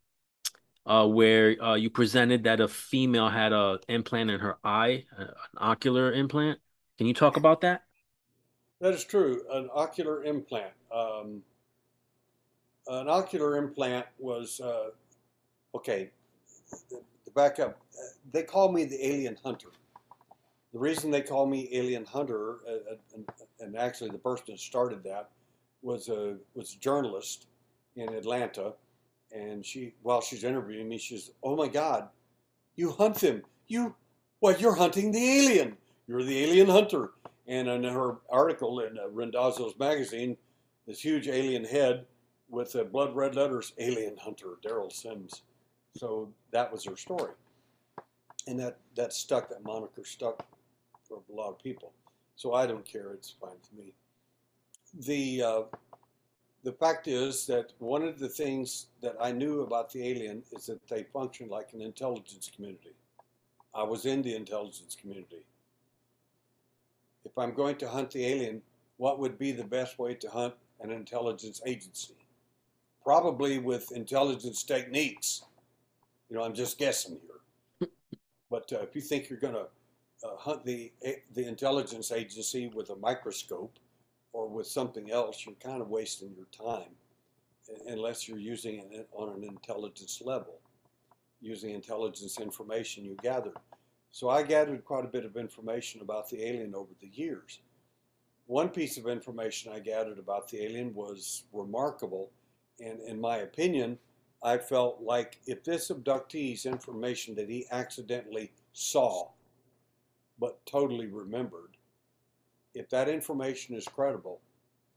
uh, 0.86 1.06
where 1.06 1.62
uh, 1.64 1.76
you 1.76 1.90
presented 1.90 2.44
that 2.46 2.60
a 2.60 2.68
female 2.68 3.30
had 3.30 3.54
a 3.54 3.80
implant 3.88 4.32
in 4.32 4.40
her 4.40 4.58
eye, 4.64 5.06
an 5.18 5.28
ocular 5.58 6.12
implant. 6.12 6.60
Can 6.98 7.08
you 7.08 7.14
talk 7.14 7.38
about 7.38 7.62
that? 7.62 7.84
That 8.80 8.94
is 8.94 9.04
true. 9.04 9.44
An 9.52 9.70
ocular 9.74 10.24
implant. 10.24 10.74
Um, 10.92 11.44
an 12.88 13.08
ocular 13.08 13.58
implant 13.58 14.08
was 14.18 14.60
uh, 14.60 14.90
okay. 15.76 16.12
To 16.90 17.32
back 17.36 17.60
up, 17.60 17.80
they 18.32 18.44
call 18.44 18.72
me 18.72 18.86
the 18.86 19.06
alien 19.06 19.38
hunter. 19.44 19.70
The 20.74 20.80
reason 20.80 21.12
they 21.12 21.22
call 21.22 21.46
me 21.46 21.70
alien 21.74 22.06
hunter, 22.06 22.60
uh, 22.68 22.94
uh, 22.94 22.96
and, 23.14 23.26
and, 23.60 23.78
actually 23.78 24.10
the 24.10 24.18
person 24.18 24.46
that 24.50 24.60
started 24.60 25.04
that 25.04 25.30
was 25.82 26.08
a 26.08 26.38
was 26.56 26.76
a 26.76 26.80
journalist 26.80 27.48
in 27.98 28.14
Atlanta 28.14 28.74
and 29.32 29.66
she 29.66 29.94
while 30.02 30.22
she's 30.22 30.44
interviewing 30.44 30.90
me, 30.90 30.98
she's, 30.98 31.32
"Oh 31.44 31.56
my 31.56 31.68
God, 31.68 32.10
you 32.76 32.92
hunt 32.92 33.16
them! 33.16 33.44
You, 33.68 33.96
well, 34.42 34.58
you're 34.58 34.76
hunting 34.76 35.12
the 35.12 35.24
alien. 35.24 35.78
You're 36.08 36.24
the 36.24 36.44
alien 36.44 36.68
hunter." 36.68 37.12
And 37.48 37.68
in 37.68 37.84
her 37.84 38.18
article 38.30 38.82
in 38.82 38.98
uh, 38.98 39.10
Randazzo's 39.10 39.78
magazine, 39.78 40.38
this 40.88 41.04
huge 41.04 41.28
alien 41.28 41.66
head 41.66 42.06
with 42.50 42.76
uh, 42.76 42.84
blood 42.84 43.16
red 43.16 43.36
letters, 43.36 43.74
"Alien 43.78 44.18
Hunter," 44.18 44.58
Derrel 44.64 44.92
Sims. 44.92 45.44
So 45.96 46.30
that 46.52 46.72
was 46.72 46.86
her 46.86 46.96
story, 46.96 47.34
and 48.48 48.60
that 48.60 48.78
that 48.96 49.14
stuck. 49.14 49.50
That 49.50 49.64
moniker 49.64 50.06
stuck 50.06 50.46
for 51.04 51.22
a 51.30 51.36
lot 51.36 51.50
of 51.50 51.60
people. 51.62 51.92
So 52.36 52.54
I 52.54 52.66
don't 52.66 52.86
care; 52.86 53.12
it's 53.14 53.36
fine 53.40 53.58
for 53.70 53.76
me. 53.76 53.94
The 55.06 55.44
uh, 55.44 55.62
the 56.64 56.72
fact 56.72 57.08
is 57.08 57.46
that 57.48 57.74
one 57.80 58.04
of 58.04 58.20
the 58.20 58.30
things 58.30 58.88
that 59.02 59.16
I 59.20 59.32
knew 59.32 59.62
about 59.62 59.92
the 59.92 60.08
alien 60.08 60.44
is 60.52 60.68
that 60.68 60.88
they 60.88 61.04
function 61.04 61.50
like 61.50 61.74
an 61.74 61.82
intelligence 61.82 62.52
community. 62.54 62.94
I 63.74 63.84
was 63.84 64.06
in 64.06 64.22
the 64.22 64.36
intelligence 64.36 64.96
community. 65.00 65.46
If 67.24 67.38
I'm 67.38 67.54
going 67.54 67.78
to 67.78 67.88
hunt 67.88 68.12
the 68.12 68.26
alien, 68.26 68.62
what 68.98 69.20
would 69.20 69.40
be 69.40 69.52
the 69.52 69.64
best 69.64 69.98
way 69.98 70.14
to 70.16 70.30
hunt 70.30 70.54
an 70.82 70.92
intelligence 70.92 71.62
agency? 71.66 72.16
Probably 73.04 73.58
with 73.58 73.92
intelligence 73.94 74.64
techniques. 74.64 75.44
You 76.32 76.38
know, 76.38 76.44
I'm 76.44 76.54
just 76.54 76.78
guessing 76.78 77.20
here. 77.22 77.90
But 78.50 78.72
uh, 78.72 78.80
if 78.80 78.96
you 78.96 79.02
think 79.02 79.30
you're 79.30 79.38
going 79.38 79.54
to 79.54 79.68
uh, 80.24 80.38
hunt 80.38 80.64
the 80.66 80.94
the 81.34 81.46
intelligence 81.46 82.10
agency 82.10 82.72
with 82.74 82.90
a 82.90 82.96
microscope, 82.96 83.78
or 84.32 84.48
with 84.48 84.66
something 84.66 85.12
else, 85.12 85.46
you're 85.46 85.56
kind 85.56 85.82
of 85.82 85.90
wasting 85.90 86.34
your 86.34 86.48
time 86.58 86.90
unless 87.88 88.30
you're 88.30 88.40
using 88.40 88.80
it 88.92 89.10
on 89.12 89.36
an 89.36 89.44
intelligence 89.44 90.22
level, 90.24 90.60
using 91.42 91.72
intelligence 91.72 92.40
information 92.40 93.04
you 93.04 93.18
gathered. 93.22 93.58
So 94.12 94.30
I 94.30 94.44
gathered 94.44 94.86
quite 94.86 95.04
a 95.04 95.10
bit 95.10 95.26
of 95.26 95.36
information 95.36 96.02
about 96.02 96.30
the 96.30 96.46
alien 96.46 96.74
over 96.76 96.94
the 97.02 97.10
years. 97.14 97.60
One 98.46 98.70
piece 98.70 98.98
of 98.98 99.08
information 99.08 99.74
I 99.74 99.80
gathered 99.80 100.20
about 100.20 100.50
the 100.50 100.64
alien 100.64 100.94
was 100.94 101.44
remarkable, 101.52 102.32
and 102.80 103.02
in 103.02 103.20
my 103.20 103.38
opinion, 103.38 103.98
I 104.44 104.58
felt 104.58 105.02
like 105.02 105.40
if 105.46 105.64
this 105.64 105.90
abductee's 105.90 106.66
information 106.66 107.36
that 107.36 107.50
he 107.50 107.68
accidentally 107.72 108.52
saw, 108.74 109.30
but 110.40 110.66
totally 110.66 111.08
remembered, 111.08 111.78
if 112.74 112.90
that 112.90 113.08
information 113.08 113.76
is 113.76 113.88
credible, 113.88 114.40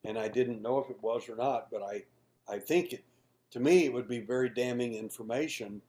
and 0.05 0.19
I 0.19 0.29
didn't 0.29 0.63
know 0.63 0.79
if 0.79 0.91
it 0.91 1.03
was 1.03 1.29
or 1.29 1.37
not, 1.37 1.71
but 1.71 1.83
I, 1.83 2.05
I 2.49 2.59
think 2.59 2.93
it, 2.93 3.05
to 3.51 3.61
me, 3.61 3.85
it 3.85 3.93
would 3.93 4.09
be 4.09 4.21
very 4.21 4.49
damning 4.49 4.95
information 4.95 5.83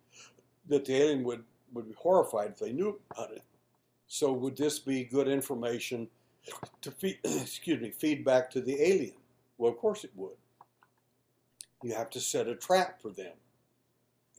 that 0.68 0.86
the 0.86 0.96
alien 0.96 1.24
would, 1.24 1.44
would 1.74 1.88
be 1.88 1.96
horrified 1.98 2.52
if 2.52 2.60
they 2.60 2.72
knew 2.72 3.00
about 3.12 3.32
it. 3.32 3.44
So 4.08 4.34
would 4.34 4.58
this 4.58 4.80
be 4.80 5.04
good 5.04 5.28
information 5.28 6.08
to 6.82 6.92
feed, 6.92 7.20
excuse 7.24 7.82
me, 7.82 7.92
feedback 7.92 8.50
to 8.52 8.62
the 8.62 8.82
alien? 8.82 9.16
Well, 9.58 9.72
of 9.72 9.78
course 9.78 10.04
it 10.04 10.12
would. 10.16 10.36
You 11.84 11.94
have 11.94 12.10
to 12.12 12.20
set 12.20 12.48
a 12.48 12.56
trap 12.56 13.02
for 13.02 13.12
them. 13.12 13.34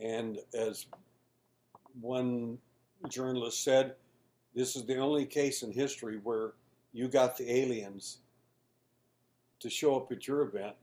And 0.01 0.39
as 0.55 0.87
one 2.01 2.59
journalist 3.09 3.63
said, 3.63 3.95
this 4.55 4.77
is 4.77 4.85
the 4.87 4.99
only 4.99 5.27
case 5.27 5.63
in 5.63 5.73
history 5.73 6.19
where 6.23 6.53
you 6.93 7.09
got 7.09 7.37
the 7.37 7.51
aliens 7.51 8.19
to 9.61 9.71
show 9.71 9.97
up 9.97 10.13
at 10.13 10.27
your 10.27 10.43
event 10.43 10.75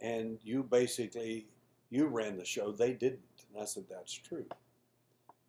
and 0.00 0.38
you 0.42 0.62
basically 0.62 1.46
you 1.90 2.06
ran 2.06 2.36
the 2.36 2.44
show. 2.44 2.70
They 2.70 2.92
didn't. 2.92 3.20
And 3.52 3.62
i 3.62 3.64
said 3.64 3.84
that's 3.88 4.12
true. 4.12 4.44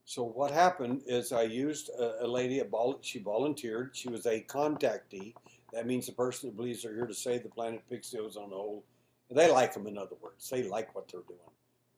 So 0.06 0.24
what 0.24 0.52
happened 0.52 1.04
is 1.06 1.32
i 1.32 1.44
used 1.44 1.90
a, 1.90 2.26
a 2.26 2.28
lady 2.28 2.62
she 3.02 3.20
volunteered. 3.20 3.92
She 3.94 4.10
was 4.10 4.26
a 4.26 4.42
contactee. 4.42 5.34
That 5.74 5.86
means 5.86 6.08
the 6.08 6.14
person 6.14 6.50
who 6.50 6.56
believes 6.56 6.84
they're 6.84 6.96
here 6.96 7.06
to 7.06 7.14
save 7.14 7.44
the 7.44 7.50
planet 7.50 7.84
picks 7.90 8.10
the 8.12 8.20
whole. 8.20 8.84
They 9.30 9.52
like 9.52 9.74
them 9.74 9.86
in 9.86 9.98
other 9.98 10.16
words. 10.22 10.50
They 10.50 10.64
like 10.64 10.96
what 10.96 11.08
they're 11.12 11.22
doing 11.28 11.40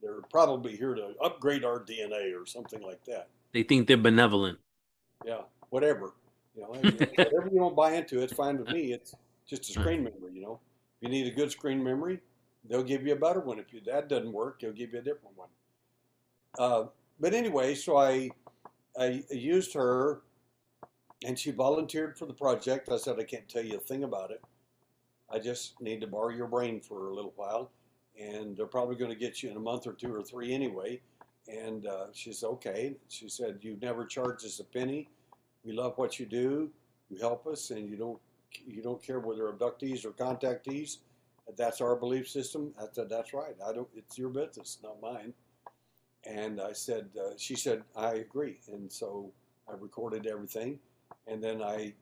they're 0.02 0.22
probably 0.32 0.76
here 0.76 0.94
to 0.94 1.14
upgrade 1.24 1.64
our 1.64 1.80
dna 1.80 2.40
or 2.40 2.46
something 2.46 2.82
like 2.82 3.04
that 3.06 3.30
they 3.54 3.64
think 3.64 3.88
they're 3.88 3.98
benevolent 3.98 4.58
yeah 5.26 5.42
whatever 5.70 6.14
you 6.56 6.62
know, 6.62 6.68
whatever 7.16 7.50
you 7.52 7.60
don't 7.60 7.76
buy 7.76 7.94
into, 7.94 8.22
it's 8.22 8.34
fine 8.34 8.58
with 8.58 8.70
me. 8.70 8.94
It's 8.94 9.16
just 9.48 9.70
a 9.70 9.74
screen 9.74 10.04
memory. 10.04 10.34
You 10.34 10.42
know, 10.42 10.60
if 11.00 11.08
you 11.08 11.10
need 11.10 11.32
a 11.32 11.36
good 11.36 11.52
screen 11.52 11.84
memory, 11.84 12.20
they'll 12.70 12.84
give 12.84 13.06
you 13.06 13.14
a 13.14 13.18
better 13.18 13.40
one. 13.40 13.60
If 13.60 13.74
you, 13.74 13.82
that 13.86 14.10
doesn't 14.10 14.32
work, 14.32 14.60
they'll 14.60 14.74
give 14.74 14.94
you 14.94 15.00
a 15.00 15.04
different 15.04 15.38
one. 15.38 15.50
Uh, 16.60 16.86
but 17.20 17.34
anyway, 17.34 17.76
so 17.76 17.98
I 17.98 18.30
I 19.00 19.24
used 19.30 19.74
her, 19.74 20.22
and 21.26 21.40
she 21.40 21.52
volunteered 21.52 22.18
for 22.18 22.26
the 22.26 22.34
project. 22.34 22.90
I 22.90 22.98
said 22.98 23.20
I 23.20 23.24
can't 23.24 23.48
tell 23.48 23.64
you 23.64 23.78
a 23.78 23.80
thing 23.80 24.04
about 24.04 24.32
it. 24.32 24.42
I 25.30 25.40
just 25.40 25.80
need 25.80 26.02
to 26.02 26.08
borrow 26.08 26.30
your 26.30 26.48
brain 26.48 26.82
for 26.82 27.08
a 27.08 27.14
little 27.14 27.34
while, 27.38 27.72
and 28.22 28.56
they're 28.56 28.66
probably 28.68 28.96
going 28.96 29.12
to 29.12 29.18
get 29.18 29.42
you 29.42 29.50
in 29.50 29.58
a 29.58 29.62
month 29.62 29.88
or 29.88 29.94
two 29.94 30.14
or 30.14 30.22
three 30.22 30.54
anyway. 30.54 31.02
And 31.48 31.88
uh, 31.88 32.08
she 32.14 32.32
said, 32.32 32.48
okay. 32.48 32.96
She 33.10 33.28
said, 33.30 33.60
you 33.62 33.78
never 33.82 34.06
charged 34.06 34.46
us 34.46 34.60
a 34.60 34.64
penny 34.64 35.08
we 35.64 35.74
love 35.74 35.98
what 35.98 36.20
you 36.20 36.26
do. 36.26 36.70
You 37.10 37.20
help 37.20 37.46
us, 37.48 37.72
and 37.72 37.90
you 37.90 37.98
don't 37.98 38.20
you 38.66 38.82
don't 38.82 39.02
care 39.02 39.20
whether 39.20 39.52
abductees 39.52 40.06
or 40.06 40.12
contactees. 40.12 40.98
That's 41.58 41.82
our 41.82 41.96
belief 41.96 42.30
system. 42.30 42.74
I 42.80 42.86
said, 42.92 43.10
that's 43.10 43.34
right. 43.34 43.56
I 43.68 43.74
don't. 43.74 43.88
It's 43.96 44.18
your 44.18 44.30
business, 44.30 44.80
not 44.84 45.02
mine. 45.02 45.34
And 46.26 46.62
I 46.62 46.72
said, 46.74 47.10
uh, 47.20 47.32
she 47.38 47.56
said, 47.56 47.84
I 47.96 48.16
agree. 48.16 48.60
And 48.72 48.92
so 48.92 49.32
I 49.68 49.74
recorded 49.80 50.28
everything, 50.28 50.80
and 51.28 51.44
then 51.44 51.62
I 51.62 51.94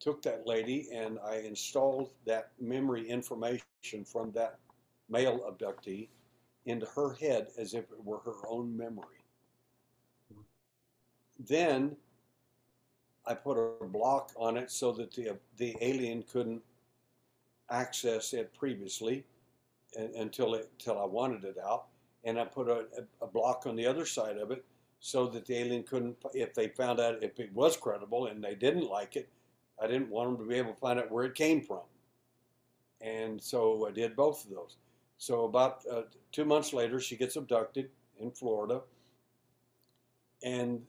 took 0.00 0.22
that 0.22 0.46
lady 0.46 0.88
and 0.94 1.18
I 1.26 1.38
installed 1.38 2.10
that 2.24 2.52
memory 2.60 3.08
information 3.08 4.04
from 4.04 4.30
that 4.30 4.58
male 5.08 5.40
abductee 5.48 6.08
into 6.66 6.86
her 6.86 7.14
head 7.14 7.48
as 7.56 7.74
if 7.74 7.84
it 7.90 8.04
were 8.04 8.18
her 8.18 8.46
own 8.48 8.76
memory. 8.76 9.24
Then 11.38 11.96
I 13.26 13.34
put 13.34 13.58
a 13.58 13.84
block 13.84 14.32
on 14.36 14.56
it 14.56 14.70
so 14.70 14.92
that 14.92 15.12
the 15.12 15.36
the 15.56 15.76
alien 15.80 16.22
couldn't 16.22 16.62
access 17.70 18.32
it 18.32 18.52
previously 18.54 19.24
until 20.16 20.54
it 20.54 20.70
until 20.78 21.00
I 21.00 21.04
wanted 21.04 21.44
it 21.44 21.56
out, 21.58 21.86
and 22.24 22.38
I 22.38 22.44
put 22.44 22.68
a, 22.68 22.86
a 23.22 23.26
block 23.26 23.64
on 23.66 23.76
the 23.76 23.86
other 23.86 24.06
side 24.06 24.36
of 24.38 24.50
it 24.50 24.64
so 25.00 25.26
that 25.28 25.46
the 25.46 25.56
alien 25.56 25.84
couldn't 25.84 26.16
if 26.34 26.54
they 26.54 26.68
found 26.68 27.00
out 27.00 27.22
if 27.22 27.38
it 27.38 27.52
was 27.54 27.76
credible 27.76 28.26
and 28.26 28.42
they 28.42 28.54
didn't 28.54 28.88
like 28.88 29.16
it, 29.16 29.28
I 29.80 29.86
didn't 29.86 30.10
want 30.10 30.30
them 30.30 30.44
to 30.46 30.48
be 30.50 30.56
able 30.56 30.72
to 30.72 30.80
find 30.80 30.98
out 30.98 31.10
where 31.10 31.24
it 31.24 31.34
came 31.34 31.62
from, 31.62 31.82
and 33.00 33.40
so 33.40 33.86
I 33.86 33.92
did 33.92 34.16
both 34.16 34.44
of 34.44 34.50
those. 34.50 34.76
So 35.18 35.44
about 35.44 35.82
uh, 35.90 36.02
two 36.30 36.44
months 36.44 36.72
later, 36.72 37.00
she 37.00 37.16
gets 37.16 37.34
abducted 37.34 37.90
in 38.20 38.30
Florida, 38.30 38.82
and 40.44 40.80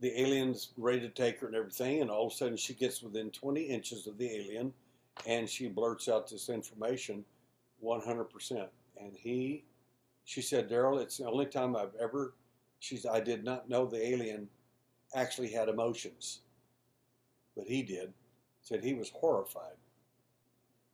the 0.00 0.20
alien's 0.20 0.70
ready 0.78 1.00
to 1.00 1.10
take 1.10 1.40
her 1.40 1.46
and 1.46 1.54
everything, 1.54 2.00
and 2.00 2.10
all 2.10 2.26
of 2.26 2.32
a 2.32 2.36
sudden 2.36 2.56
she 2.56 2.74
gets 2.74 3.02
within 3.02 3.30
20 3.30 3.62
inches 3.62 4.06
of 4.06 4.16
the 4.16 4.28
alien, 4.28 4.72
and 5.26 5.48
she 5.48 5.68
blurts 5.68 6.08
out 6.08 6.28
this 6.28 6.48
information 6.48 7.24
100%. 7.84 8.66
And 8.98 9.14
he, 9.14 9.64
she 10.24 10.40
said, 10.40 10.70
Derrel, 10.70 11.00
it's 11.00 11.18
the 11.18 11.26
only 11.26 11.46
time 11.46 11.76
I've 11.76 11.94
ever, 12.00 12.34
she's, 12.80 13.04
I 13.04 13.20
did 13.20 13.44
not 13.44 13.68
know 13.68 13.86
the 13.86 14.04
alien 14.04 14.48
actually 15.14 15.50
had 15.50 15.68
emotions, 15.68 16.40
but 17.54 17.66
he 17.66 17.82
did. 17.82 18.14
Said 18.62 18.82
he 18.82 18.94
was 18.94 19.10
horrified. 19.10 19.76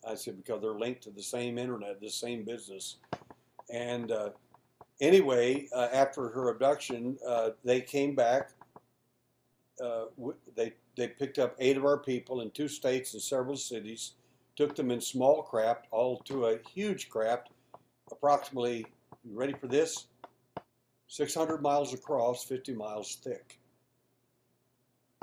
I 0.07 0.15
said, 0.15 0.37
because 0.37 0.63
they're 0.63 0.79
linked 0.79 1.03
to 1.03 1.11
the 1.11 1.23
same 1.23 1.59
internet, 1.59 2.01
the 2.01 2.11
same 2.11 2.45
business. 2.45 2.97
And 3.73 4.11
uh, 4.11 4.31
anyway, 5.01 5.69
uh, 5.75 5.89
after 5.93 6.29
her 6.29 6.51
abduction, 6.51 7.19
uh, 7.27 7.51
they 7.65 7.81
came 7.81 8.15
back. 8.15 8.51
Uh, 9.83 10.05
they 10.57 10.75
they 10.97 11.09
picked 11.09 11.39
up 11.39 11.57
eight 11.59 11.77
of 11.77 11.85
our 11.85 11.97
people 11.97 12.43
in 12.43 12.51
two 12.51 12.69
states 12.69 13.15
and 13.15 13.23
several 13.23 13.57
cities, 13.57 14.13
took 14.57 14.75
them 14.75 14.91
in 14.91 15.01
small 15.01 15.43
craft, 15.43 15.87
all 15.91 16.19
to 16.19 16.47
a 16.47 16.59
huge 16.75 17.09
craft, 17.09 17.51
approximately. 18.11 18.85
You 19.25 19.39
ready 19.39 19.55
for 19.55 19.67
this? 19.67 20.07
600 21.09 21.61
miles 21.61 21.93
across, 21.93 22.45
50 22.45 22.75
miles 22.75 23.17
thick, 23.23 23.59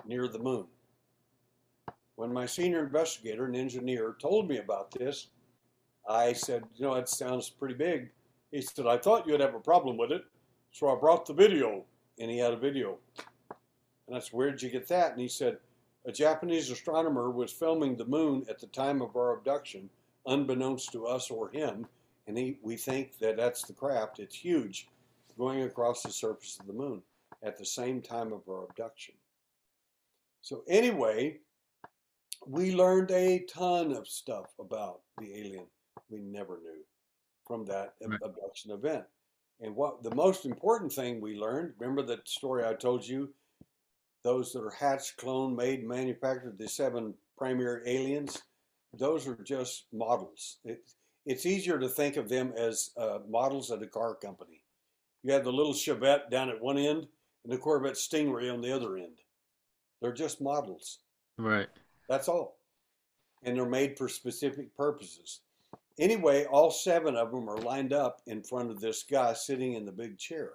near 0.06 0.28
the 0.28 0.40
moon. 0.40 0.66
When 2.18 2.34
my 2.34 2.48
senior 2.48 2.84
investigator 2.84 3.46
and 3.46 3.56
engineer 3.56 4.16
told 4.20 4.50
me 4.50 4.58
about 4.58 4.90
this, 4.90 5.28
I 6.10 6.34
said, 6.34 6.64
you 6.76 6.84
know, 6.84 6.96
that 6.96 7.08
sounds 7.08 7.48
pretty 7.48 7.76
big. 7.76 8.10
He 8.52 8.60
said, 8.60 8.88
I 8.88 8.98
thought 8.98 9.28
you'd 9.28 9.40
have 9.40 9.54
a 9.54 9.60
problem 9.60 9.98
with 9.98 10.12
it, 10.12 10.24
so 10.72 10.90
I 10.90 11.00
brought 11.00 11.28
the 11.28 11.34
video. 11.34 11.86
And 12.18 12.32
he 12.32 12.40
had 12.40 12.54
a 12.54 12.58
video. 12.58 12.98
And 14.08 14.18
I 14.18 14.20
said, 14.20 14.34
where 14.34 14.50
did 14.50 14.64
you 14.64 14.72
get 14.72 14.88
that? 14.88 15.12
And 15.12 15.22
he 15.22 15.28
said, 15.28 15.58
a 16.08 16.12
Japanese 16.12 16.72
astronomer 16.72 17.30
was 17.30 17.52
filming 17.52 17.96
the 17.96 18.06
moon 18.06 18.48
at 18.50 18.58
the 18.58 18.66
time 18.68 19.04
of 19.04 19.16
our 19.16 19.38
abduction, 19.38 19.88
unbeknownst 20.26 20.92
to 20.94 21.06
us 21.06 21.30
or 21.30 21.52
him. 21.52 21.86
And 22.26 22.36
he, 22.36 22.58
we 22.64 22.78
think 22.78 23.20
that 23.20 23.38
that's 23.38 23.62
the 23.62 23.74
craft. 23.74 24.18
It's 24.18 24.36
huge, 24.36 24.88
going 25.38 25.62
across 25.62 26.02
the 26.02 26.12
surface 26.12 26.58
of 26.60 26.66
the 26.66 26.74
moon 26.74 27.04
at 27.44 27.60
the 27.60 27.66
same 27.66 28.02
time 28.02 28.34
of 28.34 28.42
our 28.50 28.64
abduction. 28.64 29.14
So 30.42 30.64
anyway, 30.68 31.42
we 32.46 32.74
learned 32.74 33.12
a 33.12 33.46
ton 33.50 33.92
of 33.92 34.08
stuff 34.08 34.54
about 34.60 35.02
the 35.18 35.34
alien 35.34 35.66
we 36.10 36.20
never 36.20 36.60
knew 36.60 36.84
from 37.48 37.66
that 37.66 37.94
right. 38.06 38.20
abduction 38.24 38.72
event. 38.72 39.04
And 39.60 39.76
what 39.76 40.04
the 40.04 40.14
most 40.14 40.46
important 40.46 40.94
thing 40.94 41.20
we 41.20 41.36
learned, 41.36 41.74
remember 41.80 42.04
that 42.04 42.28
story 42.28 42.66
I 42.66 42.74
told 42.74 43.08
you, 43.08 43.34
those 44.24 44.52
that 44.54 44.62
are 44.62 44.72
hatched, 44.72 45.18
cloned, 45.18 45.56
made, 45.56 45.88
manufactured, 45.88 46.58
the 46.58 46.68
seven 46.68 47.14
primary 47.38 47.82
aliens, 47.86 48.42
those 48.94 49.28
are 49.28 49.38
just 49.44 49.86
models. 49.94 50.58
It, 50.64 50.84
it's 51.26 51.46
easier 51.46 51.80
to 51.80 51.90
think 51.90 52.18
of 52.18 52.30
them 52.30 52.54
as 52.58 52.92
uh, 52.98 53.20
models 53.30 53.72
at 53.72 53.82
a 53.82 53.88
car 53.88 54.16
company. 54.16 54.62
You 55.24 55.34
have 55.34 55.44
the 55.44 55.52
little 55.52 55.74
Chevette 55.74 56.30
down 56.30 56.50
at 56.50 56.62
one 56.62 56.78
end 56.78 57.08
and 57.44 57.54
the 57.54 57.58
Corvette 57.58 57.96
Stingray 57.96 58.54
on 58.54 58.62
the 58.62 58.74
other 58.74 58.98
end. 58.98 59.18
They're 60.02 60.14
just 60.14 60.42
models. 60.42 61.00
Right. 61.38 61.68
That's 62.08 62.28
all. 62.28 62.58
And 63.44 63.56
they're 63.56 63.66
made 63.66 63.98
for 63.98 64.10
specific 64.10 64.76
purposes. 64.76 65.42
Anyway, 66.00 66.46
all 66.46 66.72
seven 66.72 67.16
of 67.16 67.32
them 67.32 67.50
are 67.50 67.58
lined 67.58 67.94
up 67.94 68.22
in 68.28 68.44
front 68.44 68.70
of 68.70 68.80
this 68.80 69.04
guy 69.04 69.34
sitting 69.34 69.74
in 69.74 69.86
the 69.86 69.92
big 69.92 70.18
chair. 70.18 70.54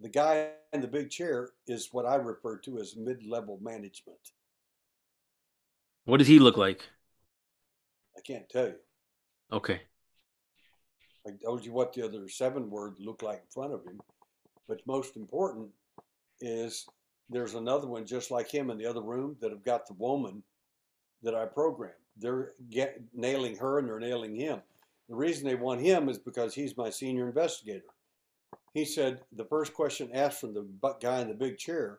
The 0.00 0.08
guy 0.08 0.50
in 0.72 0.80
the 0.80 0.88
big 0.88 1.10
chair 1.10 1.50
is 1.66 1.88
what 1.92 2.06
I 2.06 2.16
refer 2.16 2.58
to 2.58 2.78
as 2.78 2.96
mid 2.96 3.24
level 3.26 3.58
management. 3.62 4.18
What 6.04 6.18
does 6.18 6.28
he 6.28 6.38
look 6.38 6.56
like? 6.56 6.88
I 8.16 8.20
can't 8.20 8.48
tell 8.48 8.66
you. 8.66 8.76
Okay. 9.52 9.80
I 11.26 11.30
told 11.42 11.64
you 11.64 11.72
what 11.72 11.92
the 11.92 12.04
other 12.04 12.28
seven 12.28 12.70
words 12.70 13.00
look 13.00 13.22
like 13.22 13.38
in 13.38 13.50
front 13.50 13.72
of 13.72 13.84
him. 13.84 14.00
But 14.68 14.86
most 14.86 15.16
important 15.16 15.68
is 16.40 16.86
there's 17.28 17.54
another 17.54 17.86
one 17.86 18.06
just 18.06 18.30
like 18.30 18.50
him 18.50 18.70
in 18.70 18.78
the 18.78 18.86
other 18.86 19.02
room 19.02 19.36
that 19.40 19.50
have 19.50 19.64
got 19.64 19.86
the 19.86 19.94
woman 19.94 20.42
that 21.22 21.34
I 21.34 21.46
programmed. 21.46 21.94
They're 22.16 22.52
get, 22.70 23.00
nailing 23.12 23.56
her 23.56 23.78
and 23.78 23.88
they're 23.88 23.98
nailing 23.98 24.34
him. 24.34 24.60
The 25.08 25.14
reason 25.14 25.46
they 25.46 25.54
want 25.54 25.80
him 25.80 26.08
is 26.08 26.18
because 26.18 26.54
he's 26.54 26.76
my 26.76 26.90
senior 26.90 27.26
investigator. 27.26 27.84
He 28.74 28.84
said 28.84 29.22
the 29.32 29.44
first 29.44 29.74
question 29.74 30.10
asked 30.12 30.40
from 30.40 30.54
the 30.54 30.66
guy 31.00 31.20
in 31.20 31.28
the 31.28 31.34
big 31.34 31.58
chair, 31.58 31.98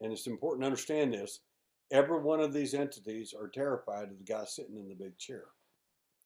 and 0.00 0.12
it's 0.12 0.26
important 0.26 0.62
to 0.62 0.66
understand 0.66 1.12
this 1.12 1.40
every 1.92 2.18
one 2.18 2.40
of 2.40 2.52
these 2.52 2.74
entities 2.74 3.32
are 3.32 3.48
terrified 3.48 4.10
of 4.10 4.18
the 4.18 4.24
guy 4.24 4.44
sitting 4.44 4.76
in 4.76 4.88
the 4.88 4.94
big 4.94 5.16
chair. 5.16 5.44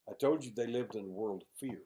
I 0.09 0.13
told 0.13 0.43
you 0.43 0.51
they 0.51 0.67
lived 0.67 0.95
in 0.95 1.05
a 1.05 1.07
world 1.07 1.43
of 1.43 1.59
fear, 1.59 1.81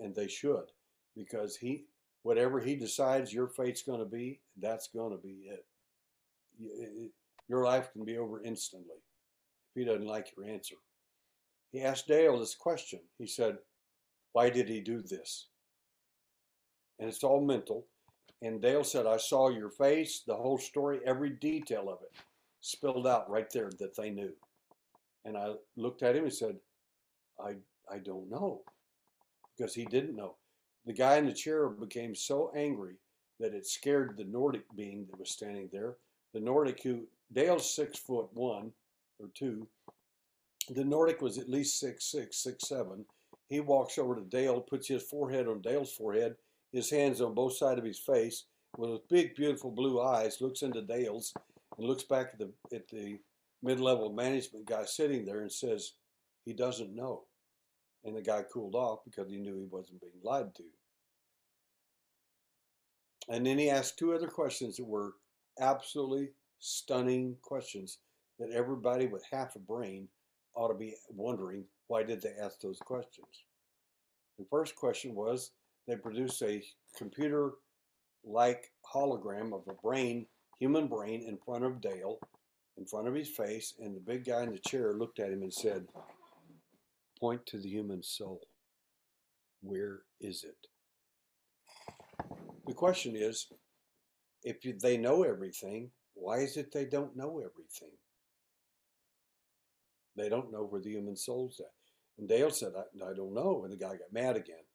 and 0.00 0.14
they 0.14 0.28
should, 0.28 0.70
because 1.16 1.56
he 1.56 1.84
whatever 2.24 2.58
he 2.58 2.74
decides 2.74 3.32
your 3.32 3.46
fate's 3.46 3.82
going 3.82 4.00
to 4.00 4.06
be, 4.06 4.40
that's 4.60 4.88
going 4.88 5.12
to 5.12 5.22
be 5.22 5.46
it. 5.46 7.12
Your 7.48 7.64
life 7.64 7.92
can 7.92 8.04
be 8.04 8.16
over 8.16 8.42
instantly 8.42 8.96
if 8.96 9.80
he 9.80 9.84
doesn't 9.84 10.06
like 10.06 10.32
your 10.36 10.46
answer. 10.46 10.76
He 11.70 11.82
asked 11.82 12.08
Dale 12.08 12.38
this 12.38 12.54
question. 12.54 13.00
He 13.18 13.26
said, 13.26 13.58
Why 14.32 14.48
did 14.48 14.68
he 14.68 14.80
do 14.80 15.02
this? 15.02 15.48
And 16.98 17.08
it's 17.08 17.22
all 17.22 17.44
mental. 17.44 17.86
And 18.40 18.60
Dale 18.60 18.84
said, 18.84 19.06
I 19.06 19.18
saw 19.18 19.50
your 19.50 19.70
face, 19.70 20.22
the 20.26 20.36
whole 20.36 20.58
story, 20.58 21.00
every 21.04 21.30
detail 21.30 21.90
of 21.90 21.98
it 22.02 22.12
spilled 22.60 23.06
out 23.06 23.28
right 23.28 23.50
there 23.52 23.70
that 23.78 23.96
they 23.96 24.10
knew. 24.10 24.32
And 25.26 25.36
I 25.36 25.54
looked 25.76 26.02
at 26.02 26.16
him 26.16 26.24
and 26.24 26.32
said, 26.32 26.56
I, 27.38 27.56
I 27.92 27.98
don't 27.98 28.30
know. 28.30 28.62
Because 29.56 29.74
he 29.74 29.84
didn't 29.84 30.16
know. 30.16 30.36
The 30.86 30.92
guy 30.92 31.16
in 31.16 31.26
the 31.26 31.32
chair 31.32 31.68
became 31.68 32.14
so 32.14 32.52
angry 32.54 32.94
that 33.40 33.54
it 33.54 33.66
scared 33.66 34.16
the 34.16 34.24
Nordic 34.24 34.64
being 34.76 35.06
that 35.10 35.18
was 35.18 35.30
standing 35.30 35.68
there. 35.72 35.96
The 36.32 36.40
Nordic, 36.40 36.82
who 36.82 37.06
Dale's 37.32 37.74
six 37.74 37.98
foot 37.98 38.28
one 38.34 38.72
or 39.18 39.28
two, 39.34 39.66
the 40.68 40.84
Nordic 40.84 41.20
was 41.20 41.38
at 41.38 41.48
least 41.48 41.80
six 41.80 42.04
six, 42.04 42.36
six 42.38 42.68
seven. 42.68 43.04
He 43.48 43.60
walks 43.60 43.98
over 43.98 44.14
to 44.14 44.22
Dale, 44.22 44.60
puts 44.60 44.88
his 44.88 45.02
forehead 45.02 45.48
on 45.48 45.60
Dale's 45.60 45.92
forehead, 45.92 46.36
his 46.72 46.90
hands 46.90 47.20
on 47.20 47.34
both 47.34 47.56
sides 47.56 47.78
of 47.78 47.84
his 47.84 47.98
face, 47.98 48.44
with 48.76 48.90
his 48.90 49.00
big, 49.08 49.34
beautiful 49.34 49.70
blue 49.70 50.00
eyes, 50.00 50.40
looks 50.40 50.62
into 50.62 50.82
Dale's 50.82 51.32
and 51.78 51.86
looks 51.86 52.04
back 52.04 52.30
at 52.32 52.38
the 52.38 52.50
at 52.74 52.88
the 52.88 53.18
mid-level 53.62 54.12
management 54.12 54.66
guy 54.66 54.84
sitting 54.84 55.24
there 55.24 55.40
and 55.40 55.52
says, 55.52 55.92
he 56.44 56.52
doesn't 56.52 56.94
know. 56.94 57.22
And 58.04 58.16
the 58.16 58.22
guy 58.22 58.42
cooled 58.52 58.74
off 58.74 59.00
because 59.04 59.30
he 59.30 59.38
knew 59.38 59.58
he 59.58 59.66
wasn't 59.70 60.00
being 60.00 60.12
lied 60.22 60.54
to. 60.56 60.64
And 63.28 63.46
then 63.46 63.58
he 63.58 63.70
asked 63.70 63.98
two 63.98 64.14
other 64.14 64.28
questions 64.28 64.76
that 64.76 64.84
were 64.84 65.14
absolutely 65.60 66.30
stunning 66.58 67.36
questions 67.42 67.98
that 68.38 68.50
everybody 68.50 69.06
with 69.06 69.24
half 69.30 69.56
a 69.56 69.58
brain 69.58 70.08
ought 70.54 70.68
to 70.68 70.74
be 70.74 70.94
wondering 71.10 71.64
why 71.86 72.02
did 72.02 72.20
they 72.20 72.34
ask 72.40 72.60
those 72.60 72.78
questions. 72.78 73.44
The 74.38 74.46
first 74.50 74.74
question 74.74 75.14
was 75.14 75.52
they 75.86 75.96
produced 75.96 76.42
a 76.42 76.62
computer 76.96 77.52
like 78.24 78.72
hologram 78.92 79.52
of 79.52 79.62
a 79.68 79.74
brain, 79.74 80.26
human 80.58 80.88
brain, 80.88 81.22
in 81.22 81.38
front 81.44 81.64
of 81.64 81.80
Dale, 81.80 82.18
in 82.76 82.86
front 82.86 83.06
of 83.06 83.14
his 83.14 83.28
face, 83.28 83.74
and 83.78 83.94
the 83.94 84.00
big 84.00 84.24
guy 84.24 84.42
in 84.42 84.52
the 84.52 84.58
chair 84.58 84.94
looked 84.94 85.20
at 85.20 85.30
him 85.30 85.42
and 85.42 85.52
said, 85.52 85.86
Point 87.24 87.46
to 87.46 87.58
the 87.58 87.70
human 87.70 88.02
soul. 88.02 88.42
Where 89.62 90.00
is 90.20 90.44
it? 90.44 90.58
The 92.66 92.74
question 92.74 93.16
is 93.16 93.46
if 94.42 94.58
they 94.82 94.98
know 94.98 95.22
everything, 95.22 95.90
Why 96.12 96.40
is 96.40 96.58
it 96.58 96.70
they 96.70 96.84
don't 96.84 97.16
know 97.16 97.38
everything? 97.38 97.96
They 100.18 100.28
don't 100.28 100.52
know 100.52 100.64
where 100.64 100.82
the 100.82 100.90
human 100.90 101.16
soul's 101.16 101.60
at. 101.60 101.72
And 102.18 102.28
Dale 102.28 102.50
said, 102.50 102.72
I, 102.76 102.82
I 103.02 103.14
don't 103.14 103.32
know. 103.32 103.62
And 103.64 103.72
the 103.72 103.78
guy 103.78 103.92
got 103.92 104.12
mad 104.12 104.36
again. 104.36 104.66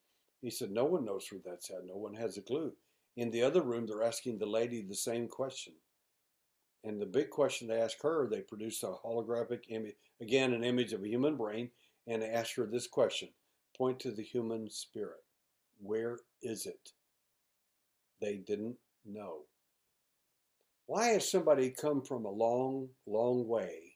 He 0.42 0.50
said, 0.50 0.72
No 0.72 0.86
one 0.86 1.06
knows 1.06 1.28
where 1.30 1.42
that's 1.46 1.70
at. 1.70 1.86
No 1.86 1.98
one 1.98 2.16
has 2.16 2.38
a 2.38 2.42
clue. 2.42 2.72
In 3.16 3.30
the 3.30 3.44
other 3.44 3.62
room, 3.62 3.86
they're 3.86 4.02
asking 4.02 4.40
the 4.40 4.48
lady 4.48 4.82
the 4.82 4.96
same 4.96 5.28
question. 5.28 5.74
And 6.84 7.00
the 7.00 7.06
big 7.06 7.30
question 7.30 7.68
they 7.68 7.80
ask 7.80 8.02
her, 8.02 8.28
they 8.28 8.42
produced 8.42 8.82
a 8.82 8.96
holographic 9.06 9.66
image, 9.70 9.94
again, 10.20 10.54
an 10.54 10.64
image 10.64 10.94
of 10.94 11.04
a 11.04 11.08
human 11.08 11.38
brain, 11.38 11.70
and 12.10 12.24
asked 12.24 12.56
her 12.56 12.66
this 12.66 12.88
question 12.88 13.30
point 13.78 14.00
to 14.02 14.12
the 14.12 14.24
human 14.24 14.70
spirit. 14.70 15.24
Where 15.80 16.18
is 16.42 16.66
it? 16.66 16.90
They 18.20 18.38
didn't 18.38 18.76
know. 19.06 19.44
Why 20.88 21.10
has 21.10 21.32
somebody 21.32 21.70
come 21.70 22.02
from 22.02 22.26
a 22.26 22.32
long, 22.32 22.90
long 23.06 23.48
way 23.48 23.94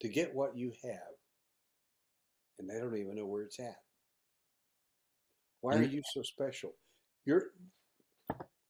to 0.00 0.08
get 0.08 0.34
what 0.34 0.56
you 0.56 0.72
have 0.84 1.00
and 2.58 2.70
they 2.70 2.78
don't 2.78 2.96
even 2.96 3.16
know 3.16 3.26
where 3.26 3.42
it's 3.42 3.58
at? 3.58 3.76
Why 5.60 5.74
are 5.74 5.78
mm-hmm. 5.80 5.96
you 5.96 6.02
so 6.14 6.22
special? 6.22 6.72
You're 7.26 7.50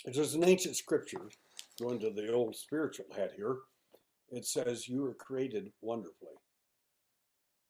there's 0.04 0.34
an 0.34 0.44
ancient 0.44 0.76
scripture, 0.76 1.30
going 1.80 2.00
to 2.00 2.10
the 2.10 2.32
old 2.32 2.56
spiritual 2.56 3.06
hat 3.16 3.32
here. 3.36 3.56
It 4.30 4.44
says 4.44 4.88
you 4.88 5.02
were 5.02 5.14
created 5.14 5.70
wonderfully. 5.80 6.41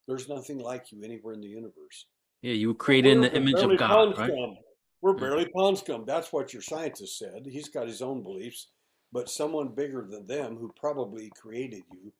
There's 0.07 0.29
nothing 0.29 0.59
like 0.59 0.91
you 0.91 1.03
anywhere 1.03 1.33
in 1.33 1.41
the 1.41 1.47
universe. 1.47 2.07
Yeah, 2.41 2.53
you 2.53 2.69
were 2.69 2.73
created 2.73 3.13
in 3.13 3.21
the 3.21 3.33
image 3.35 3.61
of 3.61 3.77
God, 3.77 4.17
right? 4.17 4.29
Scum. 4.29 4.57
We're 5.01 5.13
barely 5.13 5.47
pond 5.49 5.77
scum. 5.77 6.05
That's 6.05 6.31
what 6.31 6.53
your 6.53 6.61
scientist 6.61 7.17
said. 7.17 7.45
He's 7.45 7.69
got 7.69 7.87
his 7.87 8.01
own 8.01 8.23
beliefs, 8.23 8.69
but 9.11 9.29
someone 9.29 9.69
bigger 9.69 10.05
than 10.09 10.25
them, 10.27 10.55
who 10.55 10.73
probably 10.79 11.29
created 11.39 11.83
you, 11.91 12.11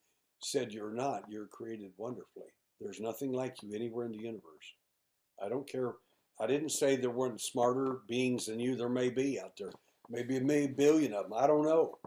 said 0.42 0.74
you're 0.74 0.94
not. 0.94 1.24
You're 1.30 1.48
created 1.48 1.92
wonderfully. 1.98 2.48
There's 2.82 3.00
nothing 3.00 3.32
like 3.32 3.64
you 3.64 3.74
anywhere 3.74 4.06
in 4.06 4.12
the 4.12 4.18
universe. 4.18 4.76
I 5.42 5.48
don't 5.48 5.68
care 5.68 5.94
I 6.40 6.48
didn't 6.48 6.70
say 6.70 6.96
there 6.96 7.12
weren't 7.12 7.42
smarter 7.42 8.00
beings 8.08 8.48
than 8.48 8.60
you. 8.60 8.76
There 8.76 8.90
may 8.90 9.10
be 9.10 9.40
out 9.40 9.54
there, 9.58 9.72
maybe 10.10 10.38
a 10.38 10.42
million 10.42 10.74
billion 10.74 11.14
of 11.14 11.30
them. 11.30 11.34
I 11.38 11.48
don't 11.48 11.64
know. 11.64 11.98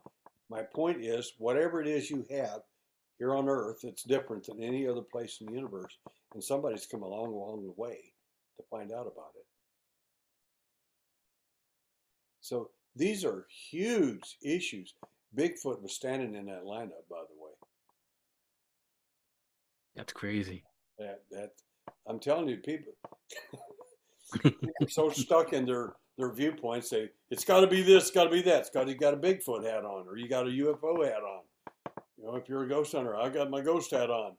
My 0.51 0.63
point 0.63 1.05
is, 1.05 1.33
whatever 1.39 1.81
it 1.81 1.89
is 1.89 2.11
you 2.11 2.27
have 2.31 2.61
here 3.19 3.35
on 3.35 3.49
Earth, 3.49 3.81
it's 3.83 4.03
different 4.03 4.47
than 4.47 4.63
any 4.63 4.87
other 4.87 5.03
place 5.03 5.39
in 5.41 5.47
the 5.47 5.53
universe, 5.53 5.97
and 6.35 6.43
somebody's 6.43 6.87
come 6.87 7.03
along 7.03 7.33
along 7.33 7.65
the 7.65 7.81
way 7.81 7.99
to 8.57 8.65
find 8.71 8.93
out 8.93 9.07
about 9.07 9.33
it. 9.37 9.47
So 12.41 12.71
these 12.95 13.25
are 13.25 13.47
huge 13.71 14.37
issues. 14.43 14.95
Bigfoot 15.37 15.83
was 15.83 15.95
standing 15.95 16.35
in 16.35 16.47
that 16.47 16.65
lineup, 16.65 17.05
by 17.11 17.23
the 17.29 17.37
way. 17.43 17.53
That's 19.97 20.13
crazy. 20.13 20.63
That 20.99 21.23
that 21.31 21.51
I'm 22.07 22.21
telling 22.21 22.49
you, 22.49 22.59
people. 22.59 22.93
Are 24.45 24.89
so 24.89 25.11
stuck 25.11 25.53
in 25.53 25.67
their 25.67 25.95
their 26.19 26.33
viewpoints. 26.33 26.91
Say 26.91 27.11
it's 27.31 27.45
got 27.45 27.61
to 27.61 27.67
be 27.67 27.83
this, 27.83 28.11
got 28.11 28.25
to 28.25 28.31
be 28.31 28.43
that. 28.43 28.61
It's 28.61 28.71
got 28.71 28.89
you 28.89 28.95
got 28.95 29.15
a 29.15 29.17
Bigfoot 29.17 29.65
hat 29.65 29.85
on, 29.85 30.07
or 30.07 30.17
you 30.17 30.29
got 30.29 30.47
a 30.47 30.51
UFO 30.51 31.05
hat 31.05 31.23
on. 31.23 31.43
Know, 32.27 32.37
if 32.37 32.49
you're 32.49 32.65
a 32.65 32.69
ghost 32.69 32.93
hunter, 32.93 33.17
I 33.17 33.29
got 33.29 33.51
my 33.51 33.61
ghost 33.61 33.93
hat 33.93 34.11
on. 34.11 34.33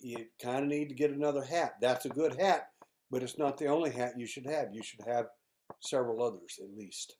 You 0.00 0.26
kind 0.40 0.64
of 0.64 0.68
need 0.68 0.88
to 0.88 0.94
get 0.94 1.10
another 1.10 1.42
hat. 1.42 1.74
That's 1.80 2.06
a 2.06 2.08
good 2.08 2.38
hat, 2.40 2.68
but 3.10 3.22
it's 3.22 3.38
not 3.38 3.58
the 3.58 3.66
only 3.66 3.90
hat 3.90 4.14
you 4.16 4.26
should 4.26 4.46
have. 4.46 4.68
You 4.72 4.82
should 4.82 5.00
have 5.06 5.26
several 5.80 6.22
others 6.22 6.58
at 6.62 6.76
least. 6.76 7.16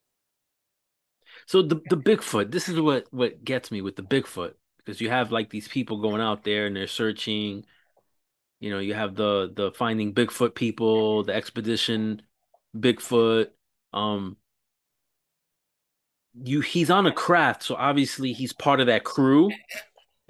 So 1.47 1.63
the 1.63 1.81
the 1.89 1.97
Bigfoot, 1.97 2.51
this 2.51 2.69
is 2.69 2.81
what 2.81 3.07
what 3.11 3.45
gets 3.45 3.71
me 3.71 3.81
with 3.81 3.97
the 3.97 4.03
Bigfoot 4.03 4.55
because 4.79 5.01
you 5.01 5.11
have 5.11 5.33
like 5.33 5.51
these 5.51 5.69
people 5.69 6.01
going 6.01 6.21
out 6.21 6.45
there 6.45 6.67
and 6.67 6.77
they're 6.77 6.87
searching 6.87 7.65
you 8.61 8.71
know, 8.71 8.79
you 8.79 8.95
have 8.95 9.17
the 9.17 9.53
the 9.53 9.73
finding 9.73 10.15
Bigfoot 10.15 10.55
people, 10.55 11.25
the 11.25 11.35
expedition 11.35 12.23
Bigfoot. 12.77 13.49
Um 13.93 14.37
you 16.35 16.61
he's 16.61 16.91
on 16.91 17.07
a 17.07 17.13
craft, 17.13 17.65
so 17.65 17.75
obviously 17.75 18.33
he's 18.33 18.53
part 18.53 18.81
of 18.81 18.87
that 18.87 19.05
crew 19.05 19.51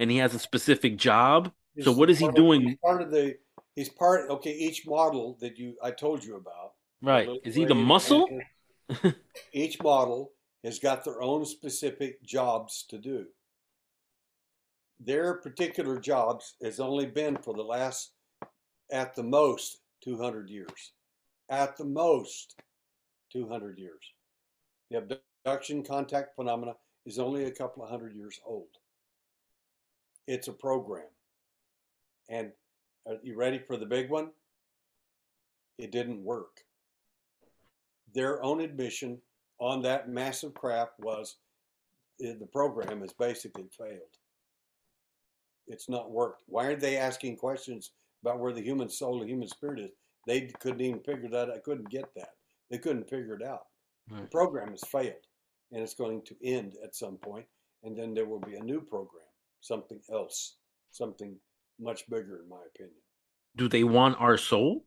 and 0.02 0.10
he 0.10 0.18
has 0.18 0.34
a 0.34 0.38
specific 0.38 0.96
job. 0.96 1.52
He's 1.74 1.84
so 1.84 1.92
what 1.92 2.10
is 2.10 2.18
he 2.18 2.28
doing? 2.32 2.72
Of, 2.72 2.80
part 2.82 3.02
of 3.02 3.10
the 3.12 3.36
he's 3.76 3.88
part 3.88 4.28
okay, 4.30 4.52
each 4.52 4.84
model 4.86 5.38
that 5.40 5.58
you 5.58 5.76
I 5.82 5.92
told 5.92 6.24
you 6.24 6.36
about. 6.36 6.72
Right. 7.00 7.28
Is 7.44 7.54
he 7.54 7.64
the 7.64 7.76
muscle? 7.76 8.28
each 9.52 9.80
model 9.80 10.32
has 10.64 10.78
got 10.80 11.04
their 11.04 11.22
own 11.22 11.44
specific 11.44 12.22
jobs 12.24 12.84
to 12.90 12.98
do. 12.98 13.26
Their 15.00 15.34
particular 15.34 15.98
jobs 15.98 16.54
has 16.62 16.78
only 16.80 17.06
been 17.06 17.36
for 17.36 17.54
the 17.54 17.62
last 17.62 18.12
at 18.90 19.14
the 19.14 19.22
most 19.22 19.78
200 20.04 20.50
years. 20.50 20.92
At 21.48 21.76
the 21.76 21.84
most 21.84 22.56
200 23.32 23.78
years. 23.78 24.04
The 24.90 25.18
abduction 25.44 25.82
contact 25.82 26.36
phenomena 26.36 26.74
is 27.06 27.18
only 27.18 27.44
a 27.44 27.50
couple 27.50 27.82
of 27.82 27.90
hundred 27.90 28.14
years 28.14 28.38
old. 28.44 28.68
It's 30.26 30.48
a 30.48 30.52
program. 30.52 31.06
And 32.28 32.52
are 33.06 33.16
you 33.22 33.36
ready 33.36 33.58
for 33.58 33.76
the 33.76 33.86
big 33.86 34.10
one? 34.10 34.30
It 35.78 35.90
didn't 35.90 36.22
work. 36.22 36.60
Their 38.14 38.42
own 38.42 38.60
admission 38.60 39.18
on 39.58 39.82
that 39.82 40.08
massive 40.08 40.54
crap 40.54 40.92
was 40.98 41.36
eh, 42.22 42.34
the 42.38 42.46
program 42.46 43.00
has 43.00 43.12
basically 43.12 43.68
failed. 43.76 44.18
It's 45.66 45.88
not 45.88 46.10
worked. 46.10 46.42
Why 46.46 46.66
aren't 46.66 46.80
they 46.80 46.96
asking 46.96 47.36
questions 47.36 47.92
about 48.22 48.38
where 48.38 48.52
the 48.52 48.62
human 48.62 48.88
soul, 48.88 49.20
the 49.20 49.26
human 49.26 49.48
spirit 49.48 49.80
is. 49.80 49.90
They 50.26 50.42
couldn't 50.60 50.80
even 50.80 51.00
figure 51.00 51.28
that. 51.30 51.50
I 51.50 51.58
couldn't 51.58 51.90
get 51.90 52.14
that. 52.16 52.30
They 52.70 52.78
couldn't 52.78 53.10
figure 53.10 53.34
it 53.34 53.42
out. 53.42 53.66
Right. 54.10 54.22
The 54.22 54.28
program 54.28 54.70
has 54.70 54.84
failed, 54.84 55.26
and 55.72 55.82
it's 55.82 55.94
going 55.94 56.22
to 56.22 56.36
end 56.44 56.76
at 56.82 56.94
some 56.94 57.16
point, 57.16 57.46
and 57.82 57.96
then 57.96 58.14
there 58.14 58.26
will 58.26 58.40
be 58.40 58.54
a 58.54 58.62
new 58.62 58.80
program, 58.80 59.26
something 59.62 60.00
else, 60.12 60.56
something 60.90 61.36
much 61.80 62.08
bigger, 62.10 62.40
in 62.42 62.48
my 62.50 62.60
opinion. 62.74 62.96
Do 63.56 63.68
they 63.68 63.84
want 63.84 64.20
our 64.20 64.36
soul? 64.36 64.84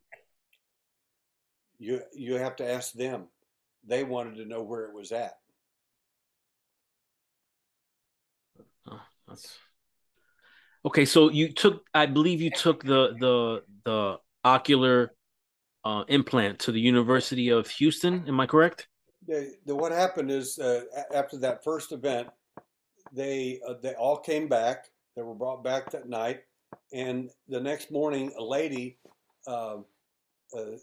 You 1.80 2.02
you 2.14 2.36
have 2.36 2.56
to 2.58 2.72
ask 2.72 2.94
them. 2.94 3.26
They 3.88 4.04
wanted 4.04 4.36
to 4.38 4.46
know 4.46 4.62
where 4.62 4.86
it 4.86 4.94
was 4.94 5.12
at. 5.12 5.34
Oh, 8.88 9.02
that's 9.28 9.58
Okay, 10.86 11.06
so 11.06 11.32
you 11.32 11.52
took, 11.52 11.84
I 11.96 12.06
believe 12.06 12.42
you 12.42 12.52
took 12.52 12.84
the 12.84 13.16
the 13.20 13.64
the 13.86 14.20
ocular 14.44 15.16
uh, 15.84 16.04
implant 16.08 16.60
to 16.60 16.72
the 16.72 16.80
University 16.80 17.50
of 17.50 17.68
Houston. 17.68 18.24
Am 18.28 18.40
I 18.40 18.46
correct? 18.46 18.88
The, 19.28 19.56
the 19.66 19.76
what 19.76 19.92
happened 19.92 20.30
is 20.30 20.60
uh, 20.60 20.82
after 21.14 21.38
that 21.40 21.64
first 21.64 21.92
event, 21.92 22.28
they 23.16 23.60
uh, 23.68 23.76
they 23.82 23.94
all 23.94 24.18
came 24.18 24.48
back. 24.48 24.86
They 25.16 25.22
were 25.22 25.36
brought 25.36 25.64
back 25.64 25.92
that 25.92 26.10
night, 26.10 26.42
and 26.94 27.30
the 27.48 27.60
next 27.60 27.92
morning, 27.92 28.32
a 28.38 28.44
lady, 28.44 28.98
um, 29.48 29.86
uh, 30.58 30.78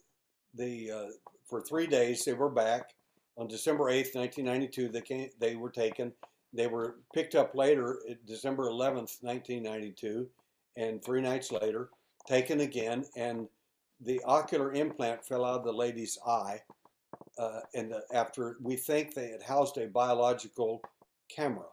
the 0.55 0.91
uh, 0.91 1.07
for 1.49 1.61
three 1.61 1.87
days 1.87 2.25
they 2.25 2.33
were 2.33 2.51
back. 2.51 2.91
On 3.39 3.49
December 3.49 3.89
eighth, 3.89 4.15
nineteen 4.15 4.45
ninety 4.45 4.69
two, 4.69 4.89
they 4.89 5.01
came. 5.01 5.31
They 5.39 5.57
were 5.57 5.71
taken 5.71 6.13
they 6.53 6.67
were 6.67 6.97
picked 7.15 7.35
up 7.35 7.55
later, 7.55 7.99
December 8.27 8.65
11th, 8.65 9.23
1992, 9.23 10.29
and 10.77 11.03
three 11.03 11.23
nights 11.23 11.51
later, 11.51 11.89
taken 12.27 12.61
again, 12.61 13.07
and 13.17 13.49
the 14.01 14.21
ocular 14.25 14.73
implant 14.73 15.25
fell 15.25 15.45
out 15.45 15.61
of 15.61 15.65
the 15.65 15.73
lady's 15.73 16.19
eye. 16.27 16.61
Uh, 17.39 17.61
and 17.75 17.93
the, 17.93 18.03
after 18.13 18.57
we 18.61 18.77
think 18.77 19.15
they 19.15 19.31
had 19.31 19.43
housed 19.43 19.79
a 19.79 19.87
biological 19.87 20.83
camera, 21.35 21.67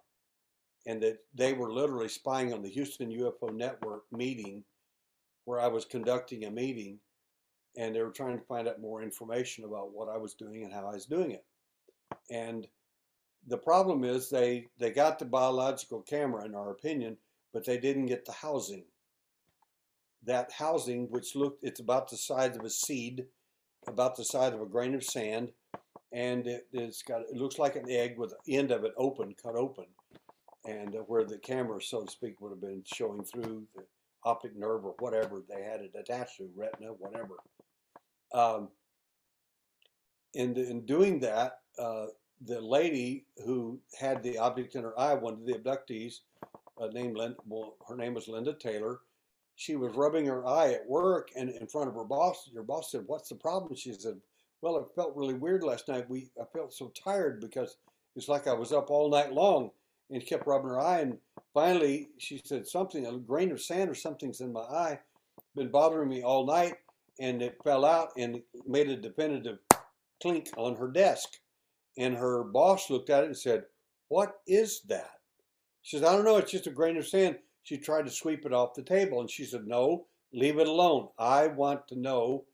and 0.86 1.02
that 1.02 1.20
they 1.34 1.54
were 1.54 1.72
literally 1.72 2.10
spying 2.10 2.54
on 2.54 2.62
the 2.62 2.70
Houston 2.70 3.12
UFO 3.12 3.54
Network 3.54 4.04
meeting, 4.12 4.64
where 5.46 5.60
I 5.60 5.68
was 5.68 5.86
conducting 5.86 6.46
a 6.46 6.52
meeting, 6.52 7.00
and 7.78 7.96
they 7.96 8.02
were 8.02 8.12
trying 8.12 8.38
to 8.38 8.46
find 8.46 8.68
out 8.68 8.82
more 8.82 9.04
information 9.04 9.66
about 9.66 9.94
what 9.94 10.10
I 10.10 10.18
was 10.18 10.34
doing 10.34 10.64
and 10.64 10.74
how 10.74 10.88
I 10.88 10.94
was 10.94 11.06
doing 11.06 11.32
it. 11.32 11.46
And 12.32 12.68
the 13.48 13.58
problem 13.58 14.04
is 14.04 14.30
they 14.30 14.68
they 14.78 14.92
got 14.92 15.20
the 15.20 15.26
biological 15.26 16.02
camera 16.02 16.46
in 16.46 16.56
our 16.56 16.72
opinion 16.72 17.18
but 17.54 17.66
they 17.66 17.78
didn't 17.78 18.06
get 18.06 18.26
the 18.26 18.32
housing 18.32 18.84
that 20.24 20.52
housing 20.52 21.08
which 21.10 21.36
looked 21.36 21.64
it's 21.64 21.80
about 21.80 22.10
the 22.10 22.18
size 22.18 22.56
of 22.56 22.64
a 22.64 22.70
seed 22.70 23.26
about 23.88 24.16
the 24.16 24.26
size 24.26 24.54
of 24.54 24.62
a 24.62 24.66
grain 24.66 24.94
of 24.94 25.04
sand 25.04 25.52
and 26.12 26.48
it, 26.48 26.68
has 26.74 27.02
got 27.02 27.22
it 27.22 27.36
looks 27.36 27.58
like 27.58 27.76
an 27.76 27.90
egg 27.90 28.18
with 28.18 28.34
the 28.46 28.58
end 28.58 28.72
of 28.72 28.84
it 28.84 28.94
open 28.98 29.34
cut 29.42 29.56
open 29.56 29.86
and 30.66 30.96
uh, 30.96 31.00
where 31.00 31.24
the 31.24 31.38
camera 31.38 31.82
so 31.82 32.04
to 32.04 32.12
speak 32.12 32.40
would 32.42 32.52
have 32.52 32.62
been 32.62 32.84
showing 32.86 33.24
through 33.24 33.66
the 33.76 33.84
optic 34.24 34.56
nerve 34.56 34.86
or 34.86 34.96
whatever 35.00 35.42
they 35.50 35.64
had 35.64 35.80
it 35.82 35.92
attached 35.98 36.38
to 36.38 36.50
retina 36.56 36.90
whatever 36.90 37.36
um, 38.34 38.70
in, 40.34 40.56
in 40.56 40.86
doing 40.86 41.20
that 41.20 41.60
uh, 41.78 42.08
the 42.46 42.62
lady 42.62 43.26
who 43.46 43.80
had 44.00 44.24
the 44.24 44.38
object 44.38 44.76
in 44.76 44.84
her 44.84 44.98
eye, 45.00 45.14
one 45.14 45.34
of 45.34 45.46
the 45.46 45.54
abductees, 45.54 46.20
uh, 46.80 46.88
named 46.88 47.18
well, 47.46 47.76
her 47.88 47.96
name 47.96 48.14
was 48.14 48.28
Linda 48.28 48.54
Taylor. 48.54 49.00
She 49.56 49.76
was 49.76 49.94
rubbing 49.96 50.26
her 50.28 50.48
eye 50.48 50.74
at 50.74 50.88
work 50.88 51.30
and 51.36 51.50
in 51.50 51.68
front 51.68 51.90
of 51.90 51.96
her 51.96 52.06
boss. 52.06 52.50
Your 52.54 52.64
boss 52.64 52.92
said, 52.92 53.04
"What's 53.08 53.28
the 53.28 53.36
problem?" 53.36 53.76
She 53.76 53.92
said, 53.92 54.22
"Well, 54.62 54.78
it 54.78 54.96
felt 54.96 55.16
really 55.18 55.34
weird 55.34 55.64
last 55.64 55.90
night. 55.90 56.10
We 56.10 56.32
I 56.40 56.46
felt 56.46 56.74
so 56.74 56.90
tired 56.90 57.42
because 57.42 57.76
it's 58.16 58.30
like 58.30 58.48
I 58.48 58.54
was 58.54 58.72
up 58.72 58.90
all 58.90 59.10
night 59.10 59.34
long." 59.34 59.72
And 60.12 60.26
kept 60.26 60.48
rubbing 60.48 60.70
her 60.70 60.80
eye, 60.80 61.02
and 61.02 61.18
finally 61.54 62.10
she 62.18 62.42
said, 62.44 62.66
"Something, 62.66 63.06
a 63.06 63.18
grain 63.18 63.52
of 63.52 63.62
sand 63.62 63.90
or 63.90 63.96
something's 63.96 64.42
in 64.42 64.52
my 64.52 64.62
eye, 64.62 65.00
been 65.56 65.70
bothering 65.70 66.10
me 66.10 66.24
all 66.24 66.46
night." 66.46 66.76
And 67.20 67.42
it 67.42 67.58
fell 67.64 67.86
out 67.86 68.10
and 68.18 68.42
made 68.66 68.90
a 68.90 68.96
definitive 68.96 69.60
clink 70.22 70.50
on 70.58 70.76
her 70.76 70.88
desk. 70.88 71.30
And 71.98 72.16
her 72.16 72.44
boss 72.44 72.90
looked 72.90 73.10
at 73.10 73.24
it 73.24 73.28
and 73.28 73.38
said, 73.38 73.64
What 74.08 74.36
is 74.48 74.82
that? 74.88 75.12
She 75.82 75.98
says, 75.98 76.08
I 76.08 76.16
don't 76.16 76.26
know, 76.26 76.38
it's 76.38 76.52
just 76.52 76.68
a 76.68 76.72
grain 76.72 76.98
of 76.98 77.08
sand. 77.08 77.38
She 77.64 77.78
tried 77.78 78.06
to 78.06 78.12
sweep 78.12 78.46
it 78.46 78.54
off 78.54 78.74
the 78.74 78.84
table 78.84 79.20
and 79.20 79.30
she 79.30 79.46
said, 79.46 79.68
No, 79.68 80.08
leave 80.34 80.60
it 80.60 80.68
alone. 80.68 81.10
I 81.18 81.48
want 81.48 81.88
to 81.90 82.00
know 82.00 82.46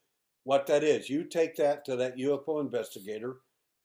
what 0.44 0.68
that 0.68 0.84
is. 0.84 1.10
You 1.10 1.24
take 1.24 1.56
that 1.58 1.86
to 1.86 1.96
that 1.96 2.18
UFO 2.18 2.62
investigator 2.62 3.38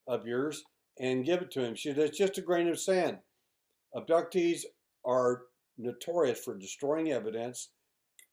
of 0.07 0.27
yours 0.27 0.65
and 0.99 1.25
give 1.25 1.43
it 1.43 1.51
to 1.53 1.65
him. 1.65 1.75
She 1.75 1.91
said, 1.91 1.99
It's 1.99 2.19
just 2.19 2.39
a 2.39 2.43
grain 2.43 2.69
of 2.69 2.79
sand. 2.79 3.19
Abductees 3.95 4.63
are 5.05 5.43
notorious 5.79 6.41
for 6.41 6.57
destroying 6.57 7.13
evidence, 7.13 7.71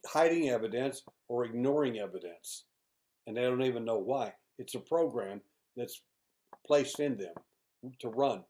hiding 0.05 0.49
evidence, 0.49 1.03
or 1.27 1.45
ignoring 1.45 1.97
evidence. 1.99 2.65
And 3.25 3.35
they 3.35 3.41
don't 3.41 3.63
even 3.63 3.85
know 3.85 3.97
why. 3.97 4.33
It's 4.59 4.75
a 4.75 4.79
program 4.79 5.41
that's 5.75 6.01
placed 6.65 6.99
in 6.99 7.17
them 7.17 7.33
to 7.99 8.09
run. 8.09 8.43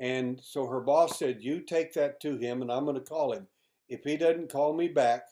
And 0.00 0.40
so 0.42 0.66
her 0.66 0.80
boss 0.80 1.18
said, 1.18 1.42
You 1.42 1.60
take 1.60 1.92
that 1.94 2.20
to 2.20 2.36
him, 2.36 2.62
and 2.62 2.72
I'm 2.72 2.84
going 2.84 2.96
to 2.96 3.02
call 3.02 3.32
him. 3.32 3.46
If 3.88 4.02
he 4.04 4.16
doesn't 4.16 4.50
call 4.50 4.72
me 4.72 4.88
back 4.88 5.22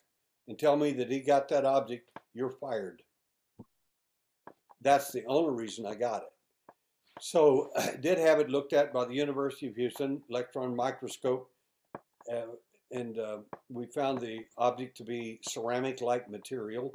and 0.48 0.58
tell 0.58 0.76
me 0.76 0.92
that 0.92 1.10
he 1.10 1.20
got 1.20 1.48
that 1.48 1.64
object, 1.64 2.10
you're 2.34 2.50
fired. 2.50 3.02
That's 4.82 5.12
the 5.12 5.24
only 5.26 5.60
reason 5.60 5.86
I 5.86 5.94
got 5.94 6.22
it. 6.22 6.29
So 7.20 7.70
I 7.76 7.96
did 8.00 8.18
have 8.18 8.40
it 8.40 8.50
looked 8.50 8.72
at 8.72 8.92
by 8.92 9.04
the 9.04 9.14
University 9.14 9.68
of 9.68 9.76
Houston, 9.76 10.22
electron 10.28 10.74
microscope, 10.74 11.48
uh, 12.32 12.56
and 12.90 13.18
uh, 13.18 13.38
we 13.68 13.86
found 13.86 14.20
the 14.20 14.40
object 14.58 14.96
to 14.96 15.04
be 15.04 15.38
ceramic-like 15.48 16.28
material 16.28 16.92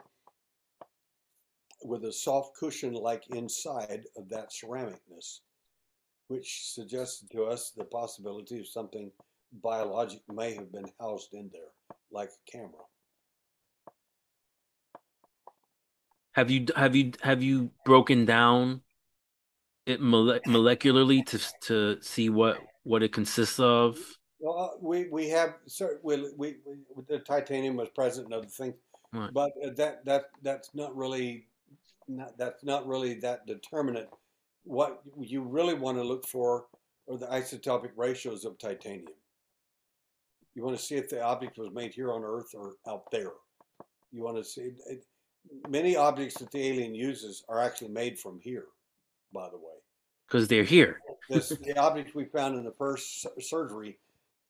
with 1.83 2.03
a 2.03 2.11
soft 2.11 2.55
cushion 2.57 2.93
like 2.93 3.23
inside 3.29 4.05
of 4.17 4.27
that 4.29 4.51
ceramicness, 4.51 5.39
which 6.27 6.73
suggested 6.73 7.29
to 7.31 7.43
us 7.43 7.71
the 7.77 7.85
possibility 7.85 8.59
of 8.59 8.67
something 8.67 9.11
biologic 9.63 10.21
may 10.33 10.53
have 10.53 10.71
been 10.71 10.91
housed 10.99 11.33
in 11.33 11.49
there, 11.53 11.71
like 12.11 12.29
a 12.29 12.51
camera. 12.51 12.83
Have 16.33 16.51
you 16.51 16.65
have 16.75 16.95
you 16.95 17.13
have 17.21 17.41
you 17.41 17.71
broken 17.85 18.25
down 18.25 18.81
it 19.85 20.01
mole- 20.01 20.39
molecularly 20.47 21.25
to 21.27 21.39
to 21.61 22.01
see 22.01 22.29
what 22.29 22.57
what 22.83 23.03
it 23.03 23.13
consists 23.13 23.59
of? 23.59 23.97
Well, 24.39 24.59
uh, 24.59 24.77
we 24.81 25.07
we 25.09 25.29
have 25.29 25.55
we, 26.03 26.31
we, 26.37 26.55
we 26.65 27.03
the 27.07 27.19
titanium 27.19 27.77
was 27.77 27.89
present 27.89 28.25
and 28.25 28.33
other 28.33 28.47
things, 28.47 28.75
right. 29.13 29.33
but 29.33 29.51
uh, 29.63 29.69
that 29.77 30.05
that 30.05 30.25
that's 30.41 30.69
not 30.73 30.95
really 30.95 31.47
not, 32.07 32.37
that's 32.37 32.63
not 32.63 32.87
really 32.87 33.15
that 33.15 33.45
determinant. 33.47 34.07
What 34.63 35.01
you 35.19 35.41
really 35.41 35.75
want 35.75 35.97
to 35.97 36.03
look 36.03 36.27
for 36.27 36.65
are 37.09 37.17
the 37.17 37.27
isotopic 37.27 37.91
ratios 37.95 38.45
of 38.45 38.57
titanium. 38.57 39.13
You 40.55 40.63
want 40.63 40.77
to 40.77 40.83
see 40.83 40.95
if 40.95 41.09
the 41.09 41.21
object 41.21 41.57
was 41.57 41.69
made 41.73 41.93
here 41.93 42.13
on 42.13 42.23
Earth 42.23 42.51
or 42.55 42.75
out 42.87 43.11
there. 43.11 43.33
You 44.11 44.23
want 44.23 44.37
to 44.37 44.43
see 44.43 44.71
it, 44.87 45.05
many 45.69 45.95
objects 45.95 46.39
that 46.39 46.51
the 46.51 46.65
alien 46.65 46.95
uses 46.95 47.43
are 47.49 47.59
actually 47.59 47.89
made 47.89 48.17
from 48.17 48.39
here, 48.41 48.65
by 49.35 49.49
the 49.49 49.57
way. 49.57 49.73
Because 50.27 50.47
they're 50.47 50.63
here. 50.63 50.99
this, 51.29 51.49
the 51.63 51.77
objects 51.77 52.15
we 52.15 52.25
found 52.25 52.55
in 52.57 52.63
the 52.63 52.71
first 52.71 53.27
surgery 53.39 53.99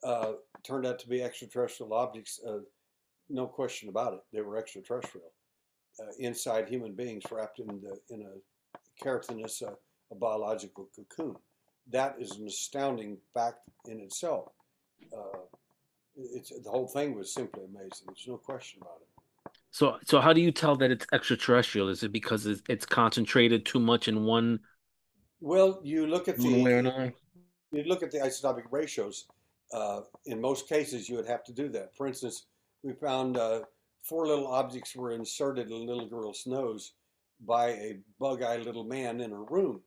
uh, 0.04 0.34
turned 0.64 0.86
out 0.86 1.00
to 1.00 1.10
be 1.10 1.22
extraterrestrial 1.22 1.94
objects. 1.94 2.40
Uh, 2.48 2.60
no 3.30 3.48
question 3.48 3.90
about 3.90 4.14
it. 4.14 4.20
They 4.32 4.42
were 4.42 4.58
extraterrestrial 4.58 5.32
uh, 6.00 6.12
inside 6.20 6.68
human 6.68 6.94
beings 6.94 7.24
wrapped 7.32 7.60
in, 7.60 7.68
the, 7.68 7.98
in 8.10 8.22
a 8.24 9.04
keratinous, 9.04 9.64
uh, 9.64 9.72
a 10.12 10.16
biological 10.16 10.90
cocoon. 10.96 11.36
That 11.92 12.16
is 12.20 12.32
an 12.32 12.48
astounding 12.48 13.18
fact 13.34 13.60
in 13.88 14.00
itself. 14.00 14.50
Uh, 15.16 15.40
it's, 16.16 16.50
the 16.50 16.70
whole 16.70 16.88
thing 16.88 17.16
was 17.16 17.34
simply 17.34 17.64
amazing. 17.64 18.08
There's 18.08 18.26
no 18.28 18.38
question 18.38 18.80
about 18.82 19.00
it. 19.02 19.52
So, 19.72 19.98
so 20.06 20.22
how 20.22 20.32
do 20.32 20.42
you 20.42 20.52
tell 20.52 20.76
that 20.78 20.92
it's 20.92 21.06
extraterrestrial? 21.12 21.90
Is 21.90 22.04
it 22.04 22.12
because 22.12 22.46
it's, 22.46 22.62
it's 22.70 22.86
concentrated 22.86 23.66
too 23.66 23.80
much 23.80 24.08
in 24.08 24.24
one? 24.24 24.60
Well, 25.42 25.80
you 25.84 26.08
look 26.08 26.28
at 26.28 26.38
the 26.38 26.44
you 27.72 27.84
look 27.84 28.04
at 28.04 28.12
the 28.12 28.20
isotopic 28.20 28.64
ratios. 28.72 29.26
Uh, 29.74 30.02
in 30.26 30.40
most 30.40 30.70
cases, 30.70 31.10
you 31.10 31.16
would 31.16 31.28
have 31.28 31.44
to 31.44 31.52
do 31.52 31.68
that. 31.70 31.96
For 31.96 32.08
instance, 32.08 32.46
we 32.84 32.94
found 32.94 33.38
uh, 33.38 33.62
four 34.02 34.28
little 34.28 34.48
objects 34.48 34.96
were 34.96 35.12
inserted 35.12 35.68
in 35.68 35.74
a 35.74 35.86
little 35.86 36.08
girl's 36.08 36.44
nose 36.46 36.94
by 37.46 37.70
a 37.70 37.98
bug-eyed 38.20 38.64
little 38.64 38.84
man 38.84 39.20
in 39.20 39.32
her 39.32 39.44
room. 39.44 39.82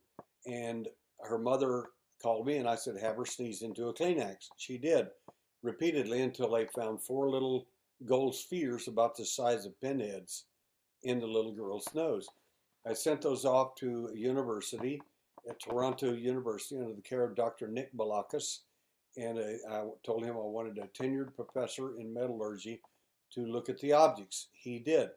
And 0.46 0.88
her 1.20 1.38
mother 1.38 1.86
called 2.20 2.46
me 2.46 2.56
and 2.56 2.68
I 2.68 2.74
said, 2.74 2.96
have 3.00 3.16
her 3.16 3.24
sneeze 3.24 3.62
into 3.62 3.88
a 3.88 3.94
Kleenex. 3.94 4.48
She 4.56 4.76
did 4.76 5.06
repeatedly 5.62 6.22
until 6.22 6.50
they 6.50 6.66
found 6.66 7.02
four 7.02 7.30
little 7.30 7.68
gold 8.04 8.34
spheres 8.34 8.88
about 8.88 9.16
the 9.16 9.24
size 9.24 9.66
of 9.66 9.80
pinheads 9.80 10.44
in 11.04 11.20
the 11.20 11.26
little 11.26 11.52
girl's 11.52 11.88
nose. 11.94 12.28
I 12.86 12.92
sent 12.92 13.22
those 13.22 13.44
off 13.44 13.74
to 13.76 14.10
a 14.12 14.16
university 14.16 15.00
at 15.48 15.60
Toronto 15.60 16.12
University 16.12 16.78
under 16.78 16.94
the 16.94 17.00
care 17.00 17.24
of 17.24 17.34
Dr. 17.34 17.68
Nick 17.68 17.96
Balakis. 17.96 18.60
And 19.16 19.38
I, 19.38 19.56
I 19.70 19.84
told 20.04 20.24
him 20.24 20.36
I 20.36 20.40
wanted 20.40 20.78
a 20.78 20.86
tenured 20.88 21.34
professor 21.34 21.96
in 21.98 22.12
metallurgy 22.12 22.80
to 23.32 23.46
look 23.46 23.68
at 23.68 23.78
the 23.78 23.92
objects. 23.92 24.48
He 24.52 24.78
did. 24.78 25.10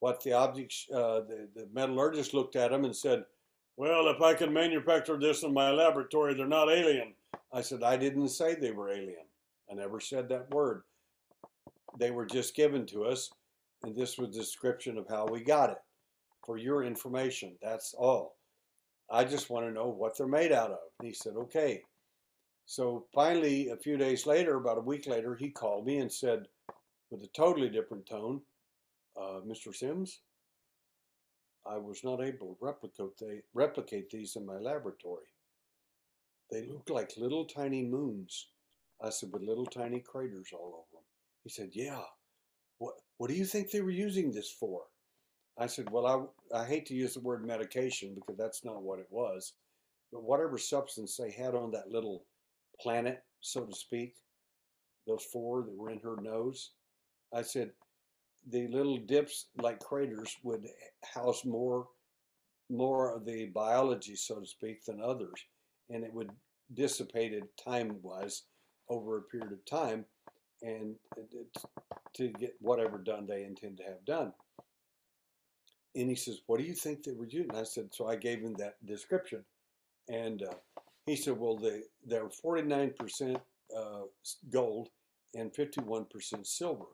What 0.00 0.22
the 0.22 0.32
objects, 0.32 0.86
uh, 0.92 1.20
the, 1.20 1.48
the 1.54 1.68
metallurgist 1.72 2.34
looked 2.34 2.56
at 2.56 2.70
them 2.70 2.84
and 2.84 2.94
said, 2.94 3.24
Well, 3.76 4.08
if 4.08 4.22
I 4.22 4.34
can 4.34 4.52
manufacture 4.52 5.18
this 5.18 5.42
in 5.42 5.52
my 5.52 5.70
laboratory, 5.70 6.34
they're 6.34 6.46
not 6.46 6.70
alien. 6.70 7.14
I 7.52 7.60
said, 7.60 7.82
I 7.82 7.96
didn't 7.96 8.28
say 8.28 8.54
they 8.54 8.70
were 8.70 8.90
alien. 8.90 9.26
I 9.70 9.74
never 9.74 10.00
said 10.00 10.28
that 10.28 10.50
word. 10.50 10.82
They 11.98 12.10
were 12.10 12.26
just 12.26 12.54
given 12.54 12.86
to 12.86 13.04
us, 13.04 13.30
and 13.82 13.94
this 13.94 14.18
was 14.18 14.28
a 14.28 14.40
description 14.40 14.98
of 14.98 15.08
how 15.08 15.26
we 15.26 15.40
got 15.40 15.70
it. 15.70 15.78
For 16.44 16.56
your 16.56 16.84
information, 16.84 17.56
that's 17.60 17.92
all. 17.94 18.37
I 19.10 19.24
just 19.24 19.50
want 19.50 19.66
to 19.66 19.72
know 19.72 19.88
what 19.88 20.16
they're 20.16 20.26
made 20.26 20.52
out 20.52 20.70
of. 20.70 20.78
He 21.02 21.12
said, 21.12 21.34
okay. 21.36 21.82
So 22.66 23.06
finally, 23.14 23.70
a 23.70 23.76
few 23.76 23.96
days 23.96 24.26
later, 24.26 24.56
about 24.56 24.78
a 24.78 24.82
week 24.82 25.06
later, 25.06 25.34
he 25.34 25.48
called 25.48 25.86
me 25.86 25.98
and 25.98 26.12
said, 26.12 26.46
with 27.10 27.22
a 27.22 27.28
totally 27.28 27.70
different 27.70 28.06
tone. 28.06 28.42
Uh, 29.18 29.40
Mr. 29.46 29.74
Sims, 29.74 30.20
I 31.66 31.78
was 31.78 32.04
not 32.04 32.20
able 32.22 32.56
to 32.60 33.42
replicate 33.54 34.10
these 34.10 34.36
in 34.36 34.46
my 34.46 34.58
laboratory. 34.58 35.26
They 36.50 36.66
look 36.66 36.88
like 36.88 37.16
little 37.16 37.44
tiny 37.44 37.84
moons. 37.84 38.48
I 39.02 39.10
said, 39.10 39.30
with 39.32 39.42
little 39.42 39.66
tiny 39.66 40.00
craters 40.00 40.48
all 40.52 40.68
over 40.68 40.92
them. 40.92 41.02
He 41.44 41.50
said, 41.50 41.70
yeah. 41.72 42.02
What, 42.78 42.94
what 43.16 43.28
do 43.30 43.36
you 43.36 43.44
think 43.44 43.70
they 43.70 43.80
were 43.80 43.90
using 43.90 44.30
this 44.30 44.50
for? 44.50 44.82
I 45.58 45.66
said, 45.66 45.90
well, 45.90 46.32
I, 46.52 46.60
I 46.60 46.64
hate 46.64 46.86
to 46.86 46.94
use 46.94 47.14
the 47.14 47.20
word 47.20 47.44
medication 47.44 48.14
because 48.14 48.36
that's 48.36 48.64
not 48.64 48.82
what 48.82 49.00
it 49.00 49.08
was. 49.10 49.54
But 50.12 50.22
whatever 50.22 50.56
substance 50.56 51.16
they 51.16 51.30
had 51.30 51.54
on 51.54 51.70
that 51.72 51.90
little 51.90 52.24
planet, 52.80 53.22
so 53.40 53.64
to 53.64 53.74
speak, 53.74 54.14
those 55.06 55.24
four 55.24 55.62
that 55.62 55.74
were 55.76 55.90
in 55.90 56.00
her 56.00 56.16
nose, 56.20 56.70
I 57.34 57.42
said 57.42 57.72
the 58.50 58.68
little 58.68 58.98
dips 58.98 59.46
like 59.60 59.80
craters 59.80 60.36
would 60.42 60.66
house 61.14 61.44
more 61.44 61.88
more 62.70 63.14
of 63.14 63.24
the 63.24 63.46
biology, 63.46 64.14
so 64.14 64.40
to 64.40 64.46
speak, 64.46 64.84
than 64.84 65.00
others, 65.00 65.46
and 65.88 66.04
it 66.04 66.12
would 66.12 66.30
dissipate 66.74 67.32
it 67.32 67.44
time-wise 67.56 68.42
over 68.90 69.16
a 69.16 69.22
period 69.22 69.52
of 69.52 69.64
time, 69.64 70.04
and 70.62 70.94
uh, 71.16 71.60
to 72.14 72.28
get 72.28 72.54
whatever 72.60 72.98
done 72.98 73.26
they 73.26 73.44
intend 73.44 73.78
to 73.78 73.84
have 73.84 74.04
done. 74.04 74.32
And 75.98 76.08
he 76.08 76.16
says, 76.16 76.40
"What 76.46 76.58
do 76.60 76.64
you 76.64 76.74
think 76.74 77.02
they 77.02 77.12
were 77.12 77.26
using?" 77.26 77.54
I 77.54 77.64
said, 77.64 77.92
"So 77.92 78.06
I 78.08 78.16
gave 78.16 78.40
him 78.40 78.54
that 78.54 78.84
description," 78.86 79.44
and 80.08 80.42
uh, 80.42 80.54
he 81.06 81.16
said, 81.16 81.38
"Well, 81.38 81.56
they 81.56 81.82
they're 82.06 82.28
49% 82.28 83.40
uh, 83.76 84.02
gold 84.50 84.90
and 85.34 85.52
51% 85.52 86.46
silver." 86.46 86.86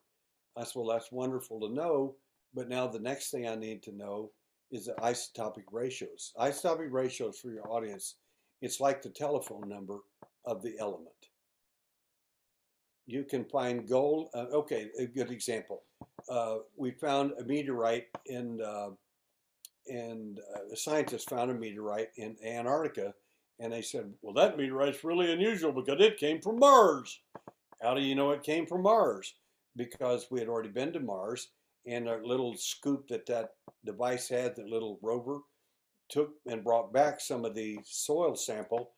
I 0.56 0.64
said, 0.64 0.76
well, 0.76 0.88
that's 0.88 1.12
wonderful 1.12 1.60
to 1.60 1.68
know. 1.74 2.16
But 2.54 2.68
now 2.68 2.86
the 2.86 3.00
next 3.00 3.30
thing 3.30 3.48
I 3.48 3.56
need 3.56 3.82
to 3.84 3.92
know 3.96 4.30
is 4.70 4.86
the 4.86 4.94
isotopic 4.94 5.64
ratios. 5.72 6.32
Isotopic 6.38 6.92
ratios 6.92 7.38
for 7.38 7.50
your 7.50 7.68
audience 7.70 8.16
It's 8.62 8.80
like 8.80 9.02
the 9.02 9.10
telephone 9.10 9.68
number 9.68 9.98
of 10.46 10.62
the 10.62 10.76
element. 10.78 11.10
You 13.06 13.24
can 13.24 13.44
find 13.44 13.88
gold. 13.88 14.28
Uh, 14.34 14.46
okay, 14.52 14.88
a 14.98 15.06
good 15.06 15.30
example. 15.30 15.82
Uh, 16.28 16.58
we 16.76 16.90
found 16.92 17.32
a 17.38 17.44
meteorite 17.44 18.06
in, 18.26 18.60
uh, 18.62 18.90
and 19.88 20.38
uh, 20.38 20.60
the 20.70 20.76
scientists 20.76 21.24
found 21.24 21.50
a 21.50 21.54
meteorite 21.54 22.08
in 22.16 22.36
Antarctica, 22.44 23.14
and 23.60 23.72
they 23.72 23.82
said, 23.82 24.12
"Well, 24.22 24.34
that 24.34 24.56
meteorite's 24.56 25.04
really 25.04 25.32
unusual 25.32 25.72
because 25.72 26.00
it 26.00 26.16
came 26.16 26.40
from 26.40 26.58
Mars." 26.58 27.20
How 27.82 27.94
do 27.94 28.00
you 28.00 28.14
know 28.14 28.30
it 28.30 28.42
came 28.42 28.66
from 28.66 28.82
Mars? 28.82 29.34
Because 29.76 30.28
we 30.30 30.40
had 30.40 30.48
already 30.48 30.70
been 30.70 30.92
to 30.94 31.00
Mars, 31.00 31.48
and 31.86 32.08
a 32.08 32.24
little 32.24 32.56
scoop 32.56 33.08
that 33.08 33.26
that 33.26 33.50
device 33.84 34.28
had, 34.28 34.56
that 34.56 34.68
little 34.68 34.98
rover, 35.02 35.40
took 36.08 36.30
and 36.46 36.64
brought 36.64 36.92
back 36.92 37.20
some 37.20 37.44
of 37.44 37.54
the 37.54 37.78
soil 37.84 38.34
sample, 38.34 38.92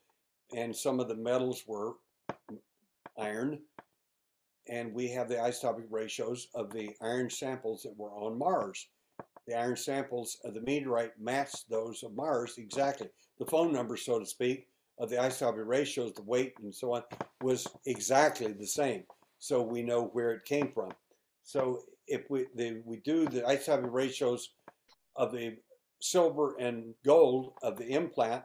and 0.54 0.76
some 0.76 1.00
of 1.00 1.08
the 1.08 1.16
metals 1.16 1.64
were 1.66 1.94
iron, 3.18 3.60
and 4.68 4.92
we 4.92 5.08
have 5.08 5.28
the 5.28 5.36
isotopic 5.36 5.86
ratios 5.90 6.48
of 6.54 6.72
the 6.72 6.90
iron 7.00 7.30
samples 7.30 7.82
that 7.82 7.96
were 7.96 8.10
on 8.10 8.38
Mars. 8.38 8.88
The 9.46 9.54
iron 9.54 9.76
samples 9.76 10.38
of 10.44 10.54
the 10.54 10.60
meteorite 10.62 11.12
matched 11.20 11.70
those 11.70 12.02
of 12.02 12.14
Mars 12.14 12.54
exactly. 12.58 13.08
The 13.38 13.46
phone 13.46 13.72
number, 13.72 13.96
so 13.96 14.18
to 14.18 14.26
speak, 14.26 14.66
of 14.98 15.10
the 15.10 15.16
isotopic 15.16 15.66
ratios, 15.66 16.14
the 16.14 16.22
weight, 16.22 16.54
and 16.62 16.74
so 16.74 16.94
on, 16.94 17.02
was 17.42 17.66
exactly 17.84 18.52
the 18.52 18.66
same. 18.66 19.04
So 19.38 19.62
we 19.62 19.82
know 19.82 20.06
where 20.12 20.32
it 20.32 20.44
came 20.44 20.72
from. 20.72 20.90
So 21.44 21.82
if 22.08 22.22
we 22.30 22.46
the, 22.54 22.82
we 22.84 22.98
do 22.98 23.26
the 23.26 23.42
isotopic 23.42 23.92
ratios 23.92 24.50
of 25.14 25.32
the 25.32 25.56
silver 26.00 26.56
and 26.58 26.94
gold 27.04 27.52
of 27.62 27.76
the 27.76 27.86
implant, 27.86 28.42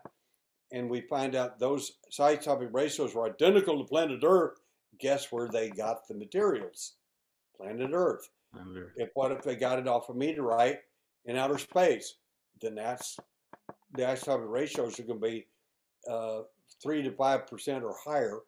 and 0.72 0.90
we 0.90 1.02
find 1.02 1.36
out 1.36 1.60
those 1.60 1.94
isotopic 2.12 2.70
ratios 2.72 3.16
were 3.16 3.30
identical 3.30 3.80
to 3.80 3.86
planet 3.86 4.22
Earth, 4.24 4.60
guess 5.00 5.32
where 5.32 5.48
they 5.48 5.70
got 5.70 6.08
the 6.08 6.16
materials? 6.16 6.94
Planet 7.58 7.92
Earth. 7.94 8.30
If 8.96 9.10
what 9.14 9.32
if 9.32 9.44
they 9.44 9.56
got 9.56 9.80
it 9.80 9.88
off 9.88 10.10
a 10.10 10.14
meteorite 10.14 10.80
in 11.26 11.38
outer 11.38 11.58
space? 11.58 12.16
Then 12.62 12.76
that's 12.76 13.18
the 13.94 14.04
isotopic 14.04 14.50
ratios 14.50 15.00
are 15.00 15.04
going 15.04 15.22
to 15.22 15.28
be 15.28 15.48
uh, 16.10 16.42
three 16.82 17.02
to 17.04 17.12
five 17.12 17.48
percent 17.48 17.84
or 17.84 17.96
higher 18.04 18.40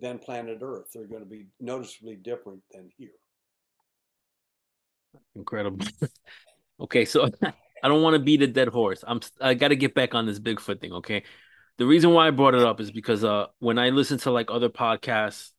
than 0.00 0.18
planet 0.18 0.58
Earth. 0.62 0.86
They're 0.94 1.06
going 1.06 1.22
to 1.22 1.28
be 1.28 1.46
noticeably 1.60 2.16
different 2.16 2.62
than 2.72 2.90
here. 2.96 3.10
Incredible. 5.36 5.86
okay, 6.80 7.04
so 7.04 7.28
I 7.82 7.88
don't 7.88 8.02
want 8.02 8.14
to 8.14 8.20
beat 8.20 8.42
a 8.42 8.46
dead 8.46 8.68
horse. 8.68 9.04
I'm 9.06 9.20
I 9.40 9.54
got 9.54 9.68
to 9.68 9.76
get 9.76 9.94
back 9.94 10.14
on 10.14 10.26
this 10.26 10.38
Bigfoot 10.38 10.80
thing. 10.80 10.92
Okay, 10.94 11.24
the 11.76 11.86
reason 11.86 12.10
why 12.12 12.28
I 12.28 12.30
brought 12.30 12.54
it 12.54 12.62
up 12.62 12.80
is 12.80 12.90
because 12.90 13.24
uh 13.24 13.46
when 13.58 13.78
I 13.78 13.90
listen 13.90 14.18
to 14.18 14.30
like 14.30 14.50
other 14.50 14.68
podcasts 14.68 15.50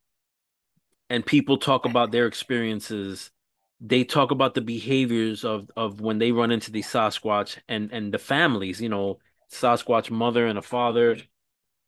and 1.12 1.26
people 1.26 1.58
talk 1.58 1.86
about 1.86 2.12
their 2.12 2.26
experiences, 2.26 3.32
they 3.82 4.06
talk 4.06 4.32
about 4.32 4.54
the 4.54 4.62
behaviors 4.62 5.44
of 5.44 5.70
of 5.76 6.00
when 6.00 6.20
they 6.20 6.32
run 6.32 6.52
into 6.52 6.72
the 6.72 6.82
Sasquatch 6.82 7.58
and 7.68 7.92
and 7.92 8.14
the 8.14 8.18
families. 8.18 8.80
You 8.82 8.88
know, 8.90 9.20
Sasquatch 9.52 10.10
mother 10.10 10.48
and 10.48 10.58
a 10.58 10.62
father. 10.62 11.18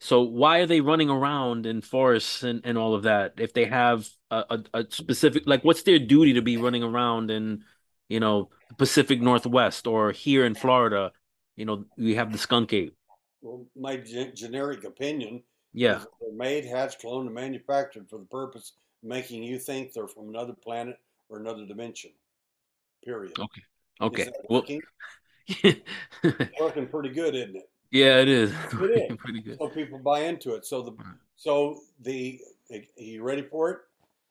So 0.02 0.24
why 0.24 0.60
are 0.60 0.66
they 0.66 0.82
running 0.82 1.10
around 1.10 1.66
in 1.66 1.80
forests 1.80 2.44
and, 2.44 2.60
and 2.66 2.78
all 2.78 2.94
of 2.94 3.04
that 3.04 3.36
if 3.38 3.54
they 3.54 3.64
have 3.64 4.06
a, 4.30 4.44
a, 4.50 4.80
a 4.80 4.86
specific 4.90 5.44
like 5.46 5.64
what's 5.64 5.84
their 5.84 6.00
duty 6.00 6.34
to 6.34 6.42
be 6.42 6.58
running 6.58 6.84
around 6.84 7.32
in 7.32 7.64
you 8.10 8.20
know 8.20 8.50
Pacific 8.78 9.22
Northwest 9.22 9.88
or 9.88 10.12
here 10.12 10.46
in 10.46 10.54
Florida? 10.54 11.14
You 11.56 11.64
know 11.64 11.86
we 11.98 12.16
have 12.16 12.34
the 12.34 12.38
skunk 12.38 12.74
ape. 12.74 12.98
Well, 13.42 13.66
my 13.78 13.96
ge- 13.96 14.36
generic 14.36 14.84
opinion 14.84 15.44
Yeah, 15.72 16.04
they're 16.20 16.34
made, 16.36 16.66
hatched, 16.66 17.02
cloned, 17.02 17.28
and 17.28 17.34
manufactured 17.34 18.10
for 18.10 18.20
the 18.20 18.26
purpose 18.26 18.74
making 19.04 19.44
you 19.44 19.60
think 19.60 19.94
they're 19.94 20.08
from 20.08 20.30
another 20.30 20.54
planet 20.54 20.98
or 21.30 21.40
another 21.40 21.66
dimension. 21.66 22.12
Period. 23.04 23.34
okay, 23.38 23.62
okay. 24.02 24.32
Well, 24.50 24.62
working? 24.62 24.82
working 26.60 26.88
pretty 26.88 27.10
good, 27.10 27.36
isn't 27.36 27.58
it? 27.58 27.70
yeah, 27.92 28.22
it 28.22 28.30
is 28.30 28.52
It 28.74 29.12
is. 29.12 29.18
pretty 29.18 29.42
good. 29.42 29.58
So 29.60 29.68
people 29.68 30.00
buy 30.00 30.22
into 30.22 30.56
it. 30.56 30.66
So 30.66 30.82
the 30.82 30.92
so 31.36 31.82
the 32.02 32.40
are 32.72 32.80
you 32.98 33.24
ready 33.24 33.42
for 33.44 33.72
it? 33.72 33.78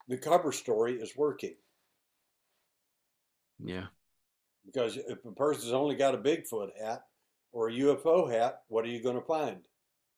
The 0.08 0.16
cover 0.16 0.52
story 0.52 0.94
is 0.94 1.16
working 1.16 1.54
Yeah, 3.62 3.86
because 4.64 4.96
if 4.96 5.24
a 5.24 5.32
person's 5.32 5.72
only 5.72 5.94
got 5.94 6.14
a 6.14 6.18
Bigfoot 6.18 6.70
hat 6.80 7.04
or 7.52 7.68
a 7.68 7.72
UFO 7.72 8.30
hat, 8.30 8.62
what 8.68 8.84
are 8.84 8.88
you 8.88 9.02
going 9.02 9.16
to 9.16 9.26
find? 9.26 9.58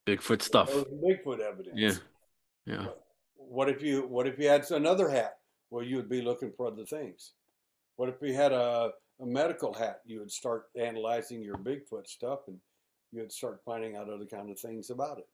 Bigfoot 0.07 0.43
stuff. 0.43 0.71
Bigfoot 0.73 1.41
evidence. 1.41 1.75
Yeah, 1.75 1.95
yeah. 2.67 2.87
What 3.49 3.69
if 3.69 3.83
you 3.83 4.03
What 4.03 4.27
if 4.27 4.39
you 4.39 4.49
had 4.49 4.71
another 4.71 5.09
hat? 5.09 5.39
Well, 5.71 5.85
you 5.85 5.97
would 5.97 6.09
be 6.09 6.23
looking 6.23 6.53
for 6.57 6.67
other 6.67 6.85
things. 6.85 7.33
What 7.97 8.09
if 8.09 8.17
you 8.21 8.35
had 8.35 8.53
a, 8.53 8.91
a 9.21 9.27
medical 9.27 9.73
hat? 9.73 10.01
You 10.05 10.21
would 10.21 10.31
start 10.31 10.67
analyzing 10.77 11.43
your 11.43 11.57
Bigfoot 11.57 12.07
stuff, 12.07 12.41
and 12.49 12.59
you 13.13 13.21
would 13.21 13.33
start 13.33 13.61
finding 13.65 13.97
out 13.97 14.09
other 14.09 14.27
kind 14.27 14.51
of 14.51 14.59
things 14.59 14.91
about 14.91 15.19
it. 15.19 15.29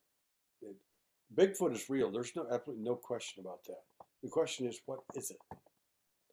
it 0.62 0.76
Bigfoot 1.34 1.74
is 1.74 1.88
real. 1.88 2.10
There's 2.10 2.34
no 2.36 2.46
absolutely 2.52 2.84
no 2.84 2.96
question 2.96 3.42
about 3.44 3.64
that. 3.66 3.82
The 4.22 4.28
question 4.28 4.66
is, 4.66 4.80
what 4.86 5.00
is 5.14 5.30
it? 5.30 5.38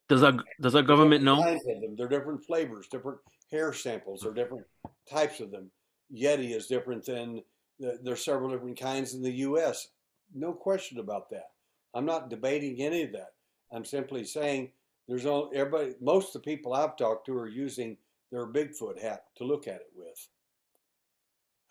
Does 0.10 0.24
our 0.24 0.34
does 0.62 0.76
our 0.76 0.82
government 0.82 1.24
know? 1.24 1.42
Them. 1.42 1.96
They're 1.98 2.08
different 2.08 2.46
flavors, 2.46 2.88
different 2.88 3.20
hair 3.52 3.74
samples, 3.74 4.26
or 4.26 4.34
different 4.34 4.66
types 5.10 5.40
of 5.40 5.52
them. 5.52 5.70
Yeti 6.14 6.56
is 6.56 6.68
different 6.68 7.06
than 7.06 7.42
the, 7.80 8.00
there's 8.02 8.24
several 8.24 8.50
different 8.50 8.80
kinds 8.80 9.14
in 9.14 9.22
the 9.22 9.32
U.S. 9.32 9.88
No 10.34 10.54
question 10.54 11.00
about 11.00 11.30
that. 11.32 11.50
I'm 11.98 12.06
not 12.06 12.30
debating 12.30 12.80
any 12.80 13.02
of 13.02 13.12
that. 13.14 13.32
I'm 13.74 13.84
simply 13.84 14.24
saying 14.24 14.70
there's 15.08 15.26
all 15.26 15.50
everybody. 15.52 15.96
Most 16.00 16.28
of 16.28 16.44
the 16.44 16.52
people 16.52 16.74
I've 16.74 16.96
talked 16.96 17.26
to 17.26 17.36
are 17.36 17.48
using 17.48 17.98
their 18.32 18.46
Bigfoot 18.46 19.02
hat 19.02 19.24
to 19.38 19.44
look 19.44 19.68
at 19.68 19.78
it 19.78 19.92
with. 19.96 20.28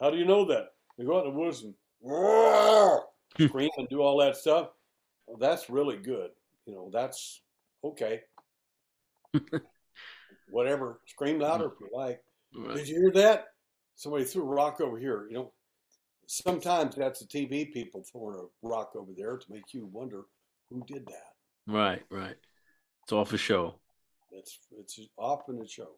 How 0.01 0.11
do 0.11 0.17
you 0.17 0.25
know 0.25 0.45
that? 0.47 0.71
They 0.99 1.05
go 1.05 1.19
out 1.19 1.27
in 1.27 1.33
the 1.33 1.39
woods 1.39 1.63
and 1.63 1.75
scream 3.49 3.71
and 3.79 3.89
do 3.89 4.03
all 4.03 4.19
that 4.19 4.37
stuff. 4.37 4.71
Well, 5.29 5.39
that's 5.39 5.71
really 5.71 5.97
good. 5.97 6.31
You 6.67 6.75
know, 6.75 6.91
that's 6.93 7.43
okay. 7.85 8.23
Whatever. 10.51 11.01
Scream 11.07 11.39
louder 11.39 11.67
if 11.67 11.81
you 11.81 11.89
like. 11.93 12.21
Did 12.75 12.89
you 12.89 13.01
hear 13.01 13.13
that? 13.13 13.47
Somebody 13.95 14.25
threw 14.25 14.43
a 14.43 14.47
rock 14.47 14.81
over 14.81 14.99
here. 14.99 15.29
You 15.29 15.35
know, 15.35 15.53
sometimes 16.27 16.97
that's 16.97 17.21
the 17.21 17.27
TV 17.27 17.73
people 17.73 18.05
throwing 18.11 18.37
a 18.37 18.67
rock 18.67 18.93
over 18.97 19.13
there 19.17 19.37
to 19.37 19.47
make 19.53 19.73
you 19.73 19.89
wonder 19.93 20.25
who 20.71 20.83
did 20.87 21.07
that. 21.07 21.73
Right, 21.73 22.03
right. 22.11 22.37
It's 23.05 23.13
all 23.13 23.25
for 23.25 23.39
show. 23.39 23.77
It's 24.33 24.59
it's 24.79 25.01
often 25.17 25.61
a 25.61 25.69
show. 25.69 25.91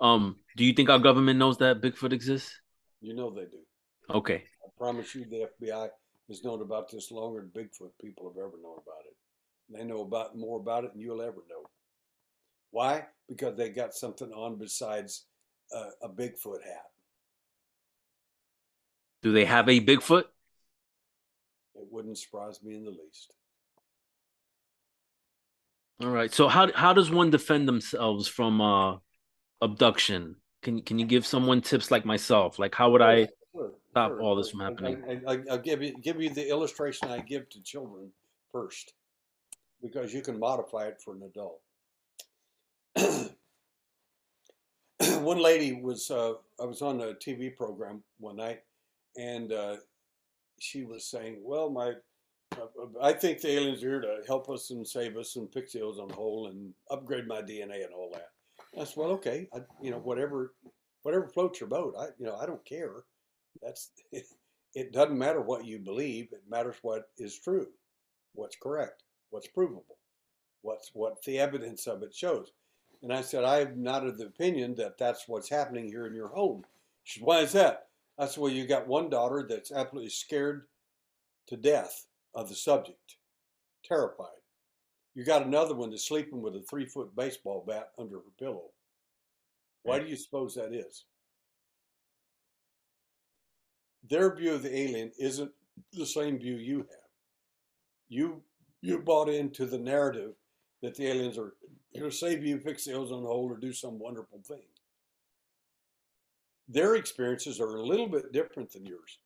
Um, 0.00 0.36
do 0.56 0.64
you 0.64 0.72
think 0.72 0.90
our 0.90 0.98
government 0.98 1.38
knows 1.38 1.58
that 1.58 1.80
Bigfoot 1.80 2.12
exists? 2.12 2.60
You 3.00 3.14
know 3.14 3.30
they 3.30 3.42
do. 3.42 3.58
Okay. 4.10 4.44
I 4.64 4.68
promise 4.76 5.14
you, 5.14 5.24
the 5.24 5.48
FBI 5.60 5.88
has 6.28 6.44
known 6.44 6.62
about 6.62 6.90
this 6.90 7.10
longer 7.10 7.40
than 7.40 7.64
Bigfoot 7.64 7.90
people 8.00 8.28
have 8.28 8.36
ever 8.36 8.56
known 8.62 8.78
about 8.82 9.04
it. 9.06 9.16
They 9.70 9.84
know 9.84 10.02
about 10.02 10.36
more 10.36 10.58
about 10.58 10.84
it 10.84 10.92
than 10.92 11.02
you'll 11.02 11.22
ever 11.22 11.42
know. 11.48 11.68
Why? 12.70 13.06
Because 13.28 13.56
they 13.56 13.70
got 13.70 13.94
something 13.94 14.30
on 14.32 14.58
besides 14.58 15.26
uh, 15.74 15.90
a 16.02 16.08
Bigfoot 16.08 16.62
hat. 16.64 16.86
Do 19.22 19.32
they 19.32 19.44
have 19.44 19.68
a 19.68 19.80
Bigfoot? 19.80 20.24
It 21.74 21.86
wouldn't 21.90 22.18
surprise 22.18 22.62
me 22.62 22.76
in 22.76 22.84
the 22.84 22.90
least. 22.90 23.32
All 26.00 26.10
right. 26.10 26.32
So 26.32 26.48
how 26.48 26.72
how 26.72 26.92
does 26.92 27.10
one 27.10 27.30
defend 27.30 27.66
themselves 27.66 28.28
from 28.28 28.60
uh 28.60 28.98
abduction? 29.60 30.36
Can 30.62 30.82
can 30.82 30.98
you 30.98 31.06
give 31.06 31.26
someone 31.26 31.60
tips 31.60 31.90
like 31.90 32.04
myself? 32.04 32.58
Like 32.58 32.74
how 32.74 32.90
would 32.90 33.02
I 33.02 33.28
Sure, 33.58 33.72
stop 33.90 34.10
sure, 34.10 34.20
all 34.20 34.36
this 34.36 34.50
from 34.50 34.60
happening? 34.60 35.24
I, 35.26 35.32
I, 35.32 35.38
I'll 35.50 35.58
give 35.58 35.82
you 35.82 35.98
give 35.98 36.20
you 36.20 36.30
the 36.30 36.48
illustration 36.48 37.10
I 37.10 37.18
give 37.20 37.48
to 37.50 37.60
children 37.62 38.12
first, 38.52 38.94
because 39.82 40.14
you 40.14 40.22
can 40.22 40.38
modify 40.38 40.86
it 40.86 41.02
for 41.02 41.16
an 41.16 41.24
adult. 41.24 41.60
one 45.22 45.38
lady 45.38 45.72
was 45.72 46.08
uh, 46.10 46.34
I 46.60 46.66
was 46.66 46.82
on 46.82 47.00
a 47.00 47.14
TV 47.14 47.56
program 47.56 48.02
one 48.18 48.36
night, 48.36 48.60
and 49.18 49.52
uh, 49.52 49.76
she 50.58 50.84
was 50.84 51.04
saying, 51.04 51.40
"Well, 51.42 51.70
my 51.70 51.94
uh, 52.56 52.86
I 53.02 53.12
think 53.12 53.40
the 53.40 53.50
aliens 53.50 53.82
are 53.82 53.88
here 53.88 54.00
to 54.00 54.20
help 54.26 54.48
us 54.48 54.70
and 54.70 54.86
save 54.86 55.16
us 55.16 55.36
and 55.36 55.52
fix 55.52 55.72
the 55.72 55.82
ozone 55.82 56.10
hole 56.10 56.46
and 56.46 56.72
upgrade 56.90 57.26
my 57.26 57.42
DNA 57.42 57.84
and 57.84 57.92
all 57.94 58.10
that." 58.12 58.28
I 58.80 58.84
said, 58.84 58.96
"Well, 58.96 59.10
okay, 59.10 59.48
I, 59.52 59.58
you 59.82 59.90
know, 59.90 59.98
whatever, 59.98 60.54
whatever 61.02 61.28
floats 61.28 61.60
your 61.60 61.68
boat. 61.68 61.94
I, 61.98 62.06
you 62.18 62.26
know, 62.26 62.36
I 62.36 62.46
don't 62.46 62.64
care. 62.64 62.92
That's 63.62 63.90
it, 64.12 64.26
it. 64.74 64.92
Doesn't 64.92 65.18
matter 65.18 65.40
what 65.40 65.66
you 65.66 65.78
believe. 65.78 66.28
It 66.32 66.42
matters 66.48 66.76
what 66.82 67.10
is 67.18 67.38
true, 67.38 67.66
what's 68.34 68.56
correct, 68.56 69.02
what's 69.30 69.48
provable, 69.48 69.98
what's 70.62 70.90
what 70.94 71.22
the 71.24 71.38
evidence 71.38 71.86
of 71.86 72.02
it 72.02 72.14
shows." 72.14 72.52
And 73.02 73.12
I 73.12 73.20
said, 73.20 73.44
I'm 73.44 73.80
not 73.80 74.04
of 74.04 74.18
the 74.18 74.26
opinion 74.26 74.74
that 74.76 74.98
that's 74.98 75.28
what's 75.28 75.48
happening 75.48 75.86
here 75.86 76.06
in 76.06 76.14
your 76.14 76.28
home. 76.28 76.64
She 77.04 77.20
said, 77.20 77.26
Why 77.26 77.38
is 77.40 77.52
that? 77.52 77.87
Said, 78.20 78.36
well, 78.40 78.50
you 78.52 78.66
got 78.66 78.88
one 78.88 79.08
daughter 79.08 79.46
that's 79.48 79.70
absolutely 79.70 80.10
scared 80.10 80.66
to 81.46 81.56
death 81.56 82.06
of 82.34 82.48
the 82.48 82.54
subject, 82.54 83.16
terrified. 83.84 84.26
You 85.14 85.24
got 85.24 85.46
another 85.46 85.74
one 85.74 85.90
that's 85.90 86.06
sleeping 86.06 86.42
with 86.42 86.54
a 86.56 86.62
three 86.62 86.86
foot 86.86 87.14
baseball 87.16 87.64
bat 87.66 87.90
under 87.98 88.16
her 88.16 88.32
pillow. 88.38 88.70
Why 89.82 89.98
do 89.98 90.06
you 90.06 90.16
suppose 90.16 90.54
that 90.54 90.74
is? 90.74 91.04
Their 94.08 94.34
view 94.34 94.54
of 94.54 94.62
the 94.62 94.76
alien 94.76 95.12
isn't 95.18 95.50
the 95.92 96.06
same 96.06 96.38
view 96.38 96.56
you 96.56 96.78
have. 96.78 97.10
You 98.08 98.42
you 98.80 99.00
bought 99.00 99.28
into 99.28 99.66
the 99.66 99.78
narrative 99.78 100.32
that 100.82 100.94
the 100.94 101.08
aliens 101.08 101.38
are 101.38 101.54
to 101.94 102.10
save 102.10 102.44
you, 102.44 102.60
fix 102.60 102.84
the 102.84 102.92
ozone 102.92 103.24
hole, 103.24 103.50
or 103.50 103.56
do 103.56 103.72
some 103.72 103.98
wonderful 103.98 104.40
thing. 104.46 104.62
Their 106.68 106.96
experiences 106.96 107.60
are 107.60 107.76
a 107.76 107.86
little 107.86 108.08
bit 108.08 108.32
different 108.32 108.72
than 108.72 108.86
yours. 108.86 109.18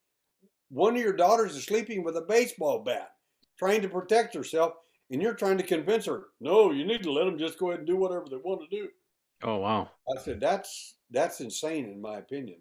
One 0.70 0.96
of 0.96 1.02
your 1.02 1.12
daughters 1.12 1.56
is 1.56 1.64
sleeping 1.64 2.04
with 2.04 2.16
a 2.16 2.22
baseball 2.22 2.78
bat, 2.78 3.10
trying 3.58 3.82
to 3.82 3.88
protect 3.88 4.34
herself, 4.34 4.72
and 5.10 5.20
you're 5.20 5.34
trying 5.34 5.58
to 5.58 5.64
convince 5.64 6.06
her, 6.06 6.28
no, 6.40 6.70
you 6.70 6.86
need 6.86 7.02
to 7.02 7.12
let 7.12 7.24
them 7.24 7.38
just 7.38 7.58
go 7.58 7.68
ahead 7.68 7.80
and 7.80 7.86
do 7.86 7.96
whatever 7.96 8.24
they 8.30 8.36
want 8.36 8.62
to 8.62 8.76
do. 8.76 8.88
Oh 9.44 9.56
wow! 9.56 9.90
I 10.08 10.20
said 10.22 10.40
that's 10.40 10.94
that's 11.10 11.40
insane 11.40 11.86
in 11.86 12.00
my 12.00 12.18
opinion. 12.18 12.58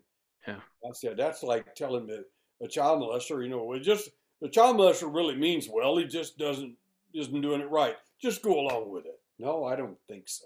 Yeah. 0.48 0.60
I 0.84 0.94
said 0.94 1.16
that's 1.16 1.44
like 1.44 1.76
telling 1.76 2.08
the, 2.08 2.26
a 2.62 2.68
child 2.68 3.02
molester, 3.02 3.44
you 3.44 3.50
know, 3.50 3.72
it 3.74 3.82
just 3.82 4.10
the 4.42 4.50
child 4.50 4.78
molester 4.78 5.14
really 5.14 5.36
means 5.36 5.70
well. 5.72 5.98
He 5.98 6.06
just 6.06 6.38
doesn't 6.38 6.76
isn't 7.14 7.42
doing 7.42 7.62
it 7.62 7.70
right. 7.70 7.96
Just 8.20 8.42
go 8.42 8.60
along 8.60 8.92
with 8.92 9.06
it. 9.06 9.20
No, 9.38 9.64
I 9.64 9.76
don't 9.76 9.98
think 10.08 10.24
so. 10.28 10.46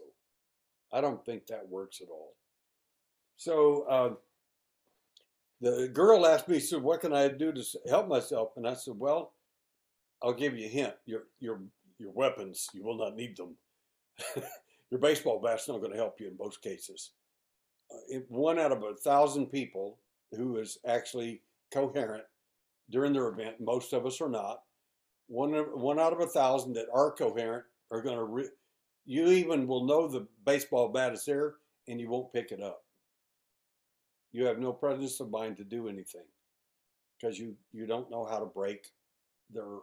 I 0.91 1.01
don't 1.01 1.23
think 1.25 1.47
that 1.47 1.67
works 1.67 2.01
at 2.01 2.09
all. 2.09 2.33
So 3.37 3.83
uh, 3.89 4.13
the 5.65 5.87
girl 5.87 6.27
asked 6.27 6.47
me, 6.47 6.59
said, 6.59 6.83
"What 6.83 7.01
can 7.01 7.11
I 7.11 7.27
do 7.27 7.51
to 7.51 7.63
help 7.89 8.07
myself?" 8.07 8.51
And 8.55 8.67
I 8.67 8.75
said, 8.75 8.99
"Well, 8.99 9.33
I'll 10.21 10.33
give 10.33 10.55
you 10.55 10.67
a 10.67 10.69
hint. 10.69 10.93
Your 11.05 11.23
your 11.39 11.61
your 11.97 12.11
weapons, 12.11 12.67
you 12.73 12.83
will 12.83 12.97
not 12.97 13.15
need 13.15 13.35
them. 13.35 13.55
your 14.91 14.99
baseball 14.99 15.41
bat's 15.41 15.67
not 15.67 15.79
going 15.79 15.91
to 15.91 15.97
help 15.97 16.19
you 16.19 16.27
in 16.27 16.37
most 16.37 16.61
cases. 16.61 17.11
Uh, 17.91 18.19
one 18.27 18.59
out 18.59 18.71
of 18.71 18.83
a 18.83 18.95
thousand 18.95 19.47
people 19.47 19.97
who 20.31 20.57
is 20.57 20.77
actually 20.85 21.41
coherent 21.71 22.23
during 22.91 23.13
their 23.13 23.27
event, 23.29 23.55
most 23.59 23.93
of 23.93 24.05
us 24.05 24.21
are 24.21 24.29
not. 24.29 24.59
One 25.27 25.53
one 25.53 25.99
out 25.99 26.13
of 26.13 26.19
a 26.19 26.27
thousand 26.27 26.73
that 26.73 26.87
are 26.93 27.11
coherent 27.11 27.63
are 27.91 28.03
going 28.03 28.17
to. 28.17 28.23
Re- 28.23 28.49
you 29.07 29.27
even 29.29 29.65
will 29.67 29.85
know 29.85 30.07
the 30.07 30.27
baseball 30.45 30.89
bat 30.89 31.13
is 31.13 31.25
there, 31.25 31.55
and 31.87 31.99
you 31.99 32.09
won't 32.09 32.33
pick 32.33 32.51
it 32.51 32.61
up. 32.61 32.84
You 34.35 34.45
have 34.47 34.59
no 34.59 34.73
presence 34.73 35.21
of 35.21 35.31
mind 35.31 35.55
to 35.57 35.63
do 35.63 35.87
anything 35.87 36.25
because 37.17 37.39
you 37.39 37.55
you 37.71 37.87
don't 37.87 38.11
know 38.11 38.25
how 38.25 38.39
to 38.39 38.45
break 38.45 38.91
their 39.49 39.77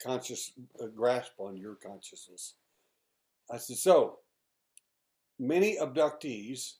conscious 0.00 0.52
uh, 0.80 0.86
grasp 0.86 1.32
on 1.38 1.56
your 1.56 1.74
consciousness. 1.74 2.54
I 3.52 3.56
said, 3.56 3.78
so 3.78 4.18
many 5.40 5.78
abductees 5.78 6.74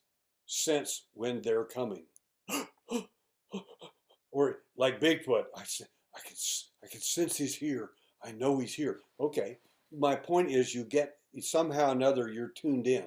sense 0.47 1.07
when 1.15 1.43
they're 1.43 1.65
coming. 1.65 2.05
or 4.31 4.59
like 4.77 5.01
Bigfoot, 5.01 5.47
I 5.57 5.65
said, 5.65 5.89
I 6.15 6.21
can, 6.21 6.37
I 6.85 6.87
can 6.87 7.01
sense 7.01 7.37
he's 7.37 7.57
here. 7.57 7.91
I 8.23 8.31
know 8.31 8.61
he's 8.61 8.75
here. 8.75 9.01
Okay. 9.19 9.59
My 9.99 10.15
point 10.15 10.53
is 10.53 10.73
you 10.73 10.85
get 10.85 11.17
somehow 11.41 11.89
or 11.89 11.93
another 11.95 12.29
you're 12.29 12.53
tuned 12.55 12.87
in. 12.87 13.07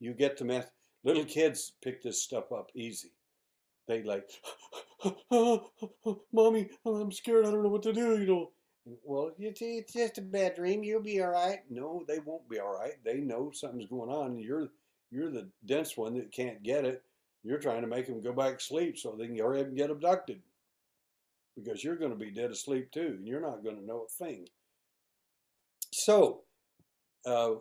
You 0.00 0.12
get 0.12 0.36
the 0.36 0.44
math. 0.44 0.72
Little 1.06 1.24
kids 1.24 1.72
pick 1.84 2.02
this 2.02 2.20
stuff 2.20 2.50
up 2.50 2.70
easy. 2.74 3.12
They 3.86 4.02
like, 4.02 4.28
mommy, 6.32 6.68
I'm 6.84 7.12
scared. 7.12 7.46
I 7.46 7.52
don't 7.52 7.62
know 7.62 7.68
what 7.68 7.84
to 7.84 7.92
do. 7.92 8.18
You 8.18 8.26
know, 8.26 8.50
well, 9.04 9.30
it's 9.38 9.92
just 9.92 10.18
a 10.18 10.22
bad 10.22 10.56
dream. 10.56 10.82
You'll 10.82 11.00
be 11.00 11.22
all 11.22 11.28
right. 11.28 11.60
No, 11.70 12.02
they 12.08 12.18
won't 12.18 12.50
be 12.50 12.58
all 12.58 12.74
right. 12.74 12.94
They 13.04 13.18
know 13.18 13.52
something's 13.54 13.88
going 13.88 14.10
on. 14.10 14.40
You're 14.40 14.70
you're 15.12 15.30
the 15.30 15.48
dense 15.64 15.96
one 15.96 16.14
that 16.14 16.32
can't 16.32 16.64
get 16.64 16.84
it. 16.84 17.04
You're 17.44 17.60
trying 17.60 17.82
to 17.82 17.86
make 17.86 18.08
them 18.08 18.20
go 18.20 18.32
back 18.32 18.58
to 18.58 18.64
sleep 18.64 18.98
so 18.98 19.12
they 19.12 19.28
can 19.28 19.38
hurry 19.38 19.60
up 19.60 19.68
and 19.68 19.76
get 19.76 19.90
abducted. 19.90 20.42
Because 21.56 21.84
you're 21.84 21.94
going 21.94 22.10
to 22.10 22.16
be 22.18 22.32
dead 22.32 22.50
asleep 22.50 22.90
too, 22.90 23.14
and 23.16 23.28
you're 23.28 23.40
not 23.40 23.62
going 23.62 23.76
to 23.76 23.86
know 23.86 24.06
a 24.06 24.24
thing. 24.24 24.48
So, 25.92 26.40
uh, 27.24 27.54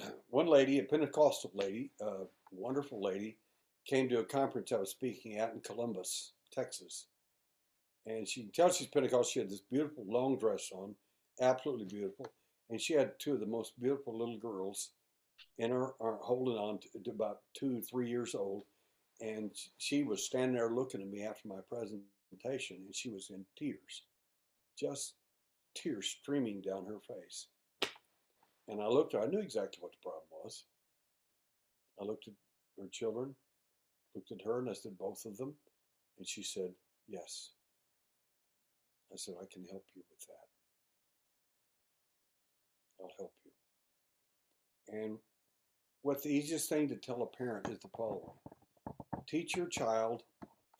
one 0.30 0.46
lady, 0.46 0.78
a 0.78 0.84
Pentecostal 0.84 1.50
lady, 1.54 1.90
a 2.00 2.24
wonderful 2.50 3.02
lady, 3.02 3.38
came 3.86 4.08
to 4.08 4.18
a 4.18 4.24
conference 4.24 4.72
I 4.72 4.78
was 4.78 4.90
speaking 4.90 5.38
at 5.38 5.52
in 5.52 5.60
Columbus, 5.60 6.32
Texas 6.52 7.06
and 8.08 8.26
she 8.26 8.42
can 8.42 8.50
tell 8.52 8.70
she's 8.70 8.86
Pentecostal. 8.86 9.24
She 9.24 9.38
had 9.40 9.50
this 9.50 9.60
beautiful 9.60 10.04
long 10.08 10.38
dress 10.38 10.70
on, 10.72 10.94
absolutely 11.40 11.86
beautiful, 11.86 12.26
and 12.70 12.80
she 12.80 12.94
had 12.94 13.18
two 13.18 13.34
of 13.34 13.40
the 13.40 13.46
most 13.46 13.78
beautiful 13.80 14.18
little 14.18 14.38
girls 14.38 14.90
in 15.58 15.70
her, 15.70 15.92
her 16.00 16.16
holding 16.20 16.56
on 16.56 16.78
to, 16.80 16.88
to, 17.04 17.10
about 17.10 17.40
two, 17.54 17.80
three 17.82 18.08
years 18.08 18.34
old, 18.34 18.64
and 19.20 19.52
she 19.76 20.02
was 20.02 20.24
standing 20.24 20.56
there 20.56 20.70
looking 20.70 21.02
at 21.02 21.08
me 21.08 21.24
after 21.24 21.48
my 21.48 21.60
presentation, 21.68 22.78
and 22.78 22.94
she 22.94 23.10
was 23.10 23.30
in 23.30 23.44
tears, 23.56 24.02
just 24.78 25.14
tears 25.74 26.16
streaming 26.20 26.60
down 26.60 26.86
her 26.86 27.00
face. 27.00 27.48
And 28.68 28.82
I 28.82 28.86
looked 28.86 29.14
I 29.14 29.26
knew 29.26 29.40
exactly 29.40 29.78
what 29.80 29.92
the 29.92 29.98
problem 30.02 30.28
was. 30.44 30.64
I 32.00 32.04
looked 32.04 32.28
at 32.28 32.34
her 32.78 32.88
children, 32.92 33.34
looked 34.14 34.30
at 34.30 34.44
her, 34.44 34.58
and 34.60 34.68
I 34.68 34.74
said, 34.74 34.98
both 34.98 35.24
of 35.24 35.36
them. 35.36 35.54
And 36.18 36.28
she 36.28 36.42
said, 36.42 36.70
yes. 37.08 37.50
I 39.12 39.16
said, 39.16 39.34
I 39.40 39.46
can 39.50 39.64
help 39.70 39.84
you 39.94 40.02
with 40.10 40.26
that. 40.26 40.48
I'll 43.00 43.14
help 43.18 43.32
you. 43.44 45.00
And 45.00 45.18
what 46.02 46.22
the 46.22 46.30
easiest 46.30 46.68
thing 46.68 46.88
to 46.88 46.96
tell 46.96 47.22
a 47.22 47.36
parent 47.36 47.68
is 47.68 47.78
the 47.78 47.88
following 47.96 48.36
teach 49.26 49.56
your 49.56 49.66
child 49.66 50.22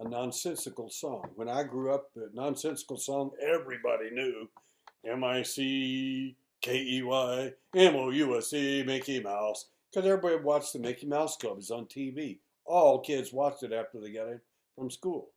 a 0.01 0.09
nonsensical 0.09 0.89
song. 0.89 1.29
When 1.35 1.49
I 1.49 1.65
grew 1.65 1.93
up, 1.93 2.13
the 2.15 2.31
nonsensical 2.33 2.97
song 2.97 3.31
everybody 3.43 4.11
knew 4.11 4.49
M 5.05 5.25
I 5.25 5.43
C 5.43 6.37
K 6.61 6.77
E 6.77 7.03
Y 7.03 7.53
M 7.77 7.97
O 7.97 8.11
U 8.11 8.37
S 8.37 8.53
E 8.53 8.83
Mickey 8.83 9.21
Mouse. 9.21 9.67
Because 9.91 10.07
everybody 10.07 10.37
watched 10.37 10.73
the 10.73 10.79
Mickey 10.79 11.07
Mouse 11.07 11.37
Club. 11.37 11.59
It's 11.59 11.71
on 11.71 11.87
TV. 11.87 12.39
All 12.65 13.01
kids 13.01 13.33
watched 13.33 13.63
it 13.63 13.73
after 13.73 14.01
they 14.01 14.11
got 14.11 14.29
it 14.29 14.41
from 14.77 14.91
school 14.91 15.31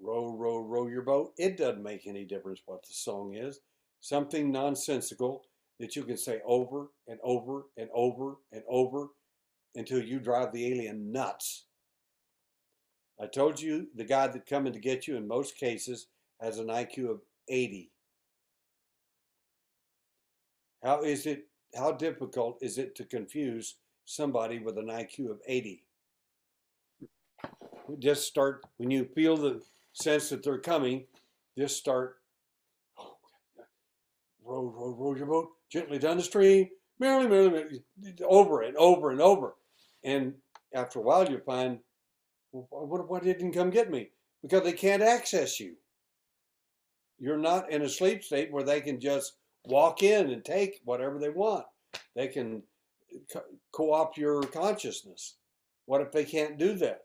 row, 0.00 0.34
row, 0.36 0.58
row 0.58 0.86
your 0.86 1.02
boat. 1.02 1.32
It 1.38 1.56
doesn't 1.56 1.82
make 1.82 2.06
any 2.06 2.24
difference 2.24 2.62
what 2.66 2.82
the 2.82 2.92
song 2.92 3.34
is. 3.34 3.60
Something 4.00 4.50
nonsensical 4.50 5.44
that 5.78 5.94
you 5.94 6.02
can 6.02 6.16
say 6.16 6.40
over 6.44 6.88
and 7.06 7.18
over 7.22 7.64
and 7.76 7.88
over 7.94 8.36
and 8.52 8.62
over 8.68 9.08
until 9.74 10.02
you 10.02 10.18
drive 10.18 10.52
the 10.52 10.66
alien 10.72 11.12
nuts. 11.12 11.64
I 13.20 13.26
told 13.26 13.60
you 13.60 13.88
the 13.94 14.04
guy 14.04 14.26
that 14.26 14.46
coming 14.46 14.72
to 14.72 14.78
get 14.78 15.06
you 15.06 15.16
in 15.16 15.28
most 15.28 15.58
cases 15.58 16.06
has 16.40 16.58
an 16.58 16.68
IQ 16.68 17.10
of 17.10 17.20
80. 17.48 17.90
How 20.82 21.02
is 21.02 21.26
it 21.26 21.46
how 21.76 21.92
difficult 21.92 22.58
is 22.60 22.78
it 22.78 22.94
to 22.96 23.04
confuse 23.04 23.76
somebody 24.04 24.58
with 24.58 24.76
an 24.78 24.86
IQ 24.86 25.30
of 25.30 25.40
80? 25.46 25.84
Just 27.98 28.26
start 28.26 28.64
when 28.78 28.90
you 28.90 29.04
feel 29.14 29.36
the 29.36 29.60
sense 29.92 30.30
that 30.30 30.42
they're 30.42 30.58
coming, 30.58 31.04
just 31.56 31.76
start 31.76 32.16
oh, 32.98 33.16
row, 34.44 34.72
row, 34.74 34.96
row 34.98 35.14
your 35.14 35.26
boat 35.26 35.50
gently 35.70 35.98
down 35.98 36.16
the 36.16 36.22
stream, 36.22 36.68
merrily, 36.98 37.28
merrily, 37.28 37.50
merrily, 37.50 37.82
over 38.26 38.62
and 38.62 38.76
over 38.76 39.10
and 39.10 39.20
over. 39.20 39.54
And 40.02 40.34
after 40.74 40.98
a 40.98 41.02
while, 41.02 41.28
you 41.28 41.38
find, 41.38 41.78
well, 42.52 42.86
what, 42.86 43.08
what 43.08 43.22
didn't 43.22 43.52
come 43.52 43.70
get 43.70 43.90
me? 43.90 44.10
Because 44.42 44.62
they 44.62 44.72
can't 44.72 45.02
access 45.02 45.60
you. 45.60 45.74
You're 47.18 47.38
not 47.38 47.70
in 47.70 47.82
a 47.82 47.88
sleep 47.88 48.24
state 48.24 48.50
where 48.50 48.64
they 48.64 48.80
can 48.80 48.98
just 48.98 49.34
walk 49.66 50.02
in 50.02 50.30
and 50.30 50.44
take 50.44 50.80
whatever 50.84 51.18
they 51.18 51.30
want. 51.30 51.66
They 52.14 52.28
can 52.28 52.62
co 53.72 53.92
opt 53.92 54.18
your 54.18 54.42
consciousness. 54.42 55.36
What 55.86 56.00
if 56.00 56.12
they 56.12 56.24
can't 56.24 56.58
do 56.58 56.74
that? 56.74 57.04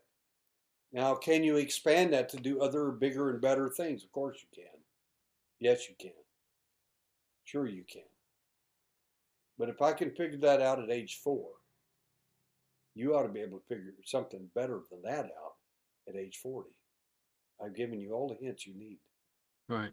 Now, 0.92 1.14
can 1.14 1.42
you 1.42 1.56
expand 1.56 2.12
that 2.12 2.28
to 2.30 2.36
do 2.36 2.60
other 2.60 2.90
bigger 2.90 3.30
and 3.30 3.40
better 3.40 3.68
things? 3.68 4.04
Of 4.04 4.12
course 4.12 4.38
you 4.40 4.62
can. 4.62 4.72
Yes, 5.58 5.88
you 5.88 5.94
can. 6.00 6.12
Sure, 7.44 7.66
you 7.66 7.84
can. 7.90 8.02
But 9.58 9.68
if 9.68 9.82
I 9.82 9.92
can 9.92 10.10
figure 10.10 10.38
that 10.38 10.62
out 10.62 10.82
at 10.82 10.90
age 10.90 11.20
four, 11.22 11.48
you 12.94 13.14
ought 13.14 13.22
to 13.22 13.28
be 13.28 13.40
able 13.40 13.58
to 13.58 13.64
figure 13.68 13.92
something 14.04 14.48
better 14.54 14.80
than 14.90 15.02
that 15.02 15.26
out 15.26 15.56
at 16.08 16.16
age 16.16 16.38
40. 16.42 16.70
I've 17.62 17.76
given 17.76 18.00
you 18.00 18.12
all 18.12 18.28
the 18.28 18.44
hints 18.44 18.66
you 18.66 18.74
need. 18.74 18.98
Right. 19.68 19.92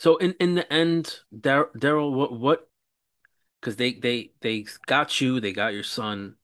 So 0.00 0.16
in 0.16 0.34
in 0.40 0.54
the 0.54 0.72
end, 0.72 1.18
Derrel, 1.30 2.10
what 2.14 2.32
what? 2.32 2.66
Because 3.60 3.76
they 3.76 3.92
they 3.92 4.30
they 4.40 4.64
got 4.86 5.20
you, 5.20 5.40
they 5.40 5.52
got 5.52 5.74
your 5.74 5.82
son. 5.82 6.36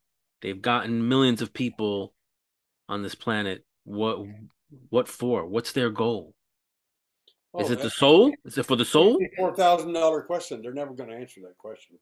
They've 0.42 0.60
gotten 0.60 1.08
millions 1.08 1.40
of 1.40 1.54
people 1.54 2.12
on 2.86 3.02
this 3.02 3.14
planet. 3.14 3.64
What 3.84 4.26
what 4.90 5.08
for? 5.08 5.46
What's 5.46 5.72
their 5.72 5.88
goal? 5.88 6.34
Oh, 7.54 7.60
Is 7.60 7.70
it 7.70 7.80
the 7.80 7.88
soul? 7.88 8.30
Is 8.44 8.58
it 8.58 8.66
for 8.66 8.76
the 8.76 8.84
soul? 8.84 9.18
Four 9.38 9.56
thousand 9.56 9.94
dollar 9.94 10.20
question. 10.20 10.60
They're 10.60 10.74
never 10.74 10.92
going 10.92 11.08
to 11.08 11.16
answer 11.16 11.40
that 11.40 11.56
question. 11.56 11.96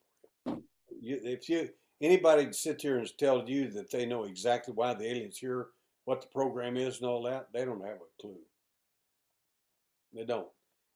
You, 1.00 1.20
if 1.22 1.48
you 1.48 1.68
anybody 2.00 2.52
sit 2.52 2.82
here 2.82 2.98
and 2.98 3.08
tells 3.16 3.48
you 3.48 3.70
that 3.70 3.92
they 3.92 4.06
know 4.06 4.24
exactly 4.24 4.74
why 4.74 4.94
the 4.94 5.08
aliens 5.08 5.38
here, 5.38 5.68
what 6.04 6.20
the 6.20 6.26
program 6.34 6.76
is, 6.76 6.98
and 6.98 7.08
all 7.08 7.22
that, 7.22 7.46
they 7.54 7.64
don't 7.64 7.86
have 7.86 7.98
a 7.98 8.20
clue. 8.20 8.40
They 10.12 10.24
don't. 10.24 10.48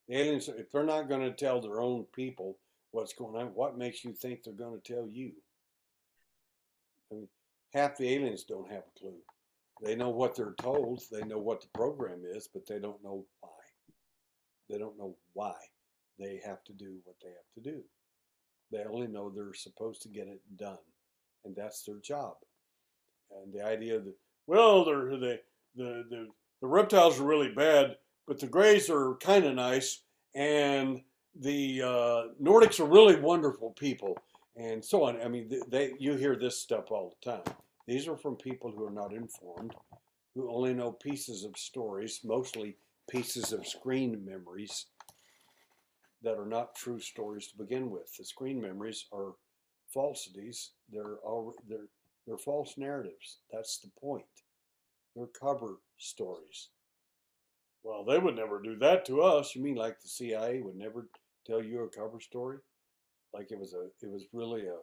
The 0.08 0.16
aliens, 0.16 0.48
if 0.48 0.70
they're 0.70 0.84
not 0.84 1.08
going 1.08 1.20
to 1.20 1.32
tell 1.32 1.60
their 1.60 1.80
own 1.80 2.04
people 2.14 2.58
what's 2.92 3.12
going 3.12 3.36
on, 3.36 3.48
what 3.48 3.76
makes 3.76 4.04
you 4.04 4.12
think 4.12 4.42
they're 4.42 4.54
going 4.54 4.80
to 4.80 4.94
tell 4.94 5.06
you? 5.06 5.32
I 7.10 7.14
mean, 7.14 7.28
half 7.74 7.96
the 7.96 8.14
aliens 8.14 8.44
don't 8.44 8.70
have 8.70 8.84
a 8.84 8.98
clue. 8.98 9.16
They 9.82 9.94
know 9.94 10.08
what 10.08 10.34
they're 10.34 10.54
told, 10.58 11.02
they 11.12 11.22
know 11.22 11.38
what 11.38 11.60
the 11.60 11.68
program 11.74 12.22
is, 12.24 12.48
but 12.52 12.66
they 12.66 12.78
don't 12.78 13.02
know 13.04 13.24
why. 13.40 13.50
They 14.68 14.78
don't 14.78 14.98
know 14.98 15.14
why 15.34 15.54
they 16.18 16.40
have 16.44 16.64
to 16.64 16.72
do 16.72 16.96
what 17.04 17.16
they 17.22 17.28
have 17.28 17.64
to 17.64 17.70
do. 17.70 17.82
They 18.72 18.84
only 18.84 19.06
know 19.06 19.30
they're 19.30 19.54
supposed 19.54 20.02
to 20.02 20.08
get 20.08 20.26
it 20.26 20.40
done, 20.56 20.78
and 21.44 21.54
that's 21.54 21.84
their 21.84 21.98
job. 21.98 22.34
And 23.42 23.52
the 23.52 23.64
idea 23.64 24.00
that 24.00 24.14
well, 24.46 24.84
they're, 24.84 25.16
they 25.18 25.40
the 25.76 26.04
the 26.10 26.26
the 26.60 26.66
reptiles 26.66 27.20
are 27.20 27.24
really 27.24 27.52
bad, 27.52 27.96
but 28.28 28.38
the 28.38 28.46
grays 28.46 28.90
are 28.90 29.14
kind 29.16 29.46
of 29.46 29.54
nice, 29.54 30.02
and 30.34 31.00
the 31.34 31.82
uh, 31.82 32.22
Nordics 32.40 32.78
are 32.78 32.84
really 32.84 33.18
wonderful 33.18 33.70
people, 33.70 34.16
and 34.54 34.84
so 34.84 35.04
on. 35.04 35.20
I 35.22 35.28
mean, 35.28 35.50
they 35.68 35.94
you 35.98 36.14
hear 36.14 36.36
this 36.36 36.60
stuff 36.60 36.92
all 36.92 37.16
the 37.22 37.30
time. 37.32 37.56
These 37.86 38.06
are 38.06 38.18
from 38.18 38.36
people 38.36 38.70
who 38.70 38.84
are 38.84 38.92
not 38.92 39.14
informed, 39.14 39.74
who 40.34 40.52
only 40.52 40.74
know 40.74 40.92
pieces 40.92 41.42
of 41.42 41.56
stories, 41.56 42.20
mostly 42.22 42.76
pieces 43.10 43.52
of 43.54 43.66
screen 43.66 44.22
memories 44.24 44.86
that 46.22 46.36
are 46.36 46.46
not 46.46 46.74
true 46.74 47.00
stories 47.00 47.48
to 47.48 47.56
begin 47.56 47.90
with. 47.90 48.14
The 48.18 48.24
screen 48.24 48.60
memories 48.60 49.06
are 49.10 49.32
falsities. 49.88 50.72
They're 50.92 51.16
all 51.24 51.54
they're 51.66 51.88
they're 52.26 52.36
false 52.36 52.74
narratives. 52.76 53.38
That's 53.50 53.78
the 53.78 53.90
point. 53.98 54.26
They're 55.16 55.28
cover 55.28 55.76
stories. 55.96 56.68
Well, 57.82 58.04
they 58.04 58.18
would 58.18 58.36
never 58.36 58.60
do 58.60 58.76
that 58.78 59.04
to 59.06 59.22
us. 59.22 59.54
You 59.54 59.62
mean 59.62 59.76
like 59.76 60.00
the 60.00 60.08
CIA 60.08 60.60
would 60.60 60.76
never 60.76 61.08
tell 61.46 61.62
you 61.62 61.82
a 61.82 61.88
cover 61.88 62.20
story? 62.20 62.58
Like 63.32 63.50
it 63.50 63.58
was 63.58 63.74
a 63.74 63.86
it 64.04 64.10
was 64.10 64.24
really 64.32 64.66
a 64.66 64.78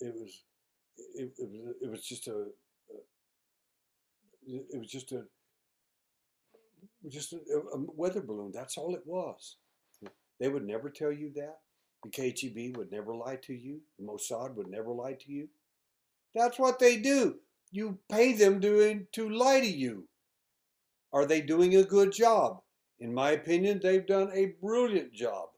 it 0.00 0.14
was 0.14 0.42
it, 0.96 1.32
it 1.38 1.50
was 1.50 1.74
it 1.82 1.90
was 1.90 2.06
just 2.06 2.28
a 2.28 2.46
it 4.46 4.78
was 4.78 4.90
just 4.90 5.12
a 5.12 5.24
just 7.08 7.32
a, 7.32 7.36
a, 7.36 7.78
weather 7.94 8.20
balloon. 8.20 8.52
That's 8.52 8.76
all 8.78 8.94
it 8.94 9.06
was. 9.06 9.56
They 10.40 10.48
would 10.48 10.66
never 10.66 10.90
tell 10.90 11.12
you 11.12 11.30
that. 11.36 11.58
The 12.02 12.10
KGB 12.10 12.76
would 12.76 12.90
never 12.90 13.14
lie 13.14 13.36
to 13.36 13.54
you. 13.54 13.80
The 13.98 14.04
Mossad 14.04 14.54
would 14.54 14.68
never 14.68 14.90
lie 14.90 15.14
to 15.14 15.32
you. 15.32 15.48
That's 16.34 16.58
what 16.58 16.78
they 16.78 16.96
do. 16.96 17.36
You 17.70 17.98
pay 18.10 18.32
them 18.34 18.60
to, 18.60 19.06
to 19.12 19.28
lie 19.30 19.60
to 19.60 19.66
you. 19.66 20.06
Are 21.14 21.24
they 21.24 21.40
doing 21.40 21.76
a 21.76 21.84
good 21.84 22.12
job? 22.12 22.60
In 22.98 23.14
my 23.14 23.30
opinion, 23.30 23.80
they've 23.80 24.06
done 24.06 24.30
a 24.34 24.54
brilliant 24.60 25.12
job. 25.14 25.50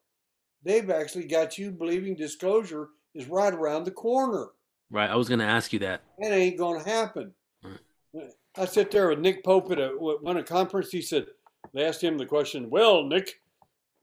They've 0.63 0.91
actually 0.91 1.27
got 1.27 1.57
you 1.57 1.71
believing 1.71 2.15
disclosure 2.15 2.91
is 3.15 3.27
right 3.27 3.55
around 3.55 3.85
the 3.85 3.91
corner. 3.91 4.49
Right. 4.91 5.09
I 5.09 5.17
was 5.17 5.29
going 5.29 5.39
to 5.39 5.47
ask 5.47 5.73
you 5.73 5.79
that. 5.79 6.03
It 6.19 6.29
ain't 6.29 6.59
going 6.59 6.83
to 6.83 6.89
happen. 6.89 7.33
Right. 7.65 8.31
I 8.55 8.67
sit 8.67 8.91
there 8.91 9.09
with 9.09 9.21
Nick 9.21 9.43
Pope 9.45 9.71
at 9.73 9.79
a, 9.79 9.89
one 9.89 10.37
a 10.37 10.43
conference. 10.43 10.91
He 10.91 11.01
said, 11.01 11.27
they 11.73 11.85
asked 11.85 12.05
him 12.05 12.19
the 12.19 12.27
question, 12.27 12.69
well, 12.69 13.05
Nick, 13.05 13.41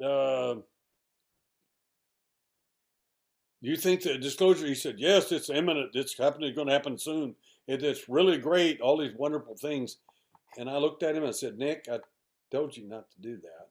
uh, 0.03 0.55
do 3.61 3.69
you 3.69 3.77
think 3.77 4.01
the 4.01 4.17
disclosure? 4.17 4.65
He 4.65 4.75
said, 4.75 4.95
yes, 4.97 5.31
it's 5.31 5.51
imminent. 5.51 5.91
It's 5.93 6.17
happening. 6.17 6.49
It's 6.49 6.55
going 6.55 6.67
to 6.67 6.73
happen 6.73 6.97
soon. 6.97 7.35
It, 7.67 7.83
it's 7.83 8.09
really 8.09 8.37
great. 8.37 8.81
All 8.81 8.97
these 8.97 9.15
wonderful 9.15 9.55
things. 9.55 9.97
And 10.57 10.69
I 10.69 10.77
looked 10.77 11.03
at 11.03 11.15
him 11.15 11.23
and 11.23 11.35
said, 11.35 11.57
Nick, 11.57 11.87
I 11.91 11.99
told 12.51 12.77
you 12.77 12.87
not 12.87 13.09
to 13.11 13.21
do 13.21 13.37
that. 13.37 13.69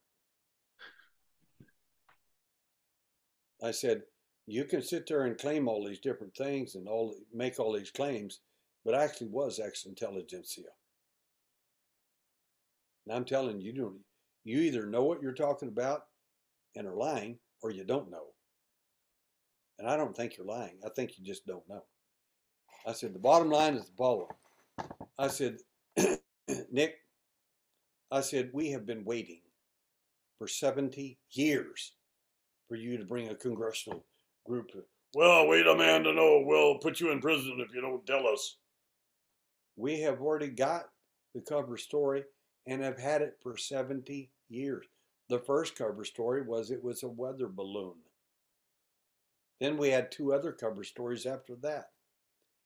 I 3.67 3.71
said, 3.71 4.03
you 4.47 4.65
can 4.65 4.83
sit 4.83 5.07
there 5.07 5.25
and 5.25 5.39
claim 5.39 5.69
all 5.69 5.87
these 5.87 6.01
different 6.01 6.35
things 6.35 6.75
and 6.75 6.89
all 6.89 7.15
make 7.33 7.61
all 7.61 7.73
these 7.73 7.93
claims, 7.93 8.41
but 8.85 8.95
I 8.95 9.05
actually 9.05 9.29
was 9.29 9.61
ex 9.61 9.87
intelligentsia. 9.87 10.65
And 13.07 13.17
I'm 13.17 13.25
telling 13.25 13.61
you, 13.61 13.73
you 13.73 13.79
don't. 13.79 13.99
You 14.45 14.59
either 14.59 14.87
know 14.87 15.05
what 15.05 15.23
you're 15.23 15.33
talking 15.33 15.69
about 15.69 16.07
and 16.75 16.89
are 16.89 16.97
lying, 16.97 17.39
or 17.63 17.71
you 17.71 17.85
don't 17.85 18.11
know. 18.11 18.27
And 19.79 19.89
I 19.89 19.97
don't 19.97 20.17
think 20.17 20.37
you're 20.37 20.47
lying. 20.47 20.79
I 20.85 20.89
think 20.89 21.13
you 21.17 21.25
just 21.25 21.47
don't 21.47 21.69
know. 21.69 21.85
I 22.87 22.93
said 22.93 23.15
the 23.15 23.21
bottom 23.21 23.51
line 23.51 23.75
is 23.75 23.87
the 23.87 23.93
following. 23.97 24.27
I 25.19 25.29
said, 25.29 25.59
Nick, 26.73 26.97
I 28.11 28.21
said 28.21 28.51
we 28.53 28.71
have 28.71 28.87
been 28.87 29.05
waiting 29.05 29.41
for 30.39 30.49
70 30.49 31.19
years 31.31 31.93
for 32.69 32.77
you 32.77 32.99
to 32.99 33.05
bring 33.05 33.29
a 33.29 33.35
congressional 33.35 34.05
group. 34.47 34.71
Well, 35.15 35.47
wait 35.47 35.67
a 35.67 35.75
man 35.77 36.05
to 36.05 36.13
know. 36.13 36.43
We'll 36.45 36.79
put 36.79 37.01
you 37.01 37.11
in 37.11 37.21
prison 37.21 37.59
if 37.59 37.75
you 37.75 37.81
don't 37.81 38.07
tell 38.07 38.27
us. 38.27 38.57
We 39.77 40.01
have 40.01 40.21
already 40.21 40.49
got 40.49 40.87
the 41.35 41.41
cover 41.41 41.77
story 41.77 42.25
and 42.67 42.83
have 42.83 42.99
had 42.99 43.23
it 43.23 43.39
for 43.43 43.57
70 43.57 44.31
years. 44.49 44.87
The 45.29 45.39
first 45.39 45.77
cover 45.77 46.05
story 46.05 46.43
was 46.43 46.71
it 46.71 46.83
was 46.83 47.03
a 47.03 47.09
weather 47.09 47.49
balloon. 47.49 47.95
Then 49.61 49.77
we 49.77 49.91
had 49.91 50.11
two 50.11 50.33
other 50.33 50.53
cover 50.53 50.83
stories 50.83 51.25
after 51.25 51.55
that. 51.63 51.91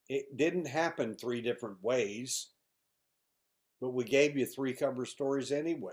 It 0.08 0.36
didn't 0.36 0.66
happen 0.66 1.14
three 1.14 1.42
different 1.42 1.82
ways, 1.82 2.48
but 3.80 3.90
we 3.90 4.04
gave 4.04 4.36
you 4.36 4.46
three 4.46 4.72
cover 4.72 5.04
stories 5.04 5.52
anyway. 5.52 5.92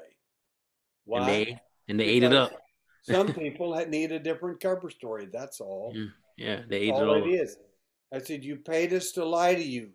Why? 1.05 1.19
And 1.19 1.27
they, 1.27 1.61
and 1.89 1.99
they 1.99 2.05
ate 2.05 2.23
it 2.23 2.33
up. 2.33 2.51
some 3.03 3.33
people 3.33 3.75
need 3.87 4.11
a 4.11 4.19
different 4.19 4.59
cover 4.59 4.89
story. 4.89 5.27
That's 5.31 5.59
all. 5.59 5.91
Yeah, 5.95 6.05
yeah 6.37 6.61
they 6.67 6.77
ate 6.77 6.91
all 6.91 7.01
it 7.01 7.07
all. 7.07 7.23
It 7.23 7.27
is. 7.27 7.57
I 8.13 8.19
said, 8.19 8.43
You 8.43 8.57
paid 8.57 8.93
us 8.93 9.11
to 9.13 9.25
lie 9.25 9.55
to 9.55 9.63
you. 9.63 9.89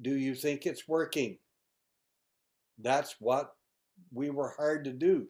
Do 0.00 0.14
you 0.14 0.34
think 0.34 0.66
it's 0.66 0.88
working? 0.88 1.38
That's 2.78 3.16
what 3.20 3.54
we 4.12 4.30
were 4.30 4.54
hired 4.56 4.84
to 4.84 4.92
do. 4.92 5.28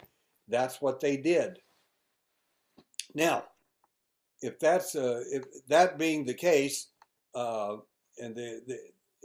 That's 0.49 0.81
what 0.81 1.01
they 1.01 1.17
did. 1.17 1.59
Now, 3.15 3.45
if 4.41 4.59
that's 4.59 4.95
uh, 4.95 5.23
if 5.31 5.45
that 5.69 5.99
being 5.99 6.25
the 6.25 6.35
case, 6.35 6.89
uh, 7.35 7.77
and 8.19 8.35
the, 8.35 8.61
the 8.67 8.79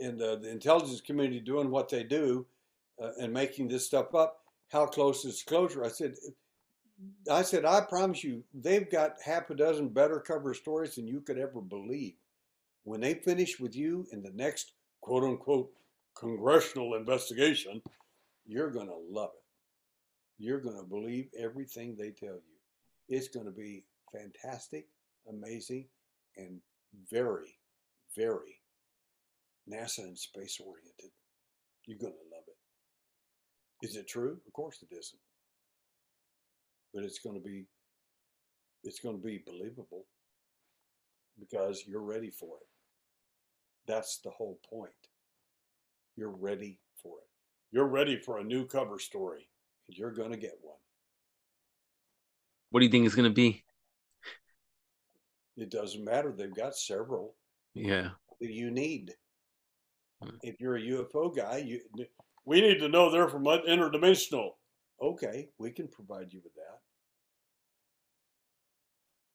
and 0.06 0.18
the, 0.18 0.38
the, 0.40 0.50
intelligence 0.50 1.00
community 1.00 1.40
doing 1.40 1.70
what 1.70 1.88
they 1.88 2.02
do 2.02 2.46
uh, 3.00 3.10
and 3.20 3.32
making 3.32 3.68
this 3.68 3.86
stuff 3.86 4.14
up, 4.14 4.40
how 4.68 4.86
close 4.86 5.24
is 5.24 5.42
closure? 5.42 5.84
I 5.84 5.88
said, 5.88 6.14
I 7.30 7.42
said, 7.42 7.64
I 7.64 7.80
promise 7.80 8.22
you, 8.22 8.44
they've 8.54 8.90
got 8.90 9.16
half 9.24 9.50
a 9.50 9.54
dozen 9.54 9.88
better 9.88 10.20
cover 10.20 10.54
stories 10.54 10.94
than 10.94 11.08
you 11.08 11.20
could 11.20 11.38
ever 11.38 11.60
believe. 11.60 12.14
When 12.84 13.00
they 13.00 13.14
finish 13.14 13.58
with 13.58 13.74
you 13.74 14.06
in 14.12 14.22
the 14.22 14.32
next 14.34 14.72
quote 15.00 15.24
unquote 15.24 15.70
congressional 16.14 16.94
investigation, 16.94 17.82
you're 18.46 18.70
going 18.70 18.88
to 18.88 18.96
love 19.10 19.30
it. 19.34 20.42
You're 20.42 20.60
going 20.60 20.76
to 20.76 20.84
believe 20.84 21.28
everything 21.38 21.96
they 21.96 22.10
tell 22.10 22.34
you. 22.34 22.58
It's 23.08 23.28
going 23.28 23.46
to 23.46 23.52
be 23.52 23.84
fantastic, 24.12 24.86
amazing, 25.28 25.86
and 26.36 26.60
very, 27.10 27.58
very 28.16 28.60
NASA 29.68 29.98
and 29.98 30.18
space 30.18 30.58
oriented. 30.60 31.10
You're 31.86 31.98
going 31.98 32.12
to 32.12 32.34
love 32.36 32.44
it. 32.46 32.56
Is 33.82 33.96
it 33.96 34.08
true? 34.08 34.38
Of 34.46 34.52
course 34.52 34.82
it 34.82 34.94
isn't. 34.94 35.20
But 36.92 37.04
it's 37.04 37.18
going 37.18 37.36
to 37.36 37.40
be 37.40 37.64
it's 38.82 39.00
going 39.00 39.16
to 39.16 39.22
be 39.22 39.42
believable 39.46 40.06
because 41.38 41.84
you're 41.86 42.02
ready 42.02 42.30
for 42.30 42.56
it. 42.56 42.66
That's 43.86 44.18
the 44.18 44.30
whole 44.30 44.58
point. 44.68 44.92
You're 46.16 46.30
ready 46.30 46.78
for 47.02 47.18
it. 47.18 47.28
You're 47.72 47.88
ready 47.88 48.18
for 48.18 48.38
a 48.38 48.44
new 48.44 48.66
cover 48.66 48.98
story, 48.98 49.48
and 49.88 49.96
you're 49.96 50.12
going 50.12 50.32
to 50.32 50.36
get 50.36 50.58
one. 50.62 50.76
What 52.70 52.80
do 52.80 52.86
you 52.86 52.92
think 52.92 53.06
it's 53.06 53.14
going 53.14 53.28
to 53.28 53.34
be? 53.34 53.64
It 55.56 55.70
doesn't 55.70 56.04
matter. 56.04 56.32
They've 56.36 56.54
got 56.54 56.76
several. 56.76 57.34
Yeah. 57.74 58.10
You 58.40 58.70
need. 58.70 59.12
Hmm. 60.22 60.36
If 60.42 60.60
you're 60.60 60.76
a 60.76 60.82
UFO 60.82 61.34
guy, 61.34 61.58
you 61.58 61.80
we 62.44 62.60
need 62.60 62.78
to 62.78 62.88
know 62.88 63.10
they're 63.10 63.28
from 63.28 63.44
interdimensional. 63.44 64.52
Okay, 65.00 65.48
we 65.58 65.70
can 65.70 65.88
provide 65.88 66.32
you 66.32 66.40
with 66.42 66.54
that. 66.54 66.78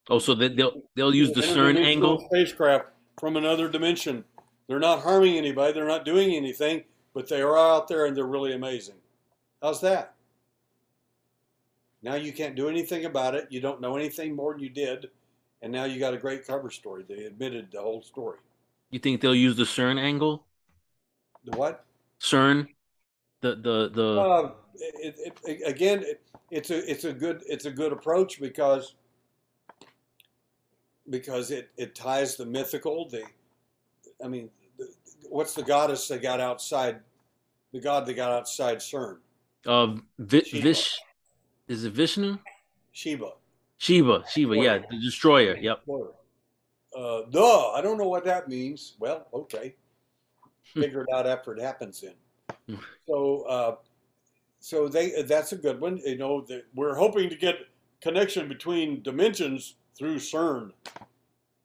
Oh, 0.09 0.19
so 0.19 0.35
they'll 0.35 0.81
they'll 0.95 1.15
use 1.15 1.31
the 1.31 1.41
CERN 1.41 1.77
angle 1.77 2.27
spacecraft 2.29 2.85
from 3.19 3.37
another 3.37 3.67
dimension. 3.69 4.23
They're 4.67 4.79
not 4.79 5.01
harming 5.01 5.37
anybody, 5.37 5.73
they're 5.73 5.87
not 5.87 6.05
doing 6.05 6.35
anything, 6.35 6.83
but 7.13 7.27
they 7.27 7.41
are 7.41 7.57
out 7.57 7.87
there 7.87 8.05
and 8.05 8.15
they're 8.15 8.25
really 8.25 8.53
amazing. 8.53 8.95
How's 9.61 9.81
that? 9.81 10.13
Now 12.03 12.15
you 12.15 12.31
can't 12.33 12.55
do 12.55 12.69
anything 12.69 13.05
about 13.05 13.33
it. 13.33 13.47
You 13.49 13.61
don't 13.61 13.81
know 13.81 13.95
anything 13.95 14.35
more 14.35 14.53
than 14.53 14.61
you 14.61 14.69
did. 14.69 15.09
And 15.63 15.71
now 15.71 15.85
you 15.85 15.99
got 15.99 16.13
a 16.13 16.17
great 16.17 16.45
cover 16.45 16.69
story. 16.69 17.03
They 17.07 17.25
admitted 17.25 17.69
the 17.71 17.81
whole 17.81 18.03
story. 18.03 18.37
You 18.91 18.99
think 18.99 19.21
they'll 19.21 19.33
use 19.33 19.55
the 19.55 19.63
CERN 19.63 19.99
angle? 19.99 20.45
The 21.45 21.57
what? 21.57 21.83
CERN, 22.19 22.67
the 23.41 23.55
the 23.55 23.91
the. 23.93 24.21
Uh, 24.21 24.51
it, 24.75 25.15
it, 25.17 25.39
it, 25.45 25.67
again, 25.67 26.05
it's 26.51 26.69
a 26.69 26.89
it's 26.89 27.03
a 27.05 27.13
good 27.13 27.43
it's 27.47 27.65
a 27.65 27.71
good 27.71 27.91
approach 27.91 28.39
because 28.39 28.95
because 31.09 31.51
it, 31.51 31.69
it 31.77 31.95
ties 31.95 32.35
the 32.35 32.45
mythical. 32.45 33.07
The, 33.09 33.23
I 34.23 34.27
mean, 34.27 34.49
the, 34.77 34.87
what's 35.29 35.53
the 35.53 35.63
goddess 35.63 36.07
they 36.07 36.19
got 36.19 36.39
outside? 36.39 36.99
The 37.73 37.79
god 37.79 38.05
they 38.05 38.13
got 38.13 38.31
outside 38.31 38.77
CERN. 38.77 39.17
Uh, 39.65 39.97
Vi- 40.19 40.61
Vish, 40.61 40.97
is 41.67 41.83
it 41.83 41.93
Vishnu? 41.93 42.37
Shiva. 42.91 43.31
Shiva, 43.77 44.23
Shiva, 44.29 44.55
yeah, 44.55 44.79
the 44.89 44.99
destroyer. 45.01 45.57
Yep. 45.57 45.83
Uh, 46.97 47.21
duh, 47.29 47.71
I 47.71 47.81
don't 47.81 47.97
know 47.97 48.07
what 48.07 48.23
that 48.23 48.47
means. 48.47 48.95
Well, 48.99 49.27
okay, 49.33 49.75
figure 50.63 51.01
it 51.01 51.13
out 51.13 51.27
after 51.27 51.53
it 51.53 51.61
happens. 51.61 52.01
Then, 52.01 52.13
so 53.07 53.41
uh, 53.43 53.75
so 54.59 54.87
they 54.87 55.21
that's 55.23 55.51
a 55.51 55.57
good 55.57 55.79
one. 55.79 55.97
You 56.05 56.17
know, 56.17 56.41
the, 56.41 56.63
we're 56.73 56.95
hoping 56.95 57.29
to 57.29 57.35
get 57.35 57.67
connection 58.01 58.47
between 58.47 59.01
dimensions 59.03 59.75
through 59.97 60.17
CERN. 60.17 60.71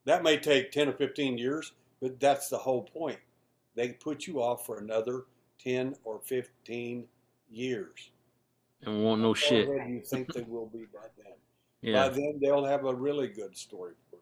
That 0.05 0.23
may 0.23 0.37
take 0.37 0.71
ten 0.71 0.89
or 0.89 0.93
fifteen 0.93 1.37
years, 1.37 1.73
but 2.01 2.19
that's 2.19 2.49
the 2.49 2.57
whole 2.57 2.83
point. 2.83 3.19
They 3.75 3.89
put 3.89 4.27
you 4.27 4.41
off 4.41 4.65
for 4.65 4.79
another 4.79 5.25
ten 5.59 5.95
or 6.03 6.19
fifteen 6.19 7.05
years. 7.49 8.11
And 8.83 9.03
won't 9.03 9.21
know 9.21 9.33
shit. 9.33 9.67
You 9.67 10.01
think 10.03 10.33
they 10.33 10.41
will 10.41 10.65
be 10.65 10.85
by 10.91 11.07
then? 11.17 11.33
Yeah. 11.81 12.07
By 12.07 12.15
then, 12.15 12.39
they'll 12.41 12.65
have 12.65 12.85
a 12.85 12.93
really 12.93 13.27
good 13.27 13.55
story 13.55 13.93
for 14.09 14.17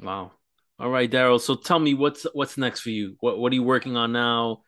you. 0.00 0.06
Wow. 0.06 0.32
All 0.78 0.90
right, 0.90 1.10
Derrel. 1.10 1.40
So 1.40 1.54
tell 1.54 1.78
me 1.78 1.94
what's 1.94 2.26
what's 2.32 2.58
next 2.58 2.80
for 2.80 2.90
you? 2.90 3.16
What 3.20 3.38
what 3.38 3.52
are 3.52 3.54
you 3.54 3.62
working 3.62 3.96
on 3.96 4.12
now? 4.12 4.62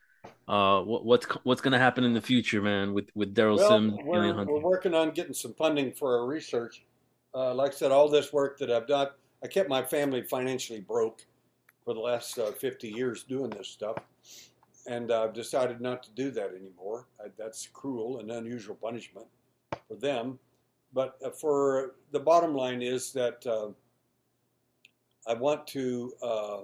Uh, 0.48 0.80
what 0.82 1.04
what's 1.04 1.26
what's 1.42 1.60
going 1.60 1.72
to 1.72 1.78
happen 1.78 2.04
in 2.04 2.14
the 2.14 2.20
future, 2.20 2.62
man? 2.62 2.94
With 2.94 3.08
with 3.14 3.34
Derrel 3.34 3.58
well, 3.58 3.68
Sims, 3.68 3.94
we're, 4.04 4.44
we're 4.44 4.60
working 4.60 4.94
on 4.94 5.10
getting 5.10 5.34
some 5.34 5.54
funding 5.54 5.92
for 5.92 6.18
our 6.18 6.26
research. 6.26 6.84
Uh, 7.34 7.54
like 7.54 7.72
I 7.72 7.74
said, 7.74 7.92
all 7.92 8.08
this 8.08 8.32
work 8.32 8.58
that 8.58 8.70
I've 8.70 8.86
done, 8.86 9.08
I 9.42 9.48
kept 9.48 9.68
my 9.68 9.82
family 9.82 10.22
financially 10.22 10.80
broke 10.80 11.26
for 11.84 11.92
the 11.92 12.00
last 12.00 12.38
uh, 12.38 12.52
50 12.52 12.88
years 12.88 13.24
doing 13.24 13.50
this 13.50 13.68
stuff 13.68 13.98
and 14.86 15.10
I've 15.10 15.32
decided 15.32 15.80
not 15.80 16.02
to 16.04 16.10
do 16.12 16.30
that 16.32 16.52
anymore. 16.54 17.06
I, 17.20 17.28
that's 17.36 17.68
cruel 17.72 18.20
and 18.20 18.30
unusual 18.30 18.76
punishment 18.76 19.26
for 19.88 19.94
them. 19.94 20.38
But 20.92 21.16
uh, 21.24 21.30
for 21.30 21.96
the 22.12 22.20
bottom 22.20 22.54
line 22.54 22.82
is 22.82 23.12
that 23.12 23.44
uh, 23.46 23.68
I 25.26 25.34
want 25.34 25.66
to. 25.68 26.12
Uh, 26.22 26.58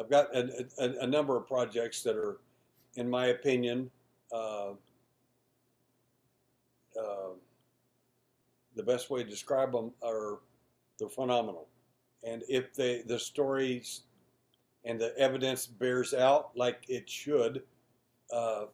I've 0.00 0.10
got 0.10 0.34
a, 0.34 0.66
a, 0.78 0.90
a, 1.00 1.06
number 1.06 1.36
of 1.36 1.48
projects 1.48 2.02
that 2.04 2.14
are, 2.14 2.38
in 2.94 3.10
my 3.10 3.26
opinion, 3.26 3.90
uh, 4.32 4.70
uh, 6.98 7.34
the 8.76 8.82
best 8.82 9.10
way 9.10 9.24
to 9.24 9.28
describe 9.28 9.72
them 9.72 9.90
are 10.04 10.38
they're 10.98 11.08
phenomenal. 11.08 11.66
And 12.24 12.44
if 12.48 12.74
they 12.74 13.02
the 13.02 13.18
stories 13.18 14.02
and 14.84 15.00
the 15.00 15.16
evidence 15.18 15.66
bears 15.66 16.14
out 16.14 16.50
like 16.56 16.84
it 16.88 17.08
should, 17.08 17.62
uh, 18.32 18.66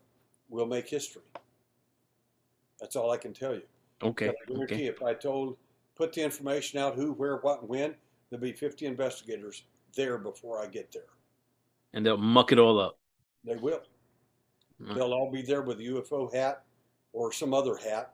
we'll 0.49 0.67
make 0.67 0.89
history. 0.89 1.23
That's 2.81 2.97
all 2.97 3.11
I 3.11 3.17
can 3.17 3.33
tell 3.33 3.55
you. 3.55 3.63
Okay. 4.03 4.27
But 4.27 4.37
I 4.43 4.53
guarantee 4.53 4.75
okay. 4.75 4.87
if 4.87 5.03
I 5.03 5.15
told, 5.15 5.57
put 5.97 6.13
the 6.13 6.23
information 6.23 6.79
out, 6.79 6.95
who, 6.95 7.13
where, 7.13 7.37
what, 7.39 7.61
and 7.61 7.69
when, 7.69 7.95
there'll 8.31 8.43
be 8.43 8.53
50 8.53 8.87
investigators 8.87 9.65
there 9.95 10.19
before 10.19 10.63
I 10.63 10.67
get 10.67 10.93
there. 10.93 11.03
And 11.93 12.05
they'll 12.05 12.17
muck 12.17 12.53
it 12.53 12.59
all 12.59 12.81
up. 12.81 12.99
They 13.45 13.57
will. 13.57 13.83
They'll 14.81 15.13
all 15.13 15.31
be 15.31 15.43
there 15.43 15.63
with 15.63 15.79
a 15.79 15.83
UFO 15.83 16.33
hat 16.35 16.65
or 17.13 17.33
some 17.33 17.55
other 17.55 17.77
hat. 17.77 18.13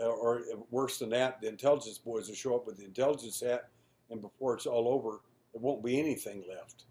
Uh, 0.00 0.06
or 0.06 0.42
worse 0.70 0.98
than 0.98 1.10
that, 1.10 1.40
the 1.40 1.48
intelligence 1.48 1.98
boys 1.98 2.28
will 2.28 2.34
show 2.34 2.56
up 2.56 2.66
with 2.66 2.78
the 2.78 2.84
intelligence 2.84 3.40
hat, 3.40 3.68
and 4.10 4.20
before 4.20 4.54
it's 4.54 4.66
all 4.66 4.88
over, 4.88 5.20
there 5.52 5.60
won't 5.60 5.84
be 5.84 5.98
anything 5.98 6.44
left 6.48 6.84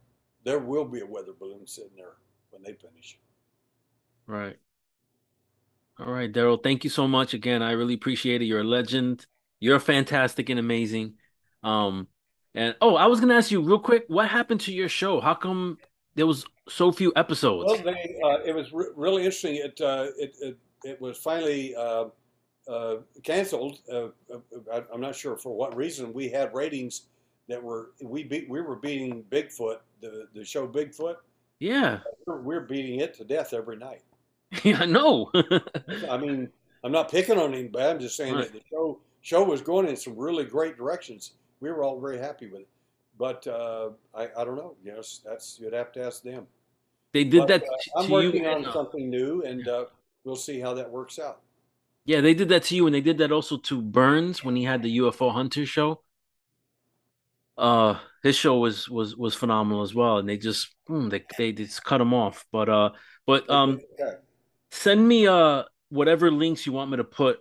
there 0.43 0.59
will 0.59 0.85
be 0.85 1.01
a 1.01 1.05
weather 1.05 1.33
balloon 1.37 1.67
sitting 1.67 1.95
there 1.95 2.13
when 2.51 2.63
they 2.63 2.73
finish. 2.73 3.17
Right. 4.25 4.57
All 5.99 6.11
right, 6.11 6.31
Derrel. 6.31 6.61
Thank 6.61 6.83
you 6.83 6.89
so 6.89 7.07
much 7.07 7.33
again. 7.33 7.61
I 7.61 7.71
really 7.71 7.93
appreciate 7.93 8.41
it. 8.41 8.45
You're 8.45 8.61
a 8.61 8.63
legend. 8.63 9.25
You're 9.59 9.79
fantastic 9.79 10.49
and 10.49 10.59
amazing. 10.59 11.15
Um, 11.61 12.07
and 12.55 12.75
oh, 12.81 12.95
I 12.95 13.05
was 13.07 13.19
gonna 13.19 13.35
ask 13.35 13.51
you 13.51 13.61
real 13.61 13.79
quick, 13.79 14.05
what 14.07 14.27
happened 14.27 14.61
to 14.61 14.73
your 14.73 14.89
show? 14.89 15.19
How 15.21 15.33
come 15.33 15.77
there 16.15 16.25
was 16.25 16.45
so 16.67 16.91
few 16.91 17.13
episodes? 17.15 17.65
Well, 17.67 17.83
they, 17.83 18.19
uh, 18.23 18.39
it 18.45 18.55
was 18.55 18.73
re- 18.73 18.91
really 18.95 19.23
interesting. 19.23 19.55
It, 19.55 19.79
uh, 19.81 20.07
it, 20.17 20.35
it 20.41 20.57
it 20.83 21.01
was 21.01 21.17
finally 21.17 21.75
uh, 21.75 22.05
uh 22.67 22.97
canceled. 23.23 23.79
Uh, 23.91 24.07
uh, 24.33 24.81
I'm 24.93 25.01
not 25.01 25.15
sure 25.15 25.37
for 25.37 25.55
what 25.55 25.75
reason. 25.75 26.13
We 26.13 26.29
had 26.29 26.53
ratings 26.53 27.03
that 27.47 27.61
were 27.61 27.91
we 28.01 28.23
beat 28.23 28.49
we 28.49 28.61
were 28.61 28.75
beating 28.75 29.23
Bigfoot 29.29 29.77
the 30.01 30.27
the 30.33 30.43
show 30.43 30.67
Bigfoot. 30.67 31.15
Yeah, 31.59 31.99
we're, 32.25 32.41
we're 32.41 32.61
beating 32.61 32.99
it 32.99 33.13
to 33.15 33.25
death 33.25 33.53
every 33.53 33.77
night. 33.77 34.01
Yeah, 34.63 34.79
I 34.81 34.85
know. 34.85 35.31
I 36.09 36.17
mean, 36.17 36.49
I'm 36.83 36.91
not 36.91 37.11
picking 37.11 37.37
on 37.37 37.53
anybody. 37.53 37.85
I'm 37.85 37.99
just 37.99 38.17
saying 38.17 38.33
right. 38.33 38.45
that 38.45 38.53
the 38.53 38.61
show 38.67 38.99
show 39.21 39.43
was 39.43 39.61
going 39.61 39.87
in 39.87 39.95
some 39.95 40.17
really 40.17 40.43
great 40.43 40.75
directions. 40.75 41.33
We 41.61 41.71
were 41.71 41.83
all 41.83 41.99
very 41.99 42.17
happy 42.17 42.47
with 42.47 42.61
it, 42.61 42.67
but 43.17 43.45
uh, 43.47 43.89
I 44.15 44.29
I 44.37 44.45
don't 44.45 44.55
know. 44.55 44.75
Yes, 44.83 45.21
that's 45.25 45.59
you'd 45.59 45.73
have 45.73 45.91
to 45.93 46.05
ask 46.05 46.23
them. 46.23 46.47
They 47.13 47.23
did 47.23 47.39
but, 47.39 47.47
that. 47.47 47.63
Uh, 47.63 48.03
I'm 48.03 48.09
working 48.09 48.45
on 48.45 48.65
uh, 48.65 48.73
something 48.73 49.09
new, 49.09 49.43
and 49.43 49.67
uh, 49.67 49.85
we'll 50.23 50.35
see 50.35 50.59
how 50.59 50.73
that 50.75 50.89
works 50.89 51.19
out. 51.19 51.41
Yeah, 52.05 52.21
they 52.21 52.33
did 52.33 52.49
that 52.49 52.63
to 52.65 52.75
you, 52.75 52.85
and 52.85 52.95
they 52.95 53.01
did 53.01 53.17
that 53.17 53.31
also 53.31 53.57
to 53.57 53.81
Birnes 53.81 54.43
when 54.43 54.55
he 54.55 54.63
had 54.63 54.81
the 54.83 54.97
UFO 54.99 55.31
Hunter 55.31 55.65
show 55.65 56.01
uh 57.59 57.99
his 58.23 58.35
show 58.35 58.57
was 58.57 58.89
was 58.89 59.15
was 59.17 59.35
phenomenal 59.35 59.81
as 59.81 59.93
well 59.93 60.17
and 60.17 60.27
they 60.27 60.37
just 60.37 60.73
boom, 60.87 61.09
they 61.09 61.23
they 61.37 61.51
just 61.51 61.83
cut 61.83 62.01
him 62.01 62.13
off 62.13 62.45
but 62.51 62.69
uh 62.69 62.89
but 63.27 63.47
um 63.49 63.81
okay. 63.99 64.15
send 64.71 65.05
me 65.05 65.27
uh 65.27 65.63
whatever 65.89 66.31
links 66.31 66.65
you 66.65 66.71
want 66.71 66.89
me 66.89 66.97
to 66.97 67.03
put 67.03 67.39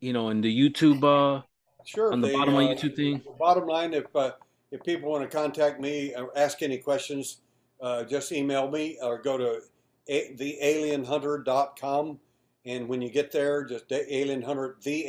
you 0.00 0.12
know 0.12 0.30
in 0.30 0.40
the 0.40 0.52
youtube 0.52 1.02
uh 1.04 1.42
sure 1.84 2.12
on 2.12 2.20
the, 2.20 2.32
bottom 2.32 2.54
uh, 2.54 2.60
youtube 2.60 2.96
thing 2.96 3.22
bottom 3.38 3.66
line 3.66 3.94
if 3.94 4.14
uh 4.16 4.32
if 4.70 4.82
people 4.84 5.10
want 5.10 5.22
to 5.22 5.36
contact 5.36 5.80
me 5.80 6.14
or 6.14 6.36
ask 6.36 6.62
any 6.62 6.78
questions 6.78 7.38
uh 7.80 8.04
just 8.04 8.32
email 8.32 8.70
me 8.70 8.98
or 9.02 9.18
go 9.20 9.36
to 9.36 9.60
a- 10.08 10.34
thealienhunter.com 10.34 12.18
and 12.64 12.88
when 12.88 13.02
you 13.02 13.10
get 13.10 13.32
there 13.32 13.64
just 13.64 13.88
the 13.88 14.14
alien 14.14 14.42
hunter 14.42 14.76
the 14.82 15.06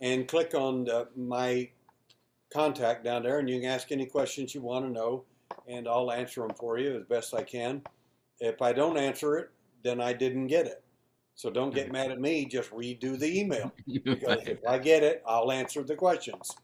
and 0.00 0.26
click 0.28 0.54
on 0.54 0.84
the, 0.84 1.08
my 1.16 1.68
contact 2.52 3.04
down 3.04 3.22
there, 3.22 3.38
and 3.38 3.48
you 3.48 3.60
can 3.60 3.70
ask 3.70 3.92
any 3.92 4.06
questions 4.06 4.54
you 4.54 4.60
want 4.60 4.84
to 4.84 4.90
know, 4.90 5.24
and 5.68 5.88
I'll 5.88 6.10
answer 6.10 6.40
them 6.40 6.56
for 6.58 6.78
you 6.78 6.96
as 6.96 7.04
best 7.04 7.34
I 7.34 7.42
can. 7.42 7.82
If 8.40 8.60
I 8.62 8.72
don't 8.72 8.96
answer 8.96 9.38
it, 9.38 9.50
then 9.82 10.00
I 10.00 10.12
didn't 10.12 10.48
get 10.48 10.66
it. 10.66 10.82
So 11.40 11.48
don't 11.48 11.74
get 11.74 11.90
mad 11.90 12.10
at 12.10 12.20
me. 12.20 12.44
Just 12.44 12.70
redo 12.70 13.18
the 13.18 13.40
email 13.40 13.72
because 14.04 14.46
if 14.46 14.58
I 14.68 14.76
get 14.76 15.02
it, 15.02 15.22
I'll 15.26 15.50
answer 15.50 15.82
the 15.82 15.96
questions. 15.96 16.54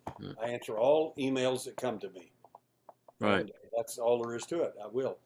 I 0.42 0.50
answer 0.50 0.78
all 0.78 1.14
emails 1.16 1.64
that 1.64 1.78
come 1.78 1.98
to 2.00 2.10
me. 2.10 2.30
Right. 3.18 3.40
And 3.40 3.50
that's 3.74 3.96
all 3.96 4.22
there 4.22 4.36
is 4.36 4.44
to 4.46 4.60
it. 4.64 4.74
I 4.84 4.86
will. 4.86 5.16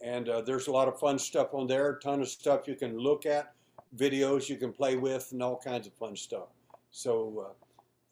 And 0.00 0.28
uh, 0.28 0.42
there's 0.42 0.68
a 0.68 0.70
lot 0.70 0.86
of 0.86 1.00
fun 1.00 1.18
stuff 1.18 1.54
on 1.54 1.66
there. 1.66 1.90
A 1.90 1.98
ton 1.98 2.20
of 2.20 2.28
stuff 2.28 2.68
you 2.68 2.76
can 2.76 2.96
look 2.98 3.26
at, 3.26 3.52
videos 3.96 4.48
you 4.48 4.56
can 4.56 4.72
play 4.72 4.94
with, 4.94 5.32
and 5.32 5.42
all 5.42 5.58
kinds 5.58 5.88
of 5.88 5.92
fun 5.94 6.14
stuff. 6.14 6.46
So. 6.92 7.46
Uh, 7.48 7.52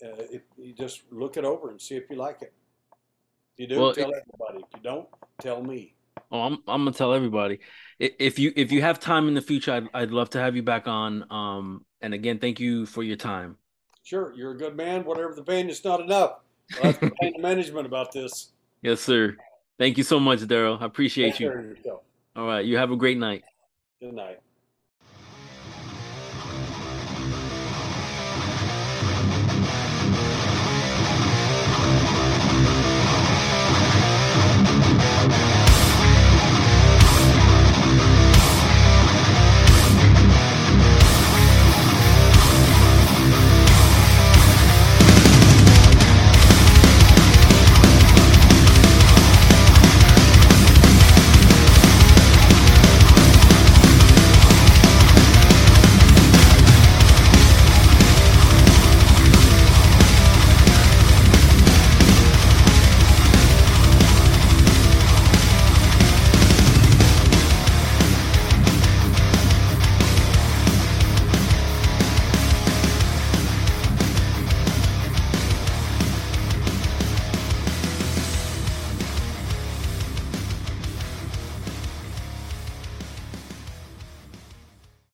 uh, 0.00 0.14
if 0.30 0.42
you 0.56 0.72
just 0.72 1.02
look 1.10 1.36
it 1.36 1.44
over 1.44 1.70
and 1.70 1.80
see 1.80 1.96
if 1.96 2.08
you 2.08 2.14
like 2.14 2.40
it. 2.42 2.52
If 3.56 3.62
you 3.62 3.66
do, 3.66 3.80
well, 3.80 3.92
tell 3.92 4.10
it, 4.10 4.22
everybody. 4.32 4.64
If 4.64 4.76
you 4.76 4.82
don't, 4.82 5.08
tell 5.40 5.60
me. 5.60 5.94
Oh, 6.30 6.40
I'm 6.42 6.58
I'm 6.68 6.84
gonna 6.84 6.92
tell 6.92 7.14
everybody. 7.14 7.60
If 7.98 8.38
you 8.38 8.52
if 8.54 8.70
you 8.70 8.82
have 8.82 9.00
time 9.00 9.28
in 9.28 9.34
the 9.34 9.40
future, 9.40 9.72
I'd 9.72 9.88
I'd 9.94 10.10
love 10.10 10.30
to 10.30 10.40
have 10.40 10.56
you 10.56 10.62
back 10.62 10.86
on. 10.86 11.24
Um, 11.30 11.84
and 12.00 12.14
again, 12.14 12.38
thank 12.38 12.60
you 12.60 12.86
for 12.86 13.02
your 13.02 13.16
time. 13.16 13.56
Sure, 14.02 14.32
you're 14.36 14.52
a 14.52 14.56
good 14.56 14.76
man. 14.76 15.04
Whatever 15.04 15.34
the 15.34 15.42
pain, 15.42 15.68
it's 15.68 15.84
not 15.84 16.00
enough. 16.00 16.40
I'll 16.76 16.92
have 16.92 17.00
to 17.00 17.32
management 17.38 17.86
about 17.86 18.12
this. 18.12 18.52
Yes, 18.82 19.00
sir. 19.00 19.36
Thank 19.78 19.96
you 19.98 20.04
so 20.04 20.20
much, 20.20 20.40
Derrel. 20.40 20.80
I 20.80 20.86
appreciate 20.86 21.40
you. 21.40 21.76
All 22.36 22.46
right, 22.46 22.64
you 22.64 22.76
have 22.76 22.90
a 22.90 22.96
great 22.96 23.18
night. 23.18 23.44
Good 24.00 24.14
night. 24.14 24.38